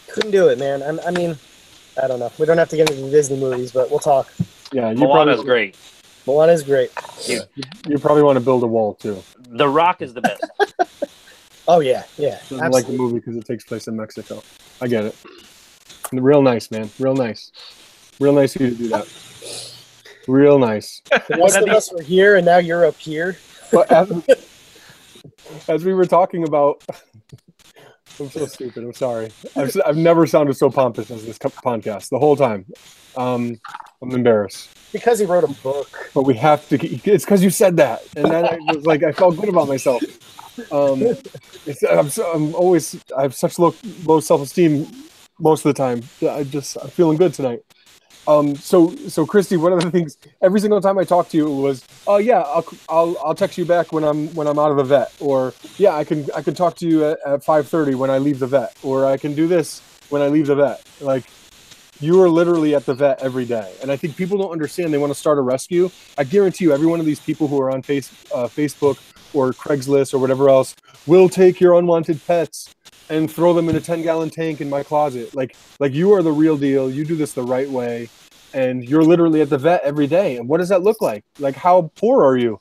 Couldn't 0.08 0.32
do 0.32 0.48
it, 0.48 0.58
man. 0.58 0.82
I, 0.82 1.08
I 1.08 1.10
mean, 1.10 1.36
I 2.02 2.08
don't 2.08 2.18
know. 2.18 2.32
We 2.38 2.46
don't 2.46 2.58
have 2.58 2.68
to 2.70 2.76
get 2.76 2.90
into 2.90 3.02
the 3.02 3.10
Disney 3.10 3.38
movies, 3.38 3.72
but 3.72 3.90
we'll 3.90 4.00
talk. 4.00 4.32
Yeah. 4.72 4.90
You 4.90 4.96
Moana's 4.96 5.36
probably 5.36 5.44
great. 5.44 5.76
Moana's 6.26 6.62
great. 6.62 6.90
you 7.28 7.98
probably 7.98 8.22
want 8.22 8.36
to 8.36 8.44
build 8.44 8.62
a 8.62 8.66
wall 8.66 8.94
too. 8.94 9.22
The 9.48 9.68
Rock 9.68 10.02
is 10.02 10.14
the 10.14 10.20
best. 10.20 10.44
Oh 11.70 11.80
yeah, 11.80 12.04
yeah. 12.16 12.38
Doesn't 12.48 12.70
like 12.70 12.86
the 12.86 12.94
movie 12.94 13.18
because 13.18 13.36
it 13.36 13.44
takes 13.44 13.62
place 13.62 13.88
in 13.88 13.94
Mexico. 13.96 14.42
I 14.80 14.88
get 14.88 15.04
it. 15.04 15.14
Real 16.12 16.40
nice, 16.40 16.70
man. 16.70 16.88
Real 16.98 17.14
nice. 17.14 17.52
Real 18.18 18.32
nice 18.32 18.56
of 18.56 18.62
you 18.62 18.70
to 18.70 18.74
do 18.74 18.88
that. 18.88 19.06
Real 20.28 20.58
nice. 20.58 21.00
Rest 21.30 21.56
of 21.56 21.68
us 21.70 21.90
were 21.90 22.02
here, 22.02 22.36
and 22.36 22.44
now 22.44 22.58
you're 22.58 22.84
up 22.84 22.96
here. 22.96 23.38
But 23.72 23.90
as, 23.90 24.12
as 25.68 25.84
we 25.86 25.94
were 25.94 26.04
talking 26.04 26.44
about, 26.44 26.84
I'm 28.20 28.30
so 28.30 28.44
stupid. 28.44 28.84
I'm 28.84 28.92
sorry. 28.92 29.30
I've, 29.56 29.74
I've 29.86 29.96
never 29.96 30.26
sounded 30.26 30.54
so 30.54 30.70
pompous 30.70 31.10
as 31.10 31.24
this 31.24 31.38
podcast 31.38 32.10
the 32.10 32.18
whole 32.18 32.36
time. 32.36 32.66
Um, 33.16 33.58
I'm 34.02 34.10
embarrassed. 34.10 34.68
Because 34.92 35.18
he 35.18 35.24
wrote 35.24 35.44
a 35.44 35.62
book. 35.62 36.10
but 36.12 36.24
we 36.24 36.34
have 36.34 36.68
to. 36.68 36.76
It's 37.10 37.24
because 37.24 37.42
you 37.42 37.50
said 37.50 37.78
that, 37.78 38.02
and 38.14 38.26
then 38.26 38.44
I 38.44 38.58
was 38.74 38.84
like, 38.84 39.02
I 39.02 39.12
felt 39.12 39.36
good 39.36 39.48
about 39.48 39.66
myself. 39.66 40.02
Um, 40.70 41.02
it's, 41.64 41.82
I'm, 41.84 42.10
so, 42.10 42.30
I'm 42.32 42.54
always. 42.54 43.02
I 43.16 43.22
have 43.22 43.34
such 43.34 43.58
low 43.58 43.74
low 44.04 44.20
self 44.20 44.42
esteem 44.42 44.86
most 45.38 45.64
of 45.64 45.74
the 45.74 45.78
time. 45.78 46.02
I 46.28 46.44
just 46.44 46.76
I'm 46.76 46.90
feeling 46.90 47.16
good 47.16 47.32
tonight. 47.32 47.60
Um, 48.28 48.54
so 48.56 48.94
so 49.08 49.24
Christy, 49.24 49.56
one 49.56 49.72
of 49.72 49.80
the 49.80 49.90
things 49.90 50.18
every 50.42 50.60
single 50.60 50.82
time 50.82 50.98
I 50.98 51.04
talk 51.04 51.30
to 51.30 51.36
you 51.36 51.50
was, 51.50 51.82
oh 52.06 52.18
yeah, 52.18 52.40
I'll, 52.40 52.66
I'll 52.90 53.16
I'll 53.24 53.34
text 53.34 53.56
you 53.56 53.64
back 53.64 53.90
when 53.90 54.04
I'm 54.04 54.28
when 54.34 54.46
I'm 54.46 54.58
out 54.58 54.70
of 54.70 54.76
the 54.76 54.84
vet, 54.84 55.12
or 55.18 55.54
yeah, 55.78 55.94
I 55.94 56.04
can 56.04 56.30
I 56.36 56.42
can 56.42 56.54
talk 56.54 56.76
to 56.76 56.86
you 56.86 57.06
at, 57.06 57.18
at 57.26 57.42
5:30 57.42 57.94
when 57.94 58.10
I 58.10 58.18
leave 58.18 58.38
the 58.38 58.46
vet, 58.46 58.76
or 58.82 59.06
I 59.06 59.16
can 59.16 59.34
do 59.34 59.48
this 59.48 59.80
when 60.10 60.20
I 60.20 60.28
leave 60.28 60.46
the 60.46 60.56
vet. 60.56 60.86
Like 61.00 61.24
you 62.00 62.22
are 62.22 62.28
literally 62.28 62.74
at 62.74 62.86
the 62.86 62.94
vet 62.94 63.20
every 63.22 63.44
day 63.44 63.74
and 63.82 63.90
i 63.90 63.96
think 63.96 64.16
people 64.16 64.38
don't 64.38 64.52
understand 64.52 64.92
they 64.94 64.98
want 64.98 65.12
to 65.12 65.18
start 65.18 65.36
a 65.36 65.40
rescue 65.40 65.90
i 66.16 66.22
guarantee 66.22 66.64
you 66.64 66.72
every 66.72 66.86
one 66.86 67.00
of 67.00 67.06
these 67.06 67.18
people 67.18 67.48
who 67.48 67.60
are 67.60 67.70
on 67.72 67.82
face, 67.82 68.12
uh, 68.32 68.44
facebook 68.44 68.98
or 69.34 69.52
craigslist 69.52 70.14
or 70.14 70.18
whatever 70.18 70.48
else 70.48 70.74
will 71.06 71.28
take 71.28 71.60
your 71.60 71.78
unwanted 71.78 72.24
pets 72.26 72.74
and 73.10 73.30
throw 73.30 73.52
them 73.52 73.68
in 73.68 73.76
a 73.76 73.80
10 73.80 74.02
gallon 74.02 74.30
tank 74.30 74.60
in 74.60 74.68
my 74.68 74.82
closet. 74.82 75.34
Like 75.34 75.56
like 75.80 75.94
you 75.94 76.12
are 76.14 76.22
the 76.22 76.32
real 76.32 76.56
deal. 76.56 76.90
You 76.90 77.04
do 77.04 77.16
this 77.16 77.32
the 77.32 77.42
right 77.42 77.68
way 77.68 78.08
and 78.54 78.88
you're 78.88 79.02
literally 79.02 79.40
at 79.40 79.50
the 79.50 79.58
vet 79.58 79.82
every 79.82 80.06
day. 80.06 80.36
And 80.36 80.48
what 80.48 80.58
does 80.58 80.68
that 80.68 80.82
look 80.82 81.00
like? 81.00 81.24
Like 81.38 81.56
how 81.56 81.90
poor 81.96 82.24
are 82.24 82.36
you? 82.36 82.58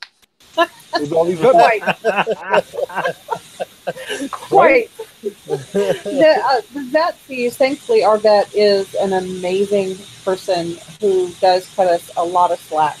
With 1.00 1.12
all 1.12 1.24
these 1.24 1.38
Quite, 1.38 1.80
quite. 4.30 4.90
the, 5.22 6.42
uh, 6.44 6.60
the 6.72 6.82
vet 6.90 7.14
fees, 7.16 7.56
thankfully, 7.56 8.02
our 8.02 8.18
vet 8.18 8.52
is 8.54 8.94
an 8.94 9.12
amazing 9.12 9.96
person 10.24 10.76
who 11.00 11.30
does 11.40 11.72
cut 11.74 11.86
us 11.86 12.10
a 12.16 12.24
lot 12.24 12.50
of 12.50 12.58
slack. 12.58 12.98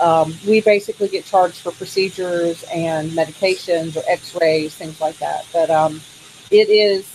Um, 0.00 0.34
we 0.46 0.60
basically 0.60 1.08
get 1.08 1.24
charged 1.24 1.56
for 1.58 1.72
procedures 1.72 2.64
and 2.64 3.10
medications 3.12 3.96
or 3.96 4.02
x-rays, 4.08 4.74
things 4.74 5.00
like 5.00 5.16
that. 5.18 5.46
But 5.52 5.70
um, 5.70 6.00
it 6.50 6.68
is 6.68 7.06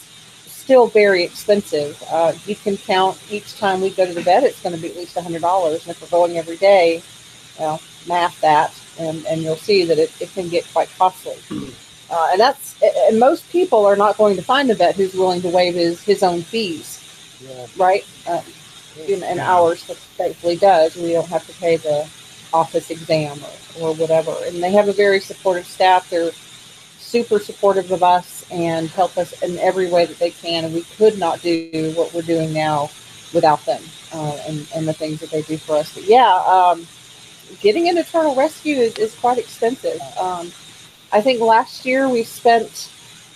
still 0.48 0.88
very 0.88 1.24
expensive. 1.24 2.02
Uh, 2.10 2.34
you 2.46 2.56
can 2.56 2.78
count 2.78 3.20
each 3.30 3.58
time 3.58 3.82
we 3.82 3.90
go 3.92 4.06
to 4.06 4.14
the 4.14 4.22
vet, 4.22 4.44
it's 4.44 4.62
going 4.62 4.76
to 4.76 4.82
be 4.82 4.90
at 4.90 4.96
least 4.96 5.16
$100. 5.16 5.24
And 5.26 5.88
if 5.90 6.02
we're 6.02 6.08
going 6.08 6.38
every 6.38 6.58
day, 6.58 7.02
well, 7.60 7.82
math 8.08 8.40
that, 8.42 8.74
and, 9.00 9.26
and 9.28 9.42
you'll 9.42 9.56
see 9.56 9.84
that 9.86 9.98
it, 10.00 10.12
it 10.22 10.32
can 10.34 10.50
get 10.50 10.66
quite 10.74 10.90
costly. 10.98 11.36
uh, 12.10 12.30
and 12.32 12.40
that's 12.40 12.82
and 13.08 13.20
most 13.20 13.48
people 13.52 13.86
are 13.86 13.96
not 13.96 14.18
going 14.18 14.36
to 14.36 14.42
find 14.42 14.70
a 14.72 14.76
vet 14.76 14.96
who's 14.96 15.14
willing 15.14 15.42
to 15.42 15.50
waive 15.50 15.74
his 15.76 16.02
his 16.02 16.24
own 16.24 16.42
fees, 16.42 17.00
Yeah. 17.42 17.68
right? 17.78 18.06
Uh, 18.28 18.42
and, 19.08 19.24
and 19.24 19.40
ours 19.40 19.84
thankfully 20.18 20.58
does. 20.58 20.96
We 20.96 21.14
don't 21.14 21.28
have 21.28 21.46
to 21.48 21.54
pay 21.54 21.78
the 21.78 22.08
office 22.54 22.90
exam 22.90 23.40
or, 23.80 23.90
or 23.90 23.96
whatever. 23.96 24.36
And 24.46 24.62
they 24.62 24.72
have 24.72 24.88
a 24.88 24.94
very 24.94 25.20
supportive 25.20 25.66
staff. 25.66 26.10
They're 26.10 26.32
super 27.00 27.40
supportive 27.40 27.92
of 27.92 28.04
us 28.04 28.46
and 28.52 28.88
help 28.90 29.18
us 29.18 29.42
in 29.42 29.58
every 29.60 29.90
way 29.90 30.06
that 30.06 30.20
they 30.20 30.32
can. 30.32 30.66
And 30.66 30.74
we 30.74 30.84
could 30.98 31.18
not 31.18 31.42
do 31.42 31.94
what 31.96 32.14
we're 32.14 32.22
doing 32.22 32.54
now 32.54 32.90
without 33.34 33.66
them 33.66 33.82
uh, 34.14 34.38
and, 34.48 34.68
and 34.76 34.88
the 34.88 34.94
things 34.94 35.20
that 35.20 35.30
they 35.30 35.42
do 35.42 35.58
for 35.58 35.76
us. 35.76 35.94
But 35.94 36.04
yeah, 36.04 36.34
um, 36.46 36.86
getting 37.60 37.88
into 37.88 38.04
turtle 38.04 38.36
rescue 38.36 38.76
is, 38.76 38.98
is 38.98 39.16
quite 39.16 39.38
expensive. 39.38 40.02
Um, 40.18 40.52
I 41.12 41.22
think 41.22 41.42
last 41.42 41.86
year 41.86 42.08
we 42.08 42.24
spent 42.24 42.90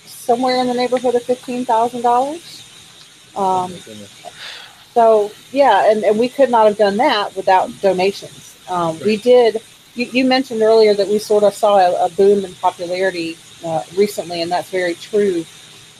somewhere 0.06 0.58
in 0.58 0.68
the 0.68 0.74
neighborhood 0.74 1.16
of 1.16 1.24
fifteen 1.24 1.66
thousand 1.66 2.02
dollars. 2.02 2.64
Um, 3.36 3.74
so 4.94 5.32
yeah, 5.52 5.92
and, 5.92 6.04
and 6.04 6.18
we 6.18 6.30
could 6.30 6.50
not 6.50 6.68
have 6.68 6.78
done 6.78 6.98
that 6.98 7.36
without 7.36 7.70
donations. 7.82 8.55
Um, 8.70 9.00
we 9.00 9.18
did. 9.18 9.62
You, 9.96 10.06
you 10.08 10.26
mentioned 10.26 10.62
earlier 10.62 10.94
that 10.94 11.08
we 11.08 11.20
sort 11.20 11.44
of 11.44 11.54
saw 11.54 11.78
a, 11.78 12.06
a 12.06 12.10
boom 12.10 12.44
in 12.46 12.54
popularity 12.56 13.38
uh, 13.64 13.84
recently, 13.96 14.42
and 14.42 14.52
that's 14.52 14.70
very 14.70 14.96
true. 14.96 15.46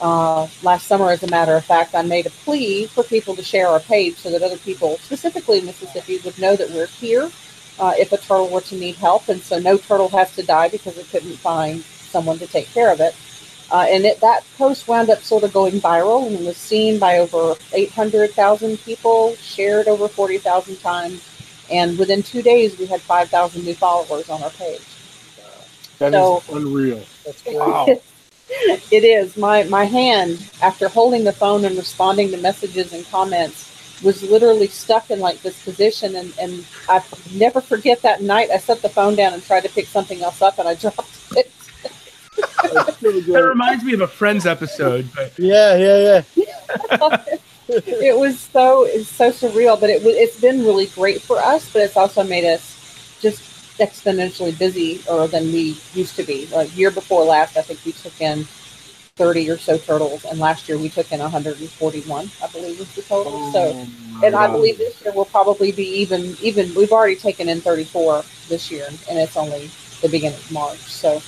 Uh, 0.00 0.46
last 0.62 0.86
summer, 0.86 1.10
as 1.10 1.22
a 1.22 1.30
matter 1.30 1.54
of 1.54 1.64
fact, 1.64 1.94
I 1.94 2.02
made 2.02 2.26
a 2.26 2.30
plea 2.30 2.86
for 2.86 3.02
people 3.02 3.34
to 3.34 3.42
share 3.42 3.68
our 3.68 3.80
page 3.80 4.16
so 4.16 4.30
that 4.30 4.42
other 4.42 4.58
people, 4.58 4.98
specifically 4.98 5.58
in 5.58 5.66
Mississippi, 5.66 6.18
would 6.24 6.38
know 6.38 6.54
that 6.54 6.70
we're 6.70 6.86
here 6.86 7.30
uh, 7.78 7.92
if 7.98 8.12
a 8.12 8.18
turtle 8.18 8.48
were 8.48 8.60
to 8.62 8.76
need 8.76 8.96
help. 8.96 9.28
And 9.28 9.40
so 9.40 9.58
no 9.58 9.78
turtle 9.78 10.08
has 10.10 10.34
to 10.36 10.42
die 10.42 10.68
because 10.68 10.98
it 10.98 11.08
couldn't 11.10 11.36
find 11.36 11.82
someone 11.82 12.38
to 12.38 12.46
take 12.46 12.68
care 12.68 12.92
of 12.92 13.00
it. 13.00 13.14
Uh, 13.70 13.86
and 13.88 14.04
it, 14.04 14.20
that 14.20 14.44
post 14.56 14.86
wound 14.86 15.10
up 15.10 15.22
sort 15.22 15.42
of 15.42 15.52
going 15.52 15.80
viral 15.80 16.26
and 16.26 16.46
was 16.46 16.56
seen 16.56 16.98
by 16.98 17.18
over 17.18 17.56
800,000 17.72 18.78
people, 18.78 19.34
shared 19.36 19.88
over 19.88 20.08
40,000 20.08 20.76
times. 20.76 21.35
And 21.70 21.98
within 21.98 22.22
two 22.22 22.42
days, 22.42 22.78
we 22.78 22.86
had 22.86 23.00
5,000 23.00 23.64
new 23.64 23.74
followers 23.74 24.28
on 24.28 24.42
our 24.42 24.50
page. 24.50 24.80
That 25.98 26.08
is 26.14 26.20
So- 26.20 26.42
unreal. 26.52 27.02
That's. 27.24 27.42
Wow. 27.46 27.86
it 28.48 29.04
is. 29.04 29.36
My, 29.36 29.64
my 29.64 29.84
hand, 29.84 30.48
after 30.62 30.88
holding 30.88 31.24
the 31.24 31.32
phone 31.32 31.64
and 31.64 31.76
responding 31.76 32.30
to 32.30 32.36
messages 32.36 32.92
and 32.92 33.04
comments, 33.10 33.72
was 34.02 34.22
literally 34.22 34.68
stuck 34.68 35.10
in 35.10 35.20
like 35.20 35.40
this 35.42 35.60
position. 35.64 36.14
And, 36.16 36.32
and 36.38 36.64
I 36.88 37.02
never 37.32 37.60
forget 37.60 38.02
that 38.02 38.22
night. 38.22 38.50
I 38.50 38.58
set 38.58 38.82
the 38.82 38.88
phone 38.90 39.16
down 39.16 39.32
and 39.32 39.42
tried 39.42 39.62
to 39.62 39.68
pick 39.70 39.86
something 39.86 40.22
else 40.22 40.42
up 40.42 40.58
and 40.58 40.68
I 40.68 40.74
dropped 40.82 41.08
it. 41.32 41.50
That 42.62 43.44
reminds 43.48 43.82
me 43.84 43.94
of 43.94 44.02
a 44.02 44.06
Friends 44.06 44.44
episode, 44.46 45.08
but 45.14 45.32
Yeah, 45.38 45.76
yeah, 45.76 46.22
yeah. 46.34 47.24
it 47.68 48.18
was 48.18 48.38
so 48.38 48.84
it's 48.84 49.08
so 49.08 49.30
surreal, 49.30 49.78
but 49.80 49.90
it 49.90 50.02
it's 50.04 50.40
been 50.40 50.60
really 50.60 50.86
great 50.86 51.20
for 51.22 51.38
us. 51.38 51.72
But 51.72 51.82
it's 51.82 51.96
also 51.96 52.22
made 52.22 52.44
us 52.44 53.18
just 53.20 53.42
exponentially 53.78 54.56
busier 54.58 55.26
than 55.28 55.52
we 55.52 55.76
used 55.94 56.16
to 56.16 56.22
be. 56.22 56.46
Like 56.46 56.76
year 56.76 56.90
before 56.90 57.24
last, 57.24 57.56
I 57.56 57.62
think 57.62 57.84
we 57.84 57.92
took 57.92 58.20
in 58.20 58.44
thirty 59.16 59.50
or 59.50 59.58
so 59.58 59.78
turtles, 59.78 60.24
and 60.24 60.38
last 60.38 60.68
year 60.68 60.78
we 60.78 60.88
took 60.88 61.10
in 61.12 61.20
one 61.20 61.30
hundred 61.30 61.60
and 61.60 61.70
forty-one, 61.70 62.30
I 62.42 62.48
believe, 62.48 62.78
was 62.78 62.94
the 62.94 63.02
total. 63.02 63.32
Oh, 63.34 63.52
so, 63.52 64.24
and 64.24 64.34
I 64.34 64.46
believe 64.46 64.78
this 64.78 65.02
year 65.02 65.12
will 65.12 65.24
probably 65.26 65.72
be 65.72 65.86
even 66.00 66.36
even. 66.40 66.74
We've 66.74 66.92
already 66.92 67.16
taken 67.16 67.48
in 67.48 67.60
thirty-four 67.60 68.24
this 68.48 68.70
year, 68.70 68.86
and 69.08 69.18
it's 69.18 69.36
only 69.36 69.70
the 70.02 70.08
beginning 70.08 70.38
of 70.38 70.52
March. 70.52 70.78
So. 70.78 71.20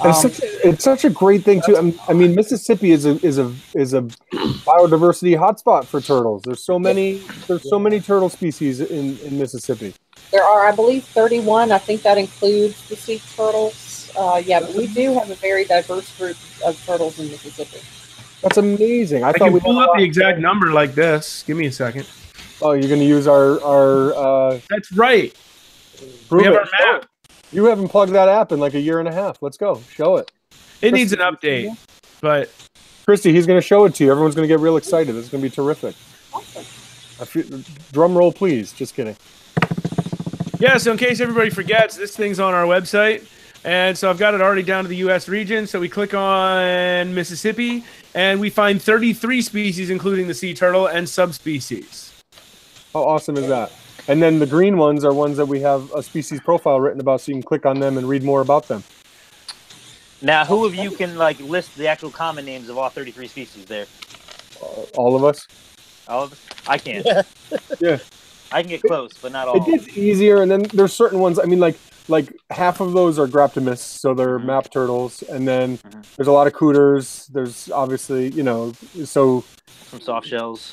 And 0.00 0.10
it's 0.10 0.24
um, 0.24 0.30
such 0.30 0.42
a, 0.42 0.68
it's 0.68 0.84
such 0.84 1.04
a 1.04 1.10
great 1.10 1.44
thing 1.44 1.60
too. 1.64 1.76
I 1.76 1.80
mean- 1.80 1.98
I 2.08 2.12
mean, 2.12 2.34
Mississippi 2.34 2.92
is 2.92 3.04
a 3.06 3.24
is 3.26 3.38
a 3.38 3.52
is 3.74 3.94
a 3.94 4.02
biodiversity 4.32 5.36
hotspot 5.36 5.84
for 5.86 6.00
turtles. 6.00 6.42
There's 6.42 6.64
so 6.64 6.78
many 6.78 7.22
there's 7.46 7.68
so 7.68 7.78
many 7.78 8.00
turtle 8.00 8.28
species 8.28 8.80
in, 8.80 9.18
in 9.18 9.38
Mississippi. 9.38 9.94
There 10.30 10.44
are, 10.44 10.66
I 10.68 10.72
believe, 10.74 11.04
31. 11.04 11.72
I 11.72 11.78
think 11.78 12.02
that 12.02 12.18
includes 12.18 12.86
the 12.88 12.96
sea 12.96 13.20
turtles. 13.34 14.10
Uh, 14.16 14.42
yeah, 14.44 14.60
but 14.60 14.74
we 14.74 14.86
do 14.88 15.14
have 15.14 15.30
a 15.30 15.34
very 15.36 15.64
diverse 15.64 16.16
group 16.18 16.36
of 16.66 16.82
turtles 16.84 17.18
in 17.18 17.28
Mississippi. 17.30 17.80
That's 18.42 18.56
amazing. 18.58 19.24
I, 19.24 19.28
I 19.28 19.32
thought 19.32 19.44
can 19.46 19.52
we 19.54 19.60
pull 19.60 19.74
had 19.74 19.84
up 19.88 19.94
the 19.94 20.00
lot- 20.00 20.02
exact 20.02 20.38
number 20.38 20.72
like 20.72 20.94
this. 20.94 21.42
Give 21.46 21.56
me 21.56 21.66
a 21.66 21.72
second. 21.72 22.06
Oh, 22.60 22.72
you're 22.72 22.88
going 22.88 23.00
to 23.00 23.06
use 23.06 23.26
our 23.26 23.60
our 23.62 24.14
uh, 24.14 24.60
That's 24.68 24.92
right. 24.92 25.34
we 26.30 26.44
have 26.44 26.54
it. 26.54 26.58
our 26.58 26.68
map. 26.92 27.06
You 27.52 27.64
haven't 27.66 27.88
plugged 27.88 28.12
that 28.12 28.28
app 28.28 28.52
in 28.52 28.60
like 28.60 28.74
a 28.74 28.80
year 28.80 28.98
and 28.98 29.08
a 29.08 29.12
half. 29.12 29.40
Let's 29.40 29.56
go. 29.56 29.80
Show 29.90 30.16
it, 30.16 30.30
It 30.82 30.92
needs 30.92 31.12
an 31.12 31.20
update, 31.20 31.76
but 32.20 32.50
Christy. 33.04 33.32
He's 33.32 33.46
going 33.46 33.58
to 33.58 33.66
show 33.66 33.84
it 33.86 33.94
to 33.96 34.04
you. 34.04 34.10
Everyone's 34.10 34.34
going 34.34 34.46
to 34.46 34.52
get 34.52 34.60
real 34.60 34.76
excited. 34.76 35.16
It's 35.16 35.30
going 35.30 35.42
to 35.42 35.48
be 35.48 35.54
terrific. 35.54 35.96
Awesome. 36.32 36.62
Feel, 37.26 37.62
drum 37.90 38.16
roll, 38.16 38.32
please. 38.32 38.72
Just 38.72 38.94
kidding. 38.94 39.16
yeah. 40.60 40.76
So 40.76 40.92
in 40.92 40.98
case 40.98 41.20
everybody 41.20 41.50
forgets, 41.50 41.96
this 41.96 42.14
thing's 42.14 42.38
on 42.38 42.52
our 42.54 42.64
website, 42.64 43.26
and 43.64 43.96
so 43.96 44.10
I've 44.10 44.18
got 44.18 44.34
it 44.34 44.40
already 44.42 44.62
down 44.62 44.84
to 44.84 44.88
the 44.88 44.96
U.S. 44.96 45.26
region. 45.28 45.66
So 45.66 45.80
we 45.80 45.88
click 45.88 46.12
on 46.12 47.14
Mississippi, 47.14 47.82
and 48.14 48.40
we 48.40 48.50
find 48.50 48.80
33 48.80 49.40
species, 49.42 49.88
including 49.90 50.28
the 50.28 50.34
sea 50.34 50.52
turtle 50.52 50.86
and 50.86 51.08
subspecies. 51.08 52.12
How 52.92 53.04
awesome 53.04 53.36
is 53.38 53.48
that? 53.48 53.72
And 54.08 54.22
then 54.22 54.38
the 54.38 54.46
green 54.46 54.78
ones 54.78 55.04
are 55.04 55.12
ones 55.12 55.36
that 55.36 55.46
we 55.46 55.60
have 55.60 55.92
a 55.92 56.02
species 56.02 56.40
profile 56.40 56.80
written 56.80 56.98
about, 56.98 57.20
so 57.20 57.30
you 57.30 57.34
can 57.34 57.42
click 57.42 57.66
on 57.66 57.78
them 57.78 57.98
and 57.98 58.08
read 58.08 58.24
more 58.24 58.40
about 58.40 58.66
them. 58.66 58.82
Now, 60.22 60.44
who 60.44 60.64
of 60.64 60.74
you 60.74 60.90
can 60.90 61.16
like 61.16 61.38
list 61.40 61.76
the 61.76 61.86
actual 61.86 62.10
common 62.10 62.44
names 62.44 62.70
of 62.70 62.78
all 62.78 62.88
33 62.88 63.28
species 63.28 63.66
there? 63.66 63.86
Uh, 64.60 64.82
all 64.96 65.14
of 65.14 65.24
us. 65.24 65.46
All 66.08 66.24
of 66.24 66.64
I 66.66 66.78
can't. 66.78 67.06
Yeah. 67.80 67.98
I 68.50 68.62
can 68.62 68.70
get 68.70 68.82
close, 68.82 69.12
but 69.20 69.30
not 69.30 69.46
all. 69.46 69.56
It 69.56 69.66
gets 69.66 69.96
easier, 69.96 70.40
and 70.40 70.50
then 70.50 70.62
there's 70.72 70.94
certain 70.94 71.18
ones. 71.18 71.38
I 71.38 71.44
mean, 71.44 71.60
like 71.60 71.78
like 72.08 72.34
half 72.50 72.80
of 72.80 72.92
those 72.92 73.18
are 73.18 73.26
Graptemys, 73.26 73.78
so 73.78 74.14
they're 74.14 74.38
Mhm. 74.38 74.44
map 74.46 74.70
turtles, 74.70 75.22
and 75.22 75.46
then 75.46 75.78
Mhm. 75.78 76.04
there's 76.16 76.28
a 76.28 76.32
lot 76.32 76.46
of 76.46 76.52
cooters. 76.54 77.26
There's 77.32 77.70
obviously, 77.70 78.28
you 78.30 78.42
know, 78.42 78.72
so 79.04 79.44
Some 79.90 80.00
soft 80.00 80.26
shells. 80.26 80.72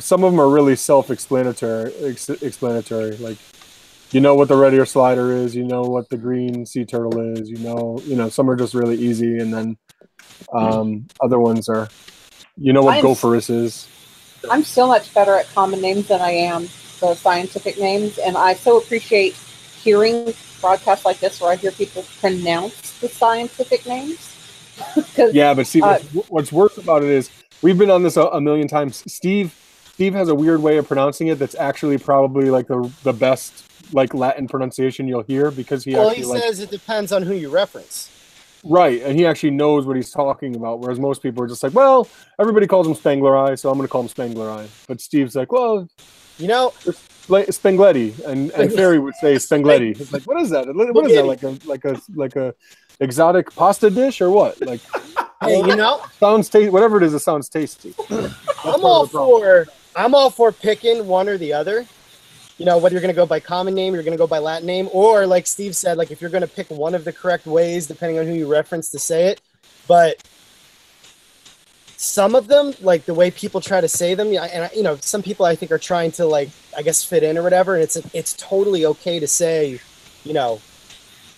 some 0.00 0.24
of 0.24 0.32
them 0.32 0.40
are 0.40 0.48
really 0.48 0.76
self-explanatory. 0.76 1.92
Ex- 2.02 2.28
explanatory, 2.30 3.16
like 3.18 3.38
you 4.12 4.20
know 4.20 4.34
what 4.34 4.48
the 4.48 4.56
red 4.56 4.74
ear 4.74 4.84
slider 4.86 5.30
is, 5.32 5.54
you 5.54 5.62
know 5.64 5.82
what 5.82 6.08
the 6.08 6.16
green 6.16 6.66
sea 6.66 6.84
turtle 6.84 7.20
is, 7.36 7.48
you 7.48 7.58
know, 7.58 8.00
you 8.04 8.16
know, 8.16 8.28
some 8.28 8.50
are 8.50 8.56
just 8.56 8.74
really 8.74 8.96
easy, 8.96 9.38
and 9.38 9.54
then 9.54 9.76
um, 10.52 11.06
other 11.22 11.38
ones 11.38 11.68
are, 11.68 11.88
you 12.56 12.72
know 12.72 12.82
what 12.82 12.94
I'm- 12.94 13.04
gopherus 13.04 13.50
is. 13.50 13.86
I'm 14.50 14.64
so 14.64 14.86
much 14.88 15.12
better 15.14 15.34
at 15.36 15.46
common 15.54 15.80
names 15.82 16.08
than 16.08 16.20
I 16.22 16.30
am 16.32 16.68
the 17.00 17.14
scientific 17.14 17.78
names, 17.78 18.18
and 18.18 18.36
I 18.36 18.54
so 18.54 18.78
appreciate 18.78 19.36
hearing 19.82 20.34
broadcasts 20.60 21.04
like 21.04 21.18
this 21.20 21.40
where 21.40 21.50
I 21.52 21.56
hear 21.56 21.70
people 21.72 22.04
pronounce 22.20 22.98
the 23.00 23.08
scientific 23.08 23.86
names. 23.86 24.26
Yeah, 25.32 25.52
but 25.52 25.66
see, 25.66 25.82
Uh, 25.82 25.98
what's, 26.12 26.30
what's 26.30 26.52
worse 26.52 26.78
about 26.78 27.02
it 27.04 27.10
is 27.10 27.30
we've 27.60 27.76
been 27.76 27.90
on 27.90 28.02
this 28.02 28.16
a, 28.16 28.22
a 28.22 28.40
million 28.40 28.66
times. 28.66 29.02
Steve, 29.12 29.54
Steve 29.92 30.14
has 30.14 30.28
a 30.28 30.34
weird 30.34 30.62
way 30.62 30.78
of 30.78 30.86
pronouncing 30.88 31.26
it 31.28 31.38
that's 31.38 31.54
actually 31.54 31.98
probably 31.98 32.48
like 32.50 32.66
the 32.66 32.90
the 33.02 33.12
best 33.12 33.64
like 33.92 34.14
Latin 34.14 34.48
pronunciation 34.48 35.06
you'll 35.06 35.22
hear 35.24 35.50
because 35.50 35.84
he 35.84 35.94
Well, 35.94 36.08
actually 36.08 36.22
he 36.24 36.30
like 36.30 36.42
says 36.42 36.60
it 36.60 36.70
depends 36.70 37.12
on 37.12 37.22
who 37.22 37.34
you 37.34 37.50
reference. 37.50 38.08
right, 38.64 39.02
and 39.02 39.18
he 39.18 39.26
actually 39.26 39.50
knows 39.50 39.84
what 39.84 39.96
he's 39.96 40.10
talking 40.10 40.56
about. 40.56 40.80
Whereas 40.80 40.98
most 40.98 41.22
people 41.22 41.44
are 41.44 41.48
just 41.48 41.62
like, 41.62 41.74
well, 41.74 42.08
everybody 42.40 42.66
calls 42.66 42.86
him 42.86 42.94
Spangler 42.94 43.36
Eye, 43.36 43.56
so 43.56 43.68
I'm 43.68 43.76
going 43.76 43.86
to 43.86 43.92
call 43.92 44.00
him 44.02 44.08
Spangler 44.08 44.48
Eye. 44.50 44.68
But 44.88 45.00
Steve's 45.02 45.34
like, 45.36 45.52
well, 45.52 45.86
You 46.38 46.48
know, 46.48 46.72
Spangletti, 47.26 48.14
and 48.26 48.50
and 48.52 48.72
Ferry 48.72 48.98
would 48.98 49.14
say 49.16 49.36
Spangletti. 49.36 49.90
It's 50.00 50.12
like, 50.12 50.22
what 50.22 50.40
is 50.40 50.50
that? 50.50 50.66
What 50.74 51.06
is 51.06 51.16
that? 51.16 51.26
Like 51.26 51.42
a 51.42 51.58
like 51.64 51.84
a 51.84 52.00
like 52.14 52.36
a 52.36 52.54
exotic 53.00 53.54
pasta 53.54 53.90
dish 53.90 54.20
or 54.20 54.30
what? 54.30 54.60
Like 54.60 54.80
hey, 55.42 55.58
you 55.58 55.76
know, 55.76 56.02
sounds 56.18 56.48
tasty. 56.48 56.70
Whatever 56.70 56.98
it 56.98 57.02
is, 57.02 57.14
it 57.14 57.20
sounds 57.20 57.48
tasty. 57.48 57.94
I'm 58.64 58.84
all 58.84 59.06
for 59.06 59.66
I'm 59.96 60.14
all 60.14 60.30
for 60.30 60.52
picking 60.52 61.06
one 61.06 61.28
or 61.28 61.38
the 61.38 61.52
other. 61.52 61.86
You 62.58 62.66
know, 62.66 62.76
whether 62.76 62.92
you're 62.92 63.00
going 63.00 63.14
to 63.14 63.16
go 63.16 63.24
by 63.24 63.40
common 63.40 63.74
name, 63.74 63.94
you're 63.94 64.02
going 64.02 64.12
to 64.12 64.18
go 64.18 64.26
by 64.26 64.38
Latin 64.38 64.66
name, 64.66 64.90
or 64.92 65.26
like 65.26 65.46
Steve 65.46 65.74
said, 65.74 65.96
like 65.96 66.10
if 66.10 66.20
you're 66.20 66.28
going 66.28 66.42
to 66.42 66.48
pick 66.48 66.68
one 66.68 66.94
of 66.94 67.04
the 67.04 67.12
correct 67.12 67.46
ways, 67.46 67.86
depending 67.86 68.18
on 68.18 68.26
who 68.26 68.34
you 68.34 68.46
reference 68.46 68.90
to 68.90 68.98
say 68.98 69.28
it. 69.28 69.40
But 69.88 70.22
some 72.00 72.34
of 72.34 72.48
them, 72.48 72.72
like 72.80 73.04
the 73.04 73.12
way 73.12 73.30
people 73.30 73.60
try 73.60 73.80
to 73.80 73.88
say 73.88 74.14
them, 74.14 74.28
and 74.28 74.70
you 74.74 74.82
know, 74.82 74.96
some 75.00 75.22
people 75.22 75.44
I 75.44 75.54
think 75.54 75.70
are 75.70 75.78
trying 75.78 76.12
to 76.12 76.24
like, 76.24 76.48
I 76.76 76.82
guess, 76.82 77.04
fit 77.04 77.22
in 77.22 77.36
or 77.36 77.42
whatever. 77.42 77.74
And 77.74 77.82
it's 77.82 77.96
it's 78.14 78.32
totally 78.34 78.86
okay 78.86 79.20
to 79.20 79.26
say, 79.26 79.78
you 80.24 80.32
know, 80.32 80.60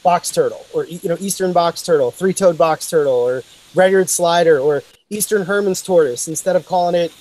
box 0.02 0.30
turtle 0.30 0.64
or 0.72 0.86
you 0.86 1.08
know, 1.08 1.16
eastern 1.18 1.52
box 1.52 1.82
turtle, 1.82 2.10
three-toed 2.10 2.56
box 2.56 2.88
turtle, 2.88 3.12
or 3.12 3.42
red-eared 3.74 4.08
slider, 4.08 4.58
or 4.58 4.82
eastern 5.10 5.46
Hermann's 5.46 5.82
tortoise 5.82 6.28
instead 6.28 6.54
of 6.54 6.64
calling 6.64 6.94
it 6.94 7.12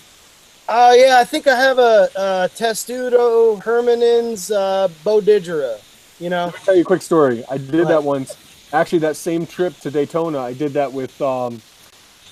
Oh 0.73 0.93
yeah, 0.93 1.17
I 1.19 1.25
think 1.25 1.47
I 1.47 1.55
have 1.55 1.79
a, 1.79 2.09
a 2.15 2.49
Testudo 2.55 3.57
Hermanni 3.57 4.51
uh, 4.55 4.87
Boettgeri. 5.03 5.81
You 6.19 6.29
know, 6.29 6.53
tell 6.63 6.75
you 6.75 6.83
a 6.83 6.85
quick 6.85 7.01
story. 7.01 7.43
I 7.49 7.57
did 7.57 7.87
that 7.87 8.03
once. 8.03 8.37
Actually, 8.71 8.99
that 8.99 9.17
same 9.17 9.45
trip 9.45 9.77
to 9.79 9.91
Daytona, 9.91 10.39
I 10.39 10.53
did 10.53 10.71
that 10.73 10.93
with 10.93 11.19
um, 11.21 11.61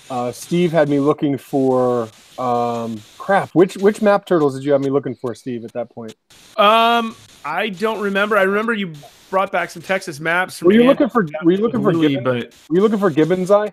uh, 0.09 0.31
Steve. 0.31 0.71
Had 0.71 0.89
me 0.89 0.99
looking 0.99 1.37
for 1.37 2.09
um, 2.37 2.99
crap. 3.17 3.49
Which 3.51 3.75
which 3.77 4.01
map 4.01 4.25
turtles 4.25 4.55
did 4.55 4.63
you 4.63 4.71
have 4.71 4.81
me 4.81 4.89
looking 4.89 5.15
for, 5.15 5.33
Steve? 5.35 5.63
At 5.65 5.73
that 5.73 5.89
point, 5.89 6.15
Um, 6.57 7.15
I 7.45 7.69
don't 7.69 8.01
remember. 8.01 8.37
I 8.37 8.43
remember 8.43 8.73
you 8.73 8.93
brought 9.29 9.51
back 9.51 9.69
some 9.69 9.81
Texas 9.81 10.19
maps. 10.19 10.61
Were 10.61 10.71
you 10.73 10.83
looking 10.83 11.09
for 11.09 11.25
were 11.43 11.51
you 11.51 11.57
looking 11.57 11.81
for 11.83 11.93
Louis, 11.93 12.15
Gibbons, 12.15 12.45
but 12.45 12.55
were 12.69 12.75
you 12.77 12.81
looking 12.81 12.99
for 12.99 13.09
Gibbons 13.09 13.51
Eye? 13.51 13.71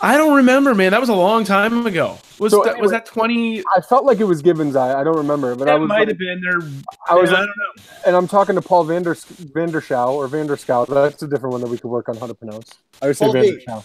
I 0.00 0.16
don't 0.18 0.36
remember, 0.36 0.74
man. 0.74 0.90
That 0.90 1.00
was 1.00 1.08
a 1.08 1.14
long 1.14 1.44
time 1.44 1.86
ago. 1.86 2.18
Was 2.38 2.50
So 2.52 2.58
that, 2.62 2.70
anyway- 2.72 2.82
was 2.82 2.90
that 2.90 3.06
twenty? 3.06 3.62
I 3.74 3.80
felt 3.80 4.04
like 4.04 4.20
it 4.20 4.24
was 4.24 4.42
Gibbons 4.42 4.76
Eye. 4.76 5.00
I 5.00 5.04
don't 5.04 5.16
remember, 5.16 5.54
but 5.54 5.68
I 5.68 5.72
That 5.72 5.80
was 5.80 5.88
might 5.88 6.00
like- 6.00 6.08
have 6.08 6.18
been 6.18 6.40
there. 6.42 6.60
I 7.08 7.14
was 7.14 7.30
I 7.32 7.36
don't 7.36 7.46
know. 7.46 7.82
and 8.06 8.14
I'm 8.16 8.28
talking 8.28 8.54
to 8.56 8.60
Paul 8.62 8.84
Vander 8.84 9.14
Vanderschow 9.14 10.08
or 10.10 10.28
Vanderscow. 10.28 10.86
That's 10.86 11.22
a 11.22 11.26
different 11.28 11.52
one 11.52 11.60
that 11.62 11.70
we 11.70 11.78
could 11.78 11.88
work 11.90 12.08
on 12.08 12.16
how 12.16 12.26
to 12.26 12.34
pronounce. 12.34 12.74
I 13.00 13.06
would 13.06 13.16
say 13.16 13.24
Paul 13.26 13.32
V. 13.34 13.64
Vanderschow. 13.66 13.84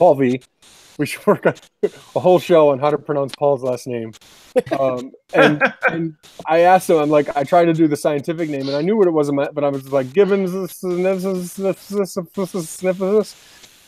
Paul 0.00 0.14
V. 0.14 0.40
We 0.98 1.06
should 1.06 1.26
work 1.26 1.46
on 1.46 1.54
a 1.82 2.20
whole 2.20 2.38
show 2.38 2.70
on 2.70 2.78
how 2.78 2.90
to 2.90 2.98
pronounce 2.98 3.34
Paul's 3.34 3.62
last 3.62 3.86
name. 3.86 4.12
Um, 4.78 5.12
and, 5.32 5.62
and 5.88 6.16
I 6.46 6.60
asked 6.60 6.90
him, 6.90 6.96
I'm 6.96 7.10
like, 7.10 7.34
I 7.36 7.44
tried 7.44 7.66
to 7.66 7.74
do 7.74 7.86
the 7.86 7.96
scientific 7.96 8.50
name, 8.50 8.66
and 8.66 8.76
I 8.76 8.82
knew 8.82 8.96
what 8.96 9.06
it 9.06 9.12
was, 9.12 9.30
but 9.30 9.62
I 9.62 9.68
was 9.68 9.92
like, 9.92 10.12
Gibbons. 10.12 10.52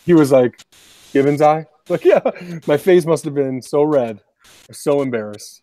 He 0.04 0.14
was 0.14 0.32
like, 0.32 0.64
Gibbons 1.12 1.42
eye. 1.42 1.66
Like, 1.88 2.04
yeah. 2.04 2.20
My 2.66 2.76
face 2.76 3.04
must 3.06 3.24
have 3.24 3.34
been 3.34 3.60
so 3.62 3.82
red, 3.82 4.20
so 4.70 5.02
embarrassed. 5.02 5.61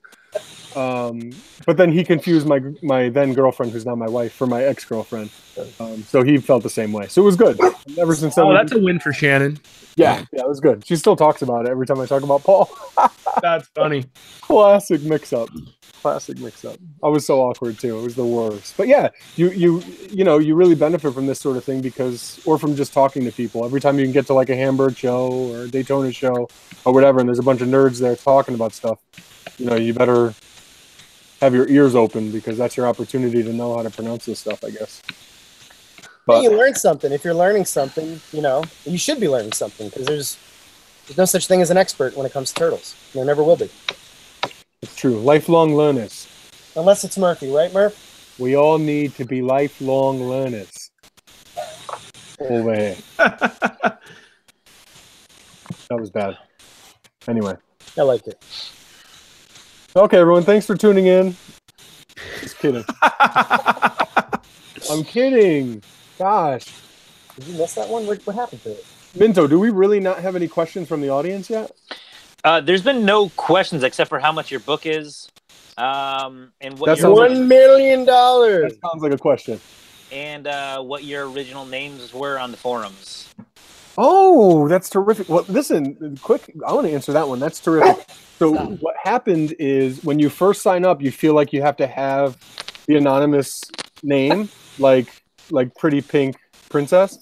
Um, 0.75 1.31
but 1.65 1.77
then 1.77 1.91
he 1.91 2.03
confused 2.03 2.47
my 2.47 2.61
my 2.83 3.09
then 3.09 3.33
girlfriend, 3.33 3.71
who's 3.71 3.85
now 3.85 3.95
my 3.95 4.07
wife, 4.07 4.33
for 4.33 4.45
my 4.47 4.63
ex 4.63 4.85
girlfriend. 4.85 5.31
Um, 5.79 6.03
so 6.03 6.23
he 6.23 6.37
felt 6.37 6.63
the 6.63 6.69
same 6.69 6.91
way. 6.91 7.07
So 7.07 7.21
it 7.21 7.25
was 7.25 7.35
good. 7.35 7.59
Ever 7.97 8.15
since 8.15 8.35
then, 8.35 8.45
Oh, 8.45 8.53
that's 8.53 8.71
a 8.71 8.79
win 8.79 8.99
for 8.99 9.11
Shannon. 9.11 9.59
yeah, 9.95 10.23
yeah, 10.31 10.41
it 10.41 10.47
was 10.47 10.59
good. 10.59 10.85
She 10.85 10.95
still 10.95 11.15
talks 11.15 11.41
about 11.41 11.65
it 11.65 11.69
every 11.69 11.85
time 11.87 11.99
I 11.99 12.05
talk 12.05 12.21
about 12.23 12.43
Paul. 12.43 12.69
That's 13.41 13.67
funny. 13.69 14.05
Classic 14.41 15.01
mix 15.03 15.31
up. 15.33 15.49
Classic 16.01 16.37
mix 16.39 16.65
up. 16.65 16.77
I 17.03 17.07
was 17.07 17.25
so 17.25 17.39
awkward 17.41 17.77
too. 17.79 17.97
It 17.99 18.03
was 18.03 18.15
the 18.15 18.25
worst. 18.25 18.75
But 18.77 18.87
yeah, 18.87 19.09
you 19.35 19.49
you 19.51 19.83
you 20.09 20.23
know 20.23 20.37
you 20.37 20.55
really 20.55 20.75
benefit 20.75 21.13
from 21.13 21.25
this 21.25 21.39
sort 21.39 21.55
of 21.57 21.63
thing 21.63 21.81
because, 21.81 22.39
or 22.45 22.57
from 22.59 22.75
just 22.75 22.93
talking 22.93 23.23
to 23.25 23.31
people. 23.31 23.65
Every 23.65 23.81
time 23.81 23.97
you 23.97 24.05
can 24.05 24.11
get 24.13 24.27
to 24.27 24.33
like 24.33 24.49
a 24.49 24.55
Hamburg 24.55 24.95
show 24.97 25.31
or 25.31 25.63
a 25.63 25.67
Daytona 25.67 26.11
show 26.11 26.47
or 26.85 26.93
whatever, 26.93 27.19
and 27.19 27.27
there's 27.29 27.39
a 27.39 27.43
bunch 27.43 27.61
of 27.61 27.67
nerds 27.69 27.99
there 27.99 28.15
talking 28.15 28.55
about 28.55 28.73
stuff, 28.73 28.99
you 29.57 29.65
know, 29.65 29.75
you 29.75 29.93
better 29.93 30.33
have 31.41 31.53
your 31.53 31.67
ears 31.67 31.95
open 31.95 32.31
because 32.31 32.57
that's 32.57 32.75
your 32.77 32.87
opportunity 32.87 33.43
to 33.43 33.53
know 33.53 33.75
how 33.75 33.83
to 33.83 33.89
pronounce 33.89 34.25
this 34.25 34.39
stuff. 34.39 34.63
I 34.63 34.71
guess. 34.71 35.01
Hey, 36.27 36.43
you 36.43 36.51
learn 36.51 36.75
something. 36.75 37.11
If 37.11 37.23
you're 37.23 37.33
learning 37.33 37.65
something, 37.65 38.21
you 38.31 38.41
know, 38.41 38.63
you 38.85 38.97
should 38.97 39.19
be 39.19 39.27
learning 39.27 39.53
something 39.53 39.89
because 39.89 40.05
there's 40.05 40.37
there's 41.07 41.17
no 41.17 41.25
such 41.25 41.47
thing 41.47 41.61
as 41.61 41.71
an 41.71 41.77
expert 41.77 42.15
when 42.15 42.25
it 42.25 42.31
comes 42.31 42.53
to 42.53 42.59
turtles. 42.59 42.95
There 43.13 43.25
never 43.25 43.43
will 43.43 43.55
be, 43.55 43.69
it's 44.81 44.95
true. 44.95 45.19
Lifelong 45.19 45.75
learners. 45.75 46.27
unless 46.75 47.03
it's 47.03 47.17
Murphy, 47.17 47.51
right, 47.51 47.73
Murph? 47.73 48.35
We 48.37 48.55
all 48.55 48.77
need 48.77 49.15
to 49.15 49.25
be 49.25 49.41
lifelong 49.41 50.23
learners. 50.23 50.91
Over 52.39 52.75
here. 52.75 52.95
That 55.89 55.99
was 55.99 56.11
bad. 56.11 56.37
Anyway. 57.27 57.55
I 57.97 58.03
like 58.03 58.27
it. 58.27 58.43
Okay, 59.99 60.17
everyone. 60.17 60.43
Thanks 60.43 60.65
for 60.65 60.75
tuning 60.77 61.07
in. 61.07 61.35
Just 62.41 62.57
kidding. 62.59 62.85
I'm 64.89 65.03
kidding. 65.03 65.83
Gosh. 66.17 66.73
Did 67.35 67.47
you 67.47 67.57
miss 67.57 67.73
that 67.75 67.89
one? 67.89 68.07
What, 68.07 68.25
what 68.25 68.35
happened 68.35 68.63
to 68.63 68.71
it? 68.71 68.85
Minto, 69.15 69.45
do 69.45 69.59
we 69.59 69.71
really 69.71 69.99
not 69.99 70.19
have 70.19 70.37
any 70.37 70.47
questions 70.47 70.87
from 70.87 71.01
the 71.01 71.09
audience 71.09 71.49
yet? 71.49 71.71
Uh, 72.45 72.61
there's 72.61 72.81
been 72.81 73.03
no 73.03 73.27
questions 73.35 73.83
except 73.83 74.07
for 74.07 74.19
how 74.19 74.31
much 74.31 74.51
your 74.51 74.61
book 74.61 74.85
is, 74.85 75.29
um, 75.77 76.53
and 76.61 76.79
what 76.79 76.87
That's 76.87 77.01
your 77.01 77.13
One 77.13 77.31
origi- 77.31 77.45
million 77.47 78.05
dollars. 78.05 78.71
That 78.73 78.81
sounds 78.81 79.03
like 79.03 79.11
a 79.11 79.17
question. 79.17 79.59
and 80.13 80.47
uh, 80.47 80.81
what 80.81 81.03
your 81.03 81.29
original 81.29 81.65
names 81.65 82.13
were 82.13 82.39
on 82.39 82.51
the 82.51 82.57
forums. 82.57 83.27
Oh, 84.01 84.69
that's 84.69 84.89
terrific. 84.89 85.27
Well, 85.27 85.43
listen, 85.49 86.17
quick. 86.21 86.49
I 86.65 86.71
want 86.71 86.87
to 86.87 86.93
answer 86.93 87.11
that 87.11 87.27
one. 87.27 87.39
That's 87.39 87.59
terrific. 87.59 88.05
So, 88.39 88.53
what 88.53 88.95
happened 89.03 89.53
is 89.59 90.01
when 90.05 90.17
you 90.17 90.29
first 90.29 90.61
sign 90.61 90.85
up, 90.85 91.01
you 91.01 91.11
feel 91.11 91.33
like 91.33 91.51
you 91.51 91.61
have 91.61 91.75
to 91.75 91.85
have 91.87 92.37
the 92.85 92.95
anonymous 92.95 93.61
name, 94.01 94.47
like 94.77 95.09
like 95.51 95.75
Pretty 95.75 95.99
Pink 95.99 96.37
Princess, 96.69 97.19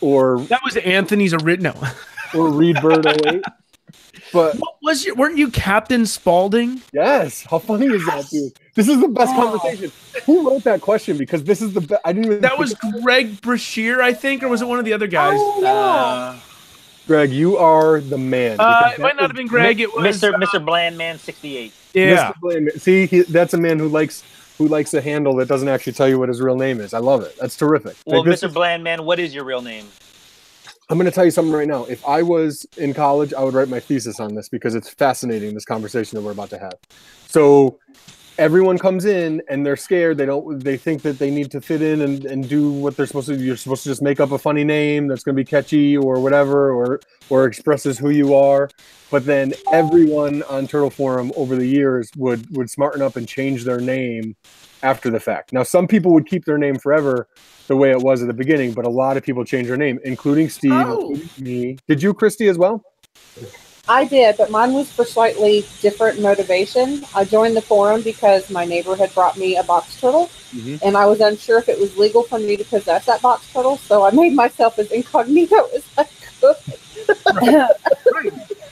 or 0.00 0.40
That 0.44 0.62
was 0.64 0.78
Anthony's 0.78 1.34
original. 1.34 1.76
or 2.34 2.48
Reed 2.50 2.80
Bird 2.80 3.04
08. 3.26 3.44
But 4.32 4.56
What 4.56 4.76
was 4.82 5.04
your? 5.04 5.16
Weren't 5.16 5.36
you 5.36 5.50
Captain 5.50 6.06
Spaulding? 6.06 6.80
yes, 6.94 7.42
how 7.42 7.58
funny 7.58 7.84
is 7.88 8.06
that, 8.06 8.24
dude? 8.30 8.52
This 8.74 8.88
is 8.88 9.00
the 9.00 9.08
best 9.08 9.32
Oh. 9.36 9.42
conversation. 9.58 9.92
Who 10.26 10.48
wrote 10.48 10.64
that 10.64 10.80
question? 10.80 11.16
Because 11.16 11.44
this 11.44 11.62
is 11.62 11.72
the 11.74 11.80
best. 11.80 12.00
I 12.04 12.12
didn't 12.12 12.26
even. 12.26 12.40
That 12.40 12.58
was 12.58 12.74
Greg 13.02 13.40
Brashear, 13.40 14.02
I 14.02 14.12
think, 14.12 14.42
or 14.42 14.48
was 14.48 14.62
it 14.62 14.68
one 14.68 14.78
of 14.78 14.84
the 14.84 14.92
other 14.92 15.06
guys? 15.06 15.36
Oh 15.38 15.64
Uh, 15.64 16.36
Greg. 17.06 17.30
You 17.30 17.56
are 17.56 18.00
the 18.00 18.18
man. 18.18 18.56
Uh, 18.58 18.90
it 18.94 19.00
might 19.00 19.14
not 19.16 19.28
have 19.28 19.36
been 19.36 19.46
Greg. 19.46 19.80
It 19.80 19.94
was 19.94 20.20
Mr. 20.20 20.34
uh, 20.34 20.38
Mr. 20.38 20.64
Blandman 20.64 21.18
sixty 21.18 21.56
eight. 21.56 21.72
Yeah. 21.92 22.32
Mr. 22.32 22.34
Blandman. 22.42 22.80
See, 22.80 23.06
he, 23.06 23.20
that's 23.22 23.54
a 23.54 23.58
man 23.58 23.78
who 23.78 23.88
likes 23.88 24.24
who 24.58 24.66
likes 24.68 24.92
a 24.94 25.00
handle 25.00 25.36
that 25.36 25.46
doesn't 25.48 25.68
actually 25.68 25.92
tell 25.92 26.08
you 26.08 26.18
what 26.18 26.28
his 26.28 26.40
real 26.40 26.56
name 26.56 26.80
is. 26.80 26.94
I 26.94 26.98
love 26.98 27.22
it. 27.22 27.36
That's 27.40 27.56
terrific. 27.56 27.96
Well, 28.06 28.24
Like, 28.24 28.30
Mr. 28.38 28.44
is- 28.48 28.54
Blandman, 28.54 29.00
what 29.04 29.18
is 29.20 29.34
your 29.34 29.44
real 29.44 29.62
name? 29.62 29.86
I'm 30.90 30.98
going 30.98 31.06
to 31.06 31.10
tell 31.14 31.24
you 31.24 31.30
something 31.30 31.52
right 31.52 31.66
now. 31.66 31.84
If 31.86 32.06
I 32.06 32.22
was 32.22 32.66
in 32.76 32.92
college, 32.92 33.32
I 33.32 33.42
would 33.42 33.54
write 33.54 33.68
my 33.68 33.80
thesis 33.80 34.20
on 34.20 34.34
this 34.34 34.48
because 34.50 34.74
it's 34.74 34.88
fascinating. 34.90 35.54
This 35.54 35.64
conversation 35.64 36.16
that 36.16 36.22
we're 36.22 36.32
about 36.32 36.50
to 36.50 36.58
have. 36.58 36.74
So 37.26 37.78
everyone 38.38 38.78
comes 38.78 39.04
in 39.04 39.42
and 39.48 39.64
they're 39.64 39.76
scared. 39.76 40.18
They 40.18 40.26
don't. 40.26 40.62
They 40.62 40.76
think 40.76 41.02
that 41.02 41.18
they 41.18 41.30
need 41.30 41.50
to 41.52 41.60
fit 41.60 41.82
in 41.82 42.00
and, 42.02 42.24
and 42.24 42.48
do 42.48 42.70
what 42.70 42.96
they're 42.96 43.06
supposed 43.06 43.28
to. 43.28 43.36
do. 43.36 43.44
You're 43.44 43.56
supposed 43.56 43.82
to 43.84 43.88
just 43.88 44.02
make 44.02 44.20
up 44.20 44.32
a 44.32 44.38
funny 44.38 44.64
name 44.64 45.06
that's 45.08 45.22
going 45.22 45.36
to 45.36 45.40
be 45.40 45.44
catchy 45.44 45.96
or 45.96 46.20
whatever, 46.20 46.72
or 46.72 47.00
or 47.30 47.44
expresses 47.46 47.98
who 47.98 48.10
you 48.10 48.34
are. 48.34 48.68
But 49.10 49.24
then 49.26 49.54
everyone 49.72 50.42
on 50.44 50.66
Turtle 50.66 50.90
Forum 50.90 51.32
over 51.36 51.56
the 51.56 51.66
years 51.66 52.10
would 52.16 52.44
would 52.56 52.70
smarten 52.70 53.02
up 53.02 53.16
and 53.16 53.28
change 53.28 53.64
their 53.64 53.80
name 53.80 54.34
after 54.82 55.10
the 55.10 55.20
fact. 55.20 55.52
Now, 55.52 55.62
some 55.62 55.86
people 55.86 56.12
would 56.12 56.26
keep 56.26 56.44
their 56.44 56.58
name 56.58 56.76
forever 56.78 57.28
the 57.68 57.76
way 57.76 57.90
it 57.90 57.98
was 58.00 58.20
at 58.20 58.26
the 58.28 58.34
beginning, 58.34 58.72
but 58.72 58.84
a 58.84 58.90
lot 58.90 59.16
of 59.16 59.22
people 59.22 59.42
change 59.44 59.68
their 59.68 59.76
name, 59.78 59.98
including 60.04 60.50
Steve, 60.50 60.72
Oh. 60.72 61.12
including 61.12 61.28
me. 61.44 61.78
Did 61.88 62.02
you, 62.02 62.12
Christy, 62.12 62.48
as 62.48 62.58
well? 62.58 62.84
I 63.88 64.04
did, 64.06 64.36
but 64.38 64.50
mine 64.50 64.72
was 64.72 64.90
for 64.90 65.04
slightly 65.04 65.66
different 65.82 66.20
motivation. 66.20 67.04
I 67.14 67.24
joined 67.24 67.54
the 67.56 67.60
forum 67.62 68.00
because 68.02 68.48
my 68.48 68.64
neighbor 68.64 68.96
had 68.96 69.12
brought 69.14 69.36
me 69.36 69.56
a 69.56 69.62
box 69.62 70.00
turtle, 70.00 70.30
Mhm. 70.54 70.80
and 70.82 70.96
I 70.96 71.04
was 71.06 71.20
unsure 71.20 71.58
if 71.58 71.68
it 71.68 71.78
was 71.78 71.96
legal 71.98 72.22
for 72.22 72.38
me 72.38 72.56
to 72.56 72.64
possess 72.64 73.04
that 73.06 73.20
box 73.20 73.44
turtle, 73.52 73.76
so 73.86 74.02
I 74.04 74.10
made 74.10 74.32
myself 74.34 74.78
as 74.78 74.90
incognito 74.90 75.68
as 75.74 75.82
I 75.98 76.06
could. 76.40 76.56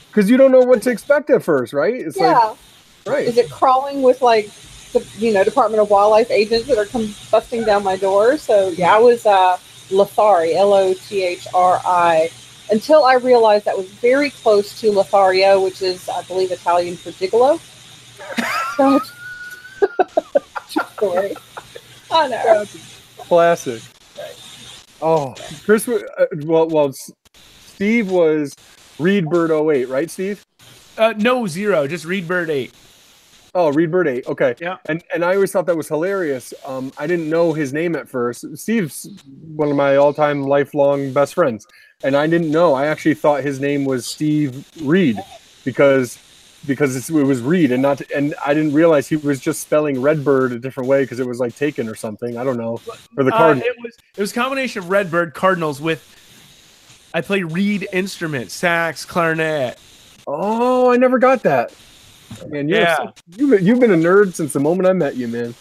Because 0.08 0.30
you 0.30 0.36
don't 0.36 0.52
know 0.52 0.60
what 0.60 0.82
to 0.82 0.90
expect 0.90 1.30
at 1.30 1.42
first, 1.42 1.72
right? 1.72 1.94
It's 1.94 2.16
yeah. 2.16 2.32
like 2.32 2.56
right. 3.06 3.26
Is 3.26 3.36
it 3.36 3.50
crawling 3.50 4.02
with 4.02 4.22
like 4.22 4.50
the 4.92 5.04
you 5.18 5.32
know 5.32 5.44
Department 5.44 5.82
of 5.82 5.90
Wildlife 5.90 6.30
agents 6.30 6.68
that 6.68 6.78
are 6.78 6.86
come 6.86 7.14
busting 7.30 7.64
down 7.64 7.82
my 7.84 7.96
door? 7.96 8.36
So 8.38 8.68
yeah, 8.70 8.94
I 8.94 8.98
was 8.98 9.26
uh, 9.26 9.58
Lothari, 9.90 10.54
L 10.54 10.72
O 10.72 10.94
T 10.94 11.22
H 11.22 11.46
R 11.54 11.80
I, 11.84 12.30
until 12.72 13.04
I 13.04 13.14
realized 13.14 13.66
that 13.66 13.76
was 13.76 13.86
very 13.86 14.30
close 14.30 14.80
to 14.80 14.90
Lothario, 14.90 15.62
which 15.62 15.82
is 15.82 16.08
I 16.08 16.22
believe 16.22 16.50
Italian 16.50 16.96
for 16.96 17.10
gigolo. 17.10 17.60
So, 18.74 18.98
story. 20.68 21.36
I 22.10 22.28
know. 22.28 22.64
Classic. 23.18 23.82
Oh, 25.02 25.34
Chris. 25.64 25.86
Uh, 25.86 26.00
well, 26.44 26.68
well, 26.68 26.92
Steve 27.34 28.10
was 28.10 28.54
Reed 28.98 29.28
Bird 29.28 29.50
08, 29.50 29.88
right, 29.90 30.10
Steve? 30.10 30.42
Uh, 30.96 31.12
no 31.18 31.46
zero, 31.46 31.86
just 31.86 32.06
Reed 32.06 32.26
Bird 32.26 32.48
eight. 32.48 32.72
Oh, 33.54 33.70
Reed 33.70 33.90
Bird 33.90 34.08
8. 34.08 34.26
Okay. 34.28 34.54
Yeah. 34.60 34.78
And 34.88 35.04
and 35.12 35.22
I 35.22 35.34
always 35.34 35.52
thought 35.52 35.66
that 35.66 35.76
was 35.76 35.86
hilarious. 35.88 36.54
Um, 36.64 36.90
I 36.96 37.06
didn't 37.06 37.28
know 37.28 37.52
his 37.52 37.72
name 37.72 37.94
at 37.96 38.08
first. 38.08 38.46
Steve's 38.56 39.06
one 39.54 39.68
of 39.68 39.76
my 39.76 39.96
all-time 39.96 40.42
lifelong 40.42 41.12
best 41.12 41.34
friends, 41.34 41.66
and 42.04 42.16
I 42.16 42.26
didn't 42.26 42.50
know. 42.50 42.74
I 42.74 42.86
actually 42.86 43.14
thought 43.14 43.42
his 43.44 43.60
name 43.60 43.84
was 43.84 44.06
Steve 44.06 44.66
Reed 44.82 45.18
because 45.64 46.18
because 46.66 47.10
it 47.10 47.12
was 47.12 47.40
Reed 47.42 47.72
and 47.72 47.82
not 47.82 48.00
and 48.14 48.34
I 48.44 48.54
didn't 48.54 48.72
realize 48.72 49.08
he 49.08 49.16
was 49.16 49.40
just 49.40 49.60
spelling 49.60 50.00
Redbird 50.00 50.52
a 50.52 50.58
different 50.58 50.88
way 50.88 51.02
because 51.02 51.18
it 51.18 51.26
was 51.26 51.40
like 51.40 51.56
taken 51.56 51.88
or 51.88 51.94
something. 51.96 52.36
I 52.36 52.44
don't 52.44 52.56
know. 52.56 52.80
Or 53.16 53.24
the 53.24 53.34
Uh, 53.34 53.36
card. 53.38 53.58
it 53.58 53.76
was 53.82 53.96
it 54.16 54.20
was 54.20 54.30
a 54.30 54.34
combination 54.34 54.82
of 54.82 54.90
Redbird 54.90 55.34
Cardinals 55.34 55.80
with. 55.80 56.08
I 57.14 57.20
play 57.20 57.42
reed 57.42 57.86
instruments, 57.92 58.54
sax, 58.54 59.04
clarinet. 59.04 59.78
Oh, 60.26 60.90
I 60.90 60.96
never 60.96 61.18
got 61.18 61.42
that. 61.42 61.74
Man, 62.48 62.66
you're 62.68 62.78
Yeah. 62.78 62.96
so- 62.96 63.12
you've, 63.36 63.50
been, 63.50 63.66
you've 63.66 63.80
been 63.80 63.90
a 63.90 63.96
nerd 63.96 64.32
since 64.34 64.54
the 64.54 64.60
moment 64.60 64.88
I 64.88 64.94
met 64.94 65.14
you, 65.16 65.28
man. 65.28 65.54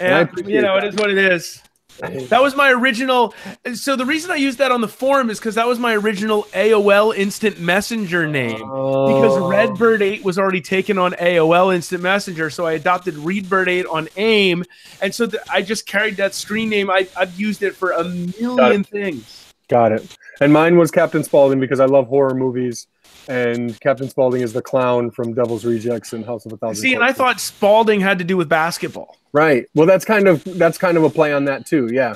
And 0.00 0.28
And 0.38 0.48
you 0.48 0.62
know, 0.62 0.76
that. 0.76 0.84
it 0.84 0.94
is 0.94 0.96
what 0.96 1.10
it 1.10 1.18
is. 1.18 1.60
That 2.00 2.42
was 2.42 2.54
my 2.54 2.70
original. 2.70 3.34
So 3.74 3.96
the 3.96 4.04
reason 4.04 4.30
I 4.30 4.36
used 4.36 4.58
that 4.58 4.70
on 4.72 4.80
the 4.80 4.88
forum 4.88 5.30
is 5.30 5.38
because 5.38 5.54
that 5.56 5.66
was 5.66 5.78
my 5.78 5.94
original 5.94 6.44
AOL 6.54 7.16
Instant 7.16 7.58
Messenger 7.60 8.26
name. 8.26 8.58
Because 8.58 9.36
Oh. 9.36 9.48
Redbird 9.48 10.02
8 10.02 10.24
was 10.24 10.38
already 10.38 10.60
taken 10.60 10.98
on 10.98 11.12
AOL 11.14 11.74
Instant 11.74 12.02
Messenger, 12.02 12.50
so 12.50 12.66
I 12.66 12.72
adopted 12.72 13.14
Readbird 13.14 13.68
8 13.68 13.86
on 13.86 14.08
AIM, 14.16 14.64
and 15.00 15.14
so 15.14 15.26
th- 15.26 15.42
I 15.50 15.62
just 15.62 15.86
carried 15.86 16.16
that 16.18 16.34
screen 16.34 16.68
name. 16.68 16.90
I, 16.90 17.06
I've 17.16 17.38
used 17.38 17.62
it 17.62 17.74
for 17.76 17.90
a 17.92 18.04
million 18.04 18.84
things. 18.84 19.52
Got 19.68 19.92
it. 19.92 20.16
And 20.40 20.52
mine 20.52 20.76
was 20.78 20.90
Captain 20.90 21.24
Spaulding 21.24 21.58
because 21.60 21.80
I 21.80 21.86
love 21.86 22.06
horror 22.08 22.34
movies, 22.34 22.86
and 23.28 23.78
Captain 23.80 24.08
Spaulding 24.08 24.42
is 24.42 24.52
the 24.52 24.62
clown 24.62 25.10
from 25.10 25.34
Devil's 25.34 25.64
Rejects 25.64 26.12
and 26.12 26.24
House 26.24 26.46
of 26.46 26.52
a 26.52 26.56
Thousand. 26.56 26.82
See, 26.82 26.94
and 26.94 27.02
I 27.02 27.12
thought 27.12 27.40
Spalding 27.40 28.00
had 28.00 28.18
to 28.18 28.24
do 28.24 28.36
with 28.36 28.48
basketball. 28.48 29.16
right. 29.32 29.66
Well, 29.74 29.86
that's 29.86 30.04
kind 30.04 30.28
of 30.28 30.44
that's 30.44 30.78
kind 30.78 30.96
of 30.96 31.04
a 31.04 31.10
play 31.10 31.32
on 31.32 31.44
that 31.46 31.66
too. 31.66 31.88
Yeah, 31.92 32.14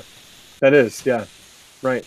that 0.59 0.73
is. 0.73 1.05
Yeah, 1.05 1.25
right. 1.81 2.05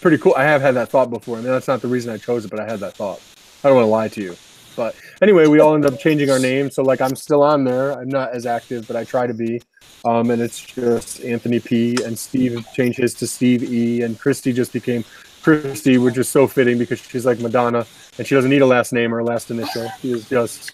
Pretty 0.00 0.18
cool. 0.18 0.34
I 0.36 0.44
have 0.44 0.60
had 0.60 0.74
that 0.74 0.88
thought 0.90 1.10
before. 1.10 1.38
I 1.38 1.40
mean, 1.40 1.50
that's 1.50 1.68
not 1.68 1.80
the 1.80 1.88
reason 1.88 2.12
I 2.12 2.18
chose 2.18 2.44
it, 2.44 2.50
but 2.50 2.60
I 2.60 2.66
had 2.66 2.80
that 2.80 2.94
thought. 2.96 3.20
I 3.64 3.68
don't 3.68 3.76
want 3.76 3.86
to 3.86 3.90
lie 3.90 4.08
to 4.08 4.22
you. 4.22 4.36
But 4.76 4.94
anyway, 5.22 5.46
we 5.46 5.58
all 5.58 5.74
end 5.74 5.86
up 5.86 5.98
changing 5.98 6.30
our 6.30 6.38
names. 6.38 6.74
So 6.74 6.82
like, 6.82 7.00
I'm 7.00 7.16
still 7.16 7.42
on 7.42 7.64
there. 7.64 7.92
I'm 7.92 8.08
not 8.08 8.32
as 8.32 8.44
active, 8.44 8.86
but 8.86 8.94
I 8.94 9.04
try 9.04 9.26
to 9.26 9.32
be. 9.34 9.60
Um, 10.04 10.30
and 10.30 10.40
it's 10.42 10.60
just 10.60 11.24
Anthony 11.24 11.58
P. 11.58 11.96
and 12.04 12.16
Steve 12.16 12.64
changed 12.74 12.98
his 12.98 13.14
to 13.14 13.26
Steve 13.26 13.64
E. 13.64 14.02
And 14.02 14.20
Christy 14.20 14.52
just 14.52 14.72
became 14.72 15.02
Christy, 15.46 15.96
which 15.96 16.18
is 16.18 16.28
so 16.28 16.48
fitting 16.48 16.76
because 16.76 16.98
she's 16.98 17.24
like 17.24 17.38
Madonna 17.38 17.86
and 18.18 18.26
she 18.26 18.34
doesn't 18.34 18.50
need 18.50 18.62
a 18.62 18.66
last 18.66 18.92
name 18.92 19.14
or 19.14 19.20
a 19.20 19.24
last 19.24 19.48
initial. 19.48 19.88
She 20.02 20.10
is 20.10 20.28
just. 20.28 20.72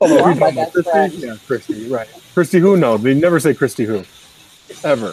Oh, 0.00 0.24
are 0.24 0.32
we 0.32 0.40
my 0.40 0.52
Christy? 0.72 1.18
Yeah, 1.18 1.36
Christy, 1.46 1.86
right. 1.90 2.08
Christy 2.32 2.60
who? 2.60 2.78
No, 2.78 2.96
they 2.96 3.12
never 3.12 3.38
say 3.38 3.52
Christy 3.52 3.84
who. 3.84 4.02
Ever. 4.84 5.12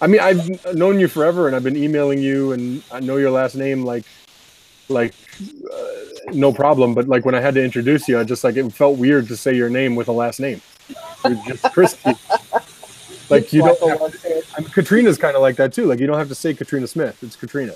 I 0.00 0.06
mean, 0.06 0.18
I've 0.18 0.74
known 0.74 0.98
you 0.98 1.08
forever 1.08 1.46
and 1.46 1.54
I've 1.54 1.62
been 1.62 1.76
emailing 1.76 2.22
you 2.22 2.52
and 2.52 2.82
I 2.90 3.00
know 3.00 3.18
your 3.18 3.32
last 3.32 3.54
name 3.54 3.84
like, 3.84 4.06
like, 4.88 5.12
uh, 5.70 5.86
no 6.32 6.54
problem. 6.54 6.94
But 6.94 7.06
like 7.06 7.26
when 7.26 7.34
I 7.34 7.40
had 7.42 7.52
to 7.56 7.62
introduce 7.62 8.08
you, 8.08 8.18
I 8.18 8.24
just 8.24 8.44
like, 8.44 8.56
it 8.56 8.72
felt 8.72 8.96
weird 8.96 9.28
to 9.28 9.36
say 9.36 9.54
your 9.54 9.68
name 9.68 9.94
with 9.94 10.08
a 10.08 10.12
last 10.12 10.40
name. 10.40 10.62
You're 11.22 11.34
just 11.46 11.64
Christy. 11.74 12.14
like 13.28 13.52
you 13.52 13.60
don't 13.60 13.78
have. 13.78 14.46
I 14.56 14.60
mean, 14.60 14.70
Katrina's 14.70 15.18
kind 15.18 15.36
of 15.36 15.42
like 15.42 15.56
that 15.56 15.74
too. 15.74 15.84
Like 15.84 16.00
you 16.00 16.06
don't 16.06 16.16
have 16.16 16.28
to 16.28 16.34
say 16.34 16.54
Katrina 16.54 16.86
Smith. 16.86 17.22
It's 17.22 17.36
Katrina. 17.36 17.74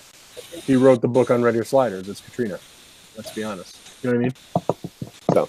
He 0.62 0.76
wrote 0.76 1.00
the 1.02 1.08
book 1.08 1.30
on 1.30 1.42
Red 1.42 1.56
Ear 1.56 1.64
Sliders. 1.64 2.08
It's 2.08 2.20
Katrina. 2.20 2.58
Let's 3.16 3.32
be 3.34 3.44
honest. 3.44 3.76
You 4.02 4.10
know 4.12 4.16
what 4.16 4.20
I 4.20 4.24
mean? 4.24 4.32
So 5.32 5.48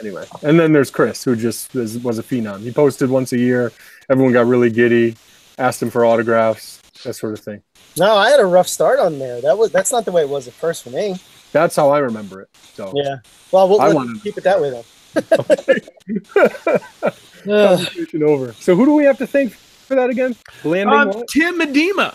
anyway, 0.00 0.26
and 0.42 0.58
then 0.58 0.72
there's 0.72 0.90
Chris, 0.90 1.22
who 1.24 1.36
just 1.36 1.74
was, 1.74 1.98
was 1.98 2.18
a 2.18 2.22
phenom. 2.22 2.60
He 2.60 2.70
posted 2.72 3.10
once 3.10 3.32
a 3.32 3.38
year. 3.38 3.72
Everyone 4.10 4.32
got 4.32 4.46
really 4.46 4.70
giddy. 4.70 5.16
Asked 5.58 5.82
him 5.82 5.90
for 5.90 6.04
autographs, 6.04 6.80
that 7.04 7.14
sort 7.14 7.32
of 7.34 7.40
thing. 7.40 7.62
No, 7.96 8.16
I 8.16 8.30
had 8.30 8.38
a 8.40 8.46
rough 8.46 8.68
start 8.68 8.98
on 9.00 9.18
there. 9.18 9.40
That 9.40 9.58
was 9.58 9.72
that's 9.72 9.90
not 9.90 10.04
the 10.04 10.12
way 10.12 10.22
it 10.22 10.28
was 10.28 10.46
at 10.46 10.54
first 10.54 10.84
for 10.84 10.90
me. 10.90 11.16
That's 11.52 11.74
how 11.74 11.90
I 11.90 11.98
remember 11.98 12.42
it. 12.42 12.48
So 12.74 12.92
Yeah. 12.94 13.16
Well, 13.50 13.68
we'll 13.68 13.80
I 13.80 13.88
let- 13.88 13.96
wanted- 13.96 14.22
keep 14.22 14.36
it 14.38 14.44
that 14.44 14.60
way 14.60 14.70
though. 14.70 14.84
Conversation 17.44 18.22
over. 18.22 18.52
So 18.54 18.76
who 18.76 18.84
do 18.84 18.92
we 18.94 19.04
have 19.04 19.18
to 19.18 19.26
thank 19.26 19.52
for 19.54 19.94
that 19.96 20.10
again? 20.10 20.36
Landing 20.64 20.94
Um. 21.16 21.24
Tim 21.32 21.58
Medema. 21.58 22.14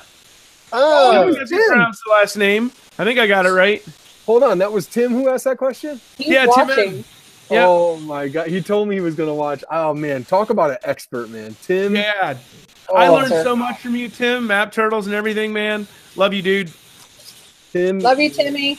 Oh, 0.73 1.33
That's 1.33 1.51
how 1.51 1.57
you 1.57 1.67
pronounce 1.69 2.01
the 2.05 2.11
last 2.11 2.35
name. 2.37 2.71
I 2.99 3.03
think 3.05 3.19
I 3.19 3.27
got 3.27 3.45
it 3.45 3.51
right. 3.51 3.83
Hold 4.25 4.43
on, 4.43 4.57
that 4.59 4.71
was 4.71 4.87
Tim 4.87 5.11
who 5.11 5.29
asked 5.29 5.43
that 5.45 5.57
question. 5.57 5.99
He's 6.17 6.27
Yeah, 6.27 6.41
Tim 6.45 6.67
watching. 6.67 7.03
Yeah. 7.49 7.65
Oh 7.67 7.97
my 7.97 8.27
god, 8.29 8.47
he 8.47 8.61
told 8.61 8.87
me 8.87 8.95
he 8.95 9.01
was 9.01 9.15
gonna 9.15 9.33
watch. 9.33 9.63
Oh 9.69 9.93
man, 9.93 10.23
talk 10.23 10.49
about 10.49 10.71
an 10.71 10.77
expert, 10.83 11.29
man. 11.29 11.55
Tim. 11.61 11.95
Yeah. 11.95 12.37
I 12.93 13.07
Oh, 13.07 13.13
learned 13.15 13.29
sir. 13.29 13.43
so 13.43 13.55
much 13.55 13.79
from 13.79 13.95
you, 13.95 14.09
Tim. 14.09 14.47
Map 14.47 14.71
turtles 14.71 15.05
and 15.07 15.15
everything, 15.15 15.53
man. 15.53 15.87
Love 16.15 16.33
you, 16.33 16.41
dude. 16.41 16.71
Tim. 17.71 17.99
Love 17.99 18.19
you, 18.19 18.29
Timmy. 18.29 18.77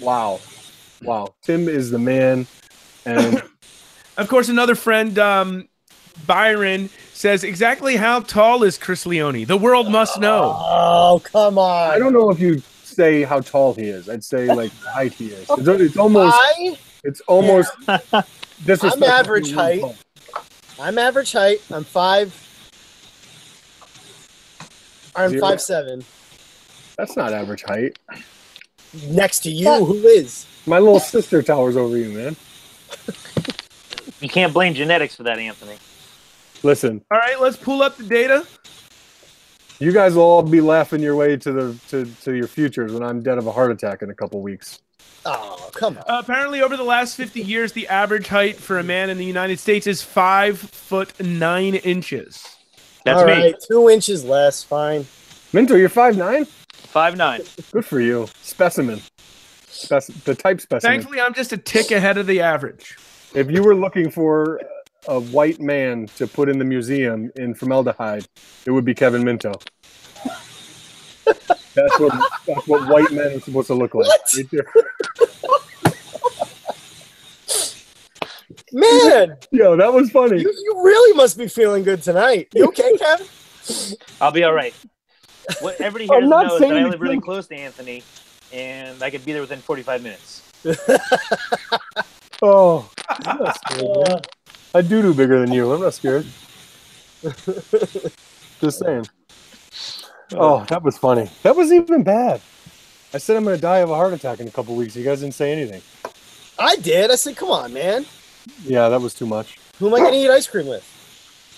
Wow, 0.00 0.40
wow. 1.02 1.34
Tim 1.42 1.68
is 1.68 1.90
the 1.90 1.98
man, 1.98 2.46
and 3.04 3.42
Of 4.16 4.28
course, 4.28 4.48
another 4.48 4.74
friend, 4.74 5.18
um, 5.18 5.68
Byron, 6.26 6.90
says 7.20 7.44
exactly 7.44 7.96
how 7.96 8.20
tall 8.20 8.62
is 8.62 8.78
Chris 8.78 9.04
Leone? 9.04 9.44
The 9.44 9.56
world 9.56 9.90
must 9.90 10.18
know. 10.18 10.54
oh, 10.56 11.20
come 11.22 11.58
on. 11.58 11.90
I 11.90 11.98
don't 11.98 12.14
know 12.14 12.30
if 12.30 12.40
you 12.40 12.62
say 12.82 13.22
how 13.24 13.40
tall 13.40 13.74
he 13.74 13.82
is. 13.82 14.08
I'd 14.08 14.24
say 14.24 14.46
like 14.46 14.72
the 14.80 14.90
height 14.90 15.12
he 15.12 15.26
is. 15.28 15.46
It's, 15.50 15.68
it's 15.68 15.96
almost. 15.98 16.34
I, 16.34 16.78
It's 17.04 17.20
almost. 17.22 17.70
disrespectful 18.64 19.04
I'm 19.04 19.10
average 19.10 19.50
to 19.50 19.50
be 19.50 19.56
really 19.56 19.80
height. 19.80 19.96
tall. 20.32 20.44
I'm 20.80 20.98
average 20.98 21.32
height. 21.32 21.62
I'm 21.70 21.84
five. 21.84 22.34
I'm 25.14 25.30
Zero. 25.30 25.40
five 25.42 25.60
seven. 25.60 26.02
That's 26.96 27.16
not 27.16 27.34
average 27.34 27.62
height. 27.64 27.98
Next 29.08 29.40
to 29.40 29.50
you, 29.50 29.84
who 29.84 29.94
is? 30.06 30.46
My 30.66 30.78
little 30.78 31.00
sister 31.00 31.42
towers 31.42 31.76
over 31.76 31.96
you, 31.96 32.08
man. 32.10 32.36
You 34.20 34.28
can't 34.28 34.52
blame 34.52 34.74
genetics 34.74 35.16
for 35.16 35.22
that, 35.24 35.38
Anthony. 35.38 35.76
Listen, 36.62 37.02
All 37.10 37.18
right, 37.18 37.40
let's 37.40 37.56
pull 37.56 37.82
up 37.82 37.96
the 37.96 38.04
data. 38.04 38.46
you 39.78 39.92
guys 39.92 40.14
will 40.14 40.22
all 40.24 40.42
be 40.42 40.60
laughing 40.60 41.00
your 41.00 41.16
way 41.16 41.36
to 41.36 41.52
the 41.52 41.76
to, 41.88 42.04
to 42.22 42.32
your 42.34 42.46
futures 42.46 42.92
when 42.92 43.02
I'm 43.02 43.22
dead 43.22 43.38
of 43.38 43.46
a 43.46 43.52
heart 43.52 43.70
attack 43.70 44.02
in 44.02 44.10
a 44.10 44.14
couple 44.14 44.40
weeks. 44.42 44.80
Oh, 45.24 45.70
come 45.74 45.96
on. 45.98 46.04
Uh, 46.06 46.20
apparently, 46.22 46.62
over 46.62 46.76
the 46.76 46.82
last 46.84 47.14
50 47.16 47.40
years, 47.42 47.72
the 47.72 47.86
average 47.88 48.28
height 48.28 48.56
for 48.56 48.78
a 48.78 48.82
man 48.82 49.10
in 49.10 49.18
the 49.18 49.24
United 49.24 49.58
States 49.58 49.86
is 49.86 50.02
five 50.02 50.58
foot 50.58 51.18
nine 51.20 51.74
inches. 51.76 52.44
That's 53.04 53.20
All 53.20 53.26
me. 53.26 53.32
right, 53.32 53.54
two 53.70 53.88
inches 53.88 54.24
less. 54.24 54.62
Fine. 54.62 55.06
Minto, 55.52 55.76
you're 55.76 55.88
five 55.88 56.16
nine. 56.16 56.44
Five 56.44 57.16
nine. 57.16 57.42
Good 57.72 57.84
for 57.84 58.00
you. 58.00 58.28
Specimen. 58.42 59.00
Spec- 59.68 60.06
the 60.24 60.34
type 60.34 60.60
specimen. 60.60 60.92
Thankfully, 60.98 61.20
I'm 61.20 61.32
just 61.34 61.52
a 61.52 61.56
tick 61.56 61.90
ahead 61.90 62.18
of 62.18 62.26
the 62.26 62.40
average. 62.40 62.96
If 63.34 63.50
you 63.50 63.62
were 63.62 63.74
looking 63.74 64.10
for 64.10 64.60
a 65.08 65.20
white 65.20 65.60
man 65.60 66.06
to 66.16 66.26
put 66.26 66.48
in 66.48 66.58
the 66.58 66.64
museum 66.64 67.30
in 67.36 67.54
formaldehyde, 67.54 68.26
it 68.66 68.70
would 68.70 68.84
be 68.84 68.94
Kevin 68.94 69.24
Minto. 69.24 69.52
That's 71.74 71.98
what 72.00 72.12
that's 72.48 72.66
what 72.66 72.88
white 72.88 73.12
men 73.12 73.28
are 73.36 73.40
supposed 73.40 73.68
to 73.68 73.74
look 73.74 73.94
like. 73.94 74.06
What? 74.08 74.20
Right 74.36 74.48
there. 74.50 74.66
Man, 78.72 79.36
Yo, 79.52 79.76
that 79.76 79.92
was 79.92 80.10
funny. 80.10 80.40
you, 80.40 80.52
you 80.52 80.82
really 80.82 81.16
must 81.16 81.38
be 81.38 81.46
feeling 81.46 81.84
good 81.84 82.02
tonight. 82.02 82.48
You 82.54 82.66
okay, 82.68 82.96
Kevin? 82.98 83.26
I'll 84.20 84.32
be 84.32 84.42
all 84.42 84.52
right. 84.52 84.74
What 85.60 85.80
everybody 85.80 86.06
here 86.06 86.16
I'm 86.24 86.28
doesn't 86.28 86.46
is 86.46 86.60
that 86.60 86.68
saying 86.68 86.84
I 86.84 86.88
live 86.88 87.00
really 87.00 87.16
kill- 87.16 87.22
close 87.22 87.46
to 87.48 87.54
Anthony, 87.54 88.02
and 88.52 89.00
I 89.02 89.10
could 89.10 89.24
be 89.24 89.32
there 89.32 89.40
within 89.40 89.60
45 89.60 90.02
minutes. 90.02 90.42
Oh, 92.42 92.90
I'm 94.74 94.82
not 94.82 94.84
scared, 94.84 94.84
man. 94.84 94.84
I 94.84 94.88
do 94.88 95.02
do 95.02 95.14
bigger 95.14 95.40
than 95.40 95.52
you. 95.52 95.72
I'm 95.72 95.80
not 95.80 95.94
scared. 95.94 96.26
Just 98.60 98.78
saying. 98.78 99.06
Uh, 100.32 100.36
oh, 100.38 100.64
that 100.68 100.82
was 100.82 100.96
funny. 100.98 101.30
That 101.42 101.56
was 101.56 101.72
even 101.72 102.02
bad. 102.02 102.40
I 103.12 103.18
said 103.18 103.36
I'm 103.36 103.44
going 103.44 103.56
to 103.56 103.60
die 103.60 103.78
of 103.78 103.90
a 103.90 103.94
heart 103.94 104.12
attack 104.12 104.40
in 104.40 104.46
a 104.48 104.50
couple 104.50 104.76
weeks. 104.76 104.94
You 104.94 105.04
guys 105.04 105.20
didn't 105.20 105.34
say 105.34 105.52
anything. 105.52 105.82
I 106.58 106.76
did. 106.76 107.10
I 107.10 107.16
said, 107.16 107.36
come 107.36 107.50
on, 107.50 107.72
man. 107.72 108.06
Yeah, 108.64 108.88
that 108.88 109.00
was 109.00 109.14
too 109.14 109.26
much. 109.26 109.58
Who 109.78 109.88
am 109.88 109.94
I 109.94 109.98
going 109.98 110.12
to 110.12 110.18
eat 110.18 110.30
ice 110.30 110.46
cream 110.46 110.66
with? 110.66 110.84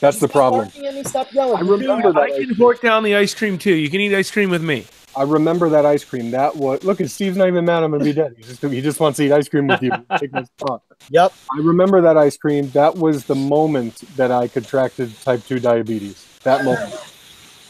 That's 0.00 0.18
the 0.18 0.28
Stop 0.28 0.32
problem. 0.32 0.68
at 0.84 0.94
me, 0.94 1.04
Stop 1.04 1.32
yelling. 1.32 1.58
I 1.58 1.60
remember 1.60 2.08
I 2.08 2.28
that. 2.30 2.36
can 2.36 2.54
fork 2.54 2.80
down 2.80 3.02
the 3.02 3.14
ice 3.14 3.34
cream 3.34 3.58
too. 3.58 3.74
You 3.74 3.90
can 3.90 4.00
eat 4.00 4.14
ice 4.14 4.30
cream 4.30 4.50
with 4.50 4.62
me. 4.62 4.86
I 5.14 5.22
remember 5.24 5.68
that 5.68 5.84
ice 5.86 6.04
cream. 6.04 6.30
That 6.30 6.56
was 6.56 6.82
look. 6.82 6.98
Steve's 7.06 7.36
not 7.36 7.46
even 7.46 7.64
mad. 7.66 7.82
I'm 7.84 7.90
gonna 7.92 8.02
be 8.02 8.12
dead. 8.12 8.34
He 8.36 8.42
just 8.42 8.62
he 8.62 8.80
just 8.80 8.98
wants 8.98 9.18
to 9.18 9.24
eat 9.24 9.32
ice 9.32 9.48
cream 9.48 9.66
with 9.68 9.82
you. 9.82 9.92
Take 10.18 10.32
my 10.32 10.42
spot. 10.44 10.82
Yep. 11.10 11.32
I 11.52 11.58
remember 11.58 12.00
that 12.00 12.16
ice 12.16 12.36
cream. 12.36 12.70
That 12.70 12.96
was 12.96 13.24
the 13.24 13.34
moment 13.34 14.02
that 14.16 14.30
I 14.30 14.48
contracted 14.48 15.14
type 15.22 15.44
two 15.44 15.58
diabetes. 15.60 16.26
That 16.42 16.64
moment. 16.64 16.94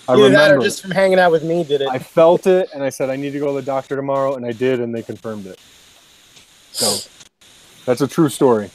I 0.09 0.15
Either 0.15 0.31
that 0.31 0.39
or 0.39 0.43
remember. 0.45 0.65
just 0.65 0.83
from 0.83 0.91
hanging 0.91 1.19
out 1.19 1.31
with 1.31 1.45
me 1.45 1.65
did 1.65 1.81
it. 1.81 1.89
I 1.89 1.99
felt 1.99 2.47
it, 2.47 2.69
and 2.75 2.83
I 2.83 2.89
said 2.89 3.09
I 3.09 3.17
need 3.17 3.31
to 3.33 3.39
go 3.39 3.47
to 3.49 3.53
the 3.53 3.63
doctor 3.63 3.95
tomorrow, 3.97 4.35
and 4.35 4.45
I 4.45 4.53
did, 4.53 4.81
and 4.81 4.95
they 4.95 5.03
confirmed 5.03 5.47
it. 5.47 5.61
So 6.73 6.99
that's 7.85 8.01
a 8.01 8.09
true 8.09 8.29
story. 8.29 8.71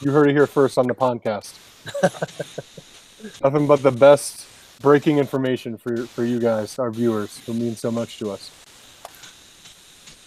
You 0.00 0.10
heard 0.10 0.28
it 0.28 0.32
here 0.32 0.46
first 0.46 0.76
on 0.76 0.86
the 0.86 0.94
podcast. 0.94 1.54
Nothing 3.42 3.66
but 3.66 3.82
the 3.82 3.92
best 3.92 4.46
breaking 4.80 5.18
information 5.18 5.78
for 5.78 6.06
for 6.06 6.24
you 6.24 6.40
guys, 6.40 6.78
our 6.78 6.90
viewers, 6.90 7.38
who 7.46 7.54
mean 7.54 7.76
so 7.76 7.90
much 7.90 8.18
to 8.18 8.30
us. 8.30 8.50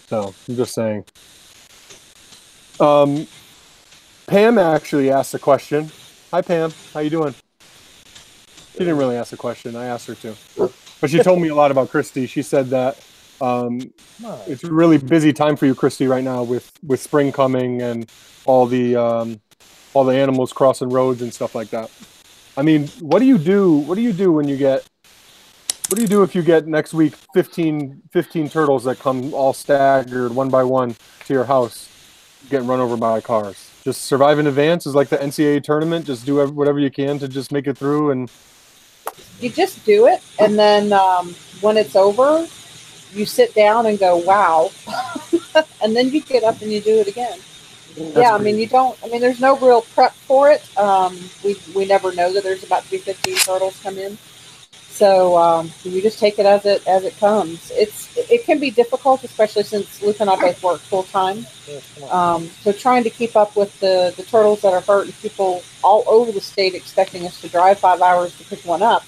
So 0.08 0.34
I'm 0.48 0.56
just 0.56 0.74
saying. 0.74 1.06
Um, 2.80 3.28
Pam 4.30 4.60
actually 4.60 5.10
asked 5.10 5.34
a 5.34 5.40
question. 5.40 5.90
Hi, 6.30 6.44
Pam. 6.44 6.72
How 6.94 7.00
you 7.00 7.10
doing? 7.10 7.34
She 8.74 8.78
didn't 8.78 8.98
really 8.98 9.16
ask 9.16 9.34
a 9.34 9.38
question. 9.38 9.76
I 9.76 9.86
asked 9.88 10.06
her 10.06 10.14
to, 10.16 10.36
but 11.02 11.10
she 11.10 11.18
told 11.24 11.42
me 11.42 11.48
a 11.48 11.56
lot 11.56 11.72
about 11.72 11.90
Christy. 11.90 12.28
She 12.28 12.44
said 12.44 12.68
that 12.68 13.04
um, 13.42 13.92
it's 14.46 14.64
a 14.64 14.72
really 14.72 15.00
busy 15.00 15.34
time 15.34 15.56
for 15.56 15.66
you, 15.66 15.74
Christy, 15.74 16.06
right 16.06 16.24
now 16.24 16.44
with 16.44 16.72
with 16.86 17.02
spring 17.02 17.32
coming 17.32 17.82
and 17.82 18.08
all 18.46 18.68
the 18.68 18.96
um, 18.96 19.42
all 19.96 20.04
the 20.04 20.16
animals 20.16 20.54
crossing 20.54 20.90
roads 20.90 21.24
and 21.24 21.34
stuff 21.34 21.56
like 21.56 21.72
that. 21.72 21.90
I 22.56 22.62
mean, 22.62 22.88
what 23.00 23.20
do 23.20 23.26
you 23.26 23.40
do? 23.40 23.80
What 23.80 23.96
do 23.96 24.02
you 24.02 24.14
do 24.14 24.32
when 24.32 24.48
you 24.48 24.58
get? 24.58 24.88
What 25.88 25.96
do 25.96 26.04
you 26.04 26.08
do 26.08 26.22
if 26.22 26.36
you 26.36 26.44
get 26.44 26.68
next 26.68 26.94
week 26.94 27.16
15, 27.34 28.04
15 28.12 28.50
turtles 28.50 28.84
that 28.84 29.00
come 29.00 29.34
all 29.34 29.54
staggered 29.54 30.36
one 30.36 30.50
by 30.50 30.64
one 30.64 30.96
to 31.26 31.34
your 31.34 31.46
house, 31.46 31.90
getting 32.48 32.68
run 32.68 32.80
over 32.80 32.96
by 32.96 33.22
cars? 33.22 33.69
Just 33.84 34.04
survive 34.06 34.40
in 34.40 34.48
advance 34.48 34.86
is 34.86 34.94
like 34.94 35.10
the 35.10 35.18
NCAA 35.18 35.64
tournament. 35.64 36.06
Just 36.06 36.26
do 36.26 36.46
whatever 36.50 36.80
you 36.80 36.92
can 36.92 37.18
to 37.20 37.28
just 37.28 37.52
make 37.52 37.68
it 37.68 37.78
through. 37.78 38.12
And 38.12 38.30
You 39.40 39.50
just 39.50 39.86
do 39.86 40.08
it, 40.08 40.22
and 40.40 40.60
then 40.60 40.92
um, 40.92 41.34
when 41.62 41.78
it's 41.78 41.96
over, 41.96 42.46
you 43.14 43.26
sit 43.26 43.56
down 43.56 43.86
and 43.86 43.98
go, 43.98 44.18
"Wow," 44.18 44.72
and 45.82 45.96
then 45.96 46.10
you 46.10 46.22
get 46.22 46.44
up 46.44 46.62
and 46.62 46.72
you 46.72 46.82
do 46.82 47.00
it 47.00 47.08
again. 47.08 47.40
yeah, 47.96 48.36
I 48.36 48.38
mean, 48.38 48.58
you 48.60 48.68
don't. 48.68 48.98
I 49.04 49.08
mean, 49.08 49.22
there's 49.22 49.40
no 49.40 49.58
real 49.58 49.82
prep 49.82 50.14
for 50.14 50.52
it. 50.52 50.62
Um, 50.78 51.18
we 51.44 51.56
we 51.74 51.86
never 51.86 52.14
know 52.14 52.34
that 52.34 52.44
there's 52.44 52.64
about 52.64 52.84
to 52.84 52.92
be 52.92 52.98
15 52.98 53.36
turtles 53.38 53.80
come 53.82 53.98
in, 53.98 54.18
so 55.00 55.38
um, 55.38 55.72
you 55.84 56.02
just 56.02 56.20
take 56.20 56.40
it 56.40 56.46
as 56.46 56.66
it 56.66 56.86
as 56.86 57.06
it 57.06 57.18
comes. 57.20 57.72
It's 57.72 58.18
it 58.18 58.44
can 58.44 58.60
be 58.60 58.70
difficult, 58.70 59.24
especially 59.24 59.64
since 59.64 60.02
Luke 60.04 60.20
and 60.20 60.30
I 60.30 60.36
both 60.36 60.62
work 60.62 60.82
full 60.82 61.04
time. 61.04 61.48
Um, 62.12 62.48
so 62.64 62.74
trying 62.74 63.06
to 63.06 63.10
keep 63.10 63.38
up 63.38 63.56
with 63.56 63.80
the 63.80 64.14
the 64.18 64.24
turtles 64.24 64.62
that 64.62 64.74
are 64.74 64.82
hurt 64.82 65.06
and 65.06 65.16
people 65.22 65.64
all 65.86 66.04
over 66.06 66.34
the 66.34 66.42
state 66.42 66.76
expecting 66.76 67.26
us 67.26 67.40
to 67.40 67.48
drive 67.48 67.80
five 67.80 68.02
hours 68.02 68.38
to 68.40 68.44
pick 68.44 68.66
one 68.66 68.84
up, 68.84 69.06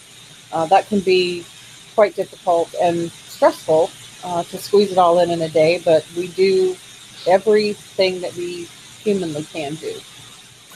uh, 0.54 0.66
that 0.68 0.88
can 0.88 1.02
be 1.02 1.46
quite 1.94 2.16
difficult 2.16 2.74
and 2.82 3.12
stressful 3.12 3.92
uh, 4.24 4.44
to 4.44 4.58
squeeze 4.58 4.94
it 4.94 4.98
all 4.98 5.20
in 5.20 5.30
in 5.30 5.42
a 5.42 5.50
day. 5.50 5.82
But 5.84 6.08
we 6.16 6.30
do 6.30 6.78
everything 7.28 8.22
that 8.22 8.34
we 8.36 8.70
humanly 9.04 9.44
can 9.44 9.76
do 9.76 10.00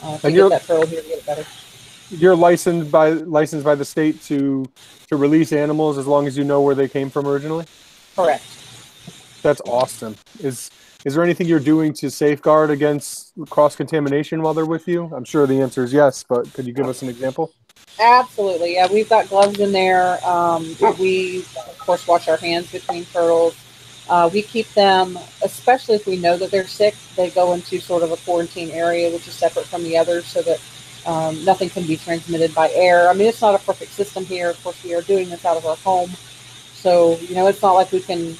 uh, 0.02 0.18
to 0.18 0.26
And 0.26 0.36
get 0.36 0.50
that 0.50 0.64
turtle 0.66 0.86
here 0.86 1.00
to 1.00 1.08
get 1.08 1.18
it 1.20 1.26
better. 1.26 1.46
You're 2.10 2.36
licensed 2.36 2.90
by 2.90 3.10
licensed 3.10 3.64
by 3.64 3.74
the 3.74 3.84
state 3.84 4.22
to 4.22 4.64
to 5.08 5.16
release 5.16 5.52
animals 5.52 5.98
as 5.98 6.06
long 6.06 6.26
as 6.26 6.36
you 6.36 6.44
know 6.44 6.60
where 6.60 6.74
they 6.74 6.88
came 6.88 7.10
from 7.10 7.26
originally. 7.26 7.66
Correct. 8.14 8.44
That's 9.42 9.60
awesome. 9.62 10.16
Is 10.40 10.70
is 11.04 11.14
there 11.14 11.22
anything 11.22 11.46
you're 11.46 11.60
doing 11.60 11.92
to 11.94 12.10
safeguard 12.10 12.70
against 12.70 13.32
cross 13.48 13.76
contamination 13.76 14.42
while 14.42 14.54
they're 14.54 14.66
with 14.66 14.88
you? 14.88 15.04
I'm 15.14 15.24
sure 15.24 15.46
the 15.46 15.60
answer 15.60 15.84
is 15.84 15.92
yes, 15.92 16.24
but 16.28 16.52
could 16.52 16.66
you 16.66 16.72
give 16.72 16.88
us 16.88 17.02
an 17.02 17.08
example? 17.08 17.52
Absolutely. 18.00 18.74
Yeah, 18.74 18.88
we've 18.92 19.08
got 19.08 19.28
gloves 19.28 19.60
in 19.60 19.72
there. 19.72 20.18
Um, 20.26 20.76
we, 20.98 21.40
of 21.40 21.78
course, 21.78 22.06
wash 22.06 22.28
our 22.28 22.36
hands 22.36 22.72
between 22.72 23.04
turtles. 23.06 23.56
Uh, 24.08 24.30
we 24.32 24.42
keep 24.42 24.68
them, 24.74 25.18
especially 25.42 25.96
if 25.96 26.06
we 26.06 26.16
know 26.16 26.36
that 26.36 26.50
they're 26.50 26.66
sick, 26.66 26.94
they 27.16 27.30
go 27.30 27.54
into 27.54 27.80
sort 27.80 28.02
of 28.02 28.12
a 28.12 28.16
quarantine 28.18 28.70
area, 28.70 29.10
which 29.12 29.26
is 29.26 29.34
separate 29.34 29.66
from 29.66 29.82
the 29.82 29.96
others, 29.96 30.26
so 30.26 30.42
that 30.42 30.60
um, 31.06 31.44
nothing 31.44 31.70
can 31.70 31.86
be 31.86 31.96
transmitted 31.96 32.54
by 32.54 32.70
air. 32.70 33.08
I 33.08 33.14
mean, 33.14 33.28
it's 33.28 33.40
not 33.40 33.54
a 33.54 33.64
perfect 33.64 33.92
system 33.92 34.24
here. 34.24 34.50
Of 34.50 34.62
course, 34.62 34.82
we 34.82 34.94
are 34.94 35.02
doing 35.02 35.30
this 35.30 35.44
out 35.44 35.56
of 35.56 35.64
our 35.64 35.76
home. 35.76 36.10
So, 36.74 37.16
you 37.18 37.34
know, 37.34 37.46
it's 37.46 37.62
not 37.62 37.72
like 37.72 37.92
we 37.92 38.00
can, 38.00 38.36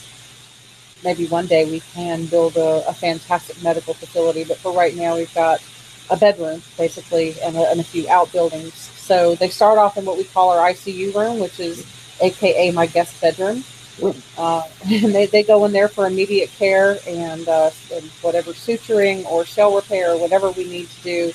maybe 1.05 1.27
one 1.27 1.47
day 1.47 1.71
we 1.71 1.81
can 1.95 2.27
build 2.27 2.57
a, 2.57 2.87
a 2.89 2.93
fantastic 2.93 3.62
medical 3.62 3.95
facility, 3.95 4.45
but 4.45 4.59
for 4.59 4.73
right 4.73 4.95
now, 4.97 5.17
we've 5.17 5.33
got 5.35 5.62
a 6.11 6.17
bedroom, 6.17 6.62
basically, 6.77 7.35
and 7.41 7.57
a, 7.57 7.71
and 7.71 7.81
a 7.81 7.85
few 7.85 8.09
outbuildings. 8.09 8.75
So 8.75 9.37
they 9.37 9.49
start 9.49 9.79
off 9.79 9.97
in 9.97 10.05
what 10.05 10.17
we 10.17 10.25
call 10.25 10.51
our 10.51 10.69
ICU 10.71 11.14
room, 11.14 11.39
which 11.39 11.61
is 11.61 11.87
AKA 12.21 12.73
my 12.73 12.87
guest 12.87 13.21
bedroom. 13.21 13.62
Uh, 14.37 14.62
and 14.85 15.14
they, 15.14 15.27
they 15.27 15.43
go 15.43 15.64
in 15.64 15.73
there 15.73 15.89
for 15.89 16.07
immediate 16.07 16.51
care 16.59 16.99
and, 17.07 17.49
uh, 17.49 17.71
and 17.93 18.05
whatever 18.23 18.53
suturing 18.53 19.25
or 19.27 19.45
shell 19.45 19.75
repair 19.75 20.12
or 20.12 20.19
whatever 20.19 20.51
we 20.51 20.64
need 20.64 20.89
to 20.91 21.03
do. 21.03 21.33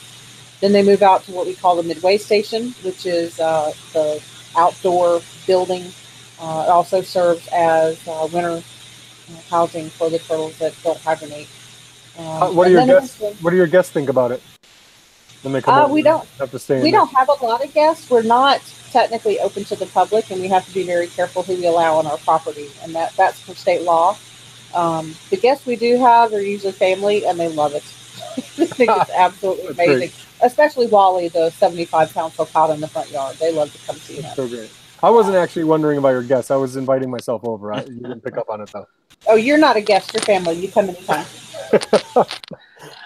Then 0.61 0.71
they 0.73 0.83
move 0.83 1.01
out 1.01 1.23
to 1.25 1.31
what 1.31 1.47
we 1.47 1.55
call 1.55 1.75
the 1.75 1.83
midway 1.83 2.17
station, 2.17 2.73
which 2.83 3.05
is 3.05 3.39
uh, 3.39 3.73
the 3.93 4.21
outdoor 4.55 5.21
building. 5.47 5.83
Uh, 6.39 6.65
it 6.67 6.69
also 6.69 7.01
serves 7.01 7.47
as 7.47 7.99
uh, 8.07 8.27
winter 8.31 8.61
uh, 8.61 9.41
housing 9.49 9.89
for 9.89 10.09
the 10.09 10.19
turtles 10.19 10.57
that 10.59 10.73
don't 10.83 10.99
hibernate. 10.99 11.47
Um, 12.17 12.55
what 12.55 12.65
do 12.65 12.71
your 12.73 12.85
guests 12.85 13.19
What 13.41 13.51
do 13.51 13.57
your 13.57 13.67
guests 13.67 13.91
think 13.91 14.09
about 14.09 14.31
it? 14.31 14.41
When 15.41 15.53
they 15.53 15.61
come 15.61 15.73
Uh, 15.73 15.87
we 15.87 16.03
don't- 16.03 16.27
have 16.37 16.51
to 16.51 16.59
stay. 16.59 16.81
we 16.81 16.91
don't 16.91 17.11
have 17.11 17.29
a 17.29 17.43
lot 17.45 17.63
of 17.63 17.73
guests. 17.73 18.09
We're 18.09 18.21
not 18.21 18.61
technically 18.91 19.39
open 19.39 19.63
to 19.65 19.75
the 19.75 19.87
public, 19.87 20.29
and 20.29 20.41
we 20.41 20.47
have 20.49 20.65
to 20.67 20.73
be 20.73 20.83
very 20.83 21.07
careful 21.07 21.41
who 21.41 21.55
we 21.55 21.65
allow 21.65 21.97
on 21.97 22.05
our 22.05 22.17
property, 22.17 22.69
and 22.83 22.93
that 22.93 23.15
that's 23.15 23.39
for 23.39 23.55
state 23.55 23.81
law. 23.81 24.15
Um, 24.75 25.15
the 25.31 25.37
guests 25.37 25.65
we 25.65 25.75
do 25.75 25.97
have 25.97 26.33
are 26.33 26.41
usually 26.41 26.73
family, 26.73 27.25
and 27.25 27.39
they 27.39 27.47
love 27.49 27.73
it. 27.73 27.83
they 28.57 28.65
think 28.65 28.91
it's 28.91 29.11
absolutely 29.11 29.67
That's 29.67 29.75
great. 29.77 29.89
amazing, 29.89 30.11
especially 30.41 30.87
Wally, 30.87 31.27
the 31.27 31.49
seventy-five 31.51 32.13
pound 32.13 32.33
sulcata 32.33 32.73
in 32.73 32.81
the 32.81 32.87
front 32.87 33.09
yard. 33.11 33.35
They 33.37 33.53
love 33.53 33.71
to 33.71 33.85
come 33.85 33.95
see 33.97 34.21
him. 34.21 34.33
So 34.35 34.47
great. 34.47 34.71
I 35.03 35.09
wasn't 35.09 35.35
actually 35.35 35.63
wondering 35.63 35.97
about 35.97 36.09
your 36.09 36.23
guests. 36.23 36.51
I 36.51 36.55
was 36.55 36.75
inviting 36.75 37.09
myself 37.09 37.43
over. 37.43 37.73
I, 37.73 37.83
you 37.83 38.01
didn't 38.01 38.21
pick 38.21 38.37
up 38.37 38.49
on 38.49 38.61
it 38.61 38.71
though. 38.71 38.87
Oh, 39.27 39.35
you're 39.35 39.57
not 39.57 39.75
a 39.75 39.81
guest. 39.81 40.13
You're 40.13 40.21
family. 40.21 40.55
You 40.55 40.71
come 40.71 40.89
anytime. 40.89 41.25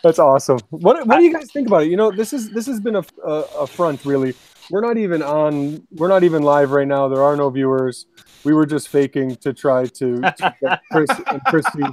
That's 0.03 0.19
awesome. 0.19 0.59
What 0.69 1.05
What 1.07 1.17
do 1.17 1.23
you 1.23 1.33
guys 1.33 1.51
think 1.51 1.67
about 1.67 1.83
it? 1.83 1.89
You 1.89 1.97
know, 1.97 2.11
this 2.11 2.33
is 2.33 2.49
this 2.51 2.65
has 2.65 2.79
been 2.79 2.97
a, 2.97 3.05
a, 3.23 3.31
a 3.59 3.67
front 3.67 4.05
really. 4.05 4.33
We're 4.69 4.81
not 4.81 4.97
even 4.97 5.21
on. 5.21 5.85
We're 5.91 6.07
not 6.07 6.23
even 6.23 6.43
live 6.43 6.71
right 6.71 6.87
now. 6.87 7.07
There 7.07 7.23
are 7.23 7.35
no 7.35 7.49
viewers. 7.49 8.07
We 8.43 8.53
were 8.53 8.65
just 8.65 8.89
faking 8.89 9.37
to 9.37 9.53
try 9.53 9.85
to, 9.85 10.21
to 10.21 10.55
get 10.61 10.81
Chris 10.91 11.09
and 11.27 11.43
Christy 11.45 11.83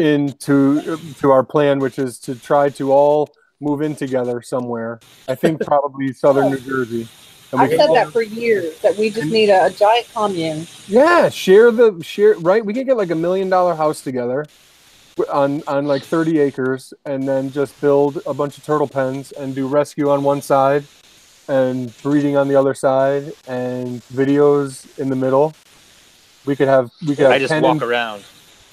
into 0.00 0.98
to 1.20 1.30
our 1.30 1.44
plan, 1.44 1.78
which 1.78 1.98
is 1.98 2.18
to 2.20 2.34
try 2.34 2.70
to 2.70 2.92
all 2.92 3.30
move 3.60 3.82
in 3.82 3.94
together 3.94 4.42
somewhere. 4.42 5.00
I 5.28 5.34
think 5.34 5.60
probably 5.66 6.12
southern 6.12 6.50
New 6.50 6.60
Jersey. 6.60 7.08
And 7.52 7.60
I've 7.60 7.70
said 7.70 7.88
all- 7.88 7.94
that 7.94 8.10
for 8.12 8.22
years. 8.22 8.78
That 8.80 8.96
we 8.96 9.10
just 9.10 9.30
need 9.30 9.50
a, 9.50 9.66
a 9.66 9.70
giant 9.70 10.08
commune. 10.12 10.66
Yeah, 10.86 11.28
share 11.28 11.70
the 11.70 12.02
share 12.02 12.34
right. 12.38 12.64
We 12.64 12.72
could 12.72 12.86
get 12.86 12.96
like 12.96 13.10
a 13.10 13.16
million 13.16 13.48
dollar 13.48 13.74
house 13.74 14.00
together 14.00 14.46
on 15.30 15.62
on 15.66 15.86
like 15.86 16.02
30 16.02 16.38
acres 16.38 16.94
and 17.04 17.26
then 17.26 17.50
just 17.50 17.78
build 17.80 18.22
a 18.26 18.32
bunch 18.32 18.56
of 18.56 18.64
turtle 18.64 18.88
pens 18.88 19.32
and 19.32 19.54
do 19.54 19.66
rescue 19.66 20.10
on 20.10 20.22
one 20.22 20.40
side 20.40 20.84
and 21.48 21.92
breeding 22.02 22.36
on 22.36 22.48
the 22.48 22.54
other 22.54 22.74
side 22.74 23.32
and 23.48 24.00
videos 24.02 24.98
in 24.98 25.10
the 25.10 25.16
middle. 25.16 25.54
We 26.46 26.56
could 26.56 26.68
have 26.68 26.90
we 27.02 27.16
could 27.16 27.26
have 27.26 27.32
I 27.32 27.38
just 27.38 27.52
walk 27.60 27.72
and, 27.72 27.82
around. 27.82 28.24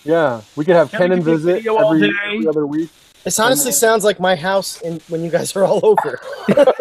Yeah, 0.04 0.41
we 0.56 0.66
could 0.66 0.76
have 0.76 0.89
Can 0.91 1.00
Ken 1.00 1.10
we 1.10 1.16
and 1.18 1.26
do 1.26 1.32
visit 1.32 1.54
video 1.56 1.78
all 1.78 1.93
every, 1.93 2.08
day? 2.10 2.14
every 2.26 2.48
other 2.48 2.66
week. 2.68 2.89
This 3.24 3.39
honestly 3.39 3.72
sounds 3.74 4.04
like 4.06 4.20
my 4.22 4.36
house 4.36 4.80
in, 4.82 5.02
when 5.10 5.22
you 5.24 5.30
guys 5.30 5.54
are 5.56 5.66
all 5.66 5.82
over. 5.84 6.20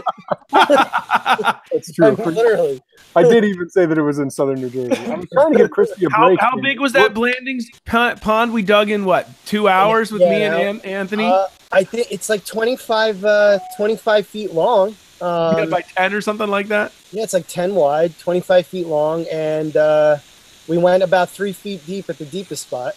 That's 0.52 1.92
true. 1.94 2.10
Literally. 2.16 2.80
I 3.14 3.22
did 3.22 3.44
even 3.44 3.68
say 3.70 3.86
that 3.86 3.96
it 3.96 4.02
was 4.02 4.18
in 4.18 4.30
southern 4.30 4.60
New 4.60 4.68
Jersey. 4.70 4.94
I 5.10 5.16
was 5.16 5.28
trying 5.32 5.52
to 5.52 5.58
give 5.58 5.70
Christy 5.70 6.04
a 6.04 6.10
how, 6.12 6.26
break. 6.28 6.40
how 6.40 6.56
big 6.60 6.78
was 6.80 6.92
that 6.92 7.14
Blandings 7.14 7.66
pond, 7.86 8.20
pond 8.20 8.52
we 8.52 8.62
dug 8.62 8.90
in? 8.90 9.04
What 9.04 9.28
two 9.46 9.68
hours 9.68 10.12
with 10.12 10.20
me 10.20 10.42
and 10.44 10.54
Yeah. 10.54 10.68
An- 10.70 10.80
Anthony? 10.82 11.24
Uh, 11.26 11.46
I 11.72 11.82
think 11.84 12.08
it's 12.12 12.28
like 12.28 12.44
25, 12.44 13.24
uh, 13.24 13.58
25 13.76 14.26
feet 14.26 14.52
long. 14.52 14.94
Yeah, 15.20 15.26
Um, 15.26 15.70
by 15.70 15.80
ten 15.80 16.12
or 16.12 16.20
something 16.20 16.48
like 16.48 16.68
that. 16.68 16.92
yeah, 17.10 17.22
it's 17.22 17.32
like 17.32 17.46
10 17.48 17.74
wide, 17.74 18.16
25 18.18 18.66
feet 18.66 18.86
long, 18.86 19.24
and 19.32 19.74
uh, 19.74 20.18
we 20.68 20.76
went 20.76 21.02
about 21.02 21.30
three 21.30 21.52
feet 21.54 21.84
deep 21.86 22.10
at 22.10 22.18
the 22.18 22.26
deepest 22.26 22.64
spot. 22.64 22.94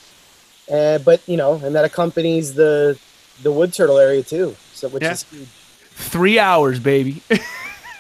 Uh, 0.72 0.98
but 1.00 1.22
you 1.28 1.38
know, 1.38 1.56
and 1.64 1.74
that 1.76 1.86
accompanies 1.86 2.54
the 2.54 2.98
the 3.44 3.52
wood 3.52 3.74
turtle 3.74 3.98
area 3.98 4.22
too. 4.24 4.56
So 4.74 4.88
which 4.90 5.04
Yeah. 5.04 5.12
is 5.14 5.24
huge. 5.24 5.48
Three 5.96 6.40
hours, 6.40 6.80
baby. 6.80 7.22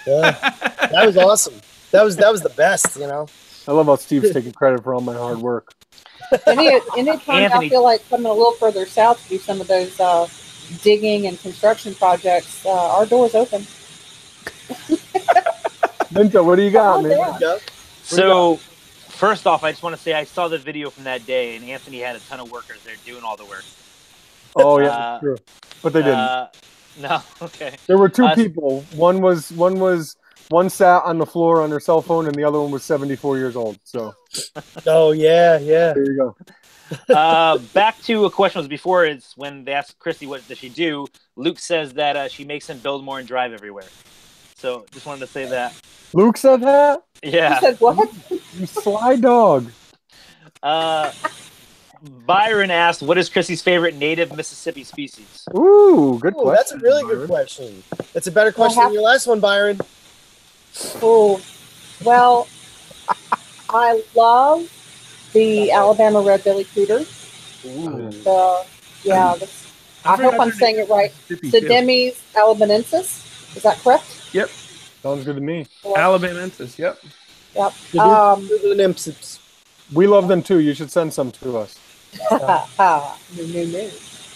Yeah, 0.07 0.31
that 0.91 1.05
was 1.05 1.17
awesome. 1.17 1.53
That 1.91 2.03
was 2.03 2.15
that 2.15 2.31
was 2.31 2.41
the 2.41 2.49
best. 2.49 2.95
You 2.95 3.05
know. 3.05 3.27
I 3.67 3.73
love 3.73 3.85
how 3.85 3.95
Steve's 3.97 4.31
taking 4.31 4.53
credit 4.53 4.81
for 4.83 4.95
all 4.95 5.01
my 5.01 5.13
hard 5.13 5.37
work. 5.39 5.73
Any 6.47 6.67
anytime 6.97 7.43
Anthony. 7.43 7.67
I 7.67 7.69
feel 7.69 7.83
like 7.83 8.07
coming 8.09 8.25
a 8.25 8.33
little 8.33 8.53
further 8.53 8.85
south 8.87 9.21
to 9.23 9.29
do 9.29 9.37
some 9.37 9.61
of 9.61 9.67
those 9.67 9.99
uh, 9.99 10.27
digging 10.81 11.27
and 11.27 11.39
construction 11.39 11.93
projects, 11.93 12.65
uh, 12.65 12.71
our 12.95 13.05
door's 13.05 13.35
open. 13.35 13.67
Minto, 16.11 16.43
what 16.43 16.55
do 16.55 16.63
you 16.63 16.71
got, 16.71 16.97
Oh, 16.97 17.01
man? 17.03 17.11
yeah. 17.17 17.37
Yeah. 17.39 17.57
So, 18.03 18.59
first 19.19 19.45
off, 19.45 19.63
I 19.63 19.71
just 19.71 19.83
want 19.83 19.95
to 19.95 20.01
say 20.01 20.13
I 20.13 20.23
saw 20.23 20.47
the 20.47 20.57
video 20.57 20.89
from 20.89 21.03
that 21.03 21.25
day, 21.25 21.55
and 21.55 21.65
Anthony 21.65 21.99
had 21.99 22.15
a 22.15 22.19
ton 22.21 22.39
of 22.39 22.49
workers 22.51 22.81
there 22.83 22.95
doing 23.05 23.23
all 23.23 23.35
the 23.35 23.45
work. 23.45 23.65
Oh 24.55 24.79
yeah, 24.79 24.87
Uh, 24.89 25.19
true. 25.19 25.37
But 25.83 25.93
they 25.93 26.01
didn't. 26.01 26.15
Uh, 26.17 26.47
no, 26.99 27.21
okay. 27.43 27.75
There 27.87 27.97
were 27.97 28.09
two 28.09 28.25
Uh, 28.25 28.35
people. 28.35 28.81
One 28.95 29.21
was 29.21 29.51
one 29.51 29.79
was 29.79 30.15
one 30.49 30.69
sat 30.69 31.03
on 31.03 31.17
the 31.19 31.25
floor 31.25 31.61
on 31.61 31.69
their 31.69 31.79
cell 31.79 32.01
phone, 32.01 32.25
and 32.25 32.35
the 32.35 32.43
other 32.43 32.59
one 32.59 32.71
was 32.71 32.83
seventy 32.83 33.15
four 33.15 33.37
years 33.37 33.55
old. 33.55 33.77
So 33.83 34.13
Oh 34.87 35.11
yeah, 35.11 35.59
yeah. 35.59 35.93
there 35.93 36.03
you 36.05 36.15
go. 36.17 36.35
Uh, 37.07 37.59
back 37.75 38.01
to 38.01 38.25
a 38.25 38.31
question 38.31 38.57
was 38.57 38.67
before 38.67 39.05
is 39.05 39.33
when 39.35 39.63
they 39.63 39.73
asked 39.73 39.99
Christy 39.99 40.25
what 40.25 40.47
does 40.47 40.57
she 40.57 40.69
do. 40.69 41.05
Luke 41.35 41.59
says 41.59 41.93
that 41.93 42.15
uh, 42.15 42.27
she 42.27 42.43
makes 42.45 42.67
him 42.67 42.79
build 42.79 43.03
more 43.05 43.19
and 43.19 43.27
drive 43.27 43.53
everywhere. 43.53 43.85
So 44.59 44.85
just 44.93 45.05
wanted 45.05 45.21
to 45.21 45.27
say 45.27 45.45
that. 45.45 45.73
Luke 46.13 46.35
said 46.35 46.61
that. 46.61 47.03
He 47.21 47.29
Yeah. 47.31 47.59
said, 47.59 47.77
"What? 47.79 47.97
You 48.57 48.65
sly 48.65 49.15
dog. 49.15 49.71
Uh, 50.61 51.11
Byron 52.01 52.69
asked, 52.69 53.01
"What 53.01 53.17
is 53.17 53.29
Christy's 53.29 53.61
favorite 53.61 53.95
native 53.95 54.35
Mississippi 54.35 54.83
species?" 54.83 55.45
Ooh, 55.55 56.19
good 56.21 56.33
Ooh, 56.35 56.41
question. 56.41 56.55
that's 56.55 56.71
a 56.73 56.77
really 56.77 57.03
Byron. 57.03 57.19
good 57.19 57.27
question. 57.29 57.83
That's 58.13 58.27
a 58.27 58.31
better 58.31 58.51
question 58.51 58.83
than 58.83 58.93
your 58.93 59.03
last 59.03 59.27
one, 59.27 59.39
Byron. 59.39 59.79
Oh, 61.01 61.41
well, 62.03 62.47
I 63.69 64.03
love 64.15 64.69
the 65.31 65.71
Alabama 65.71 66.21
Red 66.21 66.43
Belly 66.43 66.65
Cooter. 66.65 67.07
The 67.63 68.65
yeah, 69.03 69.35
the, 69.39 69.49
I 70.03 70.17
hope 70.17 70.39
I'm 70.39 70.51
saying 70.51 70.79
it 70.79 70.89
right. 70.89 71.13
Mississippi, 71.29 71.51
too. 71.61 71.67
Pseudemys. 71.67 73.55
Is 73.55 73.63
that 73.63 73.77
correct? 73.79 74.18
Sounds 75.01 75.23
good 75.23 75.35
to 75.35 75.41
me. 75.41 75.65
Alabamensis. 75.83 76.77
Yep. 76.77 76.99
Yep. 77.55 77.99
Um, 77.99 78.47
the 78.47 78.73
nymphs. 78.75 79.39
We 79.93 80.07
love 80.07 80.27
them 80.27 80.43
too. 80.43 80.59
You 80.59 80.73
should 80.73 80.91
send 80.91 81.13
some 81.13 81.31
to 81.31 81.57
us. 81.57 81.79
no, 82.31 82.65
no, 82.77 83.65
no. 83.65 83.89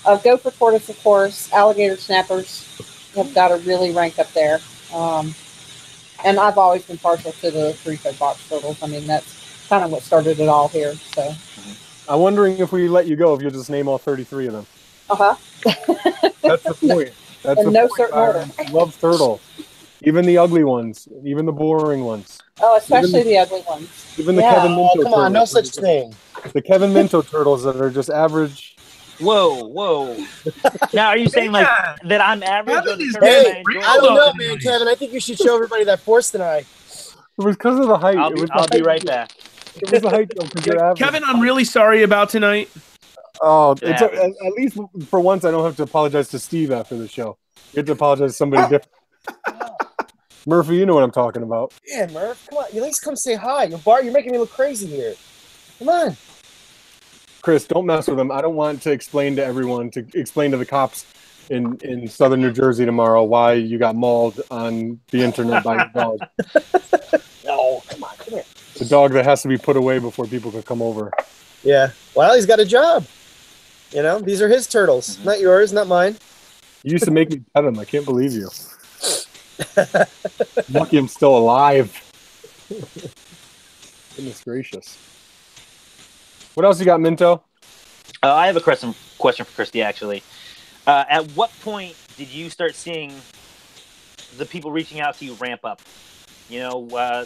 Uh, 0.06 0.18
gopher 0.18 0.52
tortoise, 0.52 0.90
of 0.90 1.02
course. 1.04 1.52
Alligator 1.52 1.98
snappers 1.98 3.12
have 3.16 3.34
got 3.34 3.50
to 3.50 3.56
really 3.68 3.92
rank 3.92 4.20
up 4.20 4.32
there. 4.34 4.60
Um, 4.94 5.34
and 6.26 6.40
I've 6.40 6.58
always 6.58 6.84
been 6.86 6.98
partial 6.98 7.32
to 7.34 7.52
the 7.52 7.74
three-toed 7.74 8.18
box 8.18 8.48
turtles. 8.50 8.82
I 8.82 8.88
mean, 8.88 9.06
that's 9.06 9.68
kind 9.68 9.84
of 9.84 9.92
what 9.92 10.02
started 10.04 10.40
it 10.40 10.48
all 10.48 10.68
here. 10.70 10.94
So, 10.96 11.34
I'm 12.08 12.20
wondering 12.20 12.58
if 12.60 12.72
we 12.72 12.88
let 12.88 13.06
you 13.08 13.16
go, 13.16 13.34
if 13.34 13.42
you'll 13.42 13.52
just 13.52 13.70
name 13.70 13.88
all 13.88 13.98
33 13.98 14.48
of 14.48 14.54
them. 14.54 14.66
uh 15.10 15.16
huh. 15.16 15.36
That's 16.42 16.64
the 16.64 16.74
point. 16.74 17.12
That's 17.44 17.60
In 17.60 17.66
the 17.68 17.72
no 17.72 17.82
point, 17.82 17.98
certain 17.98 18.16
Byron. 18.16 18.52
order. 18.58 18.72
Love 18.72 19.00
turtle. 19.00 19.42
Even 20.06 20.26
the 20.26 20.38
ugly 20.38 20.64
ones, 20.64 21.08
even 21.26 21.46
the 21.46 21.52
boring 21.52 22.04
ones, 22.04 22.40
Oh, 22.62 22.76
especially 22.78 23.22
Even 23.22 23.28
the 23.28 23.38
ugly 23.38 23.64
ones. 23.68 24.16
even 24.18 24.36
the 24.36 24.42
Yeah. 24.42 24.56
Kevin 24.56 24.72
Oh, 24.74 24.76
Minto 24.96 25.04
come 25.04 25.14
on, 25.14 25.34
no 25.34 25.40
turtles. 25.46 25.52
such 25.74 25.84
thing. 25.84 26.14
The 26.54 26.62
Kevin 26.62 26.94
Minto 26.94 27.22
turtles 27.22 27.64
that 27.64 27.78
are 27.78 27.90
just 27.90 28.10
average. 28.10 28.76
Whoa, 29.20 29.64
whoa. 29.68 30.18
now, 30.94 31.08
are 31.10 31.18
you 31.18 31.30
saying 31.30 31.52
like 31.52 31.68
that 32.06 32.20
I'm 32.22 32.44
average? 32.44 32.84
Hey, 33.22 33.64
I 33.84 33.98
don't 34.02 34.16
know, 34.16 34.34
man, 34.36 34.58
Kevin. 34.60 34.88
I 34.88 34.96
think 34.96 35.14
you 35.14 35.20
should 35.20 35.38
show 35.38 35.56
everybody 35.56 35.84
that 35.86 36.00
forced 36.02 36.36
eye. 36.36 36.66
It 37.38 37.44
was 37.44 37.56
because 37.56 37.80
of 37.80 37.88
the 37.88 37.98
height. 37.98 38.18
I'll 38.18 38.32
it 38.32 38.36
be, 38.36 38.42
was 38.42 38.50
I'll 38.54 38.68
be 38.68 38.82
right 38.82 39.04
back. 39.06 39.32
It 39.76 39.90
was 39.90 40.02
the 40.02 40.10
height 40.10 40.32
though, 40.36 40.46
'cause 40.48 40.66
you're 40.66 40.84
average. 40.84 41.00
Kevin, 41.00 41.24
I'm 41.26 41.40
really 41.40 41.64
sorry 41.64 42.04
about 42.04 42.30
tonight. 42.30 42.70
Oh, 43.42 43.72
It 43.72 43.84
it's 43.84 44.02
a, 44.02 44.14
at, 44.14 44.30
at 44.46 44.54
least 44.54 44.78
for 45.10 45.20
once 45.20 45.44
I 45.46 45.52
don't 45.52 45.64
have 45.64 45.76
to 45.78 45.84
apologize 45.84 46.28
to 46.30 46.40
Steve 46.40 46.72
after 46.72 46.96
the 46.98 47.08
show. 47.08 47.38
You 47.74 47.78
have 47.78 47.86
to 47.88 47.92
apologize 47.94 48.32
to 48.32 48.36
somebody 48.38 48.64
different. 48.70 49.53
Murphy, 50.46 50.76
you 50.76 50.86
know 50.86 50.96
what 50.96 51.04
I'm 51.04 51.12
talking 51.12 51.44
about. 51.44 51.74
Yeah, 51.88 52.08
Murph, 52.08 52.48
come 52.50 52.60
on. 52.60 52.66
You 52.74 52.80
at 52.80 52.84
least 52.84 53.02
come 53.02 53.16
say 53.16 53.36
hi. 53.36 53.66
You're 53.66 53.80
Bart. 53.80 54.04
You're 54.04 54.14
making 54.14 54.34
me 54.34 54.38
look 54.38 54.52
crazy 54.52 54.88
here. 54.88 55.16
Come 55.80 55.90
on. 55.90 56.18
Chris, 57.42 57.66
don't 57.66 57.86
mess 57.86 58.08
with 58.08 58.20
him. 58.20 58.32
I 58.32 58.42
don't 58.42 58.56
want 58.56 58.82
to 58.84 58.92
explain 58.92 59.36
to 59.38 59.46
everyone 59.46 59.90
to 59.92 60.06
explain 60.14 60.52
to 60.52 60.58
the 60.58 60.66
cops 60.66 61.06
in 61.50 61.78
in 61.82 62.08
southern 62.08 62.42
New 62.42 62.52
Jersey 62.52 62.86
tomorrow 62.86 63.24
why 63.24 63.54
you 63.54 63.78
got 63.78 63.96
mauled 63.96 64.42
on 64.50 65.00
the 65.12 65.22
internet 65.22 65.64
by 65.64 65.84
a 65.84 65.90
dog. 65.94 66.20
No, 67.46 67.84
come 67.90 68.04
on, 68.06 68.16
come 68.18 68.36
here. 68.36 68.46
The 68.78 68.86
dog 68.86 69.12
that 69.12 69.26
has 69.26 69.42
to 69.42 69.50
be 69.50 69.58
put 69.58 69.76
away 69.76 70.00
before 70.00 70.26
people 70.26 70.50
can 70.50 70.64
come 70.64 70.82
over. 70.82 71.12
Yeah. 71.62 71.92
Well, 72.16 72.34
he's 72.36 72.46
got 72.46 72.60
a 72.62 72.66
job. 72.66 73.06
You 73.92 74.02
know, 74.02 74.20
these 74.20 74.42
are 74.42 74.48
his 74.48 74.66
turtles, 74.66 75.18
mm-hmm. 75.18 75.26
not 75.26 75.40
yours, 75.40 75.74
not 75.74 75.88
mine. 75.88 76.18
You 76.84 76.94
used 76.94 77.04
to 77.06 77.12
make 77.12 77.30
me 77.30 77.42
pet 77.54 77.66
him. 77.66 77.78
I 77.78 77.86
can't 77.86 78.06
believe 78.06 78.32
you. 78.32 78.50
Lucky 80.70 80.98
I'm 80.98 81.08
still 81.08 81.38
alive. 81.38 82.00
Goodness 84.16 84.44
gracious. 84.44 84.98
What 86.54 86.66
else 86.66 86.80
you 86.80 86.86
got, 86.86 87.02
Minto? 87.02 87.44
Uh, 88.22 88.34
I 88.34 88.48
have 88.48 88.56
a 88.56 88.62
question 88.62 88.94
question 89.18 89.46
for 89.46 89.54
Christy 89.54 89.82
actually. 89.82 90.24
Uh, 90.86 91.06
at 91.10 91.32
what 91.32 91.52
point 91.62 91.96
did 92.18 92.30
you 92.30 92.50
start 92.50 92.76
seeing 92.76 93.14
the 94.38 94.46
people 94.46 94.72
reaching 94.72 95.00
out 95.00 95.18
to 95.18 95.26
you 95.26 95.34
ramp 95.36 95.66
up? 95.66 95.82
You 96.50 96.60
know, 96.60 96.90
uh, 96.90 97.26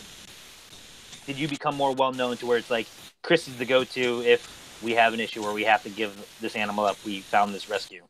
did 1.25 1.37
you 1.37 1.47
become 1.47 1.75
more 1.75 1.93
well 1.93 2.13
known 2.13 2.37
to 2.37 2.45
where 2.45 2.57
it's 2.57 2.71
like 2.71 2.87
Christy's 3.21 3.57
the 3.57 3.65
go 3.65 3.83
to 3.83 4.21
if 4.21 4.79
we 4.81 4.93
have 4.93 5.13
an 5.13 5.19
issue 5.19 5.41
where 5.41 5.53
we 5.53 5.63
have 5.63 5.83
to 5.83 5.89
give 5.89 6.15
this 6.39 6.55
animal 6.55 6.85
up? 6.85 6.97
We 7.05 7.21
found 7.21 7.53
this 7.53 7.69
rescue. 7.69 8.03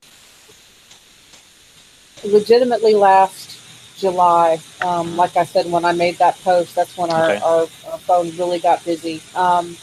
legitimately 2.23 2.93
last 2.93 3.66
July. 3.97 4.59
Um, 4.81 5.17
like 5.17 5.35
I 5.37 5.43
said, 5.45 5.69
when 5.71 5.85
I 5.85 5.91
made 5.91 6.17
that 6.19 6.39
post, 6.43 6.75
that's 6.75 6.97
when 6.97 7.09
our, 7.11 7.23
Okay. 7.31 7.39
our, 7.43 7.61
our 7.91 7.99
phone 7.99 8.29
really 8.37 8.59
got 8.59 8.83
busy. 8.85 9.21
Um, 9.35 9.75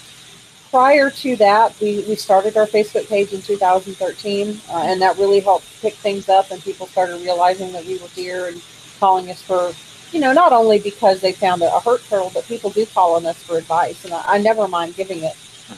prior 0.70 1.10
to 1.10 1.36
that, 1.36 1.78
we, 1.80 2.04
we 2.08 2.16
started 2.16 2.56
our 2.56 2.66
Facebook 2.66 3.08
page 3.08 3.32
in 3.32 3.42
2013, 3.42 4.60
uh, 4.70 4.82
and 4.86 5.02
that 5.02 5.16
really 5.18 5.40
helped 5.40 5.66
pick 5.80 5.94
things 5.94 6.28
up, 6.28 6.50
and 6.50 6.62
people 6.62 6.86
started 6.86 7.20
realizing 7.22 7.72
that 7.72 7.84
we 7.84 7.98
were 7.98 8.08
here 8.08 8.46
and 8.48 8.62
calling 9.00 9.30
us 9.30 9.42
for, 9.42 9.72
you 10.12 10.20
know, 10.20 10.32
not 10.32 10.52
only 10.52 10.78
because 10.78 11.20
they 11.20 11.32
found 11.32 11.62
a, 11.62 11.74
a 11.74 11.80
hurt 11.80 12.02
turtle, 12.08 12.30
but 12.32 12.44
people 12.46 12.70
do 12.70 12.86
call 12.86 13.16
on 13.16 13.26
us 13.26 13.42
for 13.42 13.58
advice, 13.58 14.04
and 14.04 14.14
I, 14.14 14.22
I 14.26 14.38
never 14.38 14.68
mind 14.68 14.96
giving 14.96 15.22
it. 15.22 15.36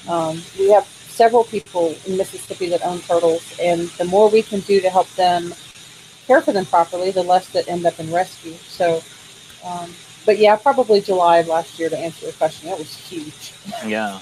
Um, 0.09 0.43
we 0.59 0.71
have 0.71 0.85
several 0.87 1.45
people 1.45 1.95
in 2.07 2.17
Mississippi 2.17 2.69
that 2.69 2.85
own 2.85 3.01
turtles, 3.01 3.43
and 3.61 3.89
the 3.99 4.05
more 4.05 4.29
we 4.29 4.43
can 4.43 4.61
do 4.61 4.81
to 4.81 4.91
help 4.91 5.09
them 5.15 5.55
care 6.27 6.41
for 6.41 6.53
them 6.53 6.67
properly, 6.67 7.11
the 7.11 7.23
less 7.23 7.49
that 7.51 7.69
end 7.69 7.87
up 7.87 7.99
in 7.99 8.13
rescue. 8.13 8.53
So, 8.53 9.03
um, 9.65 9.93
but 10.25 10.39
yeah, 10.39 10.57
probably 10.57 11.01
July 11.01 11.39
of 11.39 11.49
last 11.49 11.79
year 11.79 11.89
to 11.89 11.99
answer 11.99 12.27
your 12.27 12.35
question. 12.35 12.69
That 12.69 12.79
was 12.79 12.95
huge. 12.95 13.53
Yeah. 13.87 14.21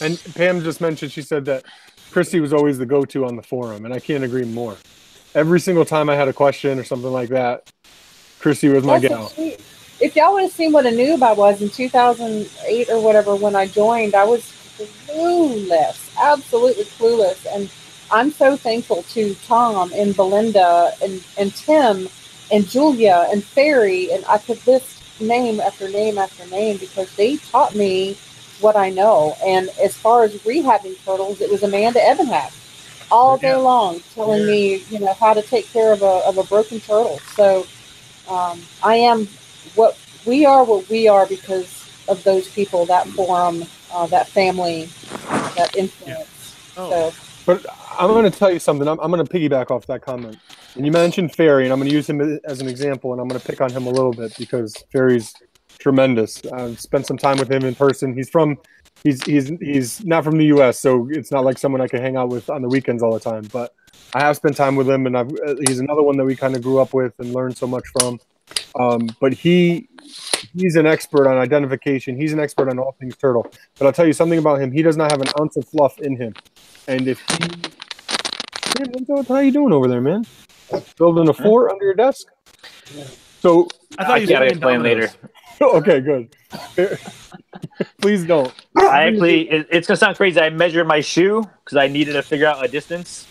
And 0.00 0.20
Pam 0.34 0.62
just 0.62 0.80
mentioned 0.80 1.12
she 1.12 1.22
said 1.22 1.44
that 1.44 1.64
Christy 2.10 2.40
was 2.40 2.52
always 2.52 2.78
the 2.78 2.86
go-to 2.86 3.24
on 3.24 3.36
the 3.36 3.42
forum, 3.42 3.84
and 3.84 3.94
I 3.94 4.00
can't 4.00 4.24
agree 4.24 4.44
more. 4.44 4.76
Every 5.34 5.60
single 5.60 5.84
time 5.84 6.10
I 6.10 6.16
had 6.16 6.28
a 6.28 6.32
question 6.32 6.78
or 6.78 6.84
something 6.84 7.12
like 7.12 7.28
that, 7.30 7.70
Christy 8.40 8.68
was 8.68 8.84
my 8.84 8.98
That's 8.98 9.08
gal. 9.08 9.28
so. 9.28 9.56
If 10.00 10.16
y'all 10.16 10.34
would 10.34 10.42
have 10.42 10.52
seen 10.52 10.72
what 10.72 10.84
a 10.84 10.90
noob 10.90 11.22
I 11.22 11.32
was 11.32 11.62
in 11.62 11.70
2008 11.70 12.90
or 12.90 13.00
whatever 13.00 13.34
when 13.36 13.54
I 13.56 13.66
joined, 13.66 14.14
I 14.14 14.24
was 14.24 14.42
clueless, 15.06 16.14
absolutely 16.20 16.84
clueless. 16.84 17.46
And 17.54 17.70
I'm 18.10 18.30
so 18.30 18.56
thankful 18.56 19.02
to 19.10 19.34
Tom 19.46 19.92
and 19.94 20.14
Belinda 20.14 20.92
and, 21.02 21.22
and 21.38 21.54
Tim 21.54 22.08
and 22.52 22.68
Julia 22.68 23.28
and 23.30 23.42
Ferry, 23.42 24.12
and 24.12 24.24
I 24.28 24.38
could 24.38 24.64
list 24.66 25.02
name 25.20 25.60
after 25.60 25.88
name 25.88 26.18
after 26.18 26.46
name 26.46 26.76
because 26.76 27.14
they 27.16 27.36
taught 27.36 27.74
me 27.74 28.16
what 28.60 28.76
I 28.76 28.90
know. 28.90 29.36
And 29.44 29.70
as 29.82 29.96
far 29.96 30.24
as 30.24 30.34
rehabbing 30.38 30.96
turtles, 31.04 31.40
it 31.40 31.50
was 31.50 31.62
Amanda 31.62 32.00
Ebenhack 32.00 32.52
all 33.10 33.36
day 33.38 33.50
Yeah. 33.50 33.56
long 33.56 34.00
telling 34.14 34.40
Yeah. 34.40 34.46
me, 34.46 34.76
you 34.90 34.98
know, 34.98 35.14
how 35.14 35.34
to 35.34 35.42
take 35.42 35.70
care 35.72 35.92
of 35.92 36.02
a, 36.02 36.06
of 36.26 36.38
a 36.38 36.44
broken 36.44 36.80
turtle. 36.80 37.18
So 37.36 37.66
um, 38.28 38.60
I 38.82 38.96
am 38.96 39.28
what 39.74 39.96
we 40.24 40.44
are, 40.46 40.64
what 40.64 40.88
we 40.88 41.08
are 41.08 41.26
because 41.26 41.84
of 42.08 42.22
those 42.24 42.48
people, 42.48 42.86
that 42.86 43.06
forum, 43.08 43.64
uh, 43.92 44.06
that 44.08 44.28
family, 44.28 44.88
that 45.56 45.74
influence. 45.76 46.54
Oh. 46.76 46.90
So 46.90 47.14
But 47.46 47.64
I'm 47.98 48.08
going 48.08 48.30
to 48.30 48.36
tell 48.36 48.50
you 48.50 48.58
something. 48.58 48.88
I'm, 48.88 48.98
I'm 49.00 49.10
going 49.10 49.24
to 49.24 49.30
piggyback 49.32 49.70
off 49.70 49.86
that 49.86 50.02
comment. 50.02 50.38
And 50.76 50.84
you 50.86 50.92
mentioned 50.92 51.34
Ferry, 51.34 51.64
and 51.64 51.72
I'm 51.72 51.78
going 51.78 51.88
to 51.88 51.94
use 51.94 52.08
him 52.08 52.40
as 52.44 52.60
an 52.60 52.68
example, 52.68 53.12
and 53.12 53.20
I'm 53.20 53.28
going 53.28 53.40
to 53.40 53.46
pick 53.46 53.60
on 53.60 53.70
him 53.70 53.86
a 53.86 53.90
little 53.90 54.12
bit 54.12 54.34
because 54.38 54.74
Ferry's 54.90 55.34
tremendous. 55.78 56.44
I've 56.46 56.80
spent 56.80 57.06
some 57.06 57.18
time 57.18 57.36
with 57.38 57.50
him 57.50 57.64
in 57.64 57.74
person. 57.74 58.14
He's 58.14 58.30
from, 58.30 58.58
he's 59.02 59.22
he's 59.24 59.48
he's 59.60 60.04
not 60.04 60.24
from 60.24 60.38
the 60.38 60.46
U.S., 60.46 60.80
so 60.80 61.08
it's 61.10 61.30
not 61.30 61.44
like 61.44 61.58
someone 61.58 61.80
I 61.80 61.88
can 61.88 62.00
hang 62.00 62.16
out 62.16 62.30
with 62.30 62.48
on 62.50 62.62
the 62.62 62.68
weekends 62.68 63.02
all 63.02 63.12
the 63.12 63.20
time. 63.20 63.44
But 63.52 63.74
I 64.14 64.20
have 64.20 64.36
spent 64.36 64.56
time 64.56 64.76
with 64.76 64.88
him, 64.88 65.06
and 65.06 65.16
I've, 65.16 65.30
uh, 65.46 65.56
he's 65.66 65.80
another 65.80 66.02
one 66.02 66.16
that 66.16 66.24
we 66.24 66.34
kind 66.36 66.56
of 66.56 66.62
grew 66.62 66.78
up 66.78 66.94
with 66.94 67.12
and 67.18 67.32
learned 67.32 67.56
so 67.56 67.66
much 67.66 67.84
from. 67.98 68.18
Um, 68.78 69.08
but 69.20 69.32
he 69.32 69.88
he's 70.54 70.76
an 70.76 70.86
expert 70.86 71.26
on 71.28 71.36
identification. 71.36 72.16
He's 72.16 72.32
an 72.32 72.40
expert 72.40 72.68
on 72.68 72.78
all 72.78 72.92
things 72.98 73.16
turtle. 73.16 73.46
But 73.78 73.86
I'll 73.86 73.92
tell 73.92 74.06
you 74.06 74.12
something 74.12 74.38
about 74.38 74.60
him. 74.60 74.72
He 74.72 74.82
does 74.82 74.96
not 74.96 75.10
have 75.10 75.20
an 75.20 75.28
ounce 75.40 75.56
of 75.56 75.66
fluff 75.68 75.98
in 76.00 76.16
him. 76.16 76.34
And 76.86 77.08
if 77.08 77.20
he, 77.20 78.78
yeah, 78.78 78.86
Minto, 78.90 79.22
how 79.22 79.38
you 79.38 79.52
doing 79.52 79.72
over 79.72 79.88
there, 79.88 80.00
man? 80.00 80.26
Building 80.96 81.28
a 81.28 81.34
fort 81.34 81.70
under 81.70 81.84
your 81.84 81.94
desk. 81.94 82.26
So 83.40 83.68
I 83.98 84.04
thought 84.04 84.20
you 84.20 84.26
gotta 84.26 84.46
were 84.46 84.50
explain 84.50 84.82
later. 84.82 85.10
okay, 85.60 86.00
good. 86.00 86.34
Please 88.00 88.24
don't. 88.24 88.52
I 88.76 89.04
actually, 89.04 89.50
it, 89.50 89.68
it's 89.70 89.86
gonna 89.86 89.96
sound 89.96 90.16
crazy. 90.16 90.40
I 90.40 90.50
measured 90.50 90.86
my 90.86 91.00
shoe 91.00 91.48
because 91.64 91.76
I 91.76 91.88
needed 91.88 92.14
to 92.14 92.22
figure 92.22 92.46
out 92.46 92.64
a 92.64 92.68
distance. 92.68 93.26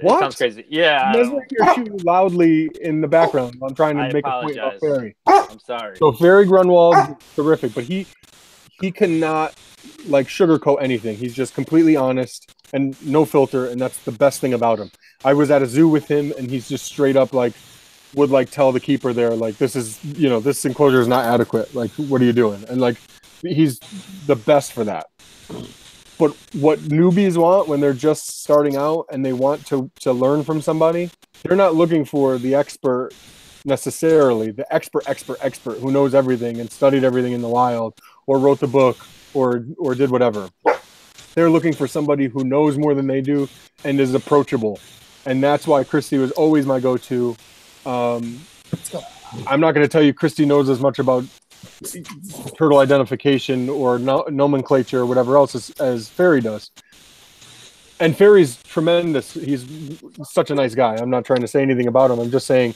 What? 0.00 0.16
It 0.16 0.20
sounds 0.20 0.36
crazy. 0.36 0.64
Yeah, 0.68 1.08
I 1.08 1.12
don't- 1.12 1.22
Measuring 1.32 1.46
your 1.50 1.74
shoe 1.74 1.96
loudly 2.04 2.70
in 2.80 3.00
the 3.00 3.08
background. 3.08 3.56
I'm 3.62 3.74
trying 3.74 3.96
to 3.96 4.02
I 4.02 4.12
make 4.12 4.26
a 4.26 4.40
point 4.42 4.56
about. 4.56 4.80
Ferry. 4.80 5.16
I'm 5.26 5.58
sorry. 5.60 5.96
So 5.96 6.12
Ferry 6.12 6.44
Grunwald, 6.46 6.96
terrific, 7.34 7.74
but 7.74 7.84
he 7.84 8.06
he 8.80 8.92
cannot 8.92 9.54
like 10.08 10.26
sugarcoat 10.28 10.82
anything. 10.82 11.16
He's 11.16 11.34
just 11.34 11.54
completely 11.54 11.96
honest 11.96 12.52
and 12.72 12.94
no 13.06 13.24
filter, 13.24 13.66
and 13.66 13.80
that's 13.80 13.98
the 14.04 14.12
best 14.12 14.40
thing 14.40 14.52
about 14.52 14.78
him. 14.78 14.90
I 15.24 15.32
was 15.32 15.50
at 15.50 15.62
a 15.62 15.66
zoo 15.66 15.88
with 15.88 16.08
him, 16.08 16.32
and 16.36 16.50
he's 16.50 16.68
just 16.68 16.84
straight 16.84 17.16
up 17.16 17.32
like 17.32 17.54
would 18.14 18.30
like 18.30 18.50
tell 18.50 18.72
the 18.72 18.80
keeper 18.80 19.12
there 19.12 19.30
like 19.32 19.58
this 19.58 19.76
is 19.76 20.02
you 20.04 20.28
know 20.28 20.40
this 20.40 20.64
enclosure 20.64 21.00
is 21.00 21.08
not 21.08 21.24
adequate. 21.24 21.74
Like 21.74 21.90
what 21.92 22.20
are 22.20 22.24
you 22.24 22.32
doing? 22.32 22.64
And 22.68 22.80
like 22.80 22.96
he's 23.42 23.78
the 24.26 24.36
best 24.36 24.72
for 24.72 24.84
that. 24.84 25.06
But 26.18 26.32
what 26.52 26.78
newbies 26.80 27.36
want 27.36 27.68
when 27.68 27.80
they're 27.80 27.92
just 27.92 28.42
starting 28.42 28.76
out 28.76 29.06
and 29.10 29.24
they 29.24 29.32
want 29.32 29.66
to 29.66 29.90
to 30.00 30.12
learn 30.12 30.44
from 30.44 30.60
somebody, 30.60 31.10
they're 31.42 31.56
not 31.56 31.74
looking 31.74 32.04
for 32.04 32.38
the 32.38 32.54
expert 32.54 33.12
necessarily 33.66 34.52
the 34.52 34.72
expert, 34.72 35.08
expert, 35.08 35.36
expert 35.42 35.78
who 35.78 35.90
knows 35.90 36.14
everything 36.14 36.60
and 36.60 36.70
studied 36.70 37.02
everything 37.04 37.32
in 37.32 37.42
the 37.42 37.48
wild 37.48 37.94
or 38.26 38.38
wrote 38.38 38.60
the 38.60 38.66
book 38.66 38.96
or 39.34 39.66
or 39.76 39.94
did 39.94 40.10
whatever. 40.10 40.48
They're 41.34 41.50
looking 41.50 41.74
for 41.74 41.86
somebody 41.86 42.28
who 42.28 42.44
knows 42.44 42.78
more 42.78 42.94
than 42.94 43.06
they 43.06 43.20
do 43.20 43.48
and 43.84 44.00
is 44.00 44.14
approachable, 44.14 44.78
and 45.26 45.42
that's 45.42 45.66
why 45.66 45.84
Christy 45.84 46.16
was 46.16 46.30
always 46.32 46.64
my 46.64 46.80
go-to. 46.80 47.36
Um, 47.84 48.40
I'm 49.46 49.60
not 49.60 49.72
going 49.72 49.84
to 49.84 49.88
tell 49.88 50.02
you 50.02 50.14
Christy 50.14 50.46
knows 50.46 50.70
as 50.70 50.80
much 50.80 50.98
about 50.98 51.24
turtle 52.56 52.78
identification 52.78 53.68
or 53.68 53.98
no- 53.98 54.24
nomenclature 54.30 55.00
or 55.00 55.06
whatever 55.06 55.36
else 55.36 55.54
as, 55.54 55.70
as 55.80 56.08
Ferry 56.08 56.40
does. 56.40 56.70
And 57.98 58.16
Ferry's 58.16 58.62
tremendous. 58.62 59.32
He's 59.32 59.64
such 60.24 60.50
a 60.50 60.54
nice 60.54 60.74
guy. 60.74 60.96
I'm 60.96 61.10
not 61.10 61.24
trying 61.24 61.40
to 61.40 61.48
say 61.48 61.62
anything 61.62 61.86
about 61.86 62.10
him. 62.10 62.18
I'm 62.18 62.30
just 62.30 62.46
saying 62.46 62.74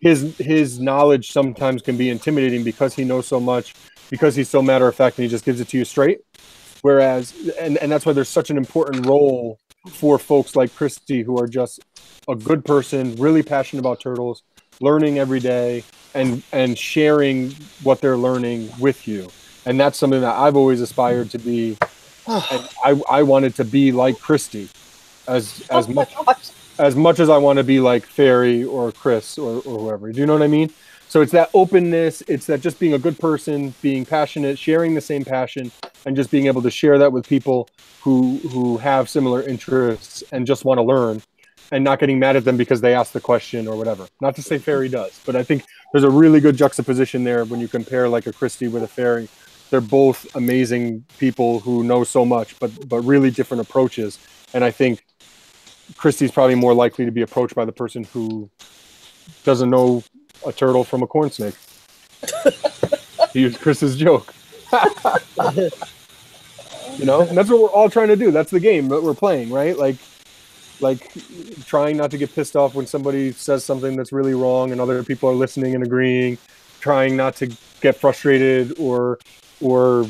his 0.00 0.36
his 0.38 0.78
knowledge 0.78 1.32
sometimes 1.32 1.82
can 1.82 1.96
be 1.96 2.10
intimidating 2.10 2.62
because 2.62 2.94
he 2.94 3.04
knows 3.04 3.26
so 3.26 3.40
much, 3.40 3.74
because 4.10 4.36
he's 4.36 4.48
so 4.48 4.62
matter 4.62 4.86
of 4.86 4.94
fact 4.94 5.18
and 5.18 5.24
he 5.24 5.28
just 5.28 5.44
gives 5.44 5.60
it 5.60 5.68
to 5.68 5.78
you 5.78 5.84
straight. 5.84 6.20
Whereas, 6.82 7.34
and, 7.60 7.78
and 7.78 7.90
that's 7.90 8.04
why 8.04 8.12
there's 8.12 8.28
such 8.28 8.50
an 8.50 8.56
important 8.56 9.06
role 9.06 9.58
for 9.88 10.18
folks 10.18 10.54
like 10.56 10.74
Christy 10.74 11.22
who 11.22 11.38
are 11.38 11.46
just 11.46 11.80
a 12.28 12.34
good 12.34 12.64
person, 12.64 13.16
really 13.16 13.42
passionate 13.42 13.80
about 13.80 14.00
turtles, 14.00 14.42
learning 14.82 15.18
every 15.18 15.40
day, 15.40 15.84
and 16.14 16.42
and 16.52 16.78
sharing 16.78 17.52
what 17.82 18.00
they're 18.00 18.16
learning 18.16 18.70
with 18.78 19.08
you. 19.08 19.28
And 19.64 19.78
that's 19.78 19.96
something 19.98 20.20
that 20.20 20.34
I've 20.34 20.56
always 20.56 20.80
aspired 20.80 21.30
to 21.30 21.38
be. 21.38 21.78
And 22.26 22.68
I, 22.84 23.00
I 23.08 23.22
wanted 23.22 23.54
to 23.56 23.64
be 23.64 23.92
like 23.92 24.18
Christy, 24.20 24.68
as 25.26 25.66
as 25.70 25.88
much 25.88 26.14
as 26.78 26.96
much 26.96 27.20
as 27.20 27.28
I 27.28 27.38
want 27.38 27.58
to 27.58 27.64
be 27.64 27.80
like 27.80 28.04
Ferry 28.04 28.64
or 28.64 28.92
Chris 28.92 29.38
or, 29.38 29.56
or 29.62 29.78
whoever. 29.78 30.12
Do 30.12 30.20
you 30.20 30.26
know 30.26 30.32
what 30.32 30.42
I 30.42 30.48
mean? 30.48 30.70
So 31.08 31.20
it's 31.20 31.32
that 31.32 31.50
openness, 31.52 32.22
it's 32.26 32.46
that 32.46 32.62
just 32.62 32.80
being 32.80 32.94
a 32.94 32.98
good 32.98 33.18
person, 33.18 33.74
being 33.82 34.06
passionate, 34.06 34.58
sharing 34.58 34.94
the 34.94 35.00
same 35.02 35.26
passion, 35.26 35.70
and 36.06 36.16
just 36.16 36.30
being 36.30 36.46
able 36.46 36.62
to 36.62 36.70
share 36.70 36.98
that 36.98 37.12
with 37.12 37.28
people 37.28 37.68
who 38.00 38.38
who 38.50 38.78
have 38.78 39.08
similar 39.08 39.42
interests 39.42 40.24
and 40.32 40.46
just 40.46 40.64
want 40.64 40.78
to 40.78 40.82
learn 40.82 41.22
and 41.70 41.84
not 41.84 41.98
getting 41.98 42.18
mad 42.18 42.36
at 42.36 42.44
them 42.44 42.56
because 42.56 42.80
they 42.80 42.94
asked 42.94 43.12
the 43.12 43.20
question 43.20 43.68
or 43.68 43.76
whatever. 43.76 44.06
Not 44.20 44.34
to 44.36 44.42
say 44.42 44.58
Ferry 44.58 44.88
does, 44.88 45.18
but 45.24 45.36
I 45.36 45.42
think 45.42 45.64
there's 45.92 46.04
a 46.04 46.10
really 46.10 46.40
good 46.40 46.56
juxtaposition 46.56 47.24
there 47.24 47.44
when 47.44 47.60
you 47.60 47.68
compare 47.68 48.08
like 48.08 48.26
a 48.26 48.32
Christy 48.32 48.68
with 48.68 48.82
a 48.82 48.88
Ferry. 48.88 49.28
They're 49.70 49.80
both 49.80 50.34
amazing 50.36 51.04
people 51.18 51.60
who 51.60 51.82
know 51.84 52.04
so 52.04 52.24
much, 52.24 52.58
but 52.58 52.88
but 52.88 53.00
really 53.02 53.30
different 53.30 53.60
approaches. 53.62 54.18
And 54.52 54.64
I 54.64 54.70
think 54.70 55.04
Christy's 55.96 56.30
probably 56.30 56.56
more 56.56 56.74
likely 56.74 57.04
to 57.04 57.10
be 57.10 57.22
approached 57.22 57.54
by 57.54 57.64
the 57.64 57.72
person 57.72 58.04
who 58.04 58.50
doesn't 59.44 59.70
know 59.70 60.02
a 60.46 60.52
turtle 60.52 60.84
from 60.84 61.02
a 61.02 61.06
corn 61.06 61.30
snake. 61.30 61.54
use 63.34 63.56
Chris's 63.56 63.96
joke. 63.96 64.34
you 66.96 67.04
know, 67.04 67.22
and 67.22 67.36
that's 67.36 67.50
what 67.50 67.60
we're 67.60 67.70
all 67.70 67.90
trying 67.90 68.08
to 68.08 68.16
do. 68.16 68.30
That's 68.30 68.50
the 68.50 68.60
game 68.60 68.88
that 68.88 69.02
we're 69.02 69.14
playing, 69.14 69.50
right? 69.50 69.76
Like, 69.76 69.96
like 70.82 71.12
trying 71.64 71.96
not 71.96 72.10
to 72.10 72.18
get 72.18 72.34
pissed 72.34 72.56
off 72.56 72.74
when 72.74 72.86
somebody 72.86 73.32
says 73.32 73.64
something 73.64 73.96
that's 73.96 74.12
really 74.12 74.34
wrong 74.34 74.72
and 74.72 74.80
other 74.80 75.02
people 75.02 75.28
are 75.28 75.34
listening 75.34 75.74
and 75.74 75.84
agreeing. 75.84 76.38
Trying 76.80 77.16
not 77.16 77.36
to 77.36 77.56
get 77.80 77.96
frustrated 77.96 78.78
or 78.78 79.18
or 79.60 80.06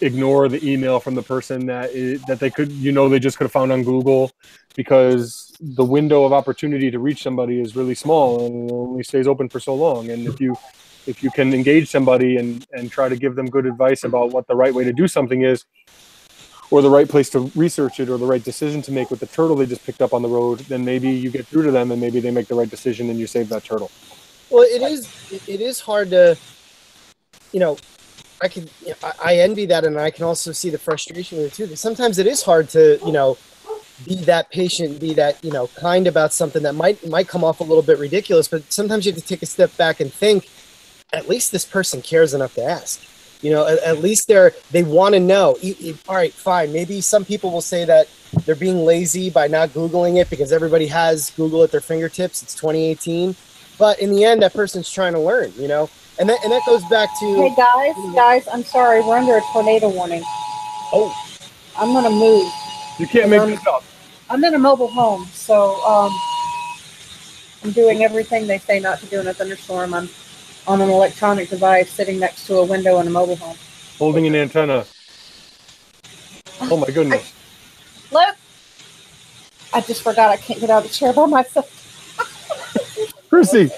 ignore 0.00 0.48
the 0.48 0.60
email 0.68 0.98
from 0.98 1.14
the 1.14 1.22
person 1.22 1.66
that 1.66 1.90
i 1.90 2.18
that 2.26 2.40
they 2.40 2.50
could 2.50 2.70
you 2.72 2.90
know 2.90 3.08
they 3.08 3.20
just 3.20 3.38
could 3.38 3.44
have 3.44 3.52
found 3.52 3.70
on 3.70 3.84
Google 3.84 4.32
because 4.74 5.54
the 5.60 5.84
window 5.84 6.24
of 6.24 6.32
opportunity 6.32 6.90
to 6.90 6.98
reach 6.98 7.22
somebody 7.22 7.60
is 7.60 7.76
really 7.76 7.94
small 7.94 8.44
and 8.44 8.70
only 8.70 9.04
stays 9.04 9.28
open 9.28 9.48
for 9.48 9.60
so 9.60 9.74
long 9.74 10.10
and 10.10 10.26
if 10.26 10.40
you 10.40 10.56
if 11.06 11.22
you 11.22 11.30
can 11.30 11.54
engage 11.54 11.88
somebody 11.88 12.36
and 12.36 12.66
and 12.72 12.90
try 12.90 13.08
to 13.08 13.16
give 13.16 13.36
them 13.36 13.48
good 13.48 13.66
advice 13.66 14.02
about 14.04 14.32
what 14.32 14.46
the 14.48 14.56
right 14.56 14.74
way 14.74 14.84
to 14.84 14.92
do 14.92 15.06
something 15.06 15.42
is 15.42 15.64
or 16.70 16.82
the 16.82 16.90
right 16.90 17.08
place 17.08 17.30
to 17.30 17.50
research 17.54 18.00
it 18.00 18.08
or 18.08 18.18
the 18.18 18.26
right 18.26 18.44
decision 18.44 18.82
to 18.82 18.92
make 18.92 19.10
with 19.10 19.20
the 19.20 19.26
turtle 19.26 19.56
they 19.56 19.66
just 19.66 19.84
picked 19.84 20.02
up 20.02 20.12
on 20.12 20.22
the 20.22 20.28
road 20.28 20.58
then 20.60 20.84
maybe 20.84 21.08
you 21.10 21.30
get 21.30 21.46
through 21.46 21.62
to 21.62 21.70
them 21.70 21.90
and 21.90 22.00
maybe 22.00 22.20
they 22.20 22.30
make 22.30 22.46
the 22.48 22.54
right 22.54 22.70
decision 22.70 23.08
and 23.10 23.18
you 23.18 23.26
save 23.26 23.48
that 23.48 23.64
turtle 23.64 23.90
Well, 24.50 24.62
it 24.64 24.82
is 24.82 25.08
it- 25.46 25.60
is 25.60 25.80
hard 25.80 26.10
to, 26.10 26.36
you 27.52 27.60
know, 27.60 27.76
I 28.40 28.48
can 28.48 28.68
you 28.82 28.90
know, 28.90 28.94
I, 29.02 29.12
I 29.24 29.36
envy 29.38 29.66
that, 29.66 29.84
and 29.84 29.98
I 29.98 30.10
can 30.10 30.24
also 30.24 30.52
see 30.52 30.70
the 30.70 30.78
frustration 30.78 31.38
with 31.38 31.46
it 31.48 31.54
too. 31.54 31.76
Sometimes 31.76 32.18
it 32.18 32.26
is 32.26 32.42
hard 32.42 32.68
to 32.70 32.98
you 33.04 33.12
know 33.12 33.36
be 34.06 34.14
that 34.24 34.48
patient, 34.50 35.00
be 35.00 35.12
that 35.14 35.42
you 35.44 35.50
know 35.50 35.66
kind 35.76 36.06
about 36.06 36.32
something 36.32 36.62
that 36.62 36.74
might 36.74 37.04
might 37.08 37.28
come 37.28 37.42
off 37.42 37.60
a 37.60 37.64
little 37.64 37.82
bit 37.82 37.98
ridiculous, 37.98 38.46
but 38.48 38.62
sometimes 38.72 39.04
you 39.04 39.12
have 39.12 39.20
to 39.20 39.26
take 39.26 39.42
a 39.42 39.46
step 39.46 39.76
back 39.76 40.00
and 40.00 40.12
think. 40.12 40.48
At 41.12 41.26
least 41.26 41.52
this 41.52 41.64
person 41.64 42.02
cares 42.02 42.34
enough 42.34 42.54
to 42.54 42.62
ask. 42.62 43.00
You 43.42 43.50
know, 43.52 43.66
at, 43.66 43.78
at 43.80 43.98
least 43.98 44.28
they're 44.28 44.52
they 44.70 44.82
want 44.82 45.14
to 45.14 45.20
know. 45.20 45.56
E- 45.62 45.76
e- 45.80 45.96
All 46.08 46.14
right, 46.16 46.32
fine. 46.32 46.72
Maybe 46.72 47.00
some 47.00 47.24
people 47.24 47.50
will 47.50 47.60
say 47.60 47.84
that 47.84 48.08
they're 48.44 48.54
being 48.54 48.84
lazy 48.84 49.30
by 49.30 49.46
not 49.48 49.70
googling 49.70 50.20
it 50.20 50.28
because 50.30 50.52
everybody 50.52 50.86
has 50.88 51.30
Google 51.30 51.62
at 51.62 51.70
their 51.70 51.80
fingertips. 51.80 52.42
It's 52.42 52.54
2018 52.54 53.34
but 53.78 54.00
in 54.00 54.10
the 54.10 54.24
end 54.24 54.42
that 54.42 54.52
person's 54.52 54.90
trying 54.90 55.12
to 55.12 55.20
learn 55.20 55.52
you 55.56 55.68
know 55.68 55.88
and 56.18 56.28
that 56.28 56.42
and 56.42 56.52
that 56.52 56.60
goes 56.66 56.84
back 56.86 57.08
to 57.20 57.26
Hey 57.36 57.54
guys, 57.54 57.94
guys, 58.14 58.48
I'm 58.48 58.64
sorry, 58.64 59.00
we're 59.02 59.16
under 59.16 59.36
a 59.36 59.40
tornado 59.52 59.88
warning. 59.88 60.22
oh 60.92 61.14
I'm 61.78 61.92
gonna 61.92 62.10
move. 62.10 62.52
you 62.98 63.06
can't 63.06 63.30
make 63.30 63.40
this 63.46 63.64
up 63.68 63.84
I'm 64.28 64.42
in 64.44 64.52
a 64.54 64.58
mobile 64.58 64.88
home, 64.88 65.26
so 65.32 65.80
um, 65.86 66.10
I'm 67.62 67.70
doing 67.70 68.02
everything 68.04 68.46
they 68.46 68.58
say 68.58 68.78
not 68.80 68.98
to 69.00 69.06
do 69.06 69.20
in 69.20 69.26
a 69.28 69.32
thunderstorm. 69.32 69.94
I'm 69.94 70.08
on 70.68 70.80
an 70.82 70.90
electronic 70.90 71.48
device 71.48 71.90
sitting 71.90 72.18
next 72.20 72.46
to 72.46 72.56
a 72.58 72.64
window 72.64 73.00
in 73.00 73.06
a 73.06 73.10
mobile 73.10 73.36
home. 73.36 73.56
holding 73.98 74.26
an 74.26 74.34
antenna 74.36 74.84
oh 76.62 76.76
my 76.76 76.86
goodness 76.88 77.32
Look, 78.10 78.36
I 79.74 79.80
just 79.82 80.02
forgot 80.02 80.30
I 80.30 80.36
can't 80.38 80.60
get 80.60 80.70
out 80.70 80.82
of 80.84 80.88
the 80.90 80.94
chair 80.94 81.12
by 81.12 81.26
myself. 81.26 81.74
chrissy 83.28 83.70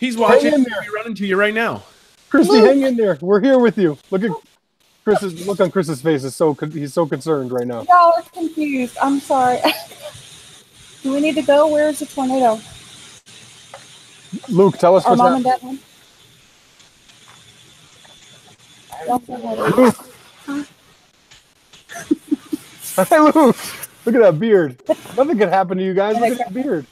He's 0.00 0.16
watching. 0.16 0.50
Hang 0.50 0.60
in 0.60 0.64
He'll 0.68 0.80
be 0.82 0.88
running 0.94 1.14
to 1.14 1.26
you 1.26 1.36
right 1.36 1.54
now. 1.54 1.84
christy 2.28 2.58
hang 2.58 2.82
in 2.82 2.96
there 2.96 3.18
we're 3.20 3.40
here 3.40 3.58
with 3.58 3.78
you 3.78 3.96
look 4.10 4.24
at 4.24 4.30
chris's 5.04 5.46
look 5.46 5.60
on 5.60 5.70
chris's 5.70 6.02
face 6.02 6.24
is 6.24 6.34
so 6.34 6.54
he's 6.72 6.92
so 6.92 7.06
concerned 7.06 7.52
right 7.52 7.66
now 7.66 7.82
Y'all 7.82 8.14
are 8.16 8.22
confused. 8.32 8.96
I'm 9.00 9.20
sorry. 9.20 9.60
do 11.02 11.12
we 11.12 11.20
need 11.20 11.34
to 11.36 11.42
go? 11.42 11.68
Where 11.68 11.88
is 11.88 12.00
the 12.00 12.06
tornado? 12.06 12.60
luke 14.48 14.78
tell 14.78 14.96
us 14.96 15.04
Our 15.04 15.10
what's 15.10 15.18
mom 15.18 15.34
and 15.34 15.44
dad 15.44 15.60
home? 15.60 15.70
Y'all 15.70 15.70
say 15.70 15.70
hi 15.70 15.70
to- 15.70 15.78
luke 18.88 18.91
Hey, 22.94 23.18
Luke. 23.18 23.56
Look 24.04 24.14
at 24.16 24.20
that 24.20 24.38
beard. 24.38 24.82
Nothing 24.88 25.38
could 25.38 25.48
happen 25.48 25.78
to 25.78 25.84
you 25.84 25.94
guys. 25.94 26.16
Oh 26.16 26.20
look 26.20 26.32
at 26.32 26.38
that 26.38 26.54
beard. 26.54 26.86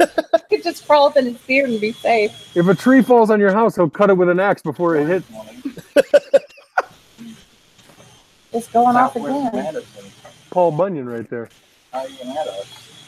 I 0.00 0.38
could 0.50 0.62
just 0.62 0.86
crawl 0.86 1.06
up 1.06 1.16
in 1.16 1.26
his 1.26 1.36
beard 1.38 1.70
and 1.70 1.80
be 1.80 1.92
safe. 1.92 2.56
If 2.56 2.68
a 2.68 2.74
tree 2.74 3.02
falls 3.02 3.30
on 3.30 3.40
your 3.40 3.52
house, 3.52 3.76
he'll 3.76 3.90
cut 3.90 4.10
it 4.10 4.14
with 4.14 4.28
an 4.28 4.40
axe 4.40 4.62
before 4.62 4.96
it 4.96 5.06
hits. 5.06 5.26
It's 8.54 8.68
going 8.68 8.94
off 8.94 9.16
again. 9.16 9.82
Paul 10.50 10.70
Bunyan 10.70 11.08
right 11.08 11.28
there. 11.28 11.48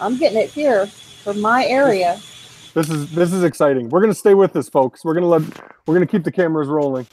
I'm 0.00 0.18
getting 0.18 0.38
it 0.38 0.50
here 0.50 0.86
for 0.86 1.34
my 1.34 1.64
area. 1.66 2.18
This 2.74 2.90
is 2.90 3.10
this 3.12 3.32
is 3.32 3.44
exciting. 3.44 3.88
We're 3.88 4.00
gonna 4.00 4.12
stay 4.12 4.34
with 4.34 4.52
this, 4.52 4.68
folks. 4.68 5.04
We're 5.04 5.14
gonna 5.14 5.28
let 5.28 5.42
we're 5.86 5.94
gonna 5.94 6.04
keep 6.04 6.24
the 6.24 6.32
cameras 6.32 6.66
rolling. 6.66 7.06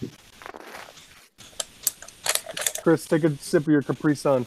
Chris, 2.84 3.06
take 3.06 3.24
a 3.24 3.36
sip 3.38 3.64
of 3.64 3.70
your 3.70 3.82
Capri 3.82 4.14
Sun. 4.16 4.46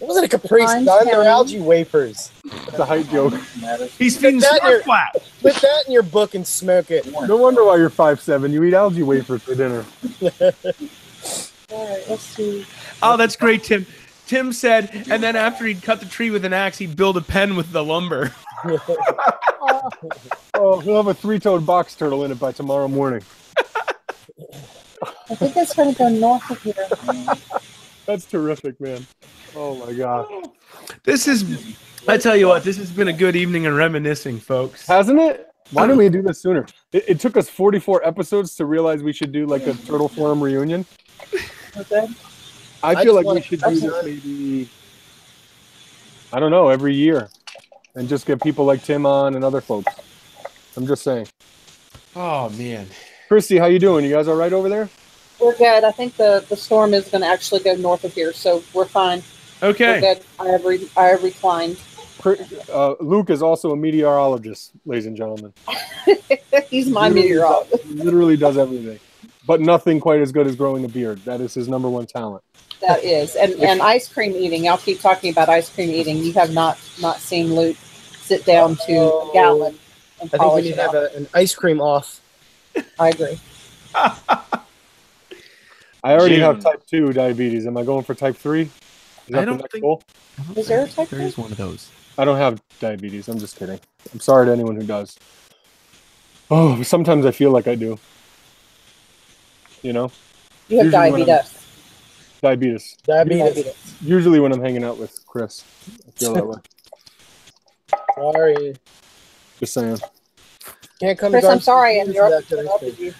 it 0.00 0.06
wasn't 0.06 0.24
a 0.24 0.28
Capri 0.28 0.64
Fine, 0.64 0.84
Sun 0.84 1.04
they're 1.06 1.24
algae 1.24 1.60
wafers 1.60 2.30
It's 2.44 2.78
a 2.78 2.84
height 2.84 3.08
joke. 3.10 3.34
He's 3.98 4.16
feeding 4.16 4.40
that 4.40 4.58
smart 4.58 4.72
here. 4.72 4.82
flat. 4.82 5.12
put 5.42 5.54
that 5.56 5.84
in 5.86 5.92
your 5.92 6.02
book 6.04 6.34
and 6.34 6.46
smoke 6.46 6.90
it 6.90 7.06
No 7.26 7.36
wonder 7.36 7.64
why 7.64 7.76
you're 7.76 7.90
five 7.90 8.20
seven. 8.20 8.52
You 8.52 8.62
eat 8.64 8.74
algae 8.74 9.02
wafers 9.02 9.42
for 9.42 9.54
dinner. 9.54 9.84
All 10.22 11.88
right, 11.88 12.04
let's 12.08 12.22
see. 12.22 12.66
Oh, 13.02 13.16
that's 13.16 13.34
great, 13.34 13.64
Tim. 13.64 13.86
Tim 14.26 14.52
said, 14.52 14.90
and 15.10 15.22
then 15.22 15.36
after 15.36 15.64
he'd 15.66 15.82
cut 15.82 16.00
the 16.00 16.06
tree 16.06 16.30
with 16.30 16.44
an 16.44 16.52
axe, 16.52 16.78
he'd 16.78 16.96
build 16.96 17.16
a 17.16 17.20
pen 17.20 17.56
with 17.56 17.72
the 17.72 17.82
lumber. 17.84 18.32
Oh, 20.54 20.80
he'll 20.80 20.96
have 20.96 21.06
a 21.08 21.14
three-toed 21.14 21.64
box 21.66 21.94
turtle 21.94 22.24
in 22.24 22.30
it 22.30 22.38
by 22.38 22.52
tomorrow 22.52 22.86
morning. 22.88 23.22
I 25.30 25.34
think 25.34 25.56
it's 25.56 25.74
going 25.74 25.92
to 25.92 25.98
go 25.98 26.08
north 26.08 26.50
of 26.50 26.62
here. 26.62 26.74
That's 28.06 28.24
terrific, 28.24 28.80
man. 28.80 29.06
Oh 29.54 29.74
my 29.74 29.92
god. 29.92 30.26
This 31.04 31.28
is, 31.28 31.76
I 32.08 32.16
tell 32.18 32.36
you 32.36 32.48
what, 32.48 32.64
this 32.64 32.76
has 32.76 32.90
been 32.90 33.08
a 33.08 33.12
good 33.12 33.36
evening 33.36 33.66
of 33.66 33.74
reminiscing, 33.74 34.38
folks. 34.40 34.86
Hasn't 34.86 35.20
it? 35.20 35.48
Why 35.70 35.86
didn't 35.86 35.98
we 35.98 36.08
do 36.08 36.22
this 36.22 36.42
sooner? 36.42 36.66
It, 36.92 37.04
it 37.08 37.20
took 37.20 37.36
us 37.36 37.48
44 37.48 38.06
episodes 38.06 38.54
to 38.56 38.66
realize 38.66 39.02
we 39.02 39.12
should 39.12 39.32
do 39.32 39.46
like 39.46 39.66
a 39.66 39.74
Turtle 39.74 40.08
Forum 40.08 40.42
reunion. 40.42 40.84
Okay. 41.76 42.06
I 42.82 42.90
I 42.90 42.94
feel 43.04 43.14
just 43.14 43.26
like 43.26 43.34
we 43.34 43.42
should 43.42 43.60
do 43.62 43.80
this 43.80 44.04
maybe, 44.04 44.68
I 46.32 46.40
don't 46.40 46.50
know, 46.50 46.68
every 46.68 46.94
year 46.94 47.30
and 47.94 48.08
just 48.08 48.26
get 48.26 48.42
people 48.42 48.64
like 48.64 48.82
Tim 48.82 49.06
on 49.06 49.34
and 49.34 49.44
other 49.44 49.60
folks. 49.60 49.94
I'm 50.76 50.86
just 50.86 51.02
saying. 51.02 51.28
Oh 52.16 52.50
man. 52.50 52.86
Christy, 53.32 53.56
how 53.56 53.64
you 53.64 53.78
doing? 53.78 54.04
You 54.04 54.10
guys 54.10 54.28
all 54.28 54.34
right 54.36 54.52
over 54.52 54.68
there? 54.68 54.90
We're 55.40 55.56
good. 55.56 55.84
I 55.84 55.90
think 55.90 56.18
the, 56.18 56.44
the 56.50 56.54
storm 56.54 56.92
is 56.92 57.08
going 57.08 57.22
to 57.22 57.26
actually 57.26 57.60
go 57.62 57.74
north 57.76 58.04
of 58.04 58.12
here, 58.12 58.30
so 58.34 58.62
we're 58.74 58.84
fine. 58.84 59.22
Okay. 59.62 59.86
We're 59.86 59.96
Okay. 59.96 60.00
good. 60.00 60.24
I 60.38 60.48
have, 60.50 60.64
re- 60.66 60.90
I 60.98 61.04
have 61.04 61.22
reclined. 61.24 61.80
Uh, 62.70 62.94
Luke 63.00 63.30
is 63.30 63.42
also 63.42 63.70
a 63.70 63.76
meteorologist, 63.76 64.72
ladies 64.84 65.06
and 65.06 65.16
gentlemen. 65.16 65.54
He's 66.68 66.90
my 66.90 67.08
Literally 67.08 67.22
meteorologist. 67.22 67.82
does- 67.84 68.04
Literally 68.04 68.36
does 68.36 68.58
everything, 68.58 69.00
but 69.46 69.62
nothing 69.62 69.98
quite 69.98 70.20
as 70.20 70.30
good 70.30 70.46
as 70.46 70.54
growing 70.54 70.84
a 70.84 70.88
beard. 70.88 71.18
That 71.24 71.40
is 71.40 71.54
his 71.54 71.68
number 71.70 71.88
one 71.88 72.04
talent. 72.04 72.44
That 72.86 73.02
is, 73.02 73.34
and 73.34 73.54
and 73.62 73.80
ice 73.80 74.12
cream 74.12 74.32
eating. 74.32 74.68
I'll 74.68 74.76
keep 74.76 75.00
talking 75.00 75.32
about 75.32 75.48
ice 75.48 75.70
cream 75.74 75.88
eating. 75.88 76.18
You 76.18 76.34
have 76.34 76.52
not 76.52 76.78
not 77.00 77.16
seen 77.16 77.54
Luke 77.54 77.78
sit 77.78 78.44
down 78.44 78.76
to 78.76 78.92
a 78.92 79.30
gallon 79.32 79.78
and 80.20 80.30
I 80.34 80.36
think 80.36 80.54
we 80.54 80.60
need 80.62 80.74
to 80.74 80.82
have 80.82 80.94
a, 80.94 81.08
an 81.16 81.26
ice 81.32 81.54
cream 81.54 81.80
off. 81.80 82.18
I 82.98 83.08
agree. 83.10 83.38
I 86.04 86.14
already 86.14 86.36
June. 86.36 86.44
have 86.44 86.60
type 86.60 86.84
two 86.86 87.12
diabetes. 87.12 87.66
Am 87.66 87.76
I 87.76 87.84
going 87.84 88.04
for 88.04 88.14
type 88.14 88.36
three? 88.36 88.62
Is 88.62 88.70
I 89.28 89.32
that 89.32 89.40
the 89.40 89.46
don't 89.46 89.56
next 89.58 89.72
think- 89.72 89.82
goal? 89.82 90.02
Is 90.56 90.66
there 90.66 90.84
a 90.84 90.88
type 90.88 91.08
There 91.10 91.20
three? 91.20 91.24
is 91.28 91.38
one 91.38 91.52
of 91.52 91.58
those. 91.58 91.90
I 92.18 92.24
don't 92.24 92.36
have 92.38 92.60
diabetes. 92.80 93.28
I'm 93.28 93.38
just 93.38 93.56
kidding. 93.56 93.78
I'm 94.12 94.20
sorry 94.20 94.46
to 94.46 94.52
anyone 94.52 94.76
who 94.76 94.82
does. 94.86 95.16
Oh, 96.50 96.82
sometimes 96.82 97.24
I 97.24 97.30
feel 97.30 97.50
like 97.50 97.66
I 97.68 97.74
do. 97.74 97.98
You 99.82 99.92
know, 99.92 100.10
You 100.68 100.78
have 100.78 100.86
Usually 100.86 101.24
diabetes. 101.24 101.26
diabetes. 102.40 102.96
Diabetes. 103.06 103.44
Diabetes. 103.52 103.96
Usually 104.02 104.40
when 104.40 104.52
I'm 104.52 104.60
hanging 104.62 104.84
out 104.84 104.98
with 104.98 105.24
Chris, 105.26 105.64
I 106.06 106.10
feel 106.12 106.34
that 106.34 106.46
way. 106.46 106.56
Sorry. 108.16 108.74
Just 109.60 109.74
saying. 109.74 109.98
Can't 111.02 111.18
come 111.18 111.32
Chris, 111.32 111.44
to 111.44 111.50
I'm 111.50 111.58
sorry, 111.60 111.96
Garden 111.96 112.14
and 112.14 112.14
City 112.14 112.16
you're 112.16 112.26
without 112.26 112.48
getting 112.48 112.64
interrupted 112.64 113.14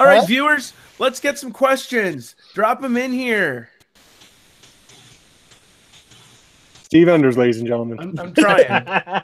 All 0.00 0.06
right, 0.06 0.20
Huh? 0.20 0.24
viewers, 0.26 0.72
let's 0.98 1.20
get 1.20 1.38
some 1.38 1.52
questions. 1.52 2.34
Drop 2.54 2.80
them 2.80 2.96
in 2.96 3.12
here. 3.12 3.68
Steve 6.82 7.08
Enders, 7.08 7.36
ladies 7.36 7.58
and 7.58 7.66
gentlemen. 7.66 7.98
I'm, 8.00 8.18
I'm 8.18 8.32
trying. 8.32 8.64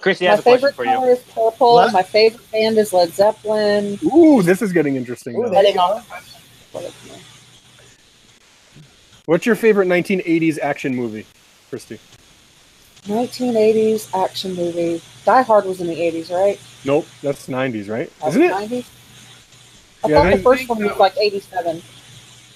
Chrissy 0.00 0.24
My 0.26 0.30
has 0.30 0.38
a 0.38 0.42
question 0.42 0.58
favorite 0.58 0.74
for 0.76 0.84
you. 0.84 0.92
color 0.92 1.10
is 1.10 1.18
purple. 1.34 1.72
What? 1.74 1.92
My 1.92 2.02
favorite 2.04 2.48
band 2.52 2.78
is 2.78 2.92
Led 2.92 3.10
Zeppelin. 3.10 3.98
Ooh, 4.14 4.40
this 4.42 4.62
is 4.62 4.72
getting 4.72 4.94
interesting. 4.94 5.34
Ooh, 5.34 5.42
now. 5.42 5.48
there 5.48 5.62
you 5.62 5.66
Heading 5.66 5.74
go. 5.76 5.82
off 5.82 6.04
the 6.72 6.78
question. 6.78 7.20
What's 9.26 9.46
your 9.46 9.56
favorite 9.56 9.88
1980s 9.88 10.60
action 10.60 10.94
movie, 10.94 11.26
Christy? 11.70 11.98
1980s 13.04 14.14
action 14.14 14.54
movie. 14.54 15.02
Die 15.24 15.42
Hard 15.42 15.64
was 15.64 15.80
in 15.80 15.86
the 15.86 15.94
80s, 15.94 16.30
right? 16.30 16.60
Nope, 16.84 17.06
that's 17.22 17.46
90s, 17.46 17.88
right? 17.88 18.10
That 18.20 18.28
Isn't 18.28 18.42
it? 18.42 18.52
90s? 18.52 18.86
I 20.02 20.08
Yeah, 20.08 20.14
thought 20.16 20.26
I 20.26 20.36
the 20.36 20.42
first 20.42 20.68
one 20.68 20.82
was 20.82 20.96
like 20.98 21.16
87. 21.18 21.82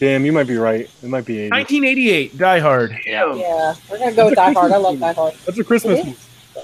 Damn, 0.01 0.25
you 0.25 0.33
might 0.33 0.47
be 0.47 0.57
right. 0.57 0.89
It 1.03 1.09
might 1.09 1.25
be 1.25 1.37
80s. 1.37 1.51
1988, 1.51 2.39
Die 2.39 2.59
Hard. 2.59 2.99
Yeah. 3.07 3.35
Yeah, 3.35 3.75
we're 3.91 3.99
gonna 3.99 4.13
go 4.13 4.27
with 4.27 4.35
Die 4.35 4.53
Hard. 4.53 4.73
I 4.73 4.77
love 4.77 4.99
Die 4.99 5.13
Hard. 5.13 5.35
That's 5.47 5.59
a 5.59 5.65
Christmas 5.65 6.01
It 6.01 6.07
movie. 6.07 6.19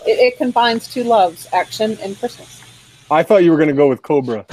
It, 0.07 0.19
it 0.19 0.37
combines 0.39 0.89
two 0.89 1.05
loves: 1.05 1.47
action 1.53 1.99
and 2.03 2.19
Christmas. 2.19 2.63
I 3.11 3.23
thought 3.23 3.43
you 3.43 3.51
were 3.51 3.57
going 3.57 3.69
to 3.69 3.75
go 3.75 3.89
with 3.89 4.03
Cobra. 4.03 4.47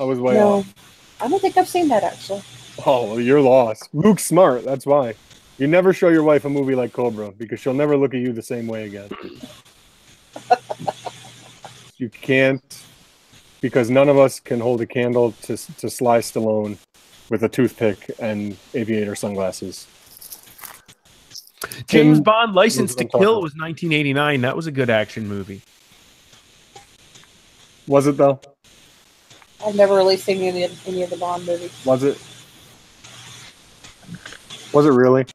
I 0.00 0.04
was 0.04 0.18
way 0.18 0.34
no, 0.34 0.58
off. 0.58 0.74
I 1.20 1.28
don't 1.28 1.40
think 1.40 1.56
I've 1.56 1.68
seen 1.68 1.88
that 1.88 2.02
actually. 2.02 2.42
Oh, 2.84 3.08
well, 3.08 3.20
you're 3.20 3.40
lost. 3.40 3.88
Luke 3.92 4.18
smart. 4.18 4.64
That's 4.64 4.84
why. 4.84 5.14
You 5.58 5.66
never 5.66 5.92
show 5.92 6.08
your 6.08 6.22
wife 6.22 6.44
a 6.44 6.48
movie 6.48 6.76
like 6.76 6.92
Cobra 6.92 7.32
because 7.32 7.58
she'll 7.58 7.74
never 7.74 7.96
look 7.96 8.14
at 8.14 8.20
you 8.20 8.32
the 8.32 8.42
same 8.42 8.68
way 8.68 8.86
again. 8.86 9.10
you 11.96 12.08
can't, 12.08 12.62
because 13.60 13.90
none 13.90 14.08
of 14.08 14.16
us 14.16 14.38
can 14.38 14.60
hold 14.60 14.80
a 14.80 14.86
candle 14.86 15.32
to 15.42 15.56
to 15.56 15.90
Sly 15.90 16.18
Stallone 16.20 16.78
with 17.28 17.42
a 17.42 17.48
toothpick 17.48 18.10
and 18.20 18.56
aviator 18.74 19.16
sunglasses. 19.16 19.88
James 21.88 22.18
Tim- 22.18 22.22
Bond 22.22 22.54
License 22.54 22.94
to 22.94 23.04
Kill 23.04 23.42
was 23.42 23.52
1989. 23.56 24.40
That 24.42 24.54
was 24.54 24.68
a 24.68 24.72
good 24.72 24.90
action 24.90 25.26
movie. 25.26 25.62
Was 27.88 28.06
it 28.06 28.16
though? 28.16 28.40
I've 29.66 29.74
never 29.74 29.96
really 29.96 30.16
seen 30.16 30.42
any 30.42 30.62
of 30.62 30.88
any 30.88 31.02
of 31.02 31.10
the 31.10 31.16
Bond 31.16 31.44
movies. 31.46 31.72
Was 31.84 32.04
it? 32.04 32.16
Was 34.72 34.86
it 34.86 34.90
really? 34.90 35.26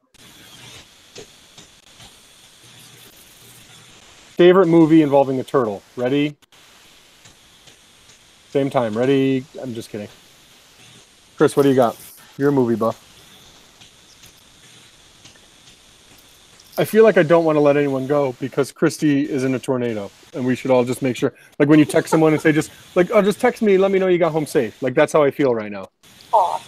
Favorite 4.34 4.66
movie 4.66 5.00
involving 5.00 5.38
a 5.38 5.44
turtle. 5.44 5.80
Ready? 5.94 6.34
Same 8.50 8.68
time. 8.68 8.98
Ready? 8.98 9.44
I'm 9.62 9.74
just 9.74 9.90
kidding. 9.90 10.08
Chris, 11.36 11.56
what 11.56 11.62
do 11.62 11.68
you 11.68 11.76
got? 11.76 11.96
You're 12.36 12.48
a 12.48 12.52
movie 12.52 12.74
buff. 12.74 13.00
I 16.76 16.84
feel 16.84 17.04
like 17.04 17.16
I 17.16 17.22
don't 17.22 17.44
want 17.44 17.54
to 17.54 17.60
let 17.60 17.76
anyone 17.76 18.08
go 18.08 18.34
because 18.40 18.72
Christy 18.72 19.30
is 19.30 19.44
in 19.44 19.54
a 19.54 19.58
tornado, 19.60 20.10
and 20.32 20.44
we 20.44 20.56
should 20.56 20.72
all 20.72 20.84
just 20.84 21.00
make 21.00 21.14
sure. 21.14 21.32
Like 21.60 21.68
when 21.68 21.78
you 21.78 21.84
text 21.84 22.10
someone 22.10 22.32
and 22.32 22.42
say, 22.42 22.50
"Just 22.50 22.72
like, 22.96 23.12
oh, 23.12 23.22
just 23.22 23.40
text 23.40 23.62
me, 23.62 23.78
let 23.78 23.92
me 23.92 24.00
know 24.00 24.08
you 24.08 24.18
got 24.18 24.32
home 24.32 24.46
safe." 24.46 24.82
Like 24.82 24.94
that's 24.94 25.12
how 25.12 25.22
I 25.22 25.30
feel 25.30 25.54
right 25.54 25.70
now. 25.70 25.90
Aw, 26.32 26.60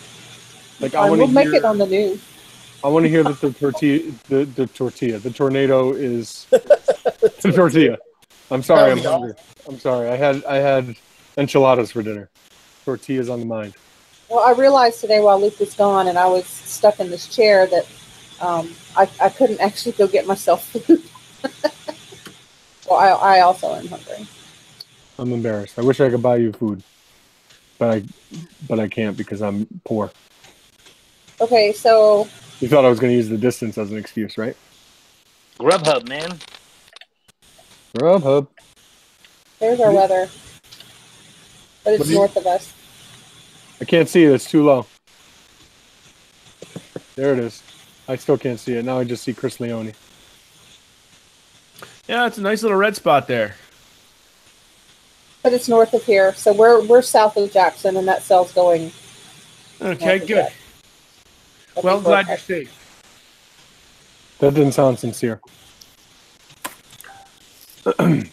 Like 0.78 0.94
I 0.94 1.08
I 1.08 1.10
want 1.10 1.22
to 1.22 1.26
make 1.26 1.52
it 1.52 1.64
on 1.64 1.78
the 1.78 1.86
news. 1.86 2.22
I 2.84 2.88
want 2.88 3.04
to 3.04 3.08
hear 3.08 3.24
that 3.24 3.40
the 3.40 3.52
tortilla, 3.52 4.12
the, 4.28 4.44
the 4.44 4.66
tortilla, 4.68 5.18
the 5.18 5.30
tornado 5.30 5.92
is 5.92 6.46
the 7.46 7.52
tortilla. 7.56 7.98
I'm 8.50 8.62
sorry, 8.62 8.92
I'm 8.92 8.98
hungry. 8.98 9.34
I'm 9.66 9.78
sorry. 9.78 10.08
I 10.08 10.16
had 10.16 10.44
I 10.44 10.56
had 10.56 10.96
enchiladas 11.36 11.92
for 11.92 12.02
dinner. 12.02 12.28
Tortillas 12.84 13.28
on 13.28 13.40
the 13.40 13.46
mind. 13.46 13.74
Well, 14.28 14.40
I 14.44 14.52
realized 14.52 15.00
today 15.00 15.20
while 15.20 15.40
Luke 15.40 15.58
was 15.58 15.74
gone 15.74 16.08
and 16.08 16.18
I 16.18 16.26
was 16.26 16.46
stuck 16.46 17.00
in 17.00 17.10
this 17.10 17.28
chair 17.34 17.66
that 17.66 17.86
um, 18.40 18.72
I, 18.96 19.08
I 19.20 19.28
couldn't 19.28 19.60
actually 19.60 19.92
go 19.92 20.06
get 20.06 20.26
myself 20.26 20.64
food. 20.68 21.02
well, 22.88 22.98
I, 22.98 23.38
I 23.38 23.40
also 23.40 23.74
am 23.74 23.86
hungry. 23.86 24.26
I'm 25.18 25.32
embarrassed. 25.32 25.78
I 25.78 25.82
wish 25.82 26.00
I 26.00 26.10
could 26.10 26.22
buy 26.22 26.36
you 26.36 26.52
food, 26.52 26.82
but 27.78 27.90
I 27.94 28.02
but 28.68 28.78
I 28.78 28.88
can't 28.88 29.16
because 29.16 29.42
I'm 29.42 29.66
poor. 29.84 30.10
Okay, 31.40 31.72
so 31.72 32.28
You 32.60 32.68
thought 32.68 32.84
I 32.84 32.88
was 32.88 32.98
going 32.98 33.12
to 33.12 33.16
use 33.16 33.28
the 33.28 33.38
distance 33.38 33.78
as 33.78 33.90
an 33.90 33.98
excuse, 33.98 34.38
right? 34.38 34.56
Grubhub, 35.58 36.08
man. 36.08 36.38
Grubhub. 37.96 38.46
there's 39.58 39.80
our 39.80 39.92
weather. 39.92 40.28
But 41.84 41.94
it's 41.94 42.08
you- 42.08 42.16
north 42.16 42.36
of 42.36 42.46
us. 42.46 42.72
I 43.80 43.84
can't 43.84 44.08
see 44.08 44.24
it. 44.24 44.32
It's 44.32 44.50
too 44.50 44.64
low. 44.64 44.86
There 47.14 47.32
it 47.32 47.38
is. 47.38 47.62
I 48.08 48.16
still 48.16 48.38
can't 48.38 48.60
see 48.60 48.74
it. 48.74 48.84
Now 48.84 48.98
I 48.98 49.04
just 49.04 49.24
see 49.24 49.32
Chris 49.32 49.60
Leone. 49.60 49.92
Yeah, 52.08 52.26
it's 52.26 52.38
a 52.38 52.42
nice 52.42 52.62
little 52.62 52.76
red 52.76 52.96
spot 52.96 53.26
there. 53.26 53.56
But 55.42 55.52
it's 55.52 55.68
north 55.68 55.92
of 55.94 56.04
here. 56.04 56.34
So 56.34 56.52
we're 56.52 56.84
we're 56.84 57.02
south 57.02 57.36
of 57.36 57.52
Jackson 57.52 57.96
and 57.96 58.06
that 58.08 58.22
cell's 58.22 58.52
going 58.52 58.92
Okay, 59.80 60.18
good. 60.18 60.48
Well, 61.82 62.00
glad 62.00 62.26
you're 62.28 62.38
safe. 62.38 62.72
That 64.38 64.54
didn't 64.54 64.72
sound 64.72 64.98
sincere. 64.98 65.40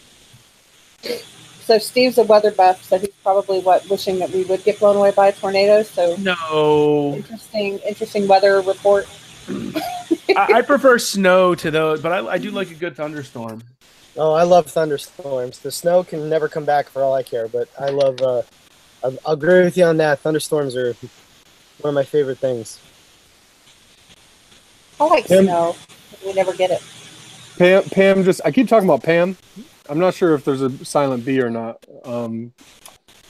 So 1.64 1.78
Steve's 1.78 2.18
a 2.18 2.24
weather 2.24 2.50
buff, 2.50 2.84
so 2.84 2.98
he's 2.98 3.08
probably 3.22 3.58
what 3.60 3.88
wishing 3.88 4.18
that 4.18 4.28
we 4.30 4.44
would 4.44 4.62
get 4.64 4.78
blown 4.78 4.96
away 4.96 5.12
by 5.12 5.28
a 5.28 5.32
tornado. 5.32 5.82
So 5.82 6.14
No, 6.16 7.14
interesting, 7.16 7.78
interesting 7.78 8.28
weather 8.28 8.60
report. 8.60 9.08
I, 9.48 10.46
I 10.56 10.60
prefer 10.62 10.98
snow 10.98 11.54
to 11.54 11.70
those, 11.70 12.02
but 12.02 12.12
I, 12.12 12.32
I 12.32 12.36
do 12.36 12.50
like 12.50 12.70
a 12.70 12.74
good 12.74 12.96
thunderstorm. 12.96 13.62
Oh, 14.14 14.34
I 14.34 14.42
love 14.42 14.66
thunderstorms. 14.66 15.58
The 15.60 15.70
snow 15.72 16.04
can 16.04 16.28
never 16.28 16.48
come 16.50 16.66
back 16.66 16.90
for 16.90 17.02
all 17.02 17.14
I 17.14 17.22
care, 17.22 17.48
but 17.48 17.68
I 17.80 17.88
love. 17.88 18.20
Uh, 18.20 18.42
I'll, 19.02 19.16
I'll 19.24 19.32
agree 19.32 19.64
with 19.64 19.78
you 19.78 19.84
on 19.84 19.96
that. 19.96 20.18
Thunderstorms 20.20 20.76
are 20.76 20.92
one 21.80 21.88
of 21.88 21.94
my 21.94 22.04
favorite 22.04 22.38
things. 22.38 22.78
I 25.00 25.04
like 25.06 25.26
Him- 25.26 25.46
snow. 25.46 25.76
We 26.26 26.34
never 26.34 26.52
get 26.52 26.70
it. 26.70 26.82
Pam, 27.58 27.82
Pam 27.84 28.24
just, 28.24 28.40
I 28.44 28.50
keep 28.50 28.68
talking 28.68 28.88
about 28.88 29.02
Pam. 29.02 29.36
I'm 29.88 29.98
not 29.98 30.14
sure 30.14 30.34
if 30.34 30.44
there's 30.44 30.62
a 30.62 30.84
silent 30.84 31.24
B 31.24 31.40
or 31.40 31.50
not. 31.50 31.84
Um, 32.04 32.52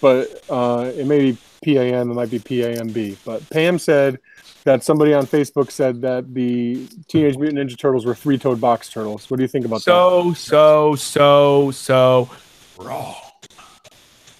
but 0.00 0.44
uh, 0.48 0.90
it 0.94 1.06
may 1.06 1.32
be 1.32 1.38
PAM, 1.64 2.10
it 2.10 2.14
might 2.14 2.30
be 2.30 2.38
PAMB. 2.38 3.16
But 3.24 3.48
Pam 3.50 3.78
said 3.78 4.18
that 4.64 4.82
somebody 4.84 5.12
on 5.14 5.26
Facebook 5.26 5.70
said 5.70 6.00
that 6.02 6.32
the 6.32 6.86
Teenage 7.08 7.36
Mutant 7.36 7.58
Ninja 7.58 7.78
Turtles 7.78 8.04
were 8.06 8.14
three 8.14 8.38
toed 8.38 8.60
box 8.60 8.88
turtles. 8.88 9.30
What 9.30 9.38
do 9.38 9.42
you 9.42 9.48
think 9.48 9.64
about 9.66 9.78
that? 9.78 9.84
So, 9.84 10.32
so, 10.34 10.94
so, 10.94 11.70
so 11.70 12.30
wrong. 12.78 13.14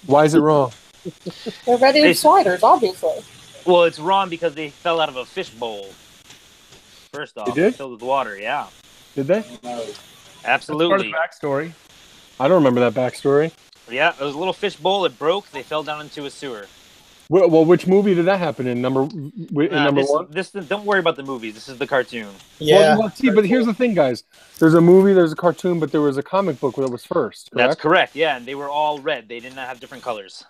Why 0.05 0.25
is 0.25 0.35
it 0.35 0.39
wrong? 0.39 0.71
They're 1.65 1.77
ready 1.77 2.01
They- 2.01 2.07
to 2.09 2.15
sliders, 2.15 2.63
obviously. 2.63 3.23
Well, 3.65 3.83
it's 3.85 3.99
wrong 3.99 4.29
because 4.29 4.53
they 4.53 4.69
fell 4.69 4.99
out 5.01 5.09
of 5.09 5.15
a 5.15 5.25
fish 5.25 5.49
bowl. 5.49 5.89
First 7.11 7.37
off, 7.37 7.47
they 7.47 7.53
did? 7.53 7.75
filled 7.75 7.93
with 7.93 8.03
water. 8.03 8.37
Yeah, 8.37 8.67
Did 9.15 9.27
they? 9.27 9.39
That's 9.41 9.57
part 9.61 9.79
of 9.89 9.99
absolutely. 10.45 11.11
the 11.11 11.17
backstory. 11.17 11.71
I 12.39 12.47
don't 12.47 12.63
remember 12.63 12.81
that 12.87 12.93
backstory. 12.93 13.51
Yeah, 13.89 14.13
it 14.13 14.21
was 14.23 14.35
a 14.35 14.37
little 14.37 14.53
fish 14.53 14.75
bowl. 14.75 15.05
It 15.05 15.17
broke. 15.17 15.49
They 15.51 15.63
fell 15.63 15.83
down 15.83 16.01
into 16.01 16.25
a 16.25 16.29
sewer. 16.29 16.67
Well, 17.29 17.49
well 17.49 17.65
which 17.65 17.87
movie 17.87 18.13
did 18.13 18.25
that 18.25 18.39
happen 18.39 18.67
in? 18.67 18.81
Number 18.81 19.03
in 19.03 19.73
Uh, 19.73 19.83
number 19.85 20.01
this, 20.01 20.09
one. 20.09 20.27
this 20.29 20.51
don't 20.51 20.85
worry 20.85 20.99
about 20.99 21.15
the 21.15 21.23
movie. 21.23 21.49
This 21.51 21.67
is 21.67 21.77
the 21.77 21.87
cartoon. 21.87 22.27
Yeah. 22.59 22.75
Well, 22.75 22.99
well, 22.99 23.09
see, 23.11 23.29
but 23.29 23.45
here's 23.45 23.65
the 23.65 23.73
thing, 23.73 23.93
guys. 23.95 24.23
There's 24.59 24.73
a 24.73 24.81
movie, 24.81 25.13
there's 25.13 25.31
a 25.31 25.35
cartoon, 25.35 25.79
but 25.79 25.91
there 25.91 26.01
was 26.01 26.17
a 26.17 26.23
comic 26.23 26.59
book 26.59 26.75
that 26.75 26.91
was 26.91 27.05
first. 27.05 27.51
Correct? 27.51 27.69
That's 27.69 27.81
correct. 27.81 28.15
Yeah, 28.15 28.37
and 28.37 28.45
they 28.45 28.55
were 28.55 28.69
all 28.69 28.99
red. 28.99 29.27
They 29.29 29.39
did 29.39 29.55
not 29.55 29.67
have 29.67 29.79
different 29.79 30.03
colors. 30.03 30.43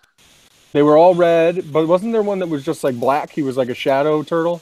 They 0.73 0.81
were 0.81 0.97
all 0.97 1.15
red, 1.15 1.71
but 1.71 1.87
wasn't 1.87 2.11
there 2.11 2.21
one 2.23 2.39
that 2.39 2.47
was 2.49 2.65
just 2.65 2.83
like 2.83 2.99
black? 2.99 3.29
He 3.29 3.41
was 3.41 3.55
like 3.55 3.69
a 3.69 3.73
shadow 3.75 4.23
turtle. 4.23 4.61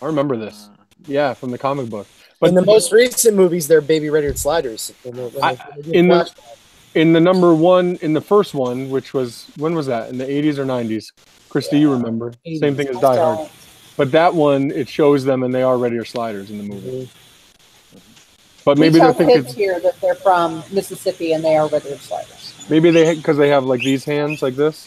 I 0.00 0.06
remember 0.06 0.36
this. 0.36 0.68
Uh, 0.72 0.82
Yeah, 1.06 1.34
from 1.34 1.50
the 1.50 1.58
comic 1.58 1.90
book. 1.90 2.06
But 2.40 2.48
in 2.48 2.54
the 2.54 2.64
most 2.64 2.90
recent 2.90 3.36
movies, 3.36 3.68
they're 3.68 3.80
baby 3.82 4.08
red 4.10 4.38
sliders. 4.38 4.92
When 5.02 5.14
they- 5.16 5.22
when 5.24 5.44
I- 5.44 5.54
they- 5.54 5.60
when 5.82 5.90
they 5.90 5.98
in 5.98 6.08
the- 6.08 6.30
in 6.94 7.12
the 7.12 7.20
number 7.20 7.54
one, 7.54 7.98
in 8.00 8.14
the 8.14 8.20
first 8.20 8.54
one, 8.54 8.88
which 8.90 9.12
was 9.14 9.44
when 9.58 9.74
was 9.74 9.86
that? 9.86 10.08
In 10.08 10.18
the 10.18 10.28
80s 10.28 10.58
or 10.58 10.64
90s? 10.64 11.12
Christy, 11.50 11.78
you 11.78 11.92
remember? 11.92 12.32
Same 12.58 12.76
thing 12.76 12.88
as 12.88 12.96
Die 12.98 13.16
Hard. 13.16 13.48
But 13.96 14.12
that 14.12 14.34
one, 14.34 14.70
it 14.70 14.88
shows 14.88 15.24
them 15.24 15.42
and 15.42 15.54
they 15.54 15.62
are 15.62 15.76
red-eared 15.76 16.06
sliders 16.06 16.50
in 16.50 16.56
the 16.58 16.64
movie. 16.64 17.10
Mhm. 17.94 18.00
But 18.64 18.78
maybe 18.78 18.98
they're 18.98 19.12
tell 19.12 19.26
kids 19.26 19.54
here 19.54 19.78
that 19.80 20.00
they're 20.00 20.14
from 20.14 20.62
Mississippi 20.72 21.32
and 21.32 21.44
they 21.44 21.56
are 21.56 21.66
red-eared 21.68 22.00
sliders. 22.00 22.54
maybe 22.68 22.90
they 22.90 23.14
because 23.14 23.36
they 23.36 23.48
have 23.48 23.64
like 23.66 23.80
these 23.82 24.04
hands 24.04 24.40
like 24.42 24.56
this. 24.56 24.86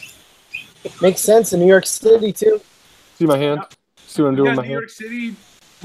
Makes 1.00 1.20
sense 1.20 1.52
in 1.52 1.60
New 1.60 1.66
York 1.66 1.86
City 1.86 2.32
too. 2.32 2.60
See 3.18 3.26
my 3.26 3.38
hand? 3.38 3.60
See 4.06 4.22
what 4.22 4.28
I'm 4.28 4.36
doing 4.36 4.50
with 4.50 4.56
got 4.56 4.62
my 4.62 4.68
New 4.68 4.74
hand? 4.74 4.80
York 4.80 4.90
City 4.90 5.34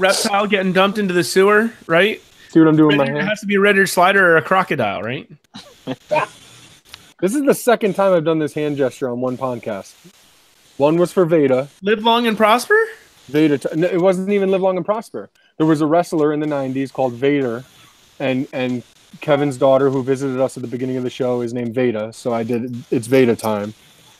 reptile 0.00 0.46
getting 0.46 0.72
dumped 0.72 0.98
into 0.98 1.14
the 1.14 1.22
sewer, 1.24 1.72
right? 1.86 2.20
See 2.48 2.58
what 2.58 2.68
I'm 2.68 2.76
doing 2.76 2.96
with 2.98 3.06
my 3.06 3.12
Red- 3.12 3.22
it 3.22 3.28
has 3.28 3.40
to 3.40 3.46
be 3.46 3.54
a 3.54 3.60
red 3.60 3.88
slider 3.88 4.32
or 4.32 4.36
a 4.36 4.42
crocodile, 4.42 5.02
right? 5.02 5.30
This 7.20 7.34
is 7.34 7.42
the 7.42 7.52
second 7.54 7.94
time 7.96 8.14
I've 8.14 8.24
done 8.24 8.38
this 8.38 8.54
hand 8.54 8.78
gesture 8.78 9.10
on 9.10 9.20
one 9.20 9.36
podcast. 9.36 9.92
One 10.78 10.96
was 10.96 11.12
for 11.12 11.26
Veda. 11.26 11.68
Live 11.82 12.02
long 12.02 12.26
and 12.26 12.34
prosper. 12.34 12.78
Vader. 13.28 13.58
T- 13.58 13.68
no, 13.76 13.86
it 13.88 14.00
wasn't 14.00 14.30
even 14.30 14.50
Live 14.50 14.62
Long 14.62 14.78
and 14.78 14.86
Prosper. 14.86 15.28
There 15.58 15.66
was 15.66 15.82
a 15.82 15.86
wrestler 15.86 16.32
in 16.32 16.40
the 16.40 16.46
'90s 16.46 16.90
called 16.90 17.12
Vader, 17.12 17.62
and 18.18 18.48
and 18.54 18.82
Kevin's 19.20 19.58
daughter, 19.58 19.90
who 19.90 20.02
visited 20.02 20.40
us 20.40 20.56
at 20.56 20.62
the 20.62 20.68
beginning 20.68 20.96
of 20.96 21.04
the 21.04 21.10
show, 21.10 21.42
is 21.42 21.52
named 21.52 21.74
Veda. 21.74 22.10
So 22.14 22.32
I 22.32 22.42
did. 22.42 22.84
It's 22.90 23.06
Veda 23.06 23.36
time, 23.36 23.74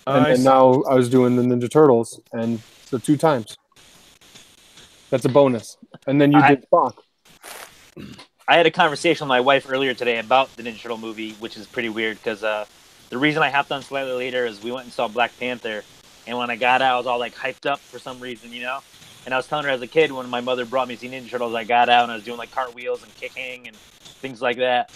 and, 0.07 0.25
Nice. 0.25 0.35
and 0.37 0.45
now 0.45 0.83
I 0.83 0.95
was 0.95 1.09
doing 1.09 1.37
the 1.37 1.43
Ninja 1.43 1.71
Turtles, 1.71 2.21
and 2.35 2.61
so 2.85 2.99
two 2.99 3.17
times. 3.17 3.57
That's 5.11 5.25
a 5.25 5.29
bonus. 5.29 5.77
And 6.07 6.21
then 6.21 6.33
you 6.33 6.39
I- 6.39 6.55
did 6.55 6.67
Spock. 6.71 6.95
I 8.49 8.57
had 8.57 8.67
a 8.67 8.71
conversation 8.71 9.27
with 9.27 9.29
my 9.29 9.41
wife 9.41 9.67
earlier 9.71 9.95
today 9.95 10.19
about 10.19 10.55
the 10.57 10.65
Ninja 10.65 10.81
Turtle 10.81 10.99
movie, 10.99 11.33
which 11.35 11.57
is 11.57 11.67
pretty 11.69 11.89
weird 11.89 12.17
because 12.17 12.43
uh, 12.43 12.65
the 13.09 13.17
reason 13.19 13.43
I 13.45 13.51
hopped 13.51 13.71
on 13.71 13.81
slightly 13.83 14.13
later 14.13 14.45
is 14.45 14.61
we 14.63 14.73
went 14.73 14.85
and 14.87 14.93
saw 14.93 15.07
Black 15.07 15.31
Panther, 15.39 15.85
and 16.27 16.37
when 16.37 16.51
I 16.51 16.57
got 16.57 16.83
out, 16.83 16.95
I 16.95 16.97
was 16.97 17.07
all 17.07 17.19
like 17.21 17.35
hyped 17.35 17.67
up 17.71 17.79
for 17.79 18.01
some 18.01 18.19
reason, 18.19 18.53
you 18.53 18.63
know. 18.63 18.81
And 19.25 19.33
I 19.35 19.37
was 19.37 19.47
telling 19.47 19.67
her 19.67 19.71
as 19.71 19.83
a 19.83 19.87
kid 19.87 20.11
when 20.11 20.29
my 20.29 20.41
mother 20.41 20.65
brought 20.65 20.89
me 20.89 20.95
to 20.97 21.01
see 21.01 21.09
Ninja 21.09 21.31
Turtles, 21.31 21.55
I 21.55 21.63
got 21.63 21.89
out 21.89 22.03
and 22.05 22.11
I 22.13 22.17
was 22.17 22.25
doing 22.25 22.39
like 22.39 22.51
cartwheels 22.51 23.05
and 23.05 23.15
kicking 23.15 23.69
and 23.69 23.77
things 23.77 24.43
like 24.43 24.57
that. 24.57 24.91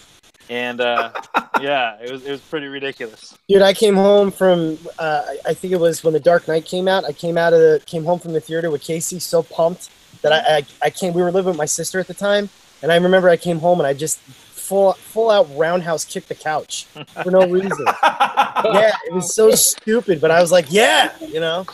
And 0.51 0.81
uh, 0.81 1.13
yeah, 1.61 1.99
it 2.03 2.11
was 2.11 2.25
it 2.25 2.33
was 2.33 2.41
pretty 2.41 2.67
ridiculous. 2.67 3.39
Dude, 3.49 3.63
I 3.63 3.73
came 3.73 3.95
home 3.95 4.33
from 4.33 4.79
uh, 4.99 5.23
I- 5.29 5.39
I 5.51 5.55
think 5.55 5.73
it 5.73 5.79
was 5.81 6.03
when 6.03 6.13
the 6.13 6.19
Dark 6.21 6.49
Knight 6.49 6.65
came 6.65 6.89
out. 6.89 7.05
I 7.05 7.13
came 7.13 7.39
out 7.39 7.53
of 7.53 7.61
the 7.61 7.81
came 7.87 8.05
home 8.05 8.19
from 8.19 8.33
the 8.33 8.41
theater 8.41 8.69
with 8.71 8.83
Casey, 8.83 9.21
so 9.21 9.45
pumped 9.45 9.91
that 10.25 10.33
I 10.33 10.57
I, 10.57 10.67
I 10.83 10.91
came. 10.91 11.15
We 11.15 11.23
were 11.23 11.31
living 11.31 11.51
with 11.51 11.59
my 11.59 11.67
sister 11.67 12.01
at 12.01 12.09
the 12.09 12.15
time, 12.15 12.49
and 12.83 12.91
I 12.91 12.97
remember 12.97 13.29
I 13.29 13.37
came 13.37 13.61
home 13.61 13.79
and 13.79 13.87
I 13.87 13.93
just 13.93 14.19
full 14.19 14.95
full 14.95 15.31
out 15.31 15.49
roundhouse 15.55 16.05
kicked 16.05 16.29
the 16.29 16.35
couch 16.35 16.87
for 17.23 17.31
no 17.31 17.47
reason. 17.47 17.87
yeah, 18.03 18.93
it 19.07 19.13
was 19.13 19.35
so 19.35 19.51
stupid, 19.53 20.21
but 20.21 20.31
I 20.31 20.41
was 20.41 20.51
like, 20.51 20.67
yeah, 20.71 21.13
you 21.21 21.39
know. 21.39 21.65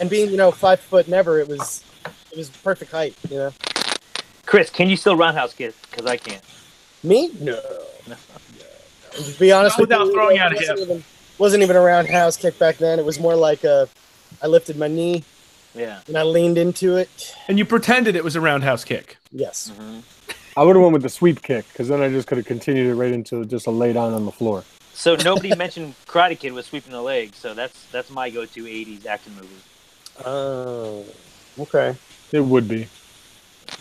and 0.00 0.10
being 0.10 0.30
you 0.30 0.36
know 0.36 0.50
five 0.50 0.80
foot 0.80 1.08
never, 1.08 1.38
it 1.38 1.48
was 1.48 1.82
it 2.30 2.36
was 2.36 2.50
perfect 2.50 2.90
height, 2.90 3.14
you 3.30 3.36
know. 3.36 3.52
Chris, 4.44 4.68
can 4.68 4.88
you 4.88 4.96
still 4.96 5.16
roundhouse 5.16 5.54
kick? 5.54 5.74
Because 5.90 6.06
I 6.06 6.16
can't. 6.16 6.42
Me? 7.02 7.30
No. 7.40 7.60
And 9.16 9.24
to 9.24 9.38
be 9.38 9.50
honest 9.50 9.78
Not 9.78 9.80
with 9.80 9.90
without 9.90 10.06
you, 10.06 10.12
throwing 10.12 10.38
out 10.38 10.52
a 10.52 10.56
wasn't 10.56 10.78
hip. 10.78 10.88
even, 10.88 11.04
wasn't 11.38 11.62
even 11.62 11.76
a 11.76 11.80
roundhouse 11.80 12.36
kick 12.36 12.58
back 12.58 12.76
then. 12.76 12.98
It 12.98 13.04
was 13.04 13.18
more 13.18 13.34
like 13.34 13.64
a, 13.64 13.88
I 14.42 14.46
lifted 14.46 14.76
my 14.76 14.88
knee 14.88 15.24
Yeah. 15.76 16.00
and 16.08 16.16
I 16.16 16.22
leaned 16.22 16.58
into 16.58 16.96
it. 16.96 17.34
and 17.48 17.58
you 17.58 17.64
pretended 17.64 18.16
it 18.16 18.24
was 18.24 18.34
a 18.36 18.40
roundhouse 18.40 18.84
kick. 18.84 19.18
Yes. 19.30 19.70
hmm 19.76 20.00
I 20.58 20.62
would 20.62 20.74
have 20.74 20.82
went 20.82 20.94
with 20.94 21.02
the 21.02 21.10
sweep 21.10 21.42
kick 21.42 21.68
because 21.68 21.88
then 21.88 22.00
I 22.00 22.08
just 22.08 22.26
could 22.26 22.38
have 22.38 22.46
continued 22.46 22.86
it 22.86 22.94
right 22.94 23.12
into 23.12 23.44
just 23.44 23.66
a 23.66 23.70
lay 23.70 23.92
down 23.92 24.14
on 24.14 24.24
the 24.24 24.32
floor. 24.32 24.64
So 24.94 25.14
nobody 25.16 25.54
mentioned 25.64 25.94
Karate 26.06 26.38
Kid 26.38 26.54
was 26.54 26.64
sweeping 26.64 26.92
the 26.92 27.02
leg, 27.02 27.34
so 27.34 27.52
that's 27.52 27.84
that's 27.92 28.08
my 28.08 28.30
go-to 28.30 28.64
'80s 28.64 29.04
action 29.04 29.34
movie. 29.34 29.48
Oh, 30.24 31.04
okay. 31.58 31.94
It 32.32 32.40
would 32.40 32.66
be. 32.68 32.88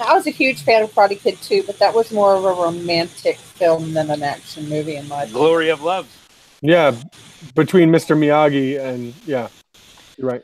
I 0.02 0.14
was 0.14 0.28
a 0.28 0.32
huge 0.32 0.64
fan 0.64 0.84
of 0.84 0.92
Karate 0.94 1.18
Kid 1.18 1.42
too, 1.42 1.64
but 1.66 1.80
that 1.80 1.94
was 1.94 2.12
more 2.12 2.36
of 2.36 2.44
a 2.44 2.52
romantic 2.62 3.38
film 3.38 3.94
than 3.94 4.10
an 4.12 4.22
action 4.22 4.68
movie 4.68 4.98
in 4.98 5.08
my 5.08 5.20
opinion. 5.24 5.34
Glory 5.34 5.70
of 5.70 5.82
Love. 5.82 6.08
Yeah, 6.62 6.94
between 7.54 7.90
Mr. 7.90 8.18
Miyagi 8.18 8.80
and 8.80 9.14
yeah, 9.26 9.48
you're 10.18 10.28
right. 10.28 10.44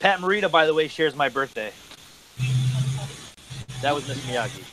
Pat 0.00 0.20
Morita, 0.20 0.50
by 0.50 0.66
the 0.66 0.74
way, 0.74 0.88
shares 0.88 1.14
my 1.14 1.28
birthday. 1.28 1.72
That 3.82 3.94
was 3.94 4.04
Mr. 4.04 4.32
Miyagi. 4.32 4.64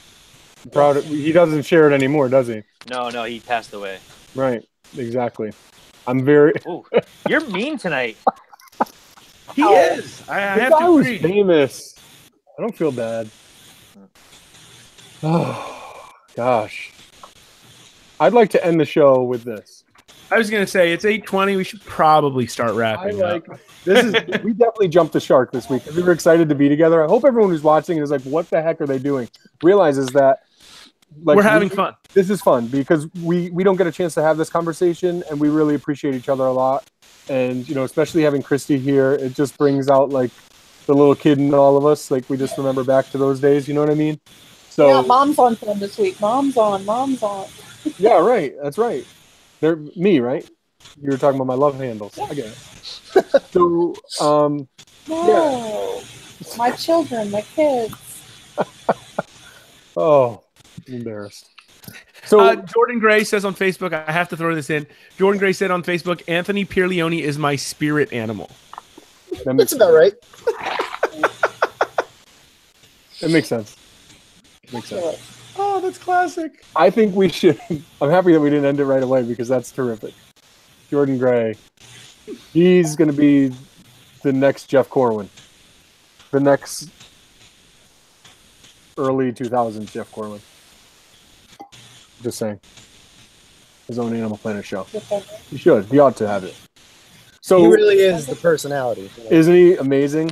Proud. 0.72 0.98
Of, 0.98 1.06
he 1.06 1.32
doesn't 1.32 1.64
share 1.64 1.90
it 1.92 1.94
anymore, 1.94 2.30
does 2.30 2.48
he? 2.48 2.64
No, 2.90 3.10
no, 3.10 3.24
he 3.24 3.40
passed 3.40 3.74
away. 3.74 4.00
Right. 4.36 4.64
Exactly. 4.98 5.52
I'm 6.08 6.24
very. 6.24 6.54
Ooh, 6.68 6.86
you're 7.28 7.46
mean 7.50 7.78
tonight. 7.78 8.18
He 9.56 9.64
Oh. 9.64 9.74
is. 9.76 10.22
I, 10.30 10.36
I 10.52 10.56
The 10.56 10.62
have 10.62 10.72
guy 10.72 10.80
to 10.86 10.92
was 10.92 11.06
agree. 11.08 11.18
famous. 11.20 11.96
I 12.58 12.62
don't 12.62 12.76
feel 12.76 12.92
bad. 12.92 13.30
Oh 15.26 16.12
gosh. 16.36 16.92
I'd 18.20 18.34
like 18.34 18.50
to 18.50 18.66
end 18.66 18.78
the 18.78 18.84
show 18.86 19.24
with 19.24 19.46
this. 19.46 19.86
I 20.34 20.38
was 20.38 20.50
gonna 20.50 20.68
say 20.68 20.92
it's 20.94 21.06
eight 21.06 21.26
twenty. 21.26 21.56
We 21.56 21.64
should 21.64 21.82
probably 21.86 22.48
start 22.48 22.72
I 22.72 22.74
wrapping 22.74 23.20
like 23.20 23.48
up. 23.50 23.60
this 23.84 24.04
is 24.04 24.14
we 24.44 24.54
definitely 24.54 24.88
jumped 24.88 25.14
the 25.14 25.20
shark 25.20 25.52
this 25.52 25.70
week. 25.70 25.84
We 25.96 26.02
were 26.04 26.12
excited 26.12 26.50
to 26.50 26.56
be 26.56 26.70
together. 26.70 27.04
I 27.04 27.08
hope 27.08 27.24
everyone 27.26 27.52
who's 27.52 27.64
watching 27.64 28.00
is 28.00 28.12
like, 28.12 28.22
what 28.24 28.50
the 28.50 28.62
heck 28.62 28.82
are 28.82 28.88
they 28.88 29.00
doing? 29.00 29.30
Realizes 29.62 30.08
that 30.10 30.40
like 31.24 31.36
We're 31.38 31.44
having 31.44 31.70
we- 31.70 31.76
fun. 31.76 31.94
This 32.14 32.30
is 32.30 32.42
fun 32.42 32.68
because 32.68 33.08
we 33.22 33.50
we 33.52 33.64
don't 33.64 33.76
get 33.76 33.88
a 33.88 33.92
chance 33.92 34.14
to 34.16 34.22
have 34.24 34.38
this 34.38 34.50
conversation 34.50 35.24
and 35.30 35.40
we 35.40 35.50
really 35.50 35.76
appreciate 35.76 36.16
each 36.16 36.30
other 36.30 36.46
a 36.46 36.52
lot. 36.54 36.90
And 37.30 37.68
you 37.70 37.76
know, 37.76 37.84
especially 37.84 38.24
having 38.24 38.42
Christy 38.42 38.78
here, 38.80 39.14
it 39.14 39.34
just 39.36 39.58
brings 39.58 39.88
out 39.90 40.10
like 40.10 40.32
the 40.86 40.94
little 40.94 41.16
kid 41.16 41.38
in 41.40 41.54
all 41.54 41.78
of 41.78 41.86
us. 41.86 42.12
Like 42.12 42.30
we 42.30 42.38
just 42.38 42.58
remember 42.58 42.84
back 42.84 43.10
to 43.12 43.18
those 43.18 43.40
days. 43.40 43.68
You 43.68 43.74
know 43.74 43.82
what 43.82 43.90
I 43.90 43.96
mean? 43.96 44.20
So 44.70 44.88
yeah, 44.88 45.02
mom's 45.08 45.38
on 45.38 45.56
film 45.56 45.80
this 45.80 45.98
week. 46.00 46.20
Mom's 46.20 46.58
on. 46.58 46.84
Mom's 46.86 47.22
on. 47.22 47.48
Yeah, 48.00 48.18
right. 48.20 48.54
That's 48.62 48.78
right. 48.78 49.06
They're 49.64 49.78
me, 49.96 50.20
right? 50.20 50.46
You 51.02 51.12
were 51.12 51.18
talking 51.18 51.38
about 51.40 51.48
my 51.48 51.54
love 51.54 51.80
handles. 51.80 52.20
I 52.20 52.34
get 52.34 52.48
it. 52.48 53.52
so, 53.54 53.96
um, 54.20 54.68
No, 55.08 56.02
my 56.58 56.72
children, 56.72 57.32
my 57.32 57.40
kids. 57.40 57.96
oh, 59.96 60.44
I'm 60.86 60.96
embarrassed. 60.96 61.50
So, 62.26 62.42
Uh, 62.42 62.58
Jordan 62.58 63.00
Gray 63.00 63.24
says 63.24 63.46
on 63.46 63.56
Facebook, 63.56 63.94
I 63.94 64.12
have 64.12 64.28
to 64.30 64.38
throw 64.38 64.54
this 64.54 64.70
in. 64.70 64.86
Jordan 65.18 65.40
Gray 65.40 65.54
said 65.54 65.72
on 65.72 65.82
Facebook, 65.82 66.22
Anthony 66.28 66.66
Pierlioni 66.66 67.22
is 67.22 67.38
my 67.38 67.56
spirit 67.56 68.12
animal. 68.12 68.52
that, 69.46 69.54
makes, 69.54 69.72
That's 69.72 69.74
about 69.76 69.94
right. 69.94 70.14
that 73.22 73.32
makes 73.32 73.48
sense. 73.48 73.78
Makes 74.74 74.90
sense. 74.90 75.43
Oh, 75.58 75.80
that's 75.80 75.98
classic. 75.98 76.66
I 76.76 76.90
think 76.90 77.16
we 77.16 77.30
should. 77.30 77.60
I'm 78.02 78.10
happy 78.10 78.34
that 78.34 78.40
we 78.40 78.50
didn't 78.50 78.66
end 78.66 78.80
it 78.80 78.86
right 78.86 79.04
away 79.04 79.24
because 79.24 79.48
that's 79.48 79.72
terrific. 79.72 80.14
Jordan 80.90 81.18
Gray, 81.18 81.56
he's 82.52 82.96
going 82.96 83.10
to 83.10 83.16
be 83.18 83.52
the 84.24 84.32
next 84.34 84.68
Jeff 84.68 84.90
Corwin, 84.90 85.30
the 86.32 86.40
next 86.40 86.90
early 88.98 89.32
2000s 89.32 89.92
Jeff 89.92 90.12
Corwin. 90.12 90.42
Just 92.22 92.38
saying. 92.38 92.60
His 93.88 94.00
own 94.00 94.16
Animal 94.16 94.38
Planet 94.38 94.66
show. 94.66 94.84
He 95.50 95.58
should. 95.58 95.86
He 95.86 96.00
ought 96.00 96.16
to 96.18 96.28
have 96.28 96.44
it. 96.46 96.56
So 97.42 97.60
he 97.60 97.68
really 97.68 97.98
is 97.98 98.26
the 98.26 98.38
personality. 98.38 99.12
isn't 99.30 99.54
he 99.54 99.76
amazing? 99.76 100.32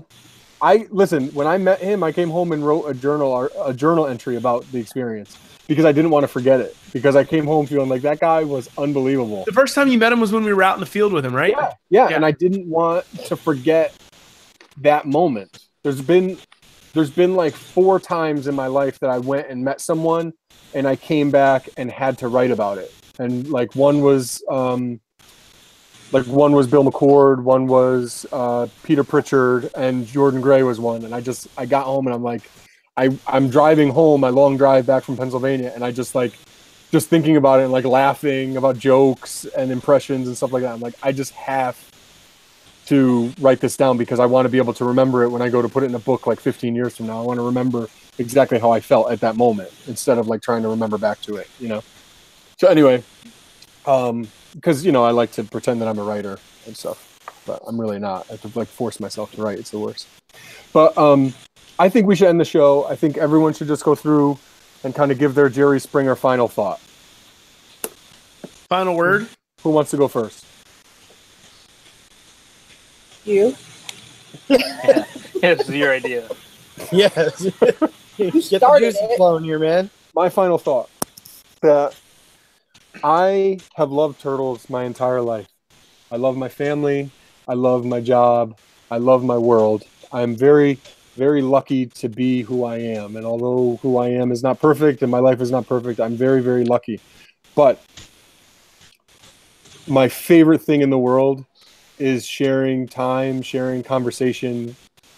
I 0.62 0.88
listen. 0.92 1.30
When 1.30 1.48
I 1.48 1.58
met 1.58 1.80
him, 1.80 2.04
I 2.04 2.12
came 2.12 2.30
home 2.30 2.52
and 2.52 2.66
wrote 2.66 2.86
a 2.86 2.94
journal, 2.94 3.50
a 3.64 3.74
journal 3.74 4.08
entry 4.08 4.36
about 4.36 4.70
the 4.72 4.80
experience 4.80 5.38
because 5.68 5.86
I 5.86 5.92
didn't 5.92 6.12
want 6.12 6.24
to 6.24 6.28
forget 6.28 6.60
it. 6.60 6.76
Because 6.94 7.16
I 7.16 7.24
came 7.24 7.46
home 7.46 7.66
feeling 7.66 7.90
like 7.90 8.02
that 8.02 8.20
guy 8.20 8.44
was 8.44 8.70
unbelievable. 8.78 9.44
The 9.46 9.54
first 9.54 9.74
time 9.76 9.88
you 9.88 9.98
met 9.98 10.12
him 10.12 10.20
was 10.20 10.32
when 10.32 10.44
we 10.44 10.54
were 10.54 10.64
out 10.64 10.76
in 10.76 10.82
the 10.82 10.86
field 10.86 11.14
with 11.14 11.26
him, 11.26 11.34
right? 11.34 11.54
Yeah, 11.58 11.72
yeah, 11.90 12.10
Yeah. 12.10 12.16
and 12.18 12.26
I 12.26 12.32
didn't 12.32 12.68
want 12.68 13.06
to 13.26 13.36
forget 13.36 13.96
that 14.78 15.06
moment. 15.06 15.66
There's 15.84 16.02
been 16.02 16.38
there's 16.94 17.10
been 17.12 17.36
like 17.36 17.56
four 17.56 18.00
times 18.00 18.48
in 18.48 18.56
my 18.56 18.68
life 18.68 19.00
that 19.00 19.10
I 19.10 19.20
went 19.20 19.48
and 19.50 19.64
met 19.64 19.80
someone 19.80 20.34
and 20.74 20.86
I 20.88 20.98
came 20.98 21.32
back 21.32 21.70
and 21.78 21.90
had 21.90 22.18
to 22.20 22.28
write 22.28 22.52
about 22.52 22.78
it. 22.78 22.94
And 23.18 23.50
like 23.50 23.74
one 23.76 24.02
was 24.02 24.44
um 24.50 25.00
like 26.12 26.26
one 26.26 26.52
was 26.54 26.68
Bill 26.68 26.84
McCord, 26.84 27.44
one 27.44 27.68
was 27.68 28.26
uh, 28.32 28.68
Peter 28.84 29.04
Pritchard, 29.04 29.70
and 29.76 30.06
Jordan 30.06 30.42
Gray 30.42 30.64
was 30.64 30.80
one. 30.80 31.06
And 31.06 31.16
I 31.16 31.22
just 31.22 31.48
I 31.58 31.66
got 31.66 31.86
home 31.86 32.08
and 32.08 32.14
I'm 32.14 32.24
like, 32.24 32.50
I 32.98 33.18
I'm 33.28 33.50
driving 33.50 33.90
home, 33.90 34.22
my 34.22 34.30
long 34.30 34.58
drive 34.58 34.86
back 34.86 35.04
from 35.04 35.18
Pennsylvania, 35.18 35.72
and 35.74 35.84
I 35.84 35.92
just 35.92 36.16
like 36.16 36.34
just 36.92 37.08
thinking 37.08 37.38
about 37.38 37.62
it 37.62 37.64
and 37.64 37.72
like 37.72 37.86
laughing 37.86 38.58
about 38.58 38.78
jokes 38.78 39.46
and 39.58 39.72
impressions 39.72 40.28
and 40.28 40.36
stuff 40.36 40.52
like 40.52 40.64
that. 40.64 40.74
I'm 40.74 40.82
like, 40.82 40.96
I 41.02 41.14
just 41.14 41.32
have 41.34 41.78
to 42.88 43.32
write 43.40 43.62
this 43.62 43.78
down 43.78 43.98
because 43.98 44.20
I 44.20 44.26
want 44.26 44.46
to 44.46 44.50
be 44.50 44.58
able 44.58 44.74
to 44.74 44.86
remember 44.86 45.24
it 45.24 45.30
when 45.30 45.42
I 45.42 45.48
go 45.48 45.62
to 45.62 45.70
put 45.70 45.84
it 45.84 45.86
in 45.86 45.96
a 45.96 46.00
book 46.00 46.28
like 46.28 46.42
15 46.42 46.76
years 46.76 46.98
from 46.98 47.08
now. 47.08 47.22
I 47.22 47.26
want 47.26 47.40
to 47.40 47.46
remember 47.46 47.88
exactly 48.18 48.60
how 48.60 48.72
I 48.72 48.82
felt 48.82 49.10
at 49.12 49.22
that 49.22 49.38
moment 49.38 49.72
instead 49.88 50.18
of 50.18 50.28
like 50.28 50.42
trying 50.42 50.64
to 50.64 50.68
remember 50.68 50.98
back 50.98 51.22
to 51.22 51.38
it, 51.38 51.48
you 51.60 51.70
know. 51.70 51.82
So 52.60 52.68
anyway, 52.68 53.04
um, 53.86 54.28
because 54.54 54.86
you 54.86 54.92
know 54.92 55.04
I 55.04 55.12
like 55.12 55.32
to 55.34 55.44
pretend 55.44 55.82
that 55.82 55.88
I'm 55.88 56.00
a 56.00 56.04
writer 56.04 56.38
and 56.66 56.76
stuff, 56.76 57.20
but 57.46 57.62
I'm 57.68 57.80
really 57.80 58.00
not. 58.00 58.26
I 58.30 58.34
have 58.34 58.42
to 58.42 58.60
like 58.60 58.68
force 58.68 59.00
myself 59.00 59.32
to 59.34 59.42
write. 59.42 59.60
It's 59.60 59.72
the 59.72 59.80
worst. 59.80 60.08
But 60.74 60.98
um, 60.98 61.34
I 61.80 61.90
think 61.90 62.08
we 62.08 62.16
should 62.16 62.28
end 62.28 62.40
the 62.40 62.46
show. 62.46 62.86
I 62.86 62.96
think 62.96 63.18
everyone 63.18 63.54
should 63.54 63.68
just 63.68 63.84
go 63.84 63.96
through 63.96 64.38
and 64.84 64.96
kind 64.96 65.12
of 65.12 65.20
give 65.20 65.36
their 65.36 65.50
Jerry 65.50 65.80
Springer 65.80 66.16
final 66.16 66.48
thought. 66.48 66.80
Final 68.70 68.96
word. 68.96 69.28
Who 69.64 69.70
wants 69.70 69.92
to 69.92 69.98
go 69.98 70.08
first? 70.08 70.46
You. 73.26 73.56
It's 75.44 75.68
your 75.70 75.92
idea. 75.92 76.30
Yes. 76.92 77.48
You 78.18 78.30
Get 78.30 78.62
the 78.62 78.78
juices 78.78 79.16
flowing 79.18 79.44
here, 79.44 79.58
man. 79.58 79.90
My 80.14 80.30
final 80.30 80.60
thought 80.60 80.92
that 81.62 81.96
I 83.04 83.60
have 83.76 83.92
loved 83.92 84.20
turtles 84.20 84.70
my 84.70 84.84
entire 84.84 85.22
life. 85.22 85.48
I 86.12 86.18
love 86.18 86.38
my 86.38 86.50
family. 86.50 87.10
I 87.48 87.54
love 87.54 87.86
my 87.86 88.02
job. 88.02 88.58
I 88.90 88.98
love 88.98 89.24
my 89.24 89.38
world. 89.38 89.84
I'm 90.12 90.36
very, 90.36 90.78
very 91.16 91.42
lucky 91.42 91.86
to 91.86 92.10
be 92.10 92.42
who 92.42 92.66
I 92.66 92.78
am. 92.78 93.16
And 93.16 93.26
although 93.26 93.78
who 93.82 93.98
I 93.98 94.10
am 94.10 94.32
is 94.32 94.44
not 94.44 94.60
perfect 94.60 95.02
and 95.02 95.10
my 95.10 95.20
life 95.20 95.42
is 95.42 95.52
not 95.52 95.68
perfect, 95.68 96.00
I'm 96.00 96.16
very, 96.16 96.42
very 96.42 96.66
lucky. 96.66 97.00
But 97.56 97.82
my 99.88 100.10
favorite 100.10 100.62
thing 100.62 100.82
in 100.82 100.90
the 100.90 101.00
world 101.00 101.46
is 101.98 102.26
sharing 102.26 102.88
time, 102.88 103.42
sharing 103.42 103.84
conversation, 103.84 104.76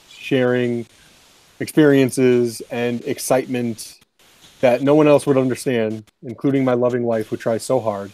sharing 0.09 0.85
experiences 1.59 2.61
and 2.71 3.03
excitement 3.05 3.99
that 4.63 4.81
no 4.81 4.95
one 4.95 5.09
else 5.09 5.27
would 5.27 5.37
understand, 5.37 6.05
including 6.21 6.63
my 6.63 6.73
loving 6.73 7.03
wife 7.03 7.27
who 7.27 7.35
tries 7.35 7.63
so 7.63 7.81
hard 7.81 8.09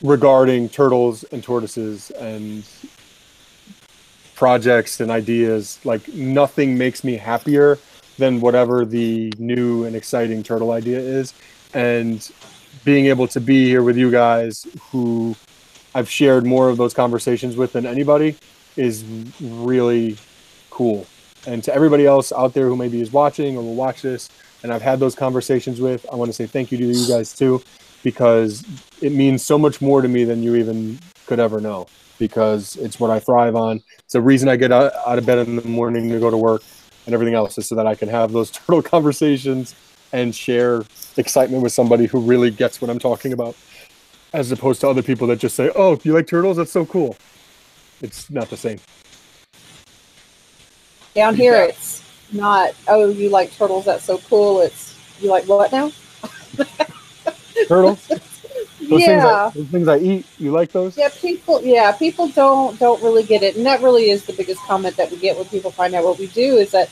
regarding 0.00 0.70
turtles 0.70 1.22
and 1.24 1.44
tortoises 1.44 2.10
and 2.12 2.64
projects 4.34 4.98
and 5.00 5.10
ideas. 5.10 5.78
Like 5.84 6.08
nothing 6.08 6.78
makes 6.78 7.04
me 7.04 7.18
happier 7.18 7.78
than 8.16 8.40
whatever 8.40 8.86
the 8.86 9.30
new 9.38 9.84
and 9.84 9.94
exciting 9.94 10.42
turtle 10.42 10.70
idea 10.70 10.98
is. 10.98 11.34
And 11.74 12.26
being 12.82 13.04
able 13.04 13.28
to 13.28 13.40
be 13.40 13.66
here 13.66 13.82
with 13.82 13.98
you 13.98 14.10
guys 14.10 14.66
who 14.92 15.36
I've 15.94 16.08
shared 16.08 16.46
more 16.46 16.70
of 16.70 16.78
those 16.78 16.94
conversations 16.94 17.54
with 17.54 17.74
than 17.74 17.84
anybody 17.84 18.34
is 18.78 19.04
really 19.42 20.16
cool. 20.70 21.06
And 21.46 21.62
to 21.64 21.74
everybody 21.74 22.06
else 22.06 22.32
out 22.32 22.54
there 22.54 22.68
who 22.68 22.76
maybe 22.76 23.02
is 23.02 23.12
watching 23.12 23.58
or 23.58 23.62
will 23.62 23.74
watch 23.74 24.00
this, 24.00 24.30
and 24.62 24.72
I've 24.72 24.82
had 24.82 25.00
those 25.00 25.14
conversations 25.14 25.80
with, 25.80 26.06
I 26.12 26.16
want 26.16 26.28
to 26.28 26.32
say 26.32 26.46
thank 26.46 26.70
you 26.72 26.78
to 26.78 26.84
you 26.84 27.08
guys 27.08 27.34
too, 27.34 27.62
because 28.02 28.64
it 29.00 29.12
means 29.12 29.44
so 29.44 29.58
much 29.58 29.80
more 29.80 30.02
to 30.02 30.08
me 30.08 30.24
than 30.24 30.42
you 30.42 30.56
even 30.56 30.98
could 31.26 31.40
ever 31.40 31.60
know. 31.60 31.86
Because 32.18 32.76
it's 32.76 33.00
what 33.00 33.10
I 33.10 33.18
thrive 33.18 33.56
on. 33.56 33.82
It's 34.00 34.12
the 34.12 34.20
reason 34.20 34.48
I 34.48 34.56
get 34.56 34.72
out, 34.72 34.92
out 35.06 35.16
of 35.16 35.24
bed 35.24 35.38
in 35.38 35.56
the 35.56 35.66
morning 35.66 36.10
to 36.10 36.20
go 36.20 36.30
to 36.30 36.36
work 36.36 36.62
and 37.06 37.14
everything 37.14 37.34
else 37.34 37.56
is 37.56 37.66
so 37.66 37.74
that 37.76 37.86
I 37.86 37.94
can 37.94 38.08
have 38.08 38.32
those 38.32 38.50
turtle 38.50 38.82
conversations 38.82 39.74
and 40.12 40.34
share 40.34 40.82
excitement 41.16 41.62
with 41.62 41.72
somebody 41.72 42.06
who 42.06 42.20
really 42.20 42.50
gets 42.50 42.80
what 42.80 42.90
I'm 42.90 42.98
talking 42.98 43.32
about, 43.32 43.56
as 44.32 44.50
opposed 44.52 44.80
to 44.82 44.88
other 44.88 45.02
people 45.02 45.26
that 45.28 45.38
just 45.38 45.54
say, 45.54 45.70
"Oh, 45.74 45.98
you 46.02 46.12
like 46.12 46.26
turtles? 46.26 46.56
That's 46.56 46.72
so 46.72 46.84
cool." 46.84 47.16
It's 48.02 48.30
not 48.30 48.50
the 48.50 48.56
same. 48.56 48.80
Down 51.14 51.34
here, 51.34 51.54
it's 51.54 52.02
not. 52.32 52.74
Oh, 52.88 53.08
you 53.08 53.28
like 53.30 53.52
turtles? 53.52 53.84
That's 53.86 54.04
so 54.04 54.18
cool. 54.18 54.60
It's 54.60 54.96
you 55.20 55.30
like 55.30 55.46
what 55.48 55.72
now? 55.72 55.92
Turtles. 57.68 58.08
Those 58.88 59.04
things, 59.04 59.24
yeah. 59.24 59.26
I, 59.26 59.50
those 59.54 59.68
things 59.68 59.88
I 59.88 59.98
eat. 59.98 60.26
You 60.38 60.52
like 60.52 60.72
those? 60.72 60.96
Yeah, 60.96 61.10
people. 61.10 61.62
Yeah, 61.62 61.92
people 61.92 62.28
don't 62.28 62.78
don't 62.78 63.02
really 63.02 63.22
get 63.24 63.42
it, 63.42 63.56
and 63.56 63.66
that 63.66 63.82
really 63.82 64.10
is 64.10 64.24
the 64.24 64.32
biggest 64.32 64.60
comment 64.66 64.96
that 64.96 65.10
we 65.10 65.18
get 65.18 65.36
when 65.36 65.46
people 65.46 65.70
find 65.70 65.94
out 65.94 66.04
what 66.04 66.18
we 66.18 66.26
do 66.28 66.56
is 66.56 66.72
that, 66.72 66.88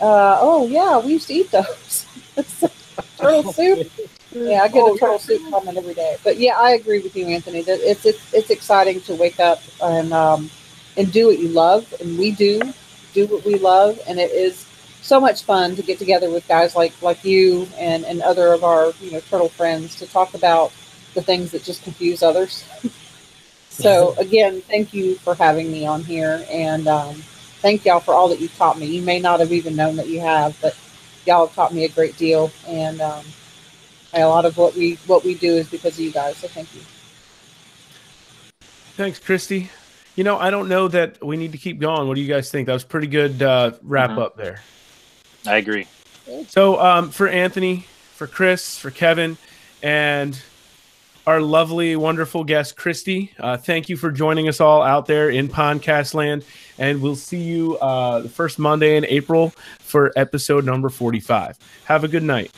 uh, 0.00 0.38
oh 0.40 0.66
yeah, 0.66 0.98
we 0.98 1.12
used 1.12 1.28
to 1.28 1.34
eat 1.34 1.50
those. 1.50 2.06
turtle 3.18 3.52
soup. 3.52 3.90
Yeah, 4.32 4.62
I 4.62 4.68
get 4.68 4.84
Oh, 4.84 4.94
a 4.94 4.98
turtle 4.98 5.18
soup 5.18 5.42
comment 5.50 5.78
every 5.78 5.94
day. 5.94 6.16
But 6.24 6.38
yeah, 6.38 6.56
I 6.58 6.72
agree 6.72 7.00
with 7.00 7.16
you, 7.16 7.26
Anthony. 7.26 7.62
That 7.62 7.80
it's 7.80 8.04
it's, 8.06 8.34
it's 8.34 8.50
exciting 8.50 9.00
to 9.02 9.14
wake 9.14 9.40
up 9.40 9.60
and 9.82 10.12
um, 10.12 10.50
and 10.96 11.12
do 11.12 11.28
what 11.28 11.38
you 11.38 11.48
love, 11.48 11.92
and 12.00 12.18
we 12.18 12.32
do 12.32 12.60
do 13.14 13.26
what 13.26 13.44
we 13.44 13.56
love, 13.56 13.98
and 14.06 14.18
it 14.18 14.30
is 14.32 14.66
so 15.08 15.18
much 15.18 15.42
fun 15.44 15.74
to 15.74 15.82
get 15.82 15.98
together 15.98 16.28
with 16.30 16.46
guys 16.46 16.76
like 16.76 16.92
like 17.00 17.24
you 17.24 17.66
and 17.78 18.04
and 18.04 18.20
other 18.20 18.52
of 18.52 18.62
our 18.62 18.92
you 19.00 19.10
know 19.10 19.20
turtle 19.20 19.48
friends 19.48 19.96
to 19.96 20.06
talk 20.06 20.34
about 20.34 20.70
the 21.14 21.22
things 21.22 21.50
that 21.50 21.62
just 21.64 21.82
confuse 21.82 22.22
others. 22.22 22.64
so 23.70 24.14
again, 24.18 24.60
thank 24.60 24.92
you 24.92 25.14
for 25.16 25.34
having 25.34 25.72
me 25.72 25.86
on 25.86 26.04
here, 26.04 26.44
and 26.50 26.86
um, 26.86 27.14
thank 27.62 27.86
y'all 27.86 28.00
for 28.00 28.12
all 28.12 28.28
that 28.28 28.38
you 28.38 28.48
taught 28.48 28.78
me. 28.78 28.84
You 28.84 29.02
may 29.02 29.18
not 29.18 29.40
have 29.40 29.50
even 29.50 29.74
known 29.74 29.96
that 29.96 30.08
you 30.08 30.20
have, 30.20 30.56
but 30.60 30.76
y'all 31.24 31.46
have 31.46 31.56
taught 31.56 31.72
me 31.72 31.84
a 31.84 31.88
great 31.88 32.18
deal, 32.18 32.50
and 32.66 33.00
um, 33.00 33.24
a 34.12 34.26
lot 34.26 34.44
of 34.44 34.58
what 34.58 34.74
we 34.74 34.98
what 35.06 35.24
we 35.24 35.34
do 35.34 35.54
is 35.54 35.70
because 35.70 35.94
of 35.94 36.04
you 36.04 36.12
guys. 36.12 36.36
So 36.36 36.48
thank 36.48 36.74
you. 36.74 36.82
Thanks, 38.98 39.18
Christy. 39.18 39.70
You 40.16 40.24
know, 40.24 40.36
I 40.36 40.50
don't 40.50 40.68
know 40.68 40.88
that 40.88 41.24
we 41.24 41.38
need 41.38 41.52
to 41.52 41.58
keep 41.58 41.78
going. 41.78 42.08
What 42.08 42.16
do 42.16 42.20
you 42.20 42.28
guys 42.28 42.50
think? 42.50 42.66
That 42.66 42.72
was 42.74 42.84
pretty 42.84 43.06
good 43.06 43.40
uh, 43.40 43.70
wrap 43.82 44.10
Mhm. 44.10 44.18
up 44.18 44.36
there. 44.36 44.60
I 45.46 45.56
agree. 45.56 45.86
So, 46.48 46.80
um, 46.80 47.10
for 47.10 47.28
Anthony, 47.28 47.86
for 48.14 48.26
Chris, 48.26 48.76
for 48.78 48.90
Kevin, 48.90 49.38
and 49.82 50.40
our 51.26 51.40
lovely, 51.40 51.94
wonderful 51.94 52.42
guest, 52.42 52.76
Christy, 52.76 53.32
uh, 53.38 53.56
thank 53.56 53.88
you 53.88 53.96
for 53.96 54.10
joining 54.10 54.48
us 54.48 54.60
all 54.60 54.82
out 54.82 55.06
there 55.06 55.28
in 55.28 55.48
podcast 55.48 56.14
land. 56.14 56.44
And 56.78 57.02
we'll 57.02 57.16
see 57.16 57.42
you 57.42 57.76
uh, 57.78 58.20
the 58.20 58.28
first 58.28 58.58
Monday 58.58 58.96
in 58.96 59.04
April 59.04 59.52
for 59.78 60.10
episode 60.16 60.64
number 60.64 60.88
45. 60.88 61.58
Have 61.84 62.04
a 62.04 62.08
good 62.08 62.22
night. 62.22 62.50